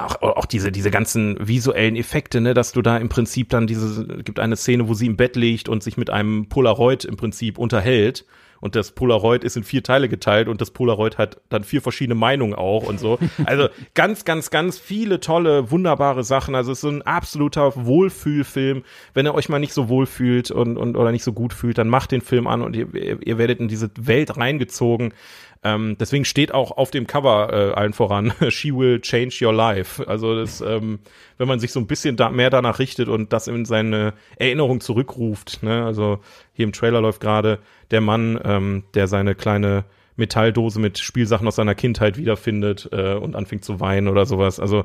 auch, 0.00 0.22
auch 0.22 0.46
diese, 0.46 0.72
diese 0.72 0.90
ganzen 0.90 1.36
visuellen 1.40 1.96
Effekte, 1.96 2.40
ne, 2.40 2.54
dass 2.54 2.72
du 2.72 2.82
da 2.82 2.96
im 2.96 3.08
Prinzip 3.08 3.48
dann 3.50 3.66
diese, 3.66 4.06
gibt 4.22 4.38
eine 4.38 4.56
Szene, 4.56 4.88
wo 4.88 4.94
sie 4.94 5.06
im 5.06 5.16
Bett 5.16 5.36
liegt 5.36 5.68
und 5.68 5.82
sich 5.82 5.96
mit 5.96 6.10
einem 6.10 6.48
Polaroid 6.48 7.04
im 7.04 7.16
Prinzip 7.16 7.58
unterhält 7.58 8.24
und 8.60 8.76
das 8.76 8.92
Polaroid 8.92 9.42
ist 9.42 9.56
in 9.56 9.64
vier 9.64 9.82
Teile 9.82 10.08
geteilt 10.08 10.48
und 10.48 10.60
das 10.60 10.70
Polaroid 10.70 11.18
hat 11.18 11.40
dann 11.48 11.64
vier 11.64 11.80
verschiedene 11.80 12.14
Meinungen 12.14 12.54
auch 12.54 12.86
und 12.86 13.00
so. 13.00 13.18
Also 13.46 13.68
ganz, 13.94 14.24
ganz, 14.24 14.50
ganz 14.50 14.78
viele 14.78 15.18
tolle, 15.18 15.70
wunderbare 15.70 16.24
Sachen. 16.24 16.54
Also 16.54 16.72
es 16.72 16.78
ist 16.78 16.82
so 16.82 16.88
ein 16.88 17.02
absoluter 17.02 17.72
Wohlfühlfilm. 17.86 18.84
Wenn 19.14 19.26
ihr 19.26 19.34
euch 19.34 19.48
mal 19.48 19.58
nicht 19.58 19.72
so 19.72 19.88
wohl 19.88 20.06
fühlt 20.06 20.50
und, 20.50 20.76
und 20.76 20.96
oder 20.96 21.10
nicht 21.10 21.24
so 21.24 21.32
gut 21.32 21.54
fühlt, 21.54 21.78
dann 21.78 21.88
macht 21.88 22.12
den 22.12 22.20
Film 22.20 22.46
an 22.46 22.60
und 22.60 22.76
ihr, 22.76 22.88
ihr 22.94 23.38
werdet 23.38 23.60
in 23.60 23.68
diese 23.68 23.90
Welt 23.98 24.36
reingezogen. 24.36 25.14
Ähm, 25.62 25.96
deswegen 26.00 26.24
steht 26.24 26.54
auch 26.54 26.70
auf 26.72 26.90
dem 26.90 27.06
Cover 27.06 27.52
äh, 27.52 27.72
allen 27.74 27.92
voran, 27.92 28.32
She 28.48 28.74
will 28.74 29.00
change 29.00 29.44
your 29.44 29.52
life. 29.52 30.06
Also 30.08 30.34
das, 30.34 30.60
ähm, 30.62 31.00
wenn 31.36 31.48
man 31.48 31.60
sich 31.60 31.72
so 31.72 31.80
ein 31.80 31.86
bisschen 31.86 32.16
da, 32.16 32.30
mehr 32.30 32.48
danach 32.48 32.78
richtet 32.78 33.08
und 33.08 33.32
das 33.32 33.46
in 33.46 33.66
seine 33.66 34.14
Erinnerung 34.36 34.80
zurückruft. 34.80 35.62
Ne? 35.62 35.84
Also 35.84 36.20
hier 36.54 36.64
im 36.64 36.72
Trailer 36.72 37.02
läuft 37.02 37.20
gerade 37.20 37.58
der 37.90 38.00
Mann, 38.00 38.40
ähm, 38.42 38.84
der 38.94 39.06
seine 39.06 39.34
kleine 39.34 39.84
Metalldose 40.16 40.80
mit 40.80 40.98
Spielsachen 40.98 41.46
aus 41.46 41.56
seiner 41.56 41.74
Kindheit 41.74 42.16
wiederfindet 42.16 42.88
äh, 42.92 43.14
und 43.14 43.36
anfängt 43.36 43.64
zu 43.64 43.80
weinen 43.80 44.08
oder 44.08 44.24
sowas. 44.24 44.60
Also 44.60 44.84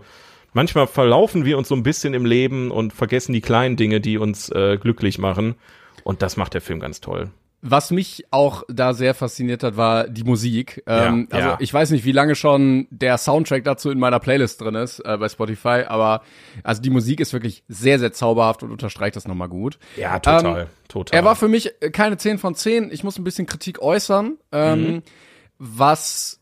manchmal 0.54 0.88
verlaufen 0.88 1.46
wir 1.46 1.58
uns 1.58 1.70
so 1.70 1.76
ein 1.76 1.84
bisschen 1.84 2.14
im 2.14 2.26
Leben 2.26 2.72
und 2.72 2.92
vergessen 2.92 3.32
die 3.32 3.42
kleinen 3.42 3.78
Dinge, 3.78 4.02
die 4.02 4.18
uns 4.18 4.50
äh, 4.50 4.78
glücklich 4.78 5.20
machen. 5.20 5.56
Und 6.04 6.22
das 6.22 6.36
macht 6.36 6.54
der 6.54 6.62
Film 6.62 6.82
ganz 6.82 7.00
toll. 7.00 7.30
Was 7.68 7.90
mich 7.90 8.26
auch 8.30 8.62
da 8.68 8.94
sehr 8.94 9.16
fasziniert 9.16 9.64
hat, 9.64 9.76
war 9.76 10.08
die 10.08 10.24
Musik. 10.24 10.84
Ähm, 10.86 11.28
ja, 11.32 11.36
also 11.36 11.50
ja. 11.50 11.58
ich 11.60 11.74
weiß 11.74 11.90
nicht, 11.90 12.06
wie 12.06 12.12
lange 12.12 12.36
schon 12.36 12.88
der 12.92 13.18
Soundtrack 13.18 13.64
dazu 13.64 13.90
in 13.90 13.98
meiner 13.98 14.20
Playlist 14.20 14.62
drin 14.62 14.76
ist 14.76 15.00
äh, 15.00 15.18
bei 15.18 15.30
Spotify, 15.30 15.84
aber 15.88 16.22
also 16.64 16.80
die 16.84 16.92
Musik 16.92 17.20
ist 17.20 17.34
wirklich 17.34 17.64
sehr, 17.68 17.98
sehr 17.98 18.14
zauberhaft 18.14 18.62
und 18.62 18.70
unterstreicht 18.70 19.16
das 19.16 19.28
nochmal 19.28 19.50
gut. 19.50 19.80
Ja, 19.98 20.20
total, 20.20 20.62
ähm, 20.62 20.68
total. 20.88 21.20
Er 21.20 21.26
war 21.26 21.36
für 21.36 21.48
mich 21.48 21.74
keine 21.92 22.18
10 22.18 22.38
von 22.38 22.54
10. 22.54 22.92
Ich 22.92 23.04
muss 23.04 23.18
ein 23.18 23.24
bisschen 23.24 23.48
Kritik 23.48 23.82
äußern, 23.82 24.38
ähm, 24.52 24.82
mhm. 24.82 25.04
was 25.58 26.42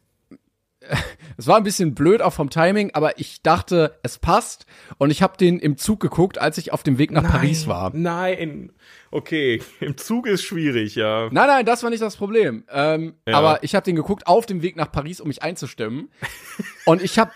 es 1.37 1.47
war 1.47 1.57
ein 1.57 1.63
bisschen 1.63 1.95
blöd 1.95 2.21
auch 2.21 2.33
vom 2.33 2.49
Timing, 2.49 2.91
aber 2.93 3.19
ich 3.19 3.41
dachte, 3.41 3.97
es 4.03 4.17
passt 4.17 4.65
und 4.97 5.11
ich 5.11 5.21
habe 5.21 5.37
den 5.37 5.59
im 5.59 5.77
Zug 5.77 5.99
geguckt, 5.99 6.37
als 6.37 6.57
ich 6.57 6.73
auf 6.73 6.83
dem 6.83 6.97
Weg 6.97 7.11
nach 7.11 7.23
nein, 7.23 7.31
Paris 7.31 7.67
war. 7.67 7.91
Nein, 7.93 8.71
okay, 9.11 9.61
im 9.79 9.97
Zug 9.97 10.27
ist 10.27 10.43
schwierig, 10.43 10.95
ja. 10.95 11.29
Nein, 11.31 11.47
nein, 11.47 11.65
das 11.65 11.83
war 11.83 11.89
nicht 11.89 12.01
das 12.01 12.15
Problem. 12.15 12.63
Ähm, 12.71 13.15
Ja. 13.27 13.37
Aber 13.37 13.63
ich 13.63 13.75
habe 13.75 13.83
den 13.83 13.95
geguckt 13.95 14.27
auf 14.27 14.45
dem 14.45 14.61
Weg 14.61 14.75
nach 14.75 14.91
Paris, 14.91 15.21
um 15.21 15.27
mich 15.27 15.43
einzustimmen. 15.43 16.09
und 16.85 17.01
ich 17.01 17.19
habe 17.19 17.31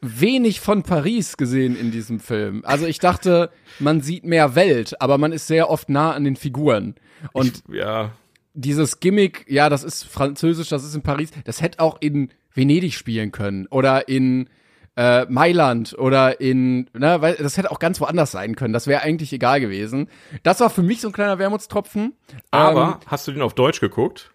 wenig 0.00 0.60
von 0.60 0.82
Paris 0.82 1.36
gesehen 1.36 1.76
in 1.76 1.90
diesem 1.90 2.20
Film. 2.20 2.62
Also 2.64 2.86
ich 2.86 2.98
dachte, 2.98 3.50
man 3.78 4.00
sieht 4.00 4.24
mehr 4.24 4.54
Welt, 4.54 5.00
aber 5.00 5.18
man 5.18 5.32
ist 5.32 5.46
sehr 5.46 5.70
oft 5.70 5.88
nah 5.88 6.12
an 6.12 6.24
den 6.24 6.36
Figuren. 6.36 6.96
Und 7.32 7.62
ich, 7.68 7.74
ja, 7.74 8.12
dieses 8.54 9.00
Gimmick, 9.00 9.46
ja, 9.48 9.68
das 9.68 9.84
ist 9.84 10.04
französisch, 10.04 10.68
das 10.68 10.84
ist 10.84 10.94
in 10.94 11.02
Paris, 11.02 11.30
das 11.44 11.62
hätte 11.62 11.80
auch 11.80 11.98
in 12.00 12.30
Venedig 12.54 12.94
spielen 12.94 13.32
können 13.32 13.66
oder 13.68 14.08
in 14.08 14.48
äh, 14.96 15.24
Mailand 15.26 15.96
oder 15.98 16.40
in, 16.40 16.90
ne, 16.92 17.20
weil 17.20 17.34
das 17.36 17.56
hätte 17.56 17.70
auch 17.70 17.78
ganz 17.78 18.00
woanders 18.00 18.30
sein 18.30 18.56
können. 18.56 18.74
Das 18.74 18.86
wäre 18.86 19.02
eigentlich 19.02 19.32
egal 19.32 19.60
gewesen. 19.60 20.08
Das 20.42 20.60
war 20.60 20.68
für 20.68 20.82
mich 20.82 21.00
so 21.00 21.08
ein 21.08 21.12
kleiner 21.12 21.38
Wermutstropfen. 21.38 22.14
aber 22.50 22.98
Ähm, 23.00 23.06
hast 23.06 23.26
du 23.26 23.32
den 23.32 23.42
auf 23.42 23.54
Deutsch 23.54 23.80
geguckt? 23.80 24.32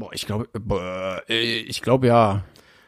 boah, 0.00 0.10
ich 0.12 0.26
glaube, 0.26 0.48
boah, 0.58 1.22
äh, 1.28 1.60
ich 1.60 1.82
glaube 1.82 2.08
ja. 2.08 2.42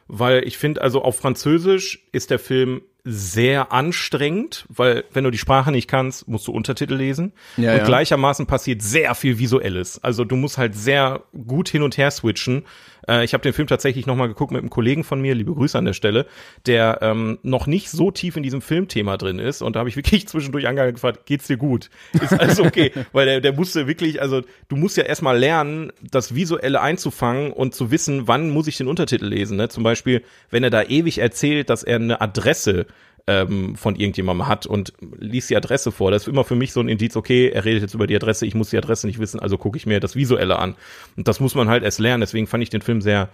Weil 0.08 0.42
ich 0.44 0.58
finde, 0.58 0.82
also 0.82 1.02
auf 1.02 1.16
Französisch 1.16 2.00
ist 2.10 2.30
der 2.30 2.40
Film 2.40 2.82
sehr 3.04 3.72
anstrengend, 3.72 4.64
weil 4.68 5.04
wenn 5.12 5.24
du 5.24 5.30
die 5.30 5.38
Sprache 5.38 5.72
nicht 5.72 5.88
kannst, 5.88 6.28
musst 6.28 6.46
du 6.46 6.52
Untertitel 6.52 6.94
lesen. 6.94 7.32
Ja, 7.56 7.72
und 7.72 7.78
ja. 7.78 7.84
gleichermaßen 7.84 8.46
passiert 8.46 8.82
sehr 8.82 9.14
viel 9.14 9.38
Visuelles. 9.38 10.02
Also 10.02 10.24
du 10.24 10.36
musst 10.36 10.58
halt 10.58 10.74
sehr 10.74 11.22
gut 11.46 11.68
hin 11.68 11.82
und 11.82 11.96
her 11.96 12.10
switchen. 12.10 12.64
Äh, 13.08 13.24
ich 13.24 13.34
habe 13.34 13.42
den 13.42 13.52
Film 13.52 13.68
tatsächlich 13.68 14.06
nochmal 14.06 14.28
geguckt 14.28 14.52
mit 14.52 14.60
einem 14.60 14.70
Kollegen 14.70 15.04
von 15.04 15.20
mir, 15.20 15.34
liebe 15.34 15.54
Grüße 15.54 15.76
an 15.76 15.84
der 15.84 15.92
Stelle, 15.92 16.26
der 16.66 16.98
ähm, 17.02 17.38
noch 17.42 17.66
nicht 17.66 17.90
so 17.90 18.10
tief 18.10 18.36
in 18.36 18.42
diesem 18.42 18.62
Filmthema 18.62 19.16
drin 19.16 19.38
ist. 19.38 19.62
Und 19.62 19.76
da 19.76 19.80
habe 19.80 19.88
ich 19.88 19.96
wirklich 19.96 20.28
zwischendurch 20.28 20.66
angehalten 20.66 20.94
gefragt, 20.94 21.26
geht's 21.26 21.46
dir 21.46 21.56
gut? 21.56 21.90
Ist 22.12 22.32
alles 22.32 22.60
okay? 22.60 22.92
weil 23.12 23.26
der, 23.26 23.40
der 23.40 23.52
musste 23.52 23.86
wirklich, 23.86 24.20
also 24.20 24.42
du 24.68 24.76
musst 24.76 24.96
ja 24.96 25.04
erstmal 25.04 25.38
lernen, 25.38 25.92
das 26.02 26.34
Visuelle 26.34 26.80
einzufangen 26.80 27.52
und 27.52 27.74
zu 27.74 27.90
wissen, 27.90 28.28
wann 28.28 28.50
muss 28.50 28.66
ich 28.66 28.76
den 28.76 28.88
Untertitel 28.88 29.26
lesen. 29.26 29.56
Ne? 29.56 29.68
Zum 29.68 29.82
Beispiel, 29.82 30.22
wenn 30.50 30.64
er 30.64 30.70
da 30.70 30.82
ewig 30.82 31.18
erzählt, 31.18 31.70
dass 31.70 31.82
er 31.82 31.96
eine 31.96 32.20
Adresse 32.20 32.86
ähm, 33.26 33.76
von 33.76 33.96
irgendjemandem 33.96 34.48
hat 34.48 34.66
und 34.66 34.92
liest 35.18 35.50
die 35.50 35.56
Adresse 35.56 35.92
vor. 35.92 36.10
Das 36.10 36.22
ist 36.22 36.28
immer 36.28 36.44
für 36.44 36.56
mich 36.56 36.72
so 36.72 36.80
ein 36.80 36.88
Indiz, 36.88 37.16
okay, 37.16 37.48
er 37.48 37.64
redet 37.64 37.82
jetzt 37.82 37.94
über 37.94 38.06
die 38.06 38.16
Adresse, 38.16 38.46
ich 38.46 38.54
muss 38.54 38.70
die 38.70 38.78
Adresse 38.78 39.06
nicht 39.06 39.18
wissen, 39.18 39.40
also 39.40 39.58
gucke 39.58 39.76
ich 39.76 39.86
mir 39.86 40.00
das 40.00 40.16
Visuelle 40.16 40.58
an. 40.58 40.76
Und 41.16 41.28
das 41.28 41.40
muss 41.40 41.54
man 41.54 41.68
halt 41.68 41.82
erst 41.82 42.00
lernen. 42.00 42.20
Deswegen 42.20 42.46
fand 42.46 42.62
ich 42.62 42.70
den 42.70 42.82
Film 42.82 43.00
sehr 43.00 43.28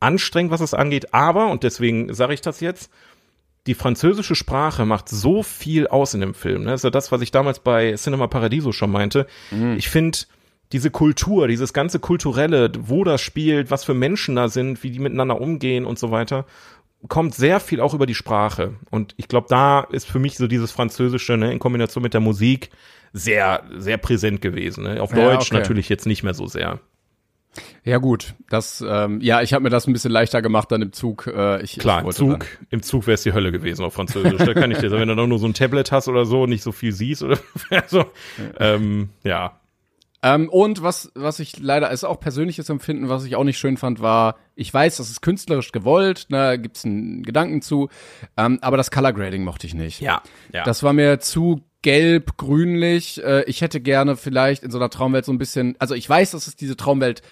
anstrengend, 0.00 0.52
was 0.52 0.60
es 0.60 0.74
angeht, 0.74 1.14
aber, 1.14 1.48
und 1.48 1.62
deswegen 1.62 2.12
sage 2.12 2.34
ich 2.34 2.40
das 2.40 2.60
jetzt, 2.60 2.90
die 3.66 3.74
französische 3.74 4.34
Sprache 4.34 4.84
macht 4.84 5.08
so 5.08 5.42
viel 5.42 5.88
aus 5.88 6.14
in 6.14 6.20
dem 6.20 6.34
Film. 6.34 6.64
Ne? 6.64 6.70
Das 6.70 6.80
ist 6.80 6.84
ja 6.84 6.90
das, 6.90 7.10
was 7.10 7.20
ich 7.20 7.32
damals 7.32 7.58
bei 7.58 7.94
Cinema 7.94 8.28
Paradiso 8.28 8.72
schon 8.72 8.92
meinte. 8.92 9.26
Mhm. 9.50 9.76
Ich 9.76 9.88
finde 9.88 10.18
diese 10.72 10.90
Kultur, 10.90 11.48
dieses 11.48 11.72
ganze 11.72 11.98
kulturelle, 11.98 12.70
wo 12.78 13.04
das 13.04 13.20
spielt, 13.20 13.70
was 13.70 13.84
für 13.84 13.94
Menschen 13.94 14.36
da 14.36 14.48
sind, 14.48 14.82
wie 14.82 14.90
die 14.90 14.98
miteinander 14.98 15.40
umgehen 15.40 15.84
und 15.84 15.98
so 15.98 16.10
weiter, 16.10 16.44
kommt 17.08 17.34
sehr 17.34 17.60
viel 17.60 17.80
auch 17.80 17.94
über 17.94 18.06
die 18.06 18.14
Sprache. 18.14 18.74
Und 18.90 19.14
ich 19.16 19.28
glaube, 19.28 19.46
da 19.48 19.80
ist 19.80 20.06
für 20.06 20.18
mich 20.18 20.36
so 20.36 20.46
dieses 20.46 20.72
Französische 20.72 21.36
ne, 21.36 21.52
in 21.52 21.58
Kombination 21.58 22.02
mit 22.02 22.14
der 22.14 22.20
Musik 22.20 22.70
sehr, 23.12 23.64
sehr 23.76 23.98
präsent 23.98 24.40
gewesen. 24.40 24.84
Ne? 24.84 25.02
Auf 25.02 25.12
ja, 25.12 25.30
Deutsch 25.30 25.50
okay. 25.50 25.60
natürlich 25.60 25.88
jetzt 25.88 26.06
nicht 26.06 26.22
mehr 26.22 26.34
so 26.34 26.46
sehr. 26.46 26.80
Ja 27.84 27.98
gut, 27.98 28.34
das 28.50 28.84
ähm, 28.86 29.20
ja, 29.22 29.40
ich 29.40 29.54
habe 29.54 29.62
mir 29.62 29.70
das 29.70 29.86
ein 29.86 29.92
bisschen 29.94 30.10
leichter 30.10 30.42
gemacht 30.42 30.70
dann 30.70 30.82
im 30.82 30.92
Zug. 30.92 31.26
Äh, 31.26 31.62
ich, 31.62 31.78
Klar, 31.78 32.00
ich 32.00 32.06
im 32.06 32.12
Zug, 32.12 32.40
dann. 32.40 32.66
im 32.70 32.82
Zug 32.82 33.06
wäre 33.06 33.14
es 33.14 33.22
die 33.22 33.32
Hölle 33.32 33.52
gewesen 33.52 33.84
auf 33.84 33.94
Französisch. 33.94 34.44
da 34.44 34.52
kann 34.52 34.70
ich 34.70 34.78
dir 34.78 34.90
sagen, 34.90 35.02
wenn 35.02 35.08
du 35.08 35.16
doch 35.16 35.26
nur 35.26 35.38
so 35.38 35.46
ein 35.46 35.54
Tablet 35.54 35.90
hast 35.92 36.08
oder 36.08 36.26
so, 36.26 36.46
nicht 36.46 36.62
so 36.62 36.72
viel 36.72 36.92
siehst 36.92 37.22
oder 37.22 37.38
so. 37.86 38.04
Ähm, 38.58 39.10
ja. 39.24 39.58
Ähm, 40.26 40.48
und 40.48 40.82
was 40.82 41.12
was 41.14 41.38
ich 41.38 41.60
leider 41.60 41.88
ist 41.92 42.02
auch 42.02 42.18
persönliches 42.18 42.68
Empfinden, 42.68 43.08
was 43.08 43.24
ich 43.24 43.36
auch 43.36 43.44
nicht 43.44 43.58
schön 43.58 43.76
fand, 43.76 44.00
war, 44.00 44.36
ich 44.56 44.74
weiß, 44.74 44.96
das 44.96 45.08
ist 45.08 45.22
künstlerisch 45.22 45.70
gewollt, 45.70 46.26
ne, 46.30 46.58
gibt's 46.58 46.84
einen 46.84 47.22
Gedanken 47.22 47.62
zu, 47.62 47.88
ähm, 48.36 48.58
aber 48.60 48.76
das 48.76 48.90
Color 48.90 49.12
Grading 49.12 49.44
mochte 49.44 49.68
ich 49.68 49.74
nicht. 49.74 50.00
Ja, 50.00 50.22
ja. 50.52 50.64
Das 50.64 50.82
war 50.82 50.92
mir 50.92 51.20
zu 51.20 51.62
gelb, 51.82 52.36
grünlich. 52.38 53.22
Äh, 53.22 53.44
ich 53.44 53.60
hätte 53.60 53.80
gerne 53.80 54.16
vielleicht 54.16 54.64
in 54.64 54.72
so 54.72 54.78
einer 54.78 54.90
Traumwelt 54.90 55.24
so 55.24 55.32
ein 55.32 55.38
bisschen, 55.38 55.76
also 55.78 55.94
ich 55.94 56.08
weiß, 56.08 56.32
dass 56.32 56.48
es 56.48 56.56
diese 56.56 56.76
Traumwelt 56.76 57.22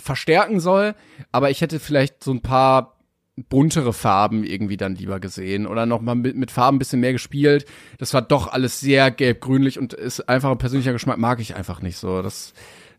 verstärken 0.00 0.60
soll, 0.60 0.94
aber 1.30 1.50
ich 1.50 1.60
hätte 1.60 1.78
vielleicht 1.78 2.24
so 2.24 2.32
ein 2.32 2.40
paar 2.40 2.95
buntere 3.36 3.92
Farben 3.92 4.44
irgendwie 4.44 4.76
dann 4.76 4.94
lieber 4.94 5.20
gesehen 5.20 5.66
oder 5.66 5.84
noch 5.84 6.00
mal 6.00 6.14
mit, 6.14 6.36
mit 6.36 6.50
Farben 6.50 6.76
ein 6.76 6.78
bisschen 6.78 7.00
mehr 7.00 7.12
gespielt. 7.12 7.66
Das 7.98 8.14
war 8.14 8.22
doch 8.22 8.48
alles 8.48 8.80
sehr 8.80 9.10
gelb-grünlich 9.10 9.78
und 9.78 9.92
ist 9.92 10.28
einfach 10.28 10.50
ein 10.50 10.58
persönlicher 10.58 10.92
Geschmack 10.92 11.18
mag 11.18 11.40
ich 11.40 11.54
einfach 11.54 11.82
nicht 11.82 11.98
so. 11.98 12.22
Das 12.22 12.54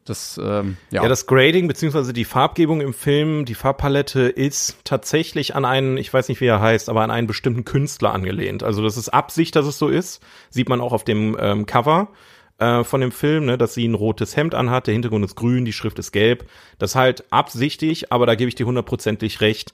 das, 0.07 0.39
ähm, 0.41 0.77
ja. 0.89 1.03
ja, 1.03 1.09
das 1.09 1.27
Grading 1.27 1.67
beziehungsweise 1.67 2.13
die 2.13 2.23
Farbgebung 2.23 2.79
im 2.79 2.93
Film, 2.93 3.43
die 3.43 3.55
Farbpalette 3.55 4.21
ist 4.21 4.77
tatsächlich 4.85 5.55
an 5.55 5.65
einen, 5.65 5.97
ich 5.97 6.13
weiß 6.13 6.29
nicht 6.29 6.39
wie 6.39 6.45
er 6.45 6.61
heißt, 6.61 6.87
aber 6.87 7.01
an 7.01 7.11
einen 7.11 7.27
bestimmten 7.27 7.65
Künstler 7.65 8.13
angelehnt. 8.13 8.63
Also 8.63 8.81
das 8.81 8.95
ist 8.95 9.09
Absicht, 9.09 9.55
dass 9.55 9.65
es 9.65 9.77
so 9.77 9.89
ist. 9.89 10.21
Sieht 10.49 10.69
man 10.69 10.79
auch 10.79 10.93
auf 10.93 11.03
dem 11.03 11.35
ähm, 11.39 11.65
Cover 11.65 12.09
äh, 12.57 12.83
von 12.83 13.01
dem 13.01 13.11
Film, 13.11 13.45
ne, 13.45 13.57
dass 13.57 13.73
sie 13.73 13.85
ein 13.85 13.95
rotes 13.95 14.37
Hemd 14.37 14.55
anhat, 14.55 14.87
der 14.87 14.93
Hintergrund 14.93 15.25
ist 15.25 15.35
grün, 15.35 15.65
die 15.65 15.73
Schrift 15.73 15.99
ist 15.99 16.11
gelb. 16.11 16.45
Das 16.79 16.91
ist 16.91 16.95
halt 16.95 17.25
absichtlich, 17.31 18.11
aber 18.11 18.25
da 18.25 18.35
gebe 18.35 18.47
ich 18.47 18.55
dir 18.55 18.65
hundertprozentig 18.65 19.41
recht. 19.41 19.73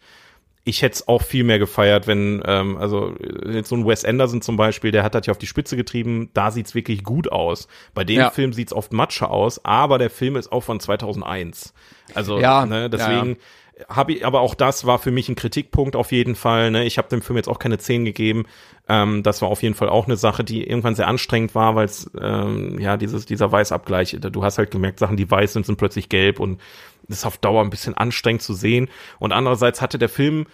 Ich 0.66 0.82
hätte 0.82 0.94
es 0.94 1.08
auch 1.08 1.22
viel 1.22 1.44
mehr 1.44 1.60
gefeiert, 1.60 2.08
wenn, 2.08 2.42
ähm, 2.46 2.78
also 2.78 3.16
jetzt 3.46 3.70
so 3.70 3.76
ein 3.76 3.86
Wes 3.86 4.06
Anderson 4.06 4.42
zum 4.42 4.56
Beispiel, 4.56 4.92
der 4.92 5.04
hat 5.04 5.14
das 5.14 5.26
ja 5.26 5.32
auf 5.32 5.38
die 5.38 5.48
Spitze 5.48 5.76
getrieben, 5.76 6.30
da 6.34 6.52
sieht's 6.52 6.74
wirklich 6.74 7.04
gut 7.04 7.32
aus. 7.32 7.68
Bei 7.94 8.06
dem 8.06 8.20
ja. 8.20 8.30
Film 8.30 8.54
sieht's 8.54 8.72
oft 8.72 8.94
Matsche 8.94 9.30
aus, 9.30 9.64
aber 9.66 9.98
der 9.98 10.10
Film 10.10 10.38
ist 10.38 10.52
auch 10.52 10.64
von 10.64 10.80
2001. 10.80 11.74
Also, 12.14 12.40
ja, 12.40 12.66
ne, 12.66 12.90
deswegen, 12.90 13.32
ja, 13.32 13.36
habe 13.90 14.14
ich, 14.14 14.26
aber 14.26 14.42
auch 14.42 14.56
das 14.56 14.86
war 14.86 15.00
für 15.00 15.12
mich 15.12 15.30
ein 15.30 15.36
Kritikpunkt 15.36 15.96
auf 15.96 16.12
jeden 16.12 16.36
Fall. 16.36 16.72
Ne? 16.72 16.86
Ich 16.86 16.98
habe 16.98 17.10
dem 17.10 17.22
Film 17.22 17.38
jetzt 17.38 17.50
auch 17.50 17.60
keine 17.60 17.78
10 17.78 18.06
gegeben. 18.06 18.46
Ähm, 18.88 19.24
das 19.24 19.42
war 19.42 19.50
auf 19.50 19.64
jeden 19.64 19.76
Fall 19.76 19.90
auch 19.90 20.06
eine 20.06 20.18
Sache, 20.18 20.44
die 20.44 20.64
irgendwann 20.64 20.96
sehr 20.96 21.08
anstrengend 21.08 21.56
war, 21.56 21.76
weil 21.76 21.86
es 21.86 22.10
ähm, 22.20 22.80
ja 22.80 22.98
dieses 22.98 23.26
dieser 23.26 23.52
Weißabgleich. 23.52 24.18
Du 24.20 24.44
hast 24.44 24.58
halt 24.58 24.72
gemerkt, 24.72 25.00
Sachen, 25.00 25.18
die 25.18 25.30
weiß 25.30 25.54
sind, 25.54 25.66
sind 25.66 25.78
plötzlich 25.78 26.10
gelb 26.10 26.40
und 26.40 26.60
ist 27.08 27.26
auf 27.26 27.38
Dauer 27.38 27.64
ein 27.64 27.70
bisschen 27.70 27.96
anstrengend 27.96 28.42
zu 28.42 28.54
sehen. 28.54 28.90
Und 29.20 29.32
andererseits 29.32 29.82
hatte 29.82 29.98
der 29.98 30.10
Film, 30.10 30.46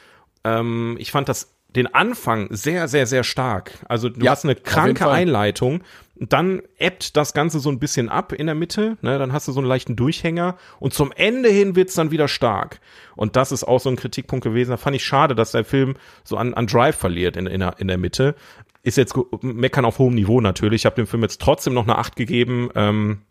ähm, 0.43 0.95
ich 0.99 1.11
fand 1.11 1.29
das 1.29 1.55
den 1.75 1.93
Anfang 1.93 2.47
sehr, 2.49 2.87
sehr, 2.87 3.05
sehr 3.05 3.23
stark. 3.23 3.73
Also 3.87 4.09
du 4.09 4.25
ja, 4.25 4.31
hast 4.31 4.43
eine 4.43 4.55
kranke 4.55 5.07
Einleitung, 5.07 5.83
dann 6.15 6.61
ebbt 6.77 7.15
das 7.15 7.33
Ganze 7.33 7.59
so 7.59 7.69
ein 7.69 7.79
bisschen 7.79 8.09
ab 8.09 8.33
in 8.33 8.47
der 8.47 8.55
Mitte, 8.55 8.97
ne? 9.01 9.19
dann 9.19 9.31
hast 9.31 9.47
du 9.47 9.51
so 9.51 9.59
einen 9.59 9.69
leichten 9.69 9.95
Durchhänger 9.95 10.57
und 10.79 10.93
zum 10.93 11.11
Ende 11.11 11.49
hin 11.49 11.75
wird's 11.75 11.93
dann 11.93 12.11
wieder 12.11 12.27
stark. 12.27 12.81
Und 13.15 13.35
das 13.35 13.51
ist 13.51 13.63
auch 13.63 13.79
so 13.79 13.89
ein 13.89 13.95
Kritikpunkt 13.95 14.43
gewesen. 14.43 14.71
Da 14.71 14.77
fand 14.77 14.95
ich 14.95 15.05
schade, 15.05 15.35
dass 15.35 15.51
der 15.51 15.63
Film 15.63 15.95
so 16.23 16.37
an, 16.37 16.55
an 16.55 16.67
Drive 16.67 16.97
verliert 16.97 17.37
in, 17.37 17.45
in, 17.45 17.59
der, 17.59 17.75
in 17.77 17.87
der 17.87 17.97
Mitte. 17.97 18.35
Ist 18.81 18.97
jetzt 18.97 19.13
meckern 19.41 19.85
auf 19.85 19.99
hohem 19.99 20.15
Niveau 20.15 20.41
natürlich. 20.41 20.81
Ich 20.81 20.85
habe 20.85 20.95
dem 20.95 21.07
Film 21.07 21.21
jetzt 21.21 21.41
trotzdem 21.41 21.73
noch 21.73 21.83
eine 21.83 21.97
Acht 21.97 22.15
gegeben. 22.15 22.69
Ähm, 22.75 23.21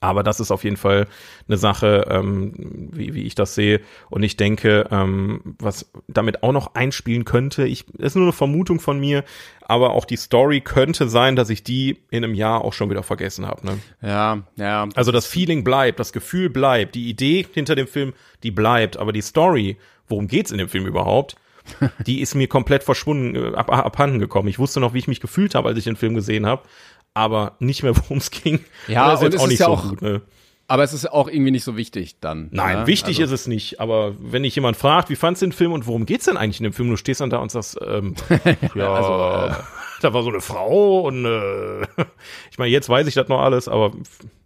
aber 0.00 0.22
das 0.22 0.40
ist 0.40 0.50
auf 0.50 0.64
jeden 0.64 0.76
Fall 0.76 1.06
eine 1.48 1.56
Sache, 1.56 2.06
ähm, 2.10 2.52
wie, 2.92 3.14
wie 3.14 3.24
ich 3.24 3.34
das 3.34 3.54
sehe. 3.54 3.80
Und 4.10 4.22
ich 4.22 4.36
denke, 4.36 4.86
ähm, 4.90 5.56
was 5.58 5.90
damit 6.06 6.42
auch 6.42 6.52
noch 6.52 6.74
einspielen 6.74 7.24
könnte, 7.24 7.66
ich, 7.66 7.88
ist 7.98 8.14
nur 8.14 8.26
eine 8.26 8.32
Vermutung 8.32 8.80
von 8.80 9.00
mir, 9.00 9.24
aber 9.60 9.90
auch 9.90 10.04
die 10.04 10.16
Story 10.16 10.60
könnte 10.60 11.08
sein, 11.08 11.36
dass 11.36 11.50
ich 11.50 11.62
die 11.62 11.98
in 12.10 12.24
einem 12.24 12.34
Jahr 12.34 12.64
auch 12.64 12.72
schon 12.72 12.90
wieder 12.90 13.02
vergessen 13.02 13.46
habe. 13.46 13.66
Ne? 13.66 13.78
Ja, 14.00 14.42
ja. 14.56 14.88
Also 14.94 15.10
das 15.10 15.26
Feeling 15.26 15.64
bleibt, 15.64 15.98
das 15.98 16.12
Gefühl 16.12 16.48
bleibt, 16.48 16.94
die 16.94 17.08
Idee 17.08 17.46
hinter 17.52 17.74
dem 17.74 17.88
Film, 17.88 18.12
die 18.42 18.50
bleibt, 18.50 18.96
aber 18.96 19.12
die 19.12 19.22
Story, 19.22 19.76
worum 20.08 20.28
geht's 20.28 20.52
in 20.52 20.58
dem 20.58 20.68
Film 20.68 20.86
überhaupt? 20.86 21.36
die 22.06 22.20
ist 22.20 22.34
mir 22.34 22.48
komplett 22.48 22.82
verschwunden, 22.82 23.34
äh, 23.34 23.56
ab, 23.56 23.70
abhanden 23.70 24.18
gekommen. 24.18 24.48
Ich 24.48 24.58
wusste 24.58 24.80
noch, 24.80 24.94
wie 24.94 24.98
ich 24.98 25.08
mich 25.08 25.20
gefühlt 25.20 25.54
habe, 25.54 25.68
als 25.68 25.78
ich 25.78 25.84
den 25.84 25.96
Film 25.96 26.14
gesehen 26.14 26.46
habe 26.46 26.62
aber 27.18 27.56
nicht 27.58 27.82
mehr, 27.82 27.96
worum 27.96 28.18
es 28.18 28.30
ging. 28.30 28.60
Ja, 28.86 29.10
das 29.10 29.22
ist 29.22 29.34
und 29.34 29.40
auch 29.40 29.48
nicht 29.48 29.58
so 29.58 29.66
auch, 29.66 29.88
gut. 29.90 30.02
Ne? 30.02 30.22
Aber 30.70 30.84
es 30.84 30.92
ist 30.92 31.10
auch 31.10 31.28
irgendwie 31.28 31.50
nicht 31.50 31.64
so 31.64 31.76
wichtig 31.76 32.20
dann. 32.20 32.48
Nein, 32.52 32.76
ja? 32.76 32.86
wichtig 32.86 33.20
also. 33.20 33.34
ist 33.34 33.40
es 33.40 33.46
nicht. 33.46 33.80
Aber 33.80 34.14
wenn 34.20 34.42
dich 34.42 34.54
jemand 34.54 34.76
fragt, 34.76 35.08
wie 35.08 35.16
fandst 35.16 35.42
du 35.42 35.46
den 35.46 35.52
Film 35.52 35.72
und 35.72 35.86
worum 35.86 36.04
geht's 36.04 36.26
denn 36.26 36.36
eigentlich 36.36 36.60
in 36.60 36.64
dem 36.64 36.72
Film? 36.74 36.90
Du 36.90 36.96
stehst 36.96 37.20
dann 37.20 37.30
da 37.30 37.38
und 37.38 37.50
sagst, 37.50 37.78
ähm, 37.84 38.14
ja, 38.74 38.92
also, 38.92 39.52
äh, 39.52 39.62
da 40.02 40.12
war 40.12 40.22
so 40.22 40.28
eine 40.28 40.42
Frau 40.42 41.00
und 41.00 41.24
äh, 41.24 41.82
ich 42.50 42.58
meine, 42.58 42.70
jetzt 42.70 42.88
weiß 42.88 43.06
ich 43.06 43.14
das 43.14 43.28
noch 43.28 43.40
alles, 43.40 43.66
aber 43.66 43.92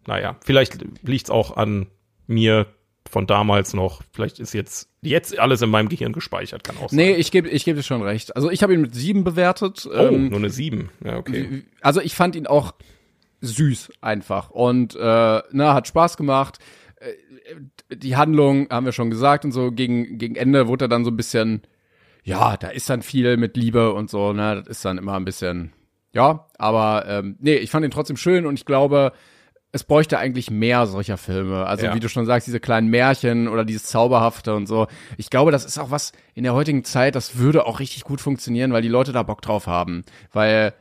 naja, 0.06 0.36
vielleicht 0.44 0.78
liegt's 1.02 1.30
auch 1.30 1.56
an 1.56 1.86
mir 2.26 2.66
von 3.12 3.26
damals 3.26 3.74
noch. 3.74 4.00
Vielleicht 4.10 4.38
ist 4.38 4.54
jetzt 4.54 4.88
jetzt 5.02 5.38
alles 5.38 5.60
in 5.60 5.68
meinem 5.68 5.90
Gehirn 5.90 6.14
gespeichert, 6.14 6.64
kann 6.64 6.78
auch 6.78 6.88
sein. 6.88 6.96
Nee, 6.96 7.12
ich 7.12 7.30
gebe 7.30 7.46
ich 7.46 7.66
gebe 7.66 7.76
dir 7.76 7.82
schon 7.82 8.00
recht. 8.00 8.34
Also 8.34 8.50
ich 8.50 8.62
habe 8.62 8.72
ihn 8.72 8.80
mit 8.80 8.94
sieben 8.94 9.22
bewertet. 9.22 9.86
Oh, 9.86 9.92
ähm, 9.92 10.30
nur 10.30 10.38
eine 10.38 10.48
sieben. 10.48 10.88
Ja, 11.04 11.18
okay. 11.18 11.64
Also 11.82 12.00
ich 12.00 12.14
fand 12.14 12.36
ihn 12.36 12.46
auch 12.46 12.72
süß 13.42 13.92
einfach 14.00 14.48
und 14.48 14.96
äh, 14.96 15.42
na 15.50 15.74
hat 15.74 15.88
Spaß 15.88 16.16
gemacht. 16.16 16.58
Äh, 16.96 17.94
die 17.94 18.16
Handlung 18.16 18.68
haben 18.70 18.86
wir 18.86 18.92
schon 18.92 19.10
gesagt 19.10 19.44
und 19.44 19.52
so 19.52 19.72
gegen 19.72 20.16
gegen 20.16 20.34
Ende 20.34 20.66
wurde 20.66 20.86
er 20.86 20.88
dann 20.88 21.04
so 21.04 21.10
ein 21.10 21.16
bisschen 21.16 21.62
ja, 22.24 22.56
da 22.56 22.68
ist 22.68 22.88
dann 22.88 23.02
viel 23.02 23.36
mit 23.36 23.58
Liebe 23.58 23.92
und 23.92 24.08
so, 24.08 24.32
ne, 24.32 24.62
das 24.64 24.68
ist 24.68 24.84
dann 24.86 24.96
immer 24.96 25.16
ein 25.16 25.26
bisschen 25.26 25.72
ja, 26.14 26.48
aber 26.56 27.04
ähm, 27.06 27.36
nee, 27.40 27.56
ich 27.56 27.70
fand 27.70 27.84
ihn 27.84 27.90
trotzdem 27.90 28.16
schön 28.16 28.46
und 28.46 28.54
ich 28.54 28.64
glaube, 28.64 29.12
es 29.72 29.84
bräuchte 29.84 30.18
eigentlich 30.18 30.50
mehr 30.50 30.86
solcher 30.86 31.16
Filme. 31.16 31.66
Also 31.66 31.86
ja. 31.86 31.94
wie 31.94 32.00
du 32.00 32.08
schon 32.08 32.26
sagst, 32.26 32.46
diese 32.46 32.60
kleinen 32.60 32.88
Märchen 32.88 33.48
oder 33.48 33.64
dieses 33.64 33.84
Zauberhafte 33.84 34.54
und 34.54 34.66
so. 34.66 34.86
Ich 35.16 35.30
glaube, 35.30 35.50
das 35.50 35.64
ist 35.64 35.78
auch 35.78 35.90
was 35.90 36.12
in 36.34 36.44
der 36.44 36.52
heutigen 36.52 36.84
Zeit, 36.84 37.14
das 37.14 37.38
würde 37.38 37.66
auch 37.66 37.80
richtig 37.80 38.04
gut 38.04 38.20
funktionieren, 38.20 38.72
weil 38.72 38.82
die 38.82 38.88
Leute 38.88 39.12
da 39.12 39.22
Bock 39.22 39.40
drauf 39.40 39.66
haben. 39.66 40.04
Weil 40.30 40.74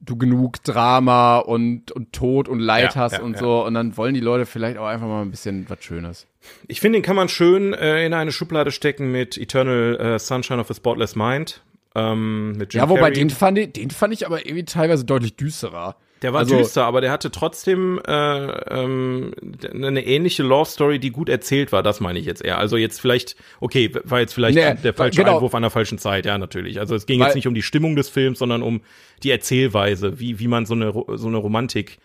du 0.00 0.16
genug 0.16 0.62
Drama 0.62 1.38
und, 1.38 1.90
und 1.90 2.12
Tod 2.12 2.48
und 2.48 2.60
Leid 2.60 2.94
ja, 2.94 3.00
hast 3.00 3.14
ja, 3.14 3.22
und 3.22 3.36
so. 3.36 3.64
Und 3.66 3.74
dann 3.74 3.96
wollen 3.96 4.14
die 4.14 4.20
Leute 4.20 4.46
vielleicht 4.46 4.78
auch 4.78 4.86
einfach 4.86 5.08
mal 5.08 5.22
ein 5.22 5.32
bisschen 5.32 5.68
was 5.68 5.82
Schönes. 5.82 6.28
Ich 6.68 6.80
finde, 6.80 6.98
den 6.98 7.02
kann 7.02 7.16
man 7.16 7.28
schön 7.28 7.74
äh, 7.74 8.06
in 8.06 8.14
eine 8.14 8.30
Schublade 8.30 8.70
stecken 8.70 9.10
mit 9.10 9.36
Eternal 9.36 9.96
äh, 9.96 10.18
Sunshine 10.20 10.60
of 10.60 10.70
a 10.70 10.74
Spotless 10.74 11.16
Mind. 11.16 11.62
Ähm, 11.96 12.52
mit 12.52 12.72
Jim 12.72 12.82
ja, 12.82 12.88
wobei 12.88 13.10
den 13.10 13.30
fand, 13.30 13.58
ich, 13.58 13.72
den 13.72 13.90
fand 13.90 14.14
ich 14.14 14.26
aber 14.26 14.46
irgendwie 14.46 14.64
teilweise 14.64 15.04
deutlich 15.04 15.34
düsterer. 15.34 15.96
Der 16.22 16.32
war 16.32 16.40
also, 16.40 16.56
düster, 16.56 16.84
aber 16.84 17.00
der 17.00 17.12
hatte 17.12 17.30
trotzdem 17.30 18.00
äh, 18.06 18.12
ähm, 18.12 19.32
eine 19.72 20.04
ähnliche 20.04 20.42
Love 20.42 20.68
Story, 20.68 20.98
die 20.98 21.10
gut 21.10 21.28
erzählt 21.28 21.70
war. 21.70 21.82
Das 21.82 22.00
meine 22.00 22.18
ich 22.18 22.26
jetzt 22.26 22.44
eher. 22.44 22.58
Also 22.58 22.76
jetzt 22.76 23.00
vielleicht, 23.00 23.36
okay, 23.60 23.92
war 24.04 24.20
jetzt 24.20 24.34
vielleicht 24.34 24.56
nee, 24.56 24.74
der 24.82 24.94
falsche 24.94 25.22
genau. 25.22 25.36
Einwurf 25.36 25.54
an 25.54 25.62
der 25.62 25.70
falschen 25.70 25.98
Zeit, 25.98 26.26
ja 26.26 26.36
natürlich. 26.36 26.80
Also 26.80 26.94
es 26.94 27.06
ging 27.06 27.20
Weil, 27.20 27.26
jetzt 27.26 27.36
nicht 27.36 27.46
um 27.46 27.54
die 27.54 27.62
Stimmung 27.62 27.94
des 27.94 28.08
Films, 28.08 28.40
sondern 28.40 28.62
um 28.62 28.80
die 29.22 29.30
Erzählweise, 29.30 30.18
wie 30.18 30.38
wie 30.40 30.48
man 30.48 30.66
so 30.66 30.74
eine 30.74 30.92
so 30.92 31.28
eine 31.28 31.36
Romantik 31.36 31.98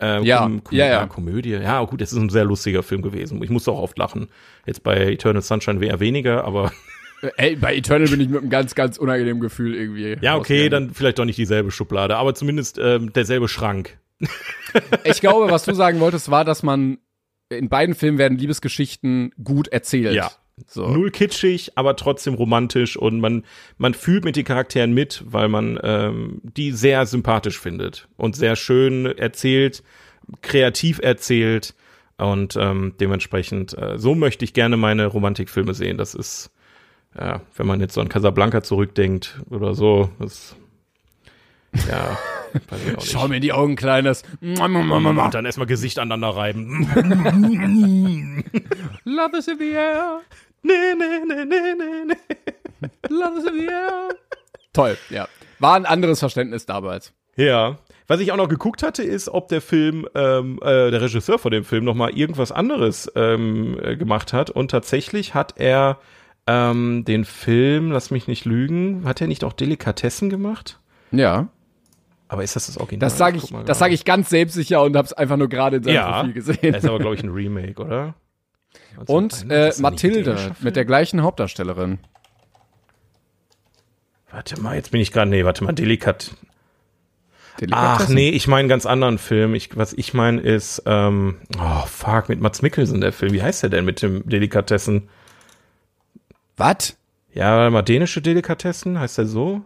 äh, 0.00 0.22
ja, 0.22 0.42
Kom 0.42 0.62
ja, 0.70 0.86
ja. 0.86 1.06
Komödie. 1.06 1.50
Ja, 1.50 1.84
gut, 1.84 2.00
es 2.00 2.12
ist 2.12 2.18
ein 2.18 2.28
sehr 2.28 2.44
lustiger 2.44 2.82
Film 2.82 3.02
gewesen. 3.02 3.42
Ich 3.42 3.50
musste 3.50 3.72
auch 3.72 3.82
oft 3.82 3.98
lachen. 3.98 4.28
Jetzt 4.64 4.82
bei 4.82 5.12
Eternal 5.12 5.42
Sunshine 5.42 5.84
eher 5.84 6.00
weniger, 6.00 6.44
aber 6.44 6.72
Ey, 7.36 7.56
bei 7.56 7.74
Eternal 7.74 8.08
bin 8.08 8.20
ich 8.20 8.28
mit 8.28 8.40
einem 8.40 8.50
ganz, 8.50 8.74
ganz 8.74 8.96
unangenehmen 8.96 9.40
Gefühl 9.40 9.74
irgendwie. 9.74 10.16
Ja, 10.20 10.36
okay, 10.36 10.68
dann 10.68 10.90
vielleicht 10.90 11.18
doch 11.18 11.24
nicht 11.24 11.38
dieselbe 11.38 11.70
Schublade, 11.70 12.16
aber 12.16 12.34
zumindest 12.34 12.78
ähm, 12.78 13.12
derselbe 13.12 13.48
Schrank. 13.48 13.98
ich 15.04 15.20
glaube, 15.20 15.50
was 15.50 15.64
du 15.64 15.74
sagen 15.74 16.00
wolltest, 16.00 16.30
war, 16.30 16.44
dass 16.44 16.62
man 16.62 16.98
in 17.50 17.68
beiden 17.68 17.94
Filmen 17.94 18.18
werden 18.18 18.38
Liebesgeschichten 18.38 19.32
gut 19.42 19.68
erzählt. 19.68 20.14
Ja. 20.14 20.30
So. 20.66 20.88
Null 20.88 21.12
kitschig, 21.12 21.72
aber 21.76 21.94
trotzdem 21.94 22.34
romantisch 22.34 22.96
und 22.96 23.20
man, 23.20 23.44
man 23.76 23.94
fühlt 23.94 24.24
mit 24.24 24.34
den 24.34 24.44
Charakteren 24.44 24.92
mit, 24.92 25.22
weil 25.24 25.48
man 25.48 25.78
ähm, 25.84 26.40
die 26.42 26.72
sehr 26.72 27.06
sympathisch 27.06 27.60
findet 27.60 28.08
und 28.16 28.34
sehr 28.34 28.56
schön 28.56 29.06
erzählt, 29.06 29.84
kreativ 30.42 30.98
erzählt 31.00 31.74
Und 32.18 32.56
ähm, 32.56 32.94
dementsprechend, 33.00 33.78
äh, 33.78 33.96
so 33.96 34.14
möchte 34.14 34.44
ich 34.44 34.52
gerne 34.52 34.76
meine 34.76 35.06
Romantikfilme 35.06 35.72
sehen. 35.72 35.96
Das 35.98 36.14
ist, 36.14 36.50
ja, 37.16 37.40
wenn 37.56 37.66
man 37.66 37.80
jetzt 37.80 37.94
so 37.94 38.00
an 38.00 38.08
Casablanca 38.08 38.62
zurückdenkt 38.62 39.40
oder 39.50 39.74
so, 39.74 40.10
das, 40.18 40.56
ja, 41.88 42.18
weiß 42.68 42.80
ich 42.84 42.96
auch 42.96 43.00
nicht. 43.00 43.10
Schau 43.10 43.28
mir 43.28 43.36
in 43.36 43.42
die 43.42 43.52
Augen, 43.52 43.76
Kleines. 43.76 44.22
Und 44.40 45.34
dann 45.34 45.44
erstmal 45.44 45.66
Gesicht 45.66 45.98
aneinander 45.98 46.36
reiben. 46.36 46.88
Love 49.04 49.36
is 49.36 49.48
in 49.48 49.58
the 49.58 49.70
air. 49.70 50.20
nee, 50.62 50.72
nee, 50.98 51.20
nee, 51.26 51.44
nee, 51.44 51.74
nee, 51.76 52.04
nee. 52.06 52.16
Love 53.08 53.38
is 53.38 53.44
in 53.46 53.60
the 53.60 53.66
air. 53.66 54.08
Toll, 54.72 54.96
ja. 55.10 55.28
War 55.58 55.74
ein 55.74 55.86
anderes 55.86 56.20
Verständnis 56.20 56.66
damals. 56.66 57.12
Ja. 57.36 57.78
Was 58.06 58.20
ich 58.20 58.32
auch 58.32 58.36
noch 58.36 58.48
geguckt 58.48 58.82
hatte, 58.82 59.02
ist, 59.02 59.28
ob 59.28 59.48
der 59.48 59.60
Film, 59.60 60.08
ähm, 60.14 60.58
äh, 60.62 60.90
der 60.90 61.02
Regisseur 61.02 61.38
von 61.38 61.50
dem 61.50 61.64
Film 61.64 61.84
noch 61.84 61.94
mal 61.94 62.10
irgendwas 62.10 62.52
anderes 62.52 63.12
ähm, 63.16 63.78
äh, 63.82 63.96
gemacht 63.96 64.32
hat. 64.32 64.48
Und 64.48 64.70
tatsächlich 64.70 65.34
hat 65.34 65.54
er 65.58 65.98
ähm, 66.48 67.04
den 67.06 67.26
Film, 67.26 67.92
lass 67.92 68.10
mich 68.10 68.26
nicht 68.26 68.46
lügen, 68.46 69.02
hat 69.04 69.20
er 69.20 69.26
nicht 69.26 69.44
auch 69.44 69.52
Delikatessen 69.52 70.30
gemacht? 70.30 70.80
Ja. 71.12 71.48
Aber 72.26 72.42
ist 72.42 72.56
das 72.56 72.66
das 72.66 72.78
Original? 72.78 73.00
Das 73.06 73.18
sage 73.18 73.36
ich, 73.36 73.50
mal 73.50 73.64
das 73.64 73.78
sage 73.78 73.92
ich 73.92 74.04
ganz 74.04 74.30
selbstsicher 74.30 74.82
und 74.82 74.96
habe 74.96 75.06
es 75.06 75.12
einfach 75.12 75.36
nur 75.36 75.48
gerade 75.48 75.76
in 75.76 75.82
seinem 75.82 75.94
Ja, 75.94 76.18
Profil 76.20 76.32
gesehen. 76.32 76.72
Das 76.72 76.82
ist 76.84 76.88
aber, 76.88 76.98
glaube 76.98 77.14
ich, 77.14 77.22
ein 77.22 77.30
Remake, 77.30 77.80
oder? 77.80 78.14
Und 79.06 79.44
1991, 79.50 79.78
äh, 79.78 79.82
Mathilde 79.82 80.52
mit 80.60 80.76
der 80.76 80.84
gleichen 80.84 81.22
Hauptdarstellerin. 81.22 82.00
Warte 84.30 84.60
mal, 84.60 84.74
jetzt 84.76 84.90
bin 84.90 85.00
ich 85.00 85.12
gerade, 85.12 85.30
nee, 85.30 85.44
warte 85.44 85.64
mal, 85.64 85.72
Delikat. 85.72 86.32
Ach 87.70 88.08
nee, 88.08 88.30
ich 88.30 88.46
meine 88.46 88.60
einen 88.60 88.68
ganz 88.68 88.86
anderen 88.86 89.18
Film. 89.18 89.54
Ich, 89.54 89.76
was 89.76 89.92
ich 89.92 90.14
meine 90.14 90.40
ist, 90.40 90.82
ähm, 90.86 91.36
oh 91.58 91.86
fuck, 91.86 92.28
mit 92.28 92.40
Mats 92.40 92.60
Mikkelsen 92.62 93.00
der 93.00 93.12
Film. 93.12 93.32
Wie 93.32 93.42
heißt 93.42 93.62
der 93.62 93.70
denn 93.70 93.84
mit 93.84 94.02
dem 94.02 94.28
Delikatessen? 94.28 95.08
Was? 96.58 96.98
Ja, 97.32 97.56
warte 97.56 97.70
mal, 97.70 97.82
dänische 97.82 98.20
Delikatessen, 98.20 98.98
heißt 98.98 99.18
der 99.18 99.26
so? 99.26 99.62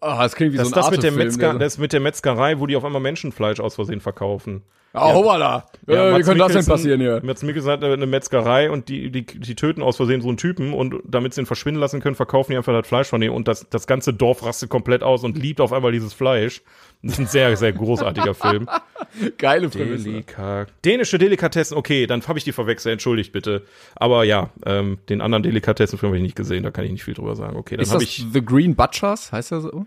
Oh, 0.00 0.16
das 0.18 0.34
klingt 0.34 0.52
wie 0.52 0.56
Das 0.56 0.68
so 0.68 0.74
ist 0.74 0.76
ein 0.76 0.82
das 0.82 0.90
mit 0.90 1.02
der, 1.04 1.12
Metzger, 1.12 1.54
das 1.54 1.78
mit 1.78 1.92
der 1.92 2.00
Metzgerei, 2.00 2.58
wo 2.58 2.66
die 2.66 2.76
auf 2.76 2.84
einmal 2.84 3.00
Menschenfleisch 3.00 3.60
aus 3.60 3.76
Versehen 3.76 4.00
verkaufen. 4.00 4.64
So, 4.96 5.02
oh, 5.04 5.14
hoppala. 5.14 5.66
Ja, 5.86 6.10
äh, 6.10 6.18
wie 6.18 6.22
könnte 6.22 6.38
das 6.38 6.48
denn 6.48 6.56
Mikkelsen- 6.62 6.70
passieren 6.70 7.00
hier? 7.00 7.20
Mats 7.22 7.42
Mikkelsen 7.42 7.70
hat 7.70 7.84
eine 7.84 8.06
Metzgerei 8.06 8.70
und 8.70 8.88
die, 8.88 9.10
die, 9.10 9.24
die 9.24 9.54
töten 9.54 9.82
aus 9.82 9.96
Versehen 9.96 10.20
so 10.22 10.28
einen 10.28 10.36
Typen 10.36 10.72
und 10.72 10.94
damit 11.04 11.34
sie 11.34 11.42
ihn 11.42 11.46
verschwinden 11.46 11.80
lassen 11.80 12.00
können, 12.00 12.16
verkaufen 12.16 12.52
die 12.52 12.56
einfach 12.56 12.72
das 12.72 12.86
Fleisch 12.88 13.08
von 13.08 13.22
ihm 13.22 13.32
und 13.32 13.46
das, 13.46 13.68
das 13.70 13.86
ganze 13.86 14.12
Dorf 14.12 14.44
rastet 14.44 14.68
komplett 14.70 15.02
aus 15.02 15.22
und 15.24 15.38
liebt 15.38 15.60
auf 15.60 15.72
einmal 15.72 15.92
dieses 15.92 16.12
Fleisch. 16.12 16.62
Das 17.02 17.12
ist 17.12 17.18
ein 17.20 17.26
sehr, 17.26 17.56
sehr 17.56 17.72
großartiger 17.72 18.34
Film. 18.34 18.68
Geile 19.38 19.68
Prämisse. 19.68 20.04
Delika 20.04 20.66
Dänische 20.84 21.18
Delikatessen, 21.18 21.76
okay, 21.76 22.06
dann 22.06 22.26
habe 22.26 22.38
ich 22.38 22.44
die 22.44 22.52
verwechselt, 22.52 22.94
entschuldigt 22.94 23.32
bitte. 23.32 23.62
Aber 23.94 24.24
ja, 24.24 24.50
ähm, 24.64 24.98
den 25.08 25.20
anderen 25.20 25.42
Delikatessenfilm 25.42 26.10
habe 26.10 26.16
ich 26.16 26.22
nicht 26.22 26.36
gesehen, 26.36 26.62
da 26.64 26.70
kann 26.70 26.84
ich 26.84 26.90
nicht 26.90 27.04
viel 27.04 27.14
drüber 27.14 27.36
sagen. 27.36 27.56
Okay, 27.56 27.76
dann 27.76 27.82
Ist 27.82 27.92
habe 27.92 28.02
das 28.04 28.10
ich 28.18 28.26
The 28.32 28.44
Green 28.44 28.74
Butchers? 28.74 29.30
Heißt 29.32 29.50
der 29.52 29.60
so? 29.60 29.86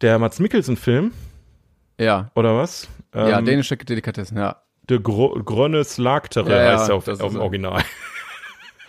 der 0.00 0.18
Mats 0.18 0.38
Mikkelsen-Film, 0.40 1.12
Ja. 1.98 2.30
oder 2.34 2.56
was? 2.56 2.88
ja, 3.14 3.38
Ähm, 3.38 3.44
dänische 3.44 3.76
Delikatessen, 3.76 4.36
ja. 4.36 4.56
De 4.88 4.98
Gro 5.00 5.30
Grönnes 5.44 5.96
Lagtere 5.98 6.50
Ja, 6.50 6.62
ja, 6.62 6.78
heißt 6.78 6.90
er 6.90 6.96
auf, 6.96 7.04
das 7.04 7.20
auf 7.20 7.32
dem. 7.32 7.40
Original. 7.40 7.82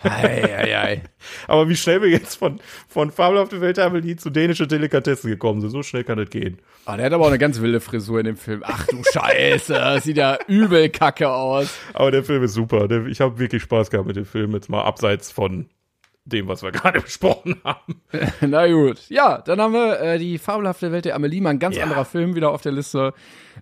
Ei, 0.02 0.44
ei, 0.44 0.78
ei. 0.78 1.02
Aber 1.48 1.68
wie 1.68 1.74
schnell 1.74 2.02
wir 2.02 2.08
jetzt 2.10 2.36
von, 2.36 2.60
von 2.86 3.10
fabelhafte 3.10 3.60
Welt 3.60 3.78
der 3.78 3.86
Amelie 3.86 4.16
zu 4.16 4.30
dänische 4.30 4.66
Delikatessen 4.66 5.30
gekommen 5.30 5.60
sind, 5.62 5.70
so 5.70 5.82
schnell 5.82 6.04
kann 6.04 6.18
das 6.18 6.28
gehen. 6.30 6.58
Ah, 6.84 6.96
der 6.96 7.06
hat 7.06 7.12
aber 7.14 7.24
auch 7.24 7.28
eine 7.28 7.38
ganz 7.38 7.60
wilde 7.60 7.80
Frisur 7.80 8.20
in 8.20 8.26
dem 8.26 8.36
Film. 8.36 8.62
Ach 8.64 8.86
du 8.86 9.02
Scheiße, 9.02 9.72
das 9.72 10.04
sieht 10.04 10.18
ja 10.18 10.38
übel 10.46 10.90
kacke 10.90 11.28
aus. 11.30 11.76
Aber 11.94 12.10
der 12.10 12.22
Film 12.22 12.42
ist 12.44 12.52
super. 12.52 12.88
Ich 13.06 13.20
habe 13.20 13.38
wirklich 13.38 13.62
Spaß 13.62 13.90
gehabt 13.90 14.06
mit 14.06 14.16
dem 14.16 14.26
Film, 14.26 14.52
jetzt 14.52 14.68
mal 14.68 14.82
abseits 14.82 15.32
von 15.32 15.66
dem, 16.26 16.48
was 16.48 16.62
wir 16.62 16.72
gerade 16.72 17.00
besprochen 17.02 17.56
haben. 17.64 18.00
Na 18.42 18.66
gut. 18.70 19.00
Ja, 19.08 19.38
dann 19.38 19.60
haben 19.60 19.72
wir 19.72 20.00
äh, 20.00 20.18
die 20.18 20.36
fabelhafte 20.38 20.92
Welt 20.92 21.04
der 21.06 21.14
Amelie, 21.14 21.40
mal 21.40 21.50
ein 21.50 21.58
ganz 21.58 21.76
Ja. 21.76 21.84
anderer 21.84 22.04
Film 22.04 22.34
wieder 22.34 22.50
auf 22.50 22.60
der 22.62 22.72
Liste. 22.72 23.14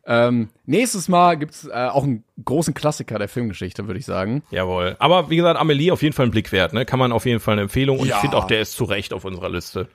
Ähm, 0.07 0.49
nächstes 0.66 1.09
Mal 1.09 1.36
gibt's 1.36 1.66
äh, 1.66 1.73
auch 1.73 2.03
einen 2.05 2.24
großen 2.45 2.74
Klassiker 2.74 3.19
der 3.19 3.28
Filmgeschichte, 3.28 3.86
würde 3.86 4.01
ich 4.01 4.07
sagen. 4.07 4.43
Jawohl. 4.51 4.97
Aber 4.99 5.31
wie 5.31 5.36
gesagt, 5.36 5.59
Amelie 5.61 5.93
auf 5.93 6.03
jeden 6.03 6.15
Fall 6.15 6.27
ein 6.27 6.31
Blick 6.32 6.51
wert, 6.53 6.73
ne? 6.73 6.85
Kann 6.85 6.99
man 6.99 7.12
auf 7.12 7.27
jeden 7.27 7.41
Fall 7.41 7.53
eine 7.53 7.62
Empfehlung. 7.62 7.99
Und 8.01 8.09
Ja. 8.09 8.16
ich 8.16 8.20
finde 8.23 8.36
auch, 8.36 8.47
der 8.47 8.61
ist 8.61 8.73
zu 8.73 8.85
Recht 8.85 9.12
auf 9.12 9.24
unserer 9.24 9.49
Liste. 9.51 9.89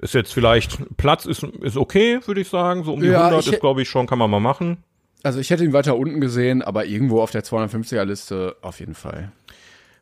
Ist 0.00 0.12
jetzt 0.14 0.32
vielleicht, 0.34 0.78
Platz 0.98 1.24
ist, 1.26 1.42
ist 1.42 1.76
okay, 1.76 2.18
würde 2.26 2.40
ich 2.40 2.48
sagen. 2.48 2.84
So 2.84 2.92
um 2.94 3.00
die 3.00 3.06
Ja, 3.08 3.24
100 3.28 3.46
ich- 3.46 3.52
ist, 3.54 3.60
glaube 3.60 3.82
ich, 3.82 3.88
schon, 3.88 4.06
kann 4.06 4.18
man 4.18 4.30
mal 4.30 4.40
machen. 4.40 4.78
Also 5.22 5.40
ich 5.40 5.50
hätte 5.50 5.64
ihn 5.64 5.72
weiter 5.72 5.96
unten 5.96 6.20
gesehen, 6.20 6.62
aber 6.62 6.84
irgendwo 6.84 7.20
auf 7.20 7.30
der 7.30 7.42
250er 7.42 8.04
Liste 8.04 8.56
auf 8.62 8.78
jeden 8.80 8.94
Fall. 8.94 9.32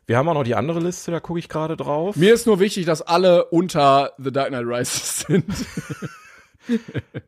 Wir 0.07 0.17
haben 0.17 0.29
auch 0.29 0.33
noch 0.35 0.43
die 0.43 0.55
andere 0.55 0.79
Liste, 0.79 1.11
da 1.11 1.19
gucke 1.19 1.39
ich 1.39 1.49
gerade 1.49 1.75
drauf. 1.75 2.15
Mir 2.15 2.33
ist 2.33 2.45
nur 2.45 2.59
wichtig, 2.59 2.85
dass 2.85 3.01
alle 3.01 3.45
unter 3.45 4.11
The 4.19 4.31
Dark 4.31 4.49
Knight 4.49 4.65
Rises 4.65 5.19
sind. 5.27 5.45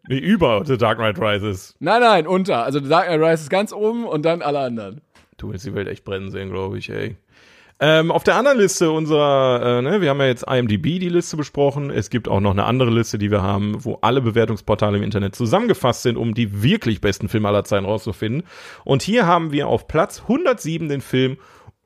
Nee, 0.07 0.17
über 0.17 0.63
The 0.65 0.77
Dark 0.77 0.97
Knight 0.97 1.19
Rises. 1.19 1.75
nein, 1.79 2.01
nein, 2.01 2.27
unter. 2.27 2.63
Also 2.63 2.79
The 2.79 2.89
Dark 2.89 3.07
Knight 3.07 3.21
Rises 3.21 3.49
ganz 3.49 3.73
oben 3.73 4.05
und 4.05 4.23
dann 4.25 4.41
alle 4.41 4.59
anderen. 4.59 5.01
Du 5.37 5.51
willst 5.51 5.65
die 5.65 5.75
Welt 5.75 5.87
echt 5.87 6.03
brennen 6.03 6.31
sehen, 6.31 6.49
glaube 6.49 6.77
ich, 6.77 6.89
ey. 6.89 7.17
Ähm, 7.79 8.11
auf 8.11 8.23
der 8.23 8.35
anderen 8.35 8.57
Liste 8.57 8.89
unserer, 8.89 9.77
äh, 9.77 9.81
ne, 9.83 10.01
wir 10.01 10.09
haben 10.09 10.19
ja 10.19 10.25
jetzt 10.25 10.43
IMDb 10.49 10.99
die 10.99 11.09
Liste 11.09 11.37
besprochen. 11.37 11.91
Es 11.91 12.09
gibt 12.09 12.27
auch 12.27 12.39
noch 12.39 12.49
eine 12.51 12.63
andere 12.63 12.89
Liste, 12.89 13.19
die 13.19 13.29
wir 13.29 13.43
haben, 13.43 13.85
wo 13.85 13.99
alle 14.01 14.21
Bewertungsportale 14.21 14.97
im 14.97 15.03
Internet 15.03 15.35
zusammengefasst 15.35 16.01
sind, 16.01 16.17
um 16.17 16.33
die 16.33 16.63
wirklich 16.63 17.01
besten 17.01 17.29
Filme 17.29 17.47
aller 17.49 17.63
Zeiten 17.65 17.85
rauszufinden. 17.85 18.43
Und 18.83 19.03
hier 19.03 19.27
haben 19.27 19.51
wir 19.51 19.67
auf 19.67 19.87
Platz 19.87 20.21
107 20.23 20.89
den 20.89 21.01
Film 21.01 21.37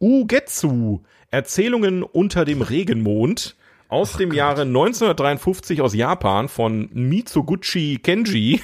Ugetsu, 0.02 1.02
Erzählungen 1.30 2.04
unter 2.04 2.44
dem 2.44 2.62
Regenmond 2.62 3.56
aus 3.88 4.14
dem 4.14 4.34
Jahre 4.34 4.62
1953 4.62 5.82
aus 5.82 5.94
Japan 5.94 6.48
von 6.48 6.90
Mitsuguchi 6.94 8.00
Kenji. 8.02 8.62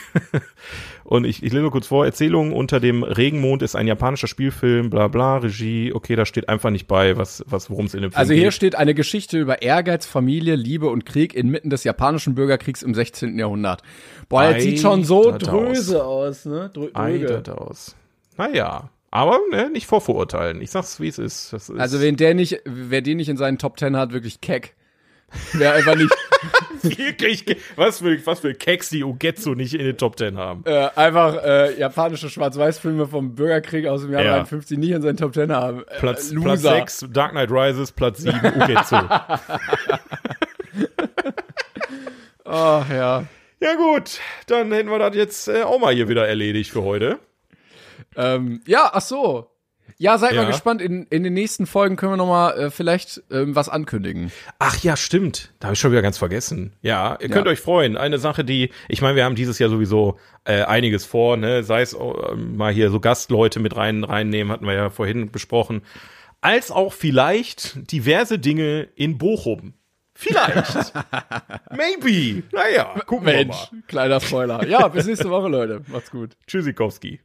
Und 1.04 1.26
ich, 1.26 1.44
ich 1.44 1.54
lese 1.54 1.62
nur 1.62 1.72
kurz 1.72 1.88
vor, 1.88 2.06
Erzählungen 2.06 2.52
unter 2.52 2.80
dem 2.80 3.04
Regenmond 3.04 3.62
ist 3.62 3.76
ein 3.76 3.88
japanischer 3.88 4.28
Spielfilm, 4.28 4.90
bla 4.90 5.08
bla, 5.08 5.38
Regie, 5.38 5.94
okay, 5.94 6.16
da 6.16 6.26
steht 6.26 6.50
einfach 6.50 6.70
nicht 6.70 6.88
bei, 6.88 7.18
was, 7.18 7.44
was 7.48 7.70
worum 7.70 7.86
es 7.86 7.94
in 7.94 8.02
dem 8.02 8.12
Film 8.12 8.20
Also 8.20 8.34
geht. 8.34 8.42
hier 8.42 8.52
steht 8.52 8.76
eine 8.76 8.94
Geschichte 8.94 9.38
über 9.38 9.62
Ehrgeiz, 9.62 10.06
Familie, 10.06 10.56
Liebe 10.56 10.90
und 10.90 11.06
Krieg 11.06 11.34
inmitten 11.34 11.70
des 11.70 11.84
japanischen 11.84 12.36
Bürgerkriegs 12.36 12.82
im 12.82 12.94
16. 12.94 13.38
Jahrhundert. 13.38 13.84
Boah, 14.28 14.52
das 14.52 14.64
sieht 14.64 14.80
schon 14.80 15.04
so 15.04 15.32
dröse 15.38 16.04
aus, 16.04 16.46
ne? 16.46 16.72
Drö 16.74 16.90
dröge. 16.92 17.26
Eitert 17.26 17.50
aus. 17.50 17.96
Naja, 18.38 18.90
aber 19.18 19.40
ne, 19.52 19.70
nicht 19.70 19.88
vorverurteilen. 19.88 20.62
Ich 20.62 20.72
sag's, 20.72 21.00
wie 21.00 21.08
es 21.08 21.18
ist. 21.18 21.54
Ist 21.54 21.72
Also 21.72 22.02
wenn 22.02 22.16
der 22.16 22.34
nicht, 22.34 22.62
wer 22.66 23.02
den 23.02 23.18
nicht 23.18 23.30
in 23.30 23.38
seinen 23.38 23.58
Top 23.58 23.80
10 23.80 23.96
hat, 23.98 24.14
wirklich 24.14 24.42
keck. 24.42 24.76
Wer 25.54 25.74
einfach 25.74 25.96
nicht, 25.96 26.10
wirklich, 26.84 27.44
was 27.76 28.00
für, 28.00 28.26
was 28.26 28.40
für 28.40 28.54
Keks 28.54 28.90
die 28.92 29.04
Ugetsu 29.04 29.56
nicht 29.56 29.74
in 29.74 29.84
den 29.86 29.98
Top 29.98 30.16
Ten 30.16 30.38
haben. 30.38 30.64
äh, 30.66 30.88
einfach 30.96 31.44
äh, 31.44 31.78
japanische 31.78 32.30
Schwarz-Weiß-Filme 32.30 33.08
vom 33.08 33.36
Bürgerkrieg 33.36 33.88
aus 33.88 34.04
dem 34.04 34.14
Jahr 34.14 34.24
Ja. 34.24 34.32
53 34.38 34.78
nicht 34.78 34.92
in 34.92 35.02
seinen 35.02 35.18
Top 35.18 35.34
10 35.34 35.52
haben. 35.52 35.82
Äh, 35.82 36.00
Platz, 36.00 36.32
Loser. 36.32 36.46
Platz 36.48 36.62
6, 37.00 37.06
Dark 37.12 37.32
Knight 37.32 37.52
Rises, 37.52 37.92
Platz 37.92 38.20
7, 38.20 38.38
Ugetsu. 38.56 38.96
Ach 42.46 42.90
ja. 42.90 43.26
ja 43.60 43.76
gut, 43.76 44.20
dann 44.48 44.72
hätten 44.72 44.90
wir 44.90 45.00
das 45.00 45.16
jetzt 45.16 45.48
äh, 45.50 45.64
auch 45.64 45.80
mal 45.80 45.94
hier 45.94 46.08
wieder 46.08 46.28
erledigt 46.28 46.72
für 46.72 46.84
heute. 46.84 47.20
Ähm, 48.18 48.62
ja, 48.68 48.90
ach 48.94 49.02
so. 49.02 49.52
Ja, 50.00 50.18
seid 50.18 50.34
Ja. 50.34 50.42
mal 50.44 50.48
gespannt. 50.52 50.82
In, 50.82 51.06
in 51.10 51.24
den 51.24 51.34
nächsten 51.34 51.66
Folgen 51.66 51.96
können 51.96 52.12
wir 52.12 52.18
noch 52.18 52.28
mal 52.28 52.52
äh, 52.52 52.70
vielleicht 52.70 53.24
ähm, 53.32 53.56
was 53.56 53.70
ankündigen. 53.70 54.32
Ach 54.60 54.78
ja, 54.84 54.96
stimmt. 54.98 55.54
Da 55.60 55.68
habe 55.68 55.74
ich 55.74 55.80
schon 55.80 55.92
wieder 55.92 56.02
ganz 56.02 56.18
vergessen. 56.18 56.74
Ja, 56.82 57.18
ihr 57.22 57.30
könnt 57.30 57.46
Ja. 57.48 57.52
euch 57.54 57.62
freuen. 57.62 57.96
Eine 57.98 58.20
Sache, 58.20 58.44
die, 58.44 58.70
ich 58.90 59.02
meine, 59.02 59.16
wir 59.16 59.24
haben 59.24 59.36
dieses 59.36 59.58
Jahr 59.60 59.70
sowieso 59.70 60.20
äh, 60.44 60.64
einiges 60.64 61.06
vor, 61.06 61.38
ne? 61.38 61.64
Sei 61.64 61.82
es 61.82 61.94
äh, 61.94 62.36
mal 62.36 62.72
hier 62.74 62.92
so 62.92 63.00
Gastleute 63.00 63.60
mit 63.60 63.76
rein 63.76 64.04
reinnehmen, 64.04 64.52
hatten 64.52 64.66
wir 64.68 64.74
ja 64.74 64.90
vorhin 64.90 65.32
besprochen. 65.32 65.82
Als 66.42 66.70
auch 66.70 66.94
vielleicht 66.94 67.92
diverse 67.92 68.38
Dinge 68.38 68.90
in 68.96 69.18
Bochum. 69.18 69.74
Vielleicht. 70.14 70.94
Maybe. 71.72 72.44
Naja, 72.52 72.94
gucken 73.06 73.26
wir 73.28 73.34
Mensch, 73.34 73.72
mal. 73.72 73.82
kleiner 73.88 74.20
Spoiler. 74.20 74.68
Ja, 74.68 74.88
bis 74.90 75.06
nächste 75.08 75.30
Woche, 75.30 75.48
Leute. 75.48 75.82
Macht's 75.88 76.12
gut. 76.12 76.36
Tschüssikowski. 76.46 77.20